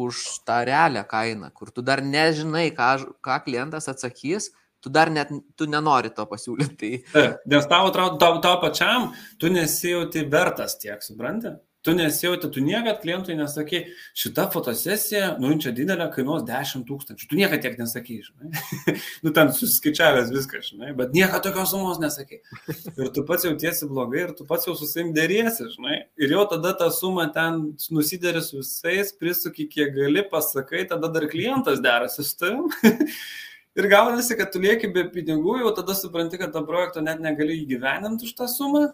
už 0.00 0.22
tą 0.46 0.62
realią 0.64 1.04
kainą, 1.08 1.50
kur 1.54 1.70
tu 1.74 1.82
dar 1.82 2.02
nežinai, 2.02 2.70
ką, 2.76 2.90
ką 3.24 3.38
klientas 3.44 3.90
atsakys, 3.90 4.50
tu 4.80 4.90
dar 4.90 5.10
net, 5.12 5.32
tu 5.56 5.66
nenori 5.68 6.12
to 6.14 6.24
pasiūlyti. 6.26 6.92
Tai... 7.12 7.24
Nes 7.50 7.66
tau 7.68 7.90
atrodo, 7.90 8.16
tau, 8.20 8.38
tau 8.44 8.60
pačiam, 8.62 9.10
tu 9.38 9.50
nesijauti 9.52 10.24
vertas 10.30 10.78
tiek, 10.80 11.02
supranti? 11.04 11.52
Tu 11.82 11.94
nesijauti, 11.96 12.50
tu 12.52 12.60
niekad 12.60 12.98
klientui 13.00 13.32
nesakai, 13.38 13.78
šita 14.20 14.44
fotosesija, 14.52 15.30
nu, 15.40 15.54
čia 15.64 15.70
didelė, 15.72 16.10
kainuos 16.12 16.42
10 16.44 16.84
tūkstančių. 16.84 17.28
Tu 17.30 17.38
niekad 17.38 17.62
tiek 17.64 17.78
nesakai, 17.80 18.18
žinai. 18.26 18.50
nu, 19.24 19.32
ten 19.36 19.48
susiskaičiavęs 19.56 20.28
viską, 20.34 20.60
žinai, 20.66 20.92
bet 20.98 21.16
niekad 21.16 21.40
tokios 21.46 21.72
sumos 21.72 21.96
nesakai. 22.02 22.42
Ir 22.68 23.08
tu 23.16 23.24
pats 23.24 23.48
jautiesi 23.48 23.88
blogai 23.88 24.26
ir 24.26 24.36
tu 24.36 24.44
pats 24.48 24.68
jau 24.68 24.76
susim 24.76 25.14
dėriesi, 25.16 25.70
žinai. 25.72 26.02
Ir 26.20 26.36
jau 26.36 26.44
tada 26.52 26.74
tą 26.76 26.90
sumą 26.92 27.30
ten 27.32 27.62
nusideri 27.96 28.44
su 28.44 28.60
visais, 28.60 29.16
prisuki 29.16 29.64
kiek 29.72 29.96
gali, 29.96 30.28
pasakai, 30.28 30.84
tada 30.90 31.08
dar 31.08 31.30
klientas 31.32 31.80
derasi 31.80 32.28
su 32.28 32.36
tavim. 32.44 32.68
Ir 33.78 33.86
gaunasi, 33.88 34.34
kad 34.36 34.50
tu 34.52 34.60
lieki 34.60 34.90
be 34.92 35.06
pinigų, 35.14 35.62
jau 35.62 35.70
tada 35.80 35.94
supranti, 35.96 36.36
kad 36.36 36.52
to 36.52 36.60
projekto 36.66 37.00
net 37.00 37.22
negali 37.24 37.62
įgyveninti 37.62 38.26
už 38.28 38.36
tą 38.36 38.50
sumą. 38.50 38.90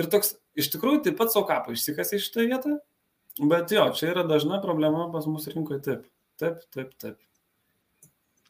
Ir 0.00 0.08
toks, 0.12 0.36
iš 0.56 0.70
tikrųjų, 0.72 1.02
taip 1.06 1.18
pat 1.18 1.32
savo 1.34 1.44
kapą 1.48 1.74
išsikasi 1.76 2.16
iš 2.18 2.30
šitą 2.30 2.46
vietą. 2.48 2.78
Bet 3.40 3.72
jo, 3.72 3.84
čia 3.96 4.10
yra 4.12 4.24
dažna 4.28 4.60
problema 4.62 5.08
pas 5.12 5.26
mus 5.28 5.48
rinkoje. 5.52 5.80
Taip, 5.84 6.06
taip, 6.40 6.64
taip, 6.74 6.94
taip. 7.00 7.20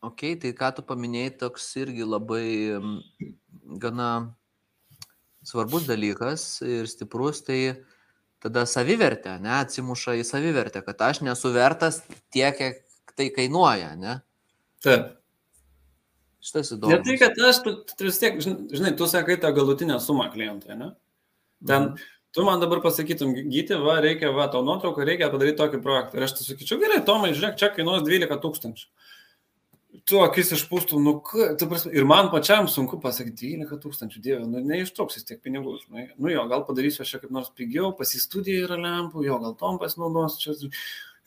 Ok, 0.02 0.24
tai 0.43 0.51
ką 0.59 0.73
tu 0.77 0.82
paminėjai, 0.86 1.36
toks 1.44 1.69
irgi 1.78 2.06
labai 2.06 2.47
gana 3.82 4.09
svarbus 5.47 5.86
dalykas 5.86 6.47
ir 6.66 6.90
stiprus, 6.90 7.43
tai 7.47 7.60
tada 8.43 8.64
savivertė, 8.66 9.36
ne, 9.43 9.52
atsimuša 9.60 10.16
į 10.19 10.27
savivertę, 10.27 10.82
kad 10.82 11.06
aš 11.06 11.23
nesu 11.23 11.52
vertas 11.55 12.01
tiek, 12.35 12.59
kiek 12.59 13.14
tai 13.14 13.28
kainuoja, 13.35 13.93
ne? 13.98 14.16
Taip. 14.82 15.12
Šitas 16.43 16.73
įdomu. 16.74 16.90
Ne 16.90 16.98
tai, 17.06 17.14
kad 17.20 17.39
aš, 17.39 17.62
tu, 17.62 17.77
tu 17.86 18.09
vis 18.09 18.19
tiek, 18.19 18.40
žinai, 18.43 18.97
tu 18.98 19.06
sakai 19.06 19.39
tą 19.39 19.52
galutinę 19.55 20.01
sumą 20.02 20.27
klientui, 20.35 20.74
ne? 20.74 20.90
Ten, 21.66 21.82
mhm. 21.82 22.10
tu 22.32 22.44
man 22.44 22.60
dabar 22.60 22.82
pasakytum, 22.84 23.34
gyti, 23.51 23.78
va, 23.80 24.01
reikia, 24.05 24.32
va, 24.34 24.48
tau 24.52 24.64
nuotrauką, 24.66 25.05
reikia 25.06 25.30
padaryti 25.32 25.60
tokį 25.60 25.82
projektą. 25.84 26.18
Ir 26.18 26.26
aš 26.26 26.36
tu 26.39 26.47
sakyčiau, 26.47 26.80
gerai, 26.82 27.02
Tomai, 27.06 27.32
žiūrėk, 27.36 27.59
čia 27.60 27.70
kainuos 27.74 28.05
12 28.06 28.40
tūkstančių. 28.44 28.89
Tu 30.09 30.18
akis 30.24 30.55
išpūstum, 30.56 31.05
nu, 31.05 31.12
tu 31.60 31.68
prasme, 31.68 31.93
ir 31.93 32.06
man 32.09 32.30
pačiam 32.32 32.66
sunku 32.72 32.97
pasakyti 33.02 33.52
12 33.60 33.80
tūkstančių, 33.82 34.22
dieve, 34.24 34.43
nu, 34.48 34.62
neištruks 34.64 35.18
jis 35.18 35.28
tiek 35.28 35.43
pinigų, 35.44 35.76
žinai. 35.84 36.06
Nu, 36.16 36.32
jo, 36.32 36.47
gal 36.51 36.64
padarysiu 36.66 37.05
aš 37.05 37.12
čia 37.12 37.20
kaip 37.22 37.34
nors 37.36 37.52
pigiau, 37.55 37.93
pasistudija 37.98 38.64
yra 38.64 38.80
lempų, 38.80 39.26
jo, 39.28 39.36
gal 39.44 39.56
tom 39.60 39.76
pasinaudos 39.82 40.40
čia. 40.40 40.56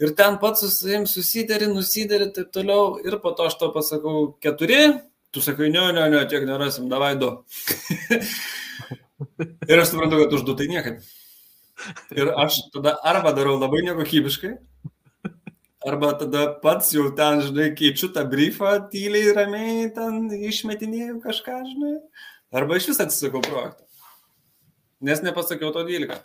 Ir 0.02 0.12
ten 0.18 0.42
pats 0.42 0.66
su 0.66 0.72
savim 0.74 1.06
susideri, 1.08 1.70
nusideri, 1.72 2.32
taip 2.36 2.50
toliau. 2.52 2.98
Ir 3.06 3.16
po 3.24 3.32
to 3.38 3.46
aš 3.48 3.56
to 3.62 3.70
pasakau 3.72 4.34
keturi, 4.44 4.82
Tu 5.36 5.42
sakai, 5.42 5.70
ne, 5.70 5.92
ne, 5.92 6.10
ne, 6.10 6.20
tiek 6.32 6.46
nerasim, 6.48 6.88
davai 6.88 7.18
du. 7.20 7.28
ir 9.70 9.82
aš 9.82 9.94
suprantu, 9.94 10.22
kad 10.24 10.36
už 10.38 10.46
du 10.48 10.56
tai 10.58 10.68
niekaip. 10.72 11.04
Ir 12.16 12.32
aš 12.40 12.60
tada 12.74 12.96
arba 13.04 13.34
darau 13.36 13.58
labai 13.60 13.84
nekokybiškai, 13.88 14.54
arba 15.86 16.14
tada 16.20 16.48
pats 16.64 16.94
jau 16.96 17.10
ten, 17.18 17.44
žinai, 17.46 17.72
keičiu 17.78 18.10
tą 18.16 18.24
briefą, 18.30 18.78
tyliai, 18.92 19.34
ramiai, 19.36 19.90
ten 19.96 20.30
išmetinėjau 20.34 21.20
kažką, 21.26 21.58
žinai, 21.72 21.98
arba 22.56 22.80
iš 22.80 22.90
vis 22.92 23.04
atsisakau 23.04 23.44
projektą. 23.46 23.84
Nes 25.06 25.22
nepasakiau 25.22 25.74
to 25.76 25.84
12. 25.86 26.24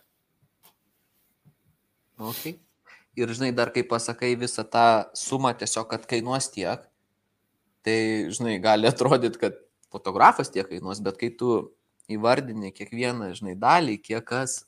Okay. 2.31 2.61
Ir 3.19 3.33
žinai, 3.35 3.51
dar 3.57 3.73
kai 3.75 3.83
pasakai 3.85 4.37
visą 4.39 4.62
tą 4.65 5.11
sumą 5.19 5.51
tiesiog, 5.59 5.89
kad 5.91 6.07
kainuos 6.09 6.47
tiek, 6.53 6.87
tai, 7.85 7.99
žinai, 8.33 8.61
gali 8.62 8.89
atrodyti, 8.89 9.41
kad 9.41 9.59
fotografas 9.91 10.53
tiek 10.53 10.69
kainuos, 10.69 11.03
bet 11.03 11.19
kai 11.21 11.33
tu 11.35 11.73
įvardini 12.16 12.73
kiekvieną, 12.74 13.31
žinai, 13.39 13.55
dalį, 13.61 13.97
kiek 14.03 14.24
kas, 14.27 14.61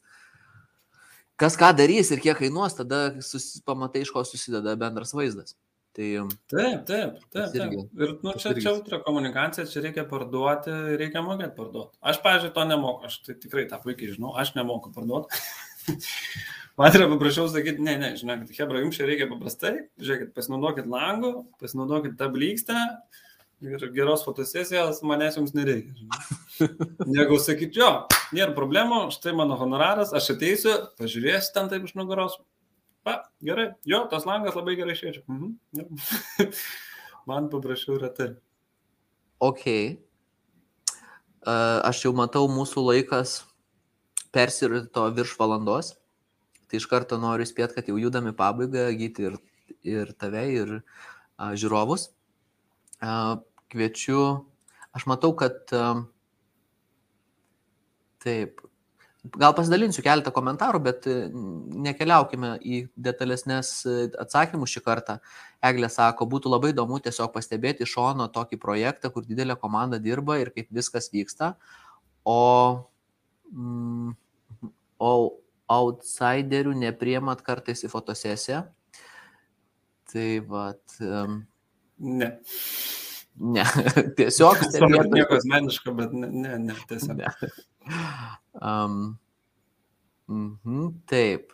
kas 1.40 1.58
ką 1.58 1.72
darys 1.78 2.12
ir 2.14 2.22
kiek 2.22 2.38
kainuos, 2.38 2.76
tada 2.78 3.04
sus, 3.24 3.54
pamatai, 3.66 4.04
iš 4.06 4.14
ko 4.14 4.24
susideda 4.26 4.76
bendras 4.80 5.14
vaizdas. 5.16 5.56
Tai, 5.92 6.06
taip, 6.48 6.86
taip, 6.88 7.18
taip. 7.28 7.50
taip. 7.52 7.56
Irgi, 7.58 7.82
ir 8.00 8.12
nu, 8.24 8.32
čia, 8.40 8.54
čia 8.56 8.70
ultra 8.72 9.02
komunikacija, 9.04 9.66
čia 9.68 9.82
reikia 9.84 10.06
parduoti, 10.08 10.72
reikia 10.96 11.20
mokėti 11.24 11.52
parduoti. 11.58 11.98
Aš, 12.00 12.22
pažiūrėjau, 12.24 12.54
to 12.56 12.64
nemoku, 12.70 13.10
aš 13.10 13.18
tai 13.26 13.36
tikrai 13.42 13.66
tą 13.68 13.76
puikiai 13.82 14.14
žinau, 14.14 14.32
aš 14.40 14.54
nemoku 14.56 14.94
parduoti. 14.94 15.42
Man 16.80 16.96
yra 16.96 17.10
paprašiau 17.10 17.50
sakyti, 17.52 17.84
ne, 17.84 17.98
ne, 18.00 18.14
žinokit, 18.16 18.54
Hebra, 18.56 18.80
jums 18.80 18.96
čia 18.96 19.04
reikia 19.04 19.28
paprastai, 19.28 19.74
žiūrėkit, 20.00 20.32
pasinaudokit 20.32 20.88
langų, 20.88 21.34
pasinaudokit 21.60 22.16
tą 22.16 22.30
blykstę 22.32 22.78
ir 23.62 23.84
geros 23.94 24.24
fotosesijos 24.26 25.02
manęs 25.06 25.38
jums 25.38 25.54
nereikia. 25.54 25.94
Negu 27.06 27.38
sakyti, 27.42 27.80
jo, 27.80 27.90
nėra 28.34 28.54
problemų, 28.56 29.04
štai 29.14 29.34
mano 29.38 29.56
honoraras, 29.60 30.14
aš 30.16 30.32
ateisiu, 30.36 30.74
pažiūrėsiu 31.00 31.54
ten 31.54 31.70
taip 31.72 31.86
iš 31.86 31.94
nugaros. 31.98 32.38
Pa, 33.06 33.18
gerai, 33.42 33.72
jo, 33.88 34.04
tas 34.10 34.26
langas 34.28 34.54
labai 34.58 34.76
gerai 34.78 34.94
šviečia. 34.98 35.24
Mhm, 35.26 35.54
ja. 35.78 36.48
Man 37.30 37.48
paprašiau 37.50 37.96
yra 37.98 38.10
tai. 38.14 38.32
Ok. 39.42 39.64
Uh, 41.42 41.82
aš 41.82 42.04
jau 42.04 42.12
matau, 42.14 42.46
mūsų 42.50 42.84
laikas 42.86 43.40
persirito 44.34 45.06
virš 45.14 45.34
valandos. 45.38 45.96
Tai 46.70 46.78
iš 46.80 46.86
karto 46.90 47.18
noriu 47.20 47.46
spėti, 47.46 47.76
kad 47.76 47.90
jau 47.90 47.98
judame 48.00 48.32
pabaigą, 48.34 48.86
gyti 48.96 49.26
ir, 49.28 49.38
ir 49.84 50.12
tave, 50.16 50.44
ir 50.54 50.70
a, 51.36 51.50
žiūrovus. 51.58 52.06
A, 53.02 53.42
kviečiu, 53.72 54.20
aš 54.92 55.06
matau, 55.10 55.32
kad 55.38 55.72
taip, 58.22 58.62
gal 59.22 59.54
pasidalinsiu 59.54 60.02
keletą 60.04 60.32
komentarų, 60.34 60.80
bet 60.82 61.06
nekeliaukime 61.86 62.56
į 62.66 62.82
detalesnės 63.08 63.74
atsakymus 64.20 64.72
šį 64.74 64.82
kartą. 64.84 65.18
Eglė 65.62 65.90
sako, 65.92 66.26
būtų 66.30 66.50
labai 66.50 66.72
įdomu 66.72 66.98
tiesiog 67.02 67.30
pastebėti 67.34 67.86
iš 67.86 67.94
šono 67.96 68.26
tokį 68.34 68.58
projektą, 68.62 69.12
kur 69.14 69.26
didelė 69.26 69.56
komanda 69.60 70.00
dirba 70.02 70.40
ir 70.42 70.50
kaip 70.54 70.72
viskas 70.74 71.10
vyksta. 71.14 71.54
O, 72.26 72.40
mm, 73.54 74.16
o 74.98 75.12
outsiderių 75.72 76.74
nepriemat 76.82 77.42
kartais 77.46 77.84
į 77.86 77.92
fotosesiją. 77.92 78.64
Tai 80.12 80.26
vat. 80.50 80.98
Um, 81.00 81.44
ne. 81.98 82.34
Ne, 83.40 83.64
tiesiog. 84.18 84.60
Stebėtų 84.68 85.16
nieko 85.16 85.38
asmeniško, 85.40 85.94
bet 85.96 86.12
ne, 86.12 86.28
ne, 86.28 86.58
ne 86.68 86.76
tiesiog. 86.88 87.22
Ne. 87.22 87.52
Um, 88.60 89.18
-hmm, 90.28 90.92
taip. 91.06 91.52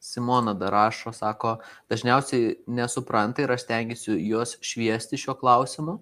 Simona 0.00 0.54
dar 0.54 0.72
rašo, 0.72 1.12
sako, 1.12 1.58
dažniausiai 1.90 2.54
nesupranta 2.66 3.42
ir 3.42 3.52
aš 3.52 3.66
stengiuosi 3.66 4.14
juos 4.28 4.56
šviesti 4.64 5.18
šiuo 5.20 5.34
klausimu. 5.36 5.98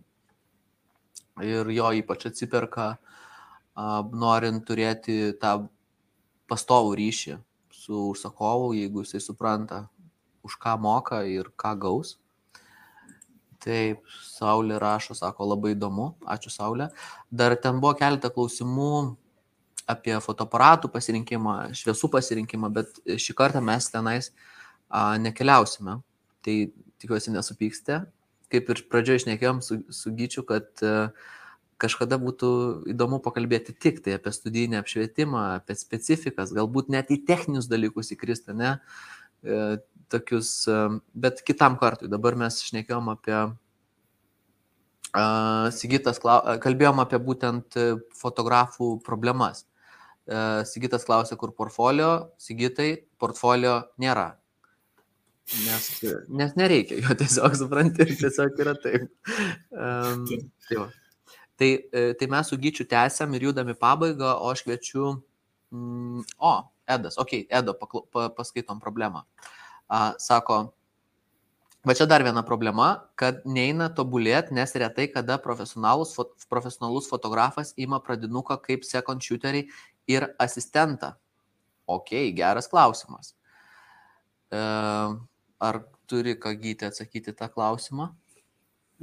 Ir 1.43 1.71
jo 1.71 1.91
ypač 1.93 2.27
atsiperka, 2.31 2.97
norint 4.13 4.65
turėti 4.69 5.35
tą 5.41 5.69
pastovų 6.49 6.95
ryšį 7.01 7.39
su 7.71 8.05
užsakovu, 8.13 8.75
jeigu 8.75 9.03
jisai 9.05 9.21
supranta, 9.21 9.89
už 10.47 10.57
ką 10.63 10.79
moka 10.81 11.25
ir 11.27 11.51
ką 11.59 11.75
gaus. 11.79 12.17
Taip, 13.67 14.03
Saulė 14.23 14.79
rašo, 14.79 15.17
sako, 15.19 15.49
labai 15.51 15.73
įdomu, 15.75 16.13
ačiū 16.31 16.53
Saulė. 16.55 16.91
Dar 17.35 17.57
ten 17.59 17.81
buvo 17.83 17.97
keletą 17.99 18.31
klausimų 18.31 18.91
apie 19.91 20.15
fotoaparatų 20.23 20.91
pasirinkimą, 20.95 21.57
šviesų 21.79 22.11
pasirinkimą, 22.13 22.71
bet 22.75 23.01
šį 23.07 23.35
kartą 23.39 23.63
mes 23.65 23.89
tenais 23.91 24.31
a, 24.31 25.17
nekeliausime. 25.23 25.99
Tai 26.47 26.57
tikiuosi 27.03 27.35
nesupykste. 27.35 28.05
Kaip 28.55 28.71
ir 28.71 28.85
pradžioje 28.91 29.25
išnekėjom 29.25 29.59
su, 29.67 29.81
su 29.91 30.15
Gyčiu, 30.15 30.47
kad 30.47 30.71
a, 30.87 31.11
kažkada 31.83 32.19
būtų 32.21 32.51
įdomu 32.93 33.19
pakalbėti 33.25 33.75
tik 33.75 34.01
tai 34.05 34.17
apie 34.17 34.33
studijinį 34.33 34.79
apšvietimą, 34.81 35.43
apie 35.59 35.77
specifikas, 35.79 36.55
galbūt 36.57 36.89
net 36.93 37.11
į 37.13 37.21
techninius 37.29 37.69
dalykus 37.69 38.15
įkrista, 38.15 38.57
ne, 38.57 38.77
e, 39.45 39.77
tokius, 40.13 40.51
e, 40.69 40.81
bet 41.15 41.43
kitam 41.47 41.79
kartui. 41.81 42.11
Dabar 42.13 42.37
mes 42.39 42.59
šnekėjom 42.67 43.13
apie, 43.13 43.39
e, 45.13 45.25
Sigitas, 45.77 46.21
kalbėjom 46.63 47.03
apie 47.05 47.23
būtent 47.23 47.79
fotografų 48.21 48.97
problemas. 49.07 49.65
E, 50.27 50.65
Sigitas 50.67 51.07
klausė, 51.07 51.39
kur 51.39 51.53
portfolio, 51.55 52.33
Sigitai, 52.43 52.91
portfolio 53.19 53.79
nėra. 54.03 54.33
Nes, 55.63 55.85
nes 56.27 56.55
nereikia 56.59 56.99
jo 56.99 57.15
tiesiog 57.21 57.55
supranti, 57.55 58.09
tiesiog 58.19 58.57
yra 58.65 58.75
taip. 58.83 59.05
Um, 59.71 60.25
tai, 60.67 60.79
va. 60.81 60.89
tai, 61.55 61.69
e, 61.87 62.09
tai 62.19 62.29
mes 62.33 62.51
su 62.51 62.59
Gyčiu 62.59 62.89
tęsiam 62.91 63.37
ir 63.39 63.47
judam 63.47 63.71
į 63.71 63.77
pabaigą, 63.79 64.33
o 64.43 64.51
aš 64.51 64.65
kviečiu, 64.67 65.13
mm, 65.71 66.27
o, 66.43 66.57
Edas, 66.97 67.19
okei, 67.23 67.45
okay, 67.47 67.59
Edo, 67.59 67.75
pakla, 67.79 68.03
pa, 68.11 68.27
paskaitom 68.35 68.83
problemą. 68.83 69.23
Uh, 69.23 69.66
sako, 70.19 70.77
Va 71.87 71.95
čia 71.95 72.03
dar 72.11 72.25
viena 72.27 72.43
problema, 72.43 72.87
kad 73.15 73.45
neina 73.47 73.87
tobulėti, 73.95 74.57
nes 74.59 74.73
retai 74.75 75.05
kada 75.07 75.37
profesionalus, 75.39 76.17
fo, 76.17 76.25
profesionalus 76.51 77.07
fotografas 77.07 77.71
ima 77.79 78.01
pradinuką 78.03 78.57
kaip 78.65 78.83
second 78.83 79.23
shooterį 79.23 79.61
ir 80.11 80.27
asistentą. 80.43 81.13
Ok, 81.87 82.11
geras 82.35 82.67
klausimas. 82.73 83.37
E, 84.51 84.59
ar 85.69 85.79
turi 86.11 86.35
ką 86.43 86.57
gyti 86.59 86.89
atsakyti 86.91 87.37
tą 87.39 87.47
klausimą? 87.55 88.09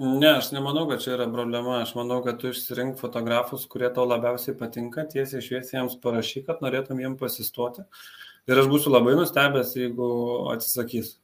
Ne, 0.03 0.33
aš 0.41 0.51
nemanau, 0.51 0.83
kad 0.89 0.99
čia 1.05 1.13
yra 1.15 1.29
problema. 1.31 1.79
Aš 1.85 1.95
manau, 1.95 2.19
kad 2.25 2.41
tu 2.41 2.51
išsirink 2.51 2.99
fotografus, 2.99 3.63
kurie 3.71 3.87
tau 3.95 4.03
labiausiai 4.09 4.59
patinka, 4.59 5.07
tiesiai 5.07 5.45
šviesiai 5.45 5.79
jiems 5.79 5.95
parašyk, 6.03 6.49
kad 6.51 6.59
norėtum 6.65 6.99
jiems 6.99 7.21
pasistuoti. 7.23 7.87
Ir 8.49 8.59
aš 8.59 8.67
būsiu 8.71 8.91
labai 8.91 9.15
nustebęs, 9.15 9.75
jeigu 9.79 10.07
atsisakys. 10.51 11.17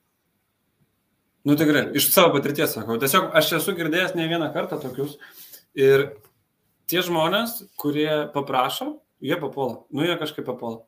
Nu 1.47 1.55
tikrai, 1.59 1.89
iš 1.95 2.09
savo 2.13 2.33
patirties 2.35 2.75
sakau. 2.75 2.99
Tiesiog 2.99 3.33
aš 3.35 3.53
esu 3.59 3.75
girdėjęs 3.75 4.15
ne 4.15 4.27
vieną 4.31 4.51
kartą 4.55 4.79
tokius. 4.79 5.17
Ir 5.75 6.09
tie 6.89 7.03
žmonės, 7.05 7.57
kurie 7.79 8.27
paprašo, 8.33 8.93
jie 9.23 9.35
papuola. 9.39 9.83
Nu, 9.91 10.05
jie 10.07 10.15
kažkaip 10.19 10.47
papuola. 10.47 10.83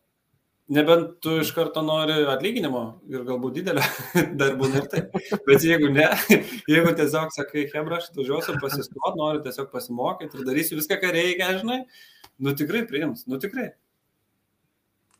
Nebent 0.72 1.18
tu 1.24 1.34
iš 1.42 1.50
karto 1.52 1.82
nori 1.84 2.22
atlyginimo 2.32 2.84
ir 3.12 3.26
galbūt 3.28 3.58
didelio 3.58 3.84
darbų 4.40 4.70
ir 4.72 4.88
taip. 4.92 5.18
Bet 5.48 5.66
jeigu 5.68 5.92
ne, 5.92 6.08
jeigu 6.72 6.94
tiesiog 6.96 7.34
sakai, 7.36 7.66
Hebra, 7.74 8.00
aš 8.00 8.12
atvažiuosiu 8.14 8.56
pasistuot, 8.64 9.18
noriu 9.20 9.44
tiesiog 9.44 9.68
pasimokyti 9.74 10.40
ir 10.40 10.48
darysiu 10.48 10.80
viską, 10.80 11.00
ką 11.02 11.12
reikia, 11.18 11.52
žinai, 11.60 11.82
nu 12.40 12.56
tikrai 12.56 12.86
priims, 12.88 13.26
nu 13.28 13.40
tikrai. 13.42 13.74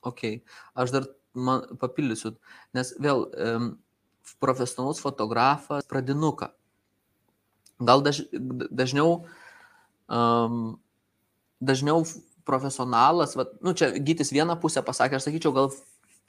Ok, 0.02 0.42
aš 0.74 0.94
dar 0.96 1.08
man 1.34 1.64
papildysiu, 1.80 2.34
nes 2.76 2.94
vėl 3.00 3.28
um, 3.30 3.70
profesionalus 4.42 5.00
fotografas 5.04 5.86
pradinuką. 5.90 6.52
Gal 7.82 8.04
daž, 8.06 8.24
dažniau, 8.70 9.24
um, 10.10 10.76
dažniau 11.62 12.04
profesionalas, 12.46 13.38
va, 13.38 13.48
nu 13.62 13.74
čia 13.78 13.92
gytis 13.98 14.34
vieną 14.34 14.58
pusę 14.62 14.84
pasakė, 14.86 15.18
aš 15.18 15.30
sakyčiau, 15.30 15.54
gal 15.56 15.72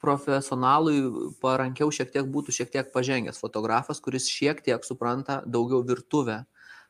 profesionalui 0.03 1.31
parankiau 1.41 1.91
šiek 1.93 2.11
tiek 2.11 2.27
būtų 2.27 2.53
šiek 2.55 2.71
tiek 2.73 2.89
pažengęs 2.91 3.39
fotografas, 3.39 4.01
kuris 4.03 4.27
šiek 4.27 4.59
tiek 4.65 4.83
supranta 4.83 5.41
daugiau 5.47 5.83
virtuvę. 5.87 6.43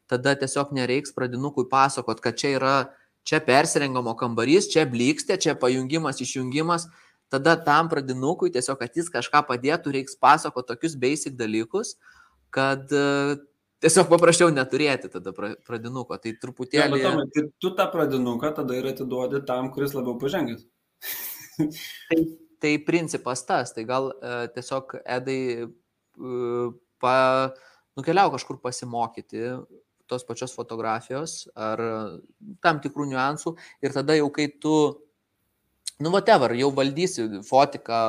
Tada 0.10 0.34
tiesiog 0.35 0.73
nereiks 0.76 1.14
pradinukui 1.15 1.68
pasakot, 1.69 2.19
kad 2.23 2.39
čia 2.39 2.55
yra, 2.57 2.76
čia 3.28 3.40
persirengamo 3.44 4.16
kambarys, 4.20 4.68
čia 4.72 4.86
blikstė, 4.90 5.40
čia 5.40 5.56
pajungimas, 5.60 6.22
išjungimas 6.24 6.90
tada 7.34 7.56
tam 7.58 7.90
pradinukui 7.90 8.52
tiesiog, 8.54 8.78
kad 8.78 8.94
jis 8.94 9.10
kažką 9.10 9.41
padėtų, 9.48 9.94
reiks 9.95 10.18
pasako 10.22 10.62
tokius 10.68 10.94
basic 11.00 11.34
dalykus, 11.40 11.95
kad 12.54 12.91
e, 12.94 13.40
tiesiog 13.82 14.12
paprasčiau 14.12 14.52
neturėti 14.54 15.10
tada 15.16 15.34
pradinuko. 15.34 16.20
Tai 16.22 16.36
truputėlį... 16.44 17.02
Ja, 17.02 17.10
tomai, 17.10 17.26
tai 17.34 17.48
tu 17.58 17.74
tą 17.74 17.88
pradinuką 17.95 18.54
tada 18.60 18.78
ir 18.78 18.91
atiduodi 18.91 19.41
tam, 19.50 19.72
kuris 19.74 19.95
labiau 19.98 20.14
pažengęs. 20.22 20.62
tai, 22.12 22.22
tai 22.62 22.76
principas 22.86 23.41
tas, 23.50 23.74
tai 23.74 23.88
gal 23.90 24.12
uh, 24.14 24.45
tiesiog 24.54 25.00
Edai 25.02 25.40
uh, 25.66 26.70
pa, 27.02 27.16
nukeliau 27.98 28.30
kažkur 28.38 28.62
pasimokyti 28.62 29.41
tos 30.11 30.25
pačios 30.27 30.53
fotografijos 30.55 31.47
ar 31.55 31.81
tam 32.63 32.81
tikrų 32.84 33.07
niuansų 33.13 33.55
ir 33.85 33.95
tada 33.95 34.17
jau 34.17 34.30
kai 34.34 34.49
tu 34.61 34.75
nu, 35.99 36.09
whatever, 36.09 36.51
jau 36.57 36.71
valdysi 36.75 37.27
fotiką, 37.47 38.01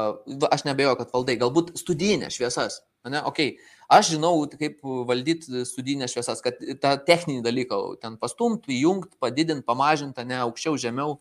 aš 0.51 0.65
nebejoju, 0.67 0.99
kad 0.99 1.15
valdai, 1.15 1.37
galbūt 1.41 1.75
studijinė 1.79 2.31
šviesas, 2.33 2.81
ne, 3.07 3.21
okei, 3.29 3.55
okay. 3.55 3.81
aš 3.93 4.15
žinau, 4.15 4.33
kaip 4.59 4.81
valdyti 5.09 5.65
studijinę 5.69 6.09
šviesas, 6.11 6.43
kad 6.45 6.59
tą 6.83 6.95
techninį 7.07 7.45
dalyką 7.45 7.81
ten 8.03 8.17
pastumti, 8.21 8.73
įjungti, 8.79 9.19
padidinti, 9.23 9.67
pamažinti, 9.69 10.27
ne 10.29 10.41
aukščiau, 10.47 10.81
žemiau, 10.81 11.19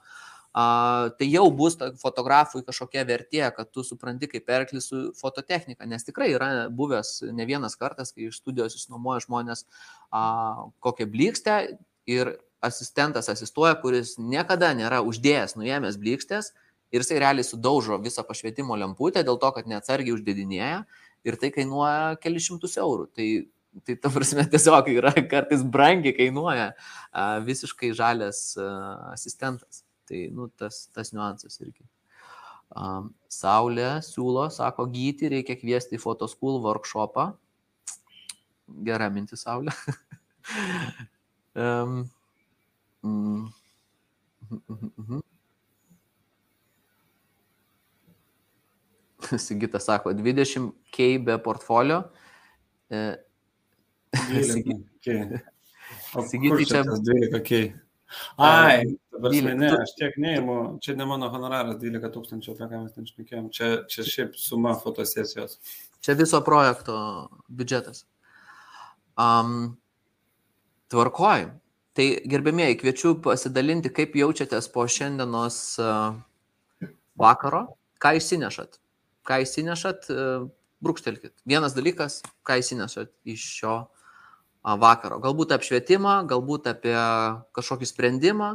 a, 0.53 1.09
tai 1.17 1.27
jau 1.31 1.47
bus 1.51 1.77
fotografui 2.01 2.63
kažkokia 2.65 3.03
vertė, 3.09 3.43
kad 3.55 3.71
tu 3.73 3.84
supranti, 3.84 4.30
kaip 4.31 4.45
perkli 4.47 4.81
su 4.81 5.09
fototechnika, 5.19 5.88
nes 5.89 6.05
tikrai 6.05 6.31
yra 6.35 6.49
buvęs 6.69 7.23
ne 7.34 7.47
vienas 7.49 7.75
kartas, 7.80 8.13
kai 8.13 8.30
iš 8.30 8.39
studijos 8.43 8.77
išnuomoja 8.77 9.25
žmonės 9.25 9.65
a, 10.13 10.69
kokią 10.85 11.09
blikstę 11.09 11.57
ir 12.09 12.35
asistentas 12.63 13.27
asistuoja, 13.30 13.75
kuris 13.81 14.15
niekada 14.17 14.71
nėra 14.77 15.01
uždėjęs, 15.03 15.57
nuėmęs 15.59 15.97
blikstės 15.99 16.53
ir 16.93 17.01
jisai 17.01 17.19
realiai 17.23 17.45
sudaužo 17.47 17.97
visą 18.03 18.23
pašvietimo 18.27 18.77
lemputę 18.80 19.23
dėl 19.25 19.39
to, 19.41 19.49
kad 19.55 19.67
neatsargiai 19.69 20.15
uždėdinėja 20.15 20.84
ir 21.27 21.39
tai 21.41 21.49
kainuoja 21.55 22.19
kelišimtus 22.23 22.77
eurų. 22.80 23.09
Tai, 23.17 23.27
tai 23.88 23.97
ta 23.99 24.11
prasme 24.13 24.45
tiesiog 24.53 24.91
yra 24.93 25.15
kartais 25.31 25.65
brangiai 25.75 26.15
kainuoja 26.15 26.71
visiškai 27.47 27.91
žalias 27.97 28.53
asistentas. 29.11 29.84
Tai 30.09 30.23
nu, 30.35 30.49
tas, 30.59 30.88
tas 30.93 31.13
niuansas 31.15 31.59
irgi. 31.63 31.85
Um, 32.73 33.11
Saulė 33.30 33.99
siūlo, 34.05 34.47
sako, 34.51 34.88
gyti 34.91 35.30
reikia 35.31 35.55
kviesti 35.59 35.99
į 35.99 36.01
Photoschool 36.03 36.59
workshopą. 36.63 37.30
Gera 38.88 39.11
mintis, 39.13 39.45
Saulė. 39.45 39.75
um, 41.59 42.03
Mm. 43.03 43.51
Mhm, 44.49 44.91
mhm. 44.97 45.21
Sigita 49.38 49.80
sako, 49.80 50.11
20k 50.13 51.25
be 51.25 51.38
portfolio. 51.39 52.03
E, 52.89 53.15
Sigitai 54.43 54.80
čia. 54.99 55.43
12k. 56.13 57.73
Ai, 58.38 58.84
dabar 59.14 59.35
ne, 59.35 59.72
aš 59.77 59.95
tiek 59.99 60.19
neįimu, 60.22 60.57
čia 60.84 60.98
ne 60.99 61.07
mano 61.10 61.30
honoraras 61.34 61.80
12 61.81 62.14
tūkstančių, 62.18 62.56
apie 62.56 62.69
ką 62.69 62.84
mes 62.84 62.94
ten 62.98 63.10
šnekėjom, 63.10 63.49
čia, 63.56 63.72
čia 63.91 64.07
šiaip 64.10 64.38
suma 64.40 64.76
fotosesijos. 64.80 65.60
Čia 66.03 66.18
viso 66.19 66.41
projekto 66.45 66.95
biudžetas. 67.48 68.06
Um, 69.14 69.76
tvarkoj, 70.91 71.52
Tai 71.94 72.06
gerbėmėjai, 72.26 72.77
kviečiu 72.81 73.14
pasidalinti, 73.22 73.91
kaip 73.94 74.15
jaučiatės 74.18 74.65
po 74.73 74.88
šiandienos 74.90 75.57
vakaro, 77.22 77.61
ką 78.02 78.15
įsinešat. 78.18 78.80
Ką 79.23 79.38
įsinešat, 79.45 80.10
brūkštelkit. 80.84 81.35
Vienas 81.45 81.77
dalykas, 81.77 82.23
ką 82.41 82.57
įsinešat 82.64 83.14
iš 83.30 83.45
šio 83.60 83.76
vakaro. 84.64 85.19
Galbūt 85.23 85.56
apšvietimą, 85.56 86.23
galbūt 86.30 86.69
apie 86.72 86.95
kažkokį 87.56 87.90
sprendimą, 87.90 88.53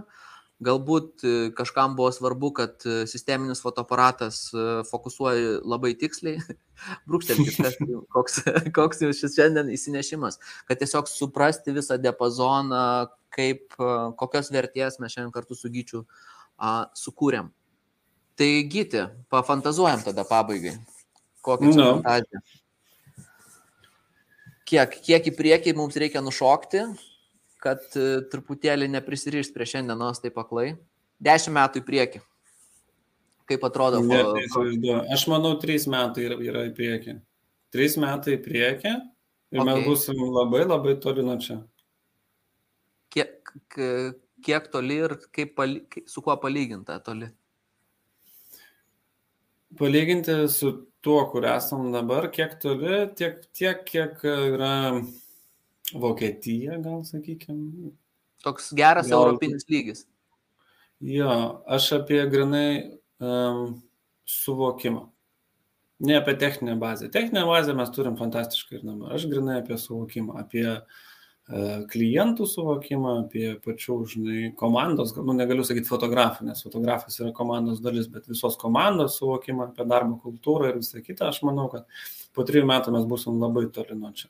Galbūt 0.59 1.22
e, 1.22 1.32
kažkam 1.55 1.93
buvo 1.94 2.10
svarbu, 2.10 2.48
kad 2.56 2.82
e, 2.82 3.05
sisteminis 3.06 3.60
fotoaparatas 3.62 4.48
e, 4.51 4.62
fokusuoja 4.90 5.60
labai 5.62 5.93
tiksliai. 5.98 6.40
Brūkštelkit, 7.10 7.85
koks, 8.10 8.40
koks 8.78 9.05
jau 9.05 9.12
šis 9.14 9.36
šiandien 9.39 9.70
įsinešimas, 9.76 10.40
kad 10.66 10.82
tiesiog 10.82 11.06
suprasti 11.10 11.74
visą 11.76 12.01
diapazoną, 12.02 12.82
kaip, 13.35 13.78
kokios 14.18 14.51
vertės 14.51 14.98
mes 14.98 15.14
šiandien 15.14 15.30
kartu 15.35 15.55
su 15.55 15.70
Gyčiu 15.70 16.02
a, 16.59 16.89
sukūrėm. 16.98 17.52
Tai 18.39 18.51
gyti, 18.72 19.05
pafantazuojam 19.30 20.02
tada 20.10 20.26
pabaigai. 20.26 20.74
Kokią 21.47 21.70
no. 21.70 21.90
fantaziją. 22.01 22.43
Kiek, 24.68 24.98
kiek 25.04 25.30
į 25.30 25.32
priekį 25.36 25.72
mums 25.78 25.96
reikia 25.96 26.20
nušokti, 26.20 26.82
kad 27.62 27.84
e, 27.96 28.08
truputėlį 28.28 28.90
neprisirišt 28.92 29.54
prie 29.54 29.66
šiandienos 29.68 30.20
taip 30.20 30.36
aklai. 30.40 30.74
Dešimt 31.24 31.56
metų 31.56 31.80
į 31.80 31.86
priekį. 31.86 32.20
Kaip 33.48 33.64
atrodo? 33.64 34.02
Ne, 34.04 34.20
ko... 34.52 34.66
Aš 35.14 35.24
manau, 35.32 35.54
trys 35.62 35.88
metai 35.90 36.26
yra, 36.28 36.36
yra 36.44 36.66
į 36.68 36.74
priekį. 36.76 37.16
Trys 37.72 37.96
metai 38.00 38.36
į 38.36 38.42
priekį 38.44 38.92
ir 38.92 39.62
okay. 39.62 39.68
mes 39.70 39.86
busim 39.88 40.20
labai 40.36 40.66
labai 40.66 40.94
toli 41.00 41.24
nuo 41.24 41.38
čia. 41.40 41.58
Kiek, 43.12 43.54
kiek 44.44 44.68
toli 44.72 45.00
ir 45.06 45.16
kaip, 45.32 45.56
su 46.12 46.22
kuo 46.24 46.36
palyginta 46.40 47.00
toli? 47.04 47.30
Palyginti 49.80 50.36
su 50.52 50.74
tuo, 51.00 51.18
kur 51.30 51.46
esam 51.48 51.90
dabar, 51.92 52.28
kiek 52.34 52.58
toli, 52.62 53.00
tiek, 53.18 53.40
tiek 53.56 53.84
kiek 53.86 54.22
yra 54.28 54.72
Vokietija, 55.94 56.78
gal 56.84 57.02
sakykime. 57.08 57.92
Toks 58.44 58.72
geras 58.78 59.10
gal... 59.10 59.22
europinis 59.22 59.68
lygis. 59.70 60.06
Jo, 61.00 61.30
aš 61.70 61.92
apie 62.00 62.18
grinai 62.30 62.70
um, 63.22 63.78
suvokimą. 64.26 65.06
Ne 66.06 66.18
apie 66.18 66.34
techninę 66.38 66.76
bazę. 66.78 67.08
Techninę 67.14 67.46
bazę 67.46 67.74
mes 67.74 67.90
turim 67.94 68.18
fantastiškai 68.18 68.78
ir 68.78 68.84
dabar. 68.86 69.14
Aš 69.14 69.26
grinai 69.30 69.60
apie 69.62 69.78
suvokimą, 69.78 70.36
apie 70.42 70.66
uh, 70.74 71.06
klientų 71.92 72.44
suvokimą, 72.48 73.14
apie 73.24 73.54
pačių, 73.64 73.96
žinai, 74.12 74.40
komandos, 74.58 75.14
nu 75.16 75.32
negaliu 75.36 75.64
sakyti 75.64 75.88
fotografų, 75.88 76.44
nes 76.50 76.60
fotografas 76.64 77.16
yra 77.22 77.32
komandos 77.36 77.80
dalis, 77.84 78.08
bet 78.12 78.28
visos 78.28 78.58
komandos 78.60 79.16
suvokimą 79.20 79.70
apie 79.70 79.86
darbo 79.88 80.18
kultūrą 80.20 80.72
ir 80.72 80.80
visą 80.82 81.00
kitą, 81.04 81.30
aš 81.32 81.40
manau, 81.48 81.68
kad 81.72 81.88
po 82.36 82.44
trijų 82.48 82.68
metų 82.68 82.94
mes 82.98 83.08
busim 83.08 83.40
labai 83.40 83.66
toli 83.72 83.96
nuo 83.96 84.12
čia. 84.12 84.28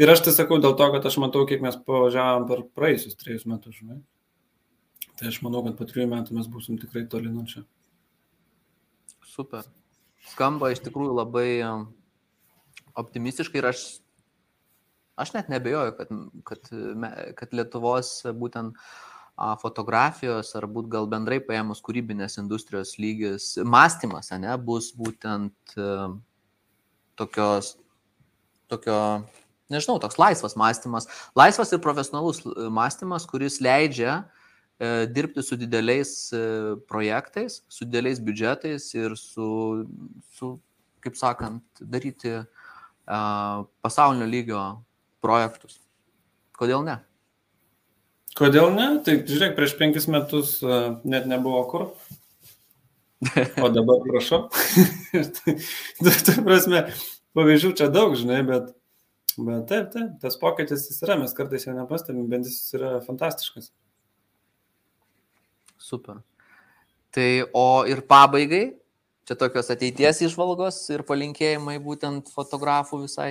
Ir 0.00 0.12
aš 0.12 0.24
tai 0.24 0.36
sakau 0.36 0.60
dėl 0.60 0.76
to, 0.76 0.90
kad 0.92 1.08
aš 1.08 1.20
matau, 1.20 1.44
kiek 1.48 1.64
mes 1.64 1.76
pavažiavam 1.76 2.48
per 2.48 2.64
praėjusius 2.76 3.16
trejus 3.20 3.48
metus, 3.48 3.76
žinai. 3.80 4.00
Tai 5.16 5.32
aš 5.32 5.40
manau, 5.44 5.64
kad 5.64 5.76
po 5.78 5.88
trijų 5.88 6.08
metų 6.12 6.36
mes 6.36 6.48
busim 6.52 6.80
tikrai 6.80 7.06
toli 7.08 7.32
nuo 7.32 7.44
čia. 7.48 7.64
Super 9.24 9.64
skamba 10.32 10.72
iš 10.74 10.82
tikrųjų 10.84 11.14
labai 11.16 11.48
optimistiškai 12.96 13.60
ir 13.60 13.70
aš, 13.70 13.84
aš 15.16 15.32
net 15.36 15.50
nebejoju, 15.52 15.96
kad, 15.98 16.14
kad, 16.48 16.70
kad 17.38 17.56
Lietuvos 17.56 18.10
būtent 18.36 18.78
fotografijos 19.60 20.54
ar 20.56 20.64
būt 20.72 20.88
gal 20.92 21.08
bendrai 21.12 21.40
paėmus 21.44 21.82
kūrybinės 21.84 22.38
industrijos 22.40 22.94
lygis, 23.00 23.50
mąstymas, 23.60 24.30
ne, 24.40 24.54
bus 24.56 24.92
būtent 24.96 25.74
tokios, 27.20 27.74
tokio, 28.72 29.00
nežinau, 29.72 29.98
toks 30.00 30.16
laisvas 30.20 30.56
mąstymas, 30.56 31.10
laisvas 31.36 31.74
ir 31.76 31.84
profesionalus 31.84 32.40
mąstymas, 32.72 33.28
kuris 33.28 33.60
leidžia 33.60 34.22
E, 34.78 35.06
dirbti 35.06 35.42
su 35.42 35.56
dideliais 35.56 36.32
e, 36.32 36.76
projektais, 36.88 37.62
su 37.68 37.86
dideliais 37.88 38.18
biudžetais 38.20 38.90
ir 38.92 39.14
su, 39.16 39.86
su 40.36 40.50
kaip 41.00 41.16
sakant, 41.16 41.64
daryti 41.80 42.34
pasaulinio 43.06 44.26
lygio 44.26 44.60
projektus. 45.26 45.80
Kodėl 46.56 46.86
ne? 46.86 47.00
Kodėl 48.36 48.70
ne? 48.76 48.88
Tai 49.04 49.18
žiūrėk, 49.26 49.56
prieš 49.58 49.74
penkis 49.80 50.06
metus 50.12 50.56
uh, 50.64 50.96
net 51.08 51.28
nebuvo 51.28 51.62
kur. 51.70 51.90
O 53.64 53.68
dabar 53.72 54.02
prašau. 54.04 54.46
tai, 55.38 55.54
tai 56.04 56.36
prasme, 56.44 56.82
pavyzdžių 57.36 57.72
čia 57.80 57.88
daug, 57.92 58.14
žinai, 58.18 58.42
bet, 58.46 58.70
bet 59.38 59.66
taip, 59.70 59.88
taip, 59.94 60.14
tas 60.22 60.36
pokytis 60.40 60.84
jis 60.90 61.00
yra, 61.06 61.16
mes 61.20 61.32
kartais 61.36 61.64
jo 61.64 61.74
nepastebim, 61.76 62.28
bet 62.32 62.44
jis 62.48 62.76
yra 62.76 62.96
fantastiškas. 63.06 63.70
Super. 65.80 66.20
Tai 67.16 67.30
o 67.56 67.68
ir 67.88 68.04
pabaigai, 68.04 68.64
čia 69.26 69.36
tokios 69.40 69.72
ateities 69.72 70.20
išvalgos 70.28 70.82
ir 70.92 71.04
palinkėjimai 71.08 71.78
būtent 71.82 72.28
fotografų 72.34 73.06
visai 73.06 73.30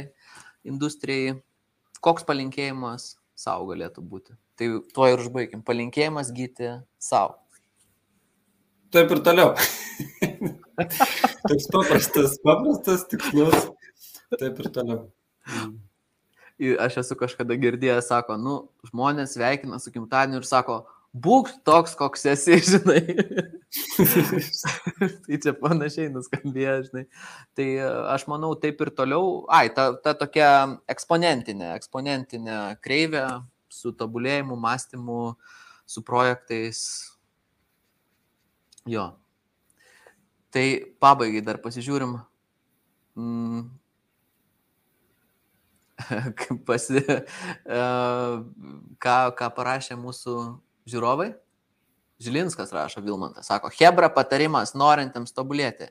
industrijai. 0.65 1.37
Koks 2.03 2.25
palinkėjimas 2.27 3.15
savo 3.37 3.69
galėtų 3.71 4.03
būti? 4.05 4.35
Tai 4.59 4.69
tuo 4.95 5.07
ir 5.11 5.21
užbaigim. 5.23 5.63
Palinkėjimas 5.65 6.31
gyti 6.35 6.77
savo. 7.01 7.37
Taip 8.95 9.11
ir 9.11 9.21
toliau. 9.25 9.55
Toks 11.49 11.67
paprastas, 11.73 12.37
paprastas 12.43 13.03
tikslus. 13.11 13.67
Taip 14.39 14.61
ir 14.63 14.71
toliau. 14.75 15.01
Aš 16.79 17.01
esu 17.01 17.17
kažkada 17.19 17.57
girdėjęs, 17.59 18.07
sako, 18.07 18.37
nu, 18.39 18.55
žmonės 18.87 19.35
sveikina 19.35 19.79
su 19.83 19.91
gimtadieniu 19.91 20.39
ir 20.39 20.47
sako, 20.47 20.85
būk 21.15 21.51
toks, 21.67 21.95
koks 21.95 22.25
esi, 22.33 22.57
žinai. 22.69 23.01
tai 25.25 25.39
čia 25.41 25.53
panašiai 25.57 26.11
nuskambėjo, 26.13 26.75
žinai. 26.89 27.05
Tai 27.57 27.67
e, 27.71 27.89
aš 28.13 28.27
manau, 28.31 28.53
taip 28.59 28.81
ir 28.83 28.91
toliau, 28.97 29.45
ai, 29.47 29.69
ta, 29.75 29.93
ta 30.03 30.15
tokia 30.17 30.49
eksponentinė, 30.91 31.71
eksponentinė 31.79 32.59
kreivė 32.83 33.25
su 33.71 33.93
tobulėjimu, 33.95 34.57
mąstymu, 34.59 35.21
su 35.87 36.03
projektais. 36.05 36.83
Jo. 38.89 39.13
Tai 40.53 40.67
pabaigai 41.01 41.41
dar 41.43 41.59
pasižiūrim. 41.63 42.19
Mm. 43.15 43.65
Pasi, 46.67 46.99
uh, 46.99 48.43
ką, 48.99 49.17
ką 49.39 49.47
parašė 49.55 49.95
mūsų 49.99 50.35
žiūrovai. 50.89 51.33
Žilinskas 52.21 52.71
rašo 52.71 53.01
Vilmantas, 53.03 53.49
sako, 53.49 53.69
Hebra 53.75 54.07
patarimas 54.13 54.71
norintiems 54.77 55.35
tobulėti. 55.35 55.89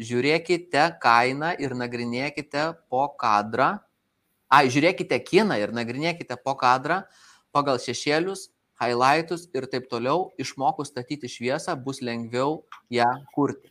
Žiūrėkite 0.00 0.84
kainą 1.02 1.52
ir 1.60 1.74
nagrinėkite 1.76 2.70
po 2.88 3.04
kadrą. 3.20 3.74
Ai, 4.48 4.70
žiūrėkite 4.72 5.18
kiną 5.26 5.58
ir 5.60 5.74
nagrinėkite 5.76 6.38
po 6.40 6.54
kadrą 6.56 7.02
pagal 7.52 7.80
šešėlius, 7.82 8.46
highlightus 8.80 9.48
ir 9.52 9.66
taip 9.68 9.90
toliau. 9.90 10.30
Išmokus 10.40 10.92
statyti 10.94 11.28
šviesą 11.28 11.74
bus 11.76 12.00
lengviau 12.00 12.62
ją 12.94 13.08
kurti. 13.34 13.68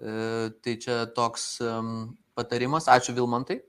E, 0.00 0.50
tai 0.64 0.76
čia 0.82 1.04
toks 1.14 1.60
um, 1.62 2.16
patarimas. 2.34 2.88
Ačiū 2.90 3.14
Vilmantai. 3.14 3.60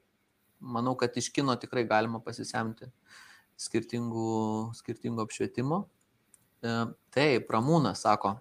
Manau, 0.64 0.96
kad 0.98 1.14
iš 1.20 1.28
kino 1.36 1.54
tikrai 1.60 1.84
galima 1.86 2.24
pasisemti 2.24 2.88
skirtingų, 2.88 3.23
skirtingų 3.68 5.24
apšvietimų. 5.26 5.84
E, 6.64 6.74
taip, 7.14 7.52
Ramūnas 7.52 8.04
sako, 8.06 8.38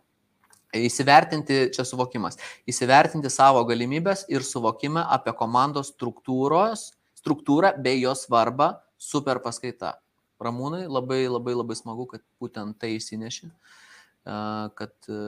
įsivertinti, 0.76 1.66
čia 1.74 1.84
suvokimas, 1.86 2.38
įsivertinti 2.68 3.30
savo 3.32 3.64
galimybės 3.68 4.24
ir 4.32 4.44
suvokimą 4.46 5.04
apie 5.16 5.34
komandos 5.36 5.92
struktūros, 5.92 6.92
struktūrą 7.18 7.74
bei 7.82 8.00
jos 8.00 8.26
svarbą, 8.26 8.74
super 8.98 9.42
paskaita. 9.44 9.96
Ramūnai, 10.42 10.88
labai 10.90 11.22
labai 11.30 11.54
labai 11.54 11.76
smagu, 11.78 12.08
kad 12.10 12.22
būtent 12.42 12.74
tai 12.82 12.96
įsineši, 12.96 13.46
e, 13.46 14.38
kad 14.78 14.94
e, 15.06 15.18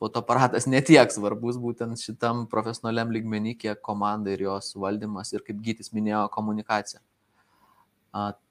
fotoaparatas 0.00 0.68
netiek 0.68 1.12
svarbus 1.12 1.56
būtent 1.60 2.00
šitam 2.02 2.44
profesionaliam 2.50 3.12
lygmenį, 3.14 3.54
kiek 3.62 3.80
komanda 3.84 4.34
ir 4.34 4.44
jos 4.48 4.74
valdymas 4.76 5.32
ir 5.32 5.46
kaip 5.46 5.62
Gytis 5.64 5.94
minėjo, 5.96 6.26
komunikacija. 6.34 7.00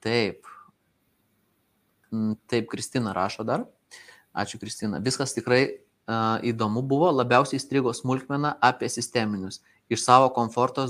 Taip, 0.00 0.48
taip, 2.50 2.68
Kristina 2.70 3.14
rašo 3.16 3.44
dar. 3.46 3.66
Ačiū, 4.34 4.60
Kristina. 4.62 5.00
Viskas 5.02 5.34
tikrai 5.34 5.62
uh, 5.66 6.38
įdomu 6.46 6.82
buvo. 6.86 7.10
Labiausiai 7.10 7.58
įstrigo 7.58 7.92
smulkmena 7.96 8.54
apie 8.62 8.90
sisteminius. 8.92 9.60
Iš 9.90 10.04
savo 10.04 10.28
komforto 10.34 10.86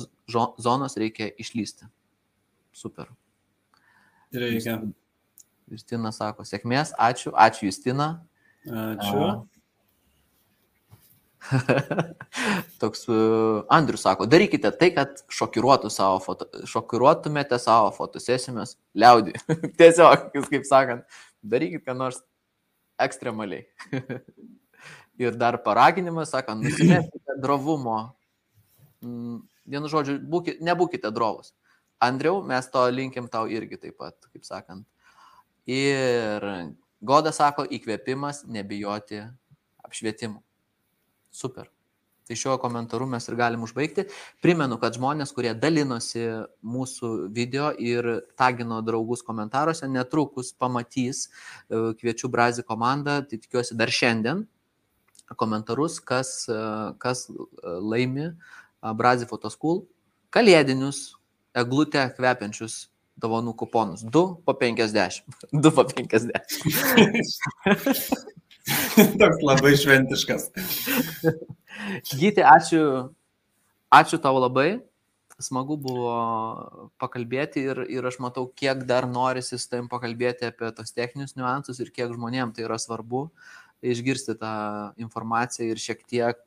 zonos 0.60 0.98
reikia 1.00 1.30
išlysti. 1.40 1.88
Super. 2.76 3.08
Reikia. 4.32 4.80
Justina 5.70 6.12
sako, 6.12 6.44
sėkmės. 6.44 6.92
Ačiū. 6.98 7.32
Ačiū, 7.32 7.70
Justina. 7.70 8.10
Ačiū. 8.66 9.46
Toks 12.80 13.06
uh, 13.08 13.64
Andrius 13.72 14.04
sako, 14.04 14.26
darykite 14.30 14.70
tai, 14.76 14.90
kad 14.96 15.22
šokiruotų 15.32 15.90
savo 15.92 16.20
foto, 16.24 16.46
šokiruotumėte 16.68 17.58
savo 17.60 17.90
fotosesijomis 17.96 18.76
liaudį. 18.98 19.36
Tiesiog, 19.80 20.30
kaip 20.34 20.66
sakant, 20.68 21.20
darykite 21.42 21.84
ką 21.86 21.96
nors 21.96 22.20
ekstremaliai. 23.00 23.66
Ir 25.20 25.36
dar 25.36 25.58
paraginimas, 25.64 26.32
sakant, 26.32 26.64
nusimeskite 26.64 27.38
drovumo. 27.44 27.98
Mm, 29.04 29.40
vienu 29.68 29.90
žodžiu, 29.92 30.18
būkite, 30.20 30.60
nebūkite 30.64 31.12
drovus. 31.12 31.54
Andriau, 32.00 32.40
mes 32.44 32.68
to 32.72 32.86
linkim 32.92 33.26
tau 33.28 33.48
irgi 33.52 33.76
taip 33.80 33.98
pat, 34.00 34.16
kaip 34.32 34.46
sakant. 34.48 34.86
Ir 35.68 36.46
Goda 37.00 37.32
sako, 37.32 37.64
įkvėpimas, 37.64 38.42
nebijoti 38.44 39.22
apšvietimų. 39.84 40.42
Super. 41.30 41.70
Tai 42.30 42.36
šiuo 42.38 42.52
komentaru 42.62 43.08
mes 43.10 43.24
ir 43.26 43.34
galim 43.34 43.64
užbaigti. 43.66 44.04
Primenu, 44.38 44.76
kad 44.78 44.94
žmonės, 44.94 45.32
kurie 45.34 45.50
dalinosi 45.58 46.22
mūsų 46.62 47.08
video 47.34 47.72
ir 47.74 48.06
tagino 48.38 48.78
draugus 48.86 49.24
komentaruose, 49.26 49.88
netrukus 49.90 50.52
pamatys 50.54 51.24
e, 51.26 51.30
Kviečių 51.98 52.30
Brazį 52.30 52.62
komandą, 52.68 53.18
tai 53.26 53.40
tikiuosi 53.42 53.74
dar 53.74 53.90
šiandien 53.90 54.44
komentarus, 55.34 55.98
kas, 56.06 56.44
e, 56.46 56.60
kas 57.02 57.26
e, 57.34 57.34
laimi 57.82 58.30
Brazį 58.78 59.26
Photoschool 59.30 59.82
kalėdinius 60.30 61.02
eglutę 61.58 62.06
kvepiančius 62.14 62.84
dovanų 63.20 63.56
kuponus. 63.58 64.06
2 64.06 64.26
po 64.46 64.54
50. 64.54 65.50
2 65.50 65.72
po 65.76 65.84
50. 65.90 66.30
Toks 69.20 69.42
labai 69.46 69.74
šventiškas. 69.78 70.50
Gyti, 72.12 72.44
ačiū, 72.44 72.84
ačiū 73.92 74.20
tau 74.22 74.38
labai. 74.38 74.80
Smagu 75.40 75.78
buvo 75.80 76.12
pakalbėti 77.00 77.62
ir, 77.72 77.78
ir 77.88 78.04
aš 78.04 78.18
matau, 78.20 78.44
kiek 78.52 78.82
dar 78.88 79.06
norisi 79.08 79.56
su 79.56 79.70
tavim 79.70 79.88
pakalbėti 79.88 80.50
apie 80.50 80.68
tos 80.76 80.92
techninius 80.92 81.32
niuansus 81.38 81.80
ir 81.80 81.88
kiek 81.94 82.12
žmonėms 82.12 82.58
tai 82.58 82.66
yra 82.66 82.76
svarbu 82.76 83.30
išgirsti 83.80 84.36
tą 84.36 84.52
informaciją 85.00 85.72
ir 85.72 85.80
šiek 85.80 86.04
tiek 86.04 86.42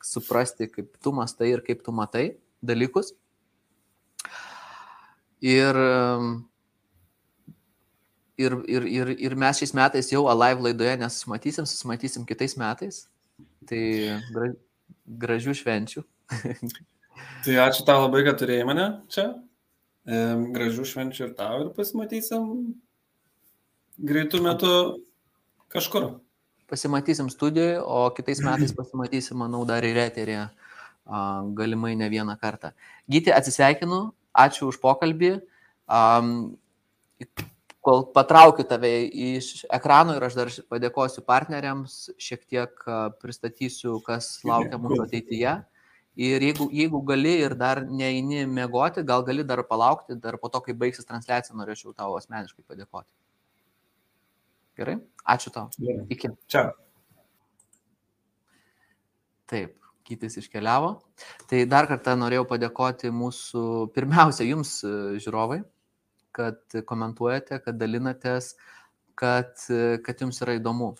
suprasti, 0.00 0.70
kaip 0.72 0.96
tu 1.02 1.12
mastai 1.12 1.52
ir 1.52 1.62
kaip 1.66 1.84
tu 1.84 1.92
matai 1.92 2.26
dalykus. 2.64 3.12
Ir, 5.44 5.76
ir, 8.38 8.56
ir, 8.68 8.86
ir, 8.88 9.12
ir 9.28 9.34
mes 9.38 9.60
šiais 9.60 9.74
metais 9.76 10.12
jau 10.12 10.26
Alive 10.30 10.68
laidoje 10.68 10.96
nesusimatysim, 11.00 11.66
susimatysim 11.68 12.26
kitais 12.28 12.56
metais. 12.60 13.04
Tai 13.66 13.82
gra, 14.32 14.50
gražių 15.24 15.54
švenčių. 15.60 16.04
tai 17.44 17.58
ačiū 17.66 17.86
tau 17.88 18.04
labai, 18.04 18.24
kad 18.26 18.38
turėjai 18.40 18.66
mane 18.68 18.88
čia. 19.12 19.30
Gražių 20.06 20.84
švenčių 20.86 21.24
ir 21.26 21.32
tau 21.38 21.64
ir 21.64 21.72
pasimatysim 21.74 22.76
greitų 23.96 24.42
metų 24.44 24.72
kažkur. 25.72 26.12
Pasimatysim 26.70 27.30
studijoje, 27.30 27.78
o 27.80 28.10
kitais 28.14 28.42
metais 28.42 28.72
pasimatysim, 28.74 29.38
manau, 29.38 29.62
dar 29.68 29.86
ir 29.86 29.98
eterėje, 30.02 30.48
galimai 31.58 31.94
ne 31.98 32.08
vieną 32.10 32.34
kartą. 32.40 32.72
Gyti, 33.10 33.30
atsisveikinu, 33.34 34.00
ačiū 34.34 34.66
už 34.72 34.80
pokalbį. 34.82 35.36
Kol 37.86 38.02
patraukiu 38.10 38.64
tave 38.66 38.90
iš 39.06 39.62
ekrano 39.70 40.16
ir 40.16 40.24
aš 40.26 40.34
dar 40.34 40.48
padėkosiu 40.72 41.22
partneriams, 41.22 42.08
šiek 42.18 42.42
tiek 42.50 42.86
pristatysiu, 43.22 44.00
kas 44.06 44.32
laukia 44.46 44.80
mūsų 44.82 45.04
ateityje. 45.04 45.52
Ir 46.16 46.42
jeigu, 46.42 46.66
jeigu 46.72 47.02
gali 47.04 47.34
ir 47.44 47.54
dar 47.60 47.82
neini 47.84 48.46
mėgoti, 48.48 49.04
gal 49.06 49.22
gali 49.22 49.44
dar 49.44 49.60
palaukti, 49.68 50.16
dar 50.18 50.38
po 50.40 50.48
to, 50.48 50.62
kai 50.64 50.74
baigsis 50.74 51.06
transliacija, 51.06 51.54
norėčiau 51.60 51.92
tau 51.94 52.16
asmeniškai 52.16 52.64
padėkoti. 52.64 53.10
Gerai? 54.80 54.96
Ačiū 55.36 55.52
tau. 55.52 55.68
Iki. 56.12 56.32
Čia. 56.50 56.64
Taip, 59.46 59.76
kitas 60.08 60.40
iškeliavo. 60.40 60.96
Tai 61.46 61.62
dar 61.70 61.86
kartą 61.92 62.16
norėjau 62.18 62.48
padėkoti 62.48 63.12
mūsų, 63.14 63.62
pirmiausia, 63.94 64.48
jums 64.48 64.80
žiūrovai, 65.22 65.60
kad 66.36 66.78
komentuojate, 66.88 67.60
kad 67.64 67.80
dalinatės, 67.80 68.54
kad, 69.16 69.54
kad 70.04 70.22
jums 70.22 70.42
yra 70.44 70.58
įdomu 70.60 70.92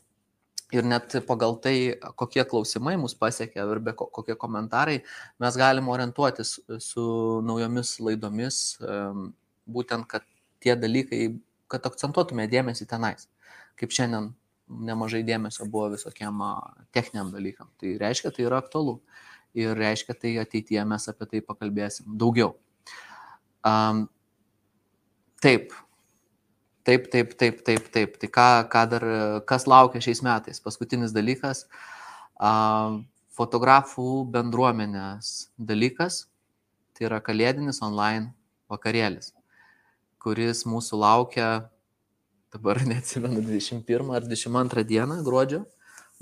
ir 0.74 0.86
net 0.86 1.14
pagal 1.26 1.56
tai, 1.62 1.76
kokie 2.18 2.42
klausimai 2.48 2.96
mus 2.98 3.14
pasiekia 3.14 3.66
ir 3.70 3.80
be 3.82 3.94
kokie 3.96 4.34
komentarai, 4.38 4.98
mes 5.42 5.58
galim 5.58 5.90
orientuotis 5.92 6.56
su 6.82 7.06
naujomis 7.46 7.96
laidomis, 8.02 8.62
būtent, 9.66 10.08
kad 10.10 10.26
tie 10.62 10.74
dalykai, 10.78 11.36
kad 11.70 11.86
akcentuotume 11.86 12.48
dėmesį 12.50 12.88
tenais. 12.90 13.28
Kaip 13.78 13.94
šiandien 13.94 14.32
nemažai 14.66 15.22
dėmesio 15.26 15.66
buvo 15.70 15.92
visokiem 15.94 16.42
techniniam 16.94 17.30
dalykam. 17.30 17.70
Tai 17.78 17.94
reiškia, 18.00 18.32
tai 18.34 18.46
yra 18.48 18.60
aktualu. 18.62 18.98
Ir 19.56 19.76
reiškia, 19.78 20.16
tai 20.18 20.34
ateityje 20.42 20.82
mes 20.84 21.06
apie 21.08 21.28
tai 21.30 21.40
pakalbėsim 21.44 22.16
daugiau. 22.18 22.56
Um, 23.66 24.06
taip, 25.42 25.72
Taip, 26.86 27.08
taip, 27.10 27.32
taip, 27.34 27.64
taip, 27.66 27.88
taip. 27.90 28.12
Tai 28.22 28.28
ką, 28.30 28.50
ką 28.70 28.80
dar, 28.86 29.04
kas 29.50 29.64
laukia 29.66 29.98
šiais 29.98 30.20
metais? 30.22 30.60
Paskutinis 30.62 31.10
dalykas- 31.10 31.64
fotografų 33.38 34.10
bendruomenės 34.30 35.48
dalykas. 35.58 36.28
Tai 36.94 37.08
yra 37.08 37.18
kalėdinis 37.18 37.82
online 37.82 38.30
vakarėlis, 38.70 39.32
kuris 40.22 40.62
mūsų 40.62 41.02
laukia, 41.02 41.48
dabar 42.54 42.78
neatsimenu, 42.92 43.42
21 43.42 44.14
ar 44.14 44.22
22 44.22 44.86
dieną 44.86 45.18
gruodžio 45.26 45.66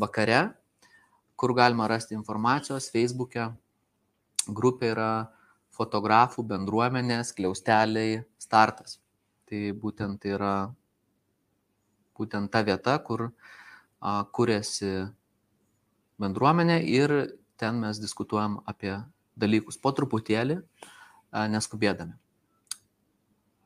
vakare, 0.00 0.54
kur 1.36 1.52
galima 1.52 1.92
rasti 1.92 2.16
informacijos 2.16 2.88
Facebook'e. 2.88 3.52
Grupė 4.48 4.94
yra 4.96 5.12
fotografų 5.76 6.48
bendruomenės, 6.48 7.36
kliausteliai, 7.36 8.24
startas. 8.40 9.03
Tai 9.50 9.60
būtent 9.76 10.20
tai 10.22 10.34
yra 10.38 10.54
būtent 12.16 12.50
ta 12.50 12.62
vieta, 12.62 12.96
kur 13.02 13.28
a, 13.28 14.24
kuriasi 14.32 15.08
bendruomenė 16.22 16.78
ir 16.86 17.14
ten 17.60 17.80
mes 17.82 18.00
diskutuojam 18.02 18.60
apie 18.70 18.94
dalykus 19.36 19.78
po 19.80 19.92
truputėlį, 19.94 20.60
a, 21.30 21.46
neskubėdami. 21.50 22.14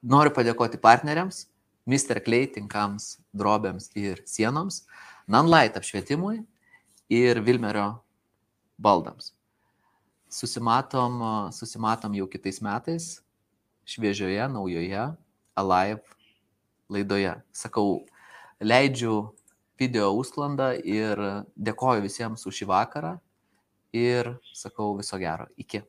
Noriu 0.09 0.33
padėkoti 0.35 0.81
partneriams, 0.81 1.47
Mr. 1.89 2.21
Clay 2.25 2.47
tinkams, 2.53 3.17
drobėms 3.37 3.91
ir 3.97 4.23
sienoms, 4.29 4.85
Nanlight 5.29 5.77
apšvietimui 5.77 6.39
ir 7.13 7.41
Vilmerio 7.45 7.99
baldams. 8.81 9.35
Susimatom, 10.33 11.21
susimatom 11.53 12.15
jau 12.17 12.29
kitais 12.29 12.61
metais, 12.65 13.09
šviežioje, 13.89 14.45
naujoje 14.53 15.05
Alive 15.59 16.01
laidoje. 16.89 17.35
Sakau, 17.53 18.05
leidžiu 18.63 19.35
video 19.79 20.13
užsklandą 20.19 20.73
ir 20.83 21.21
dėkoju 21.55 22.07
visiems 22.07 22.47
už 22.49 22.63
šį 22.63 22.71
vakarą 22.73 23.15
ir 23.95 24.35
sakau 24.55 24.95
viso 24.99 25.19
gero. 25.21 25.47
Iki. 25.59 25.85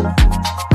Kas 0.00 0.69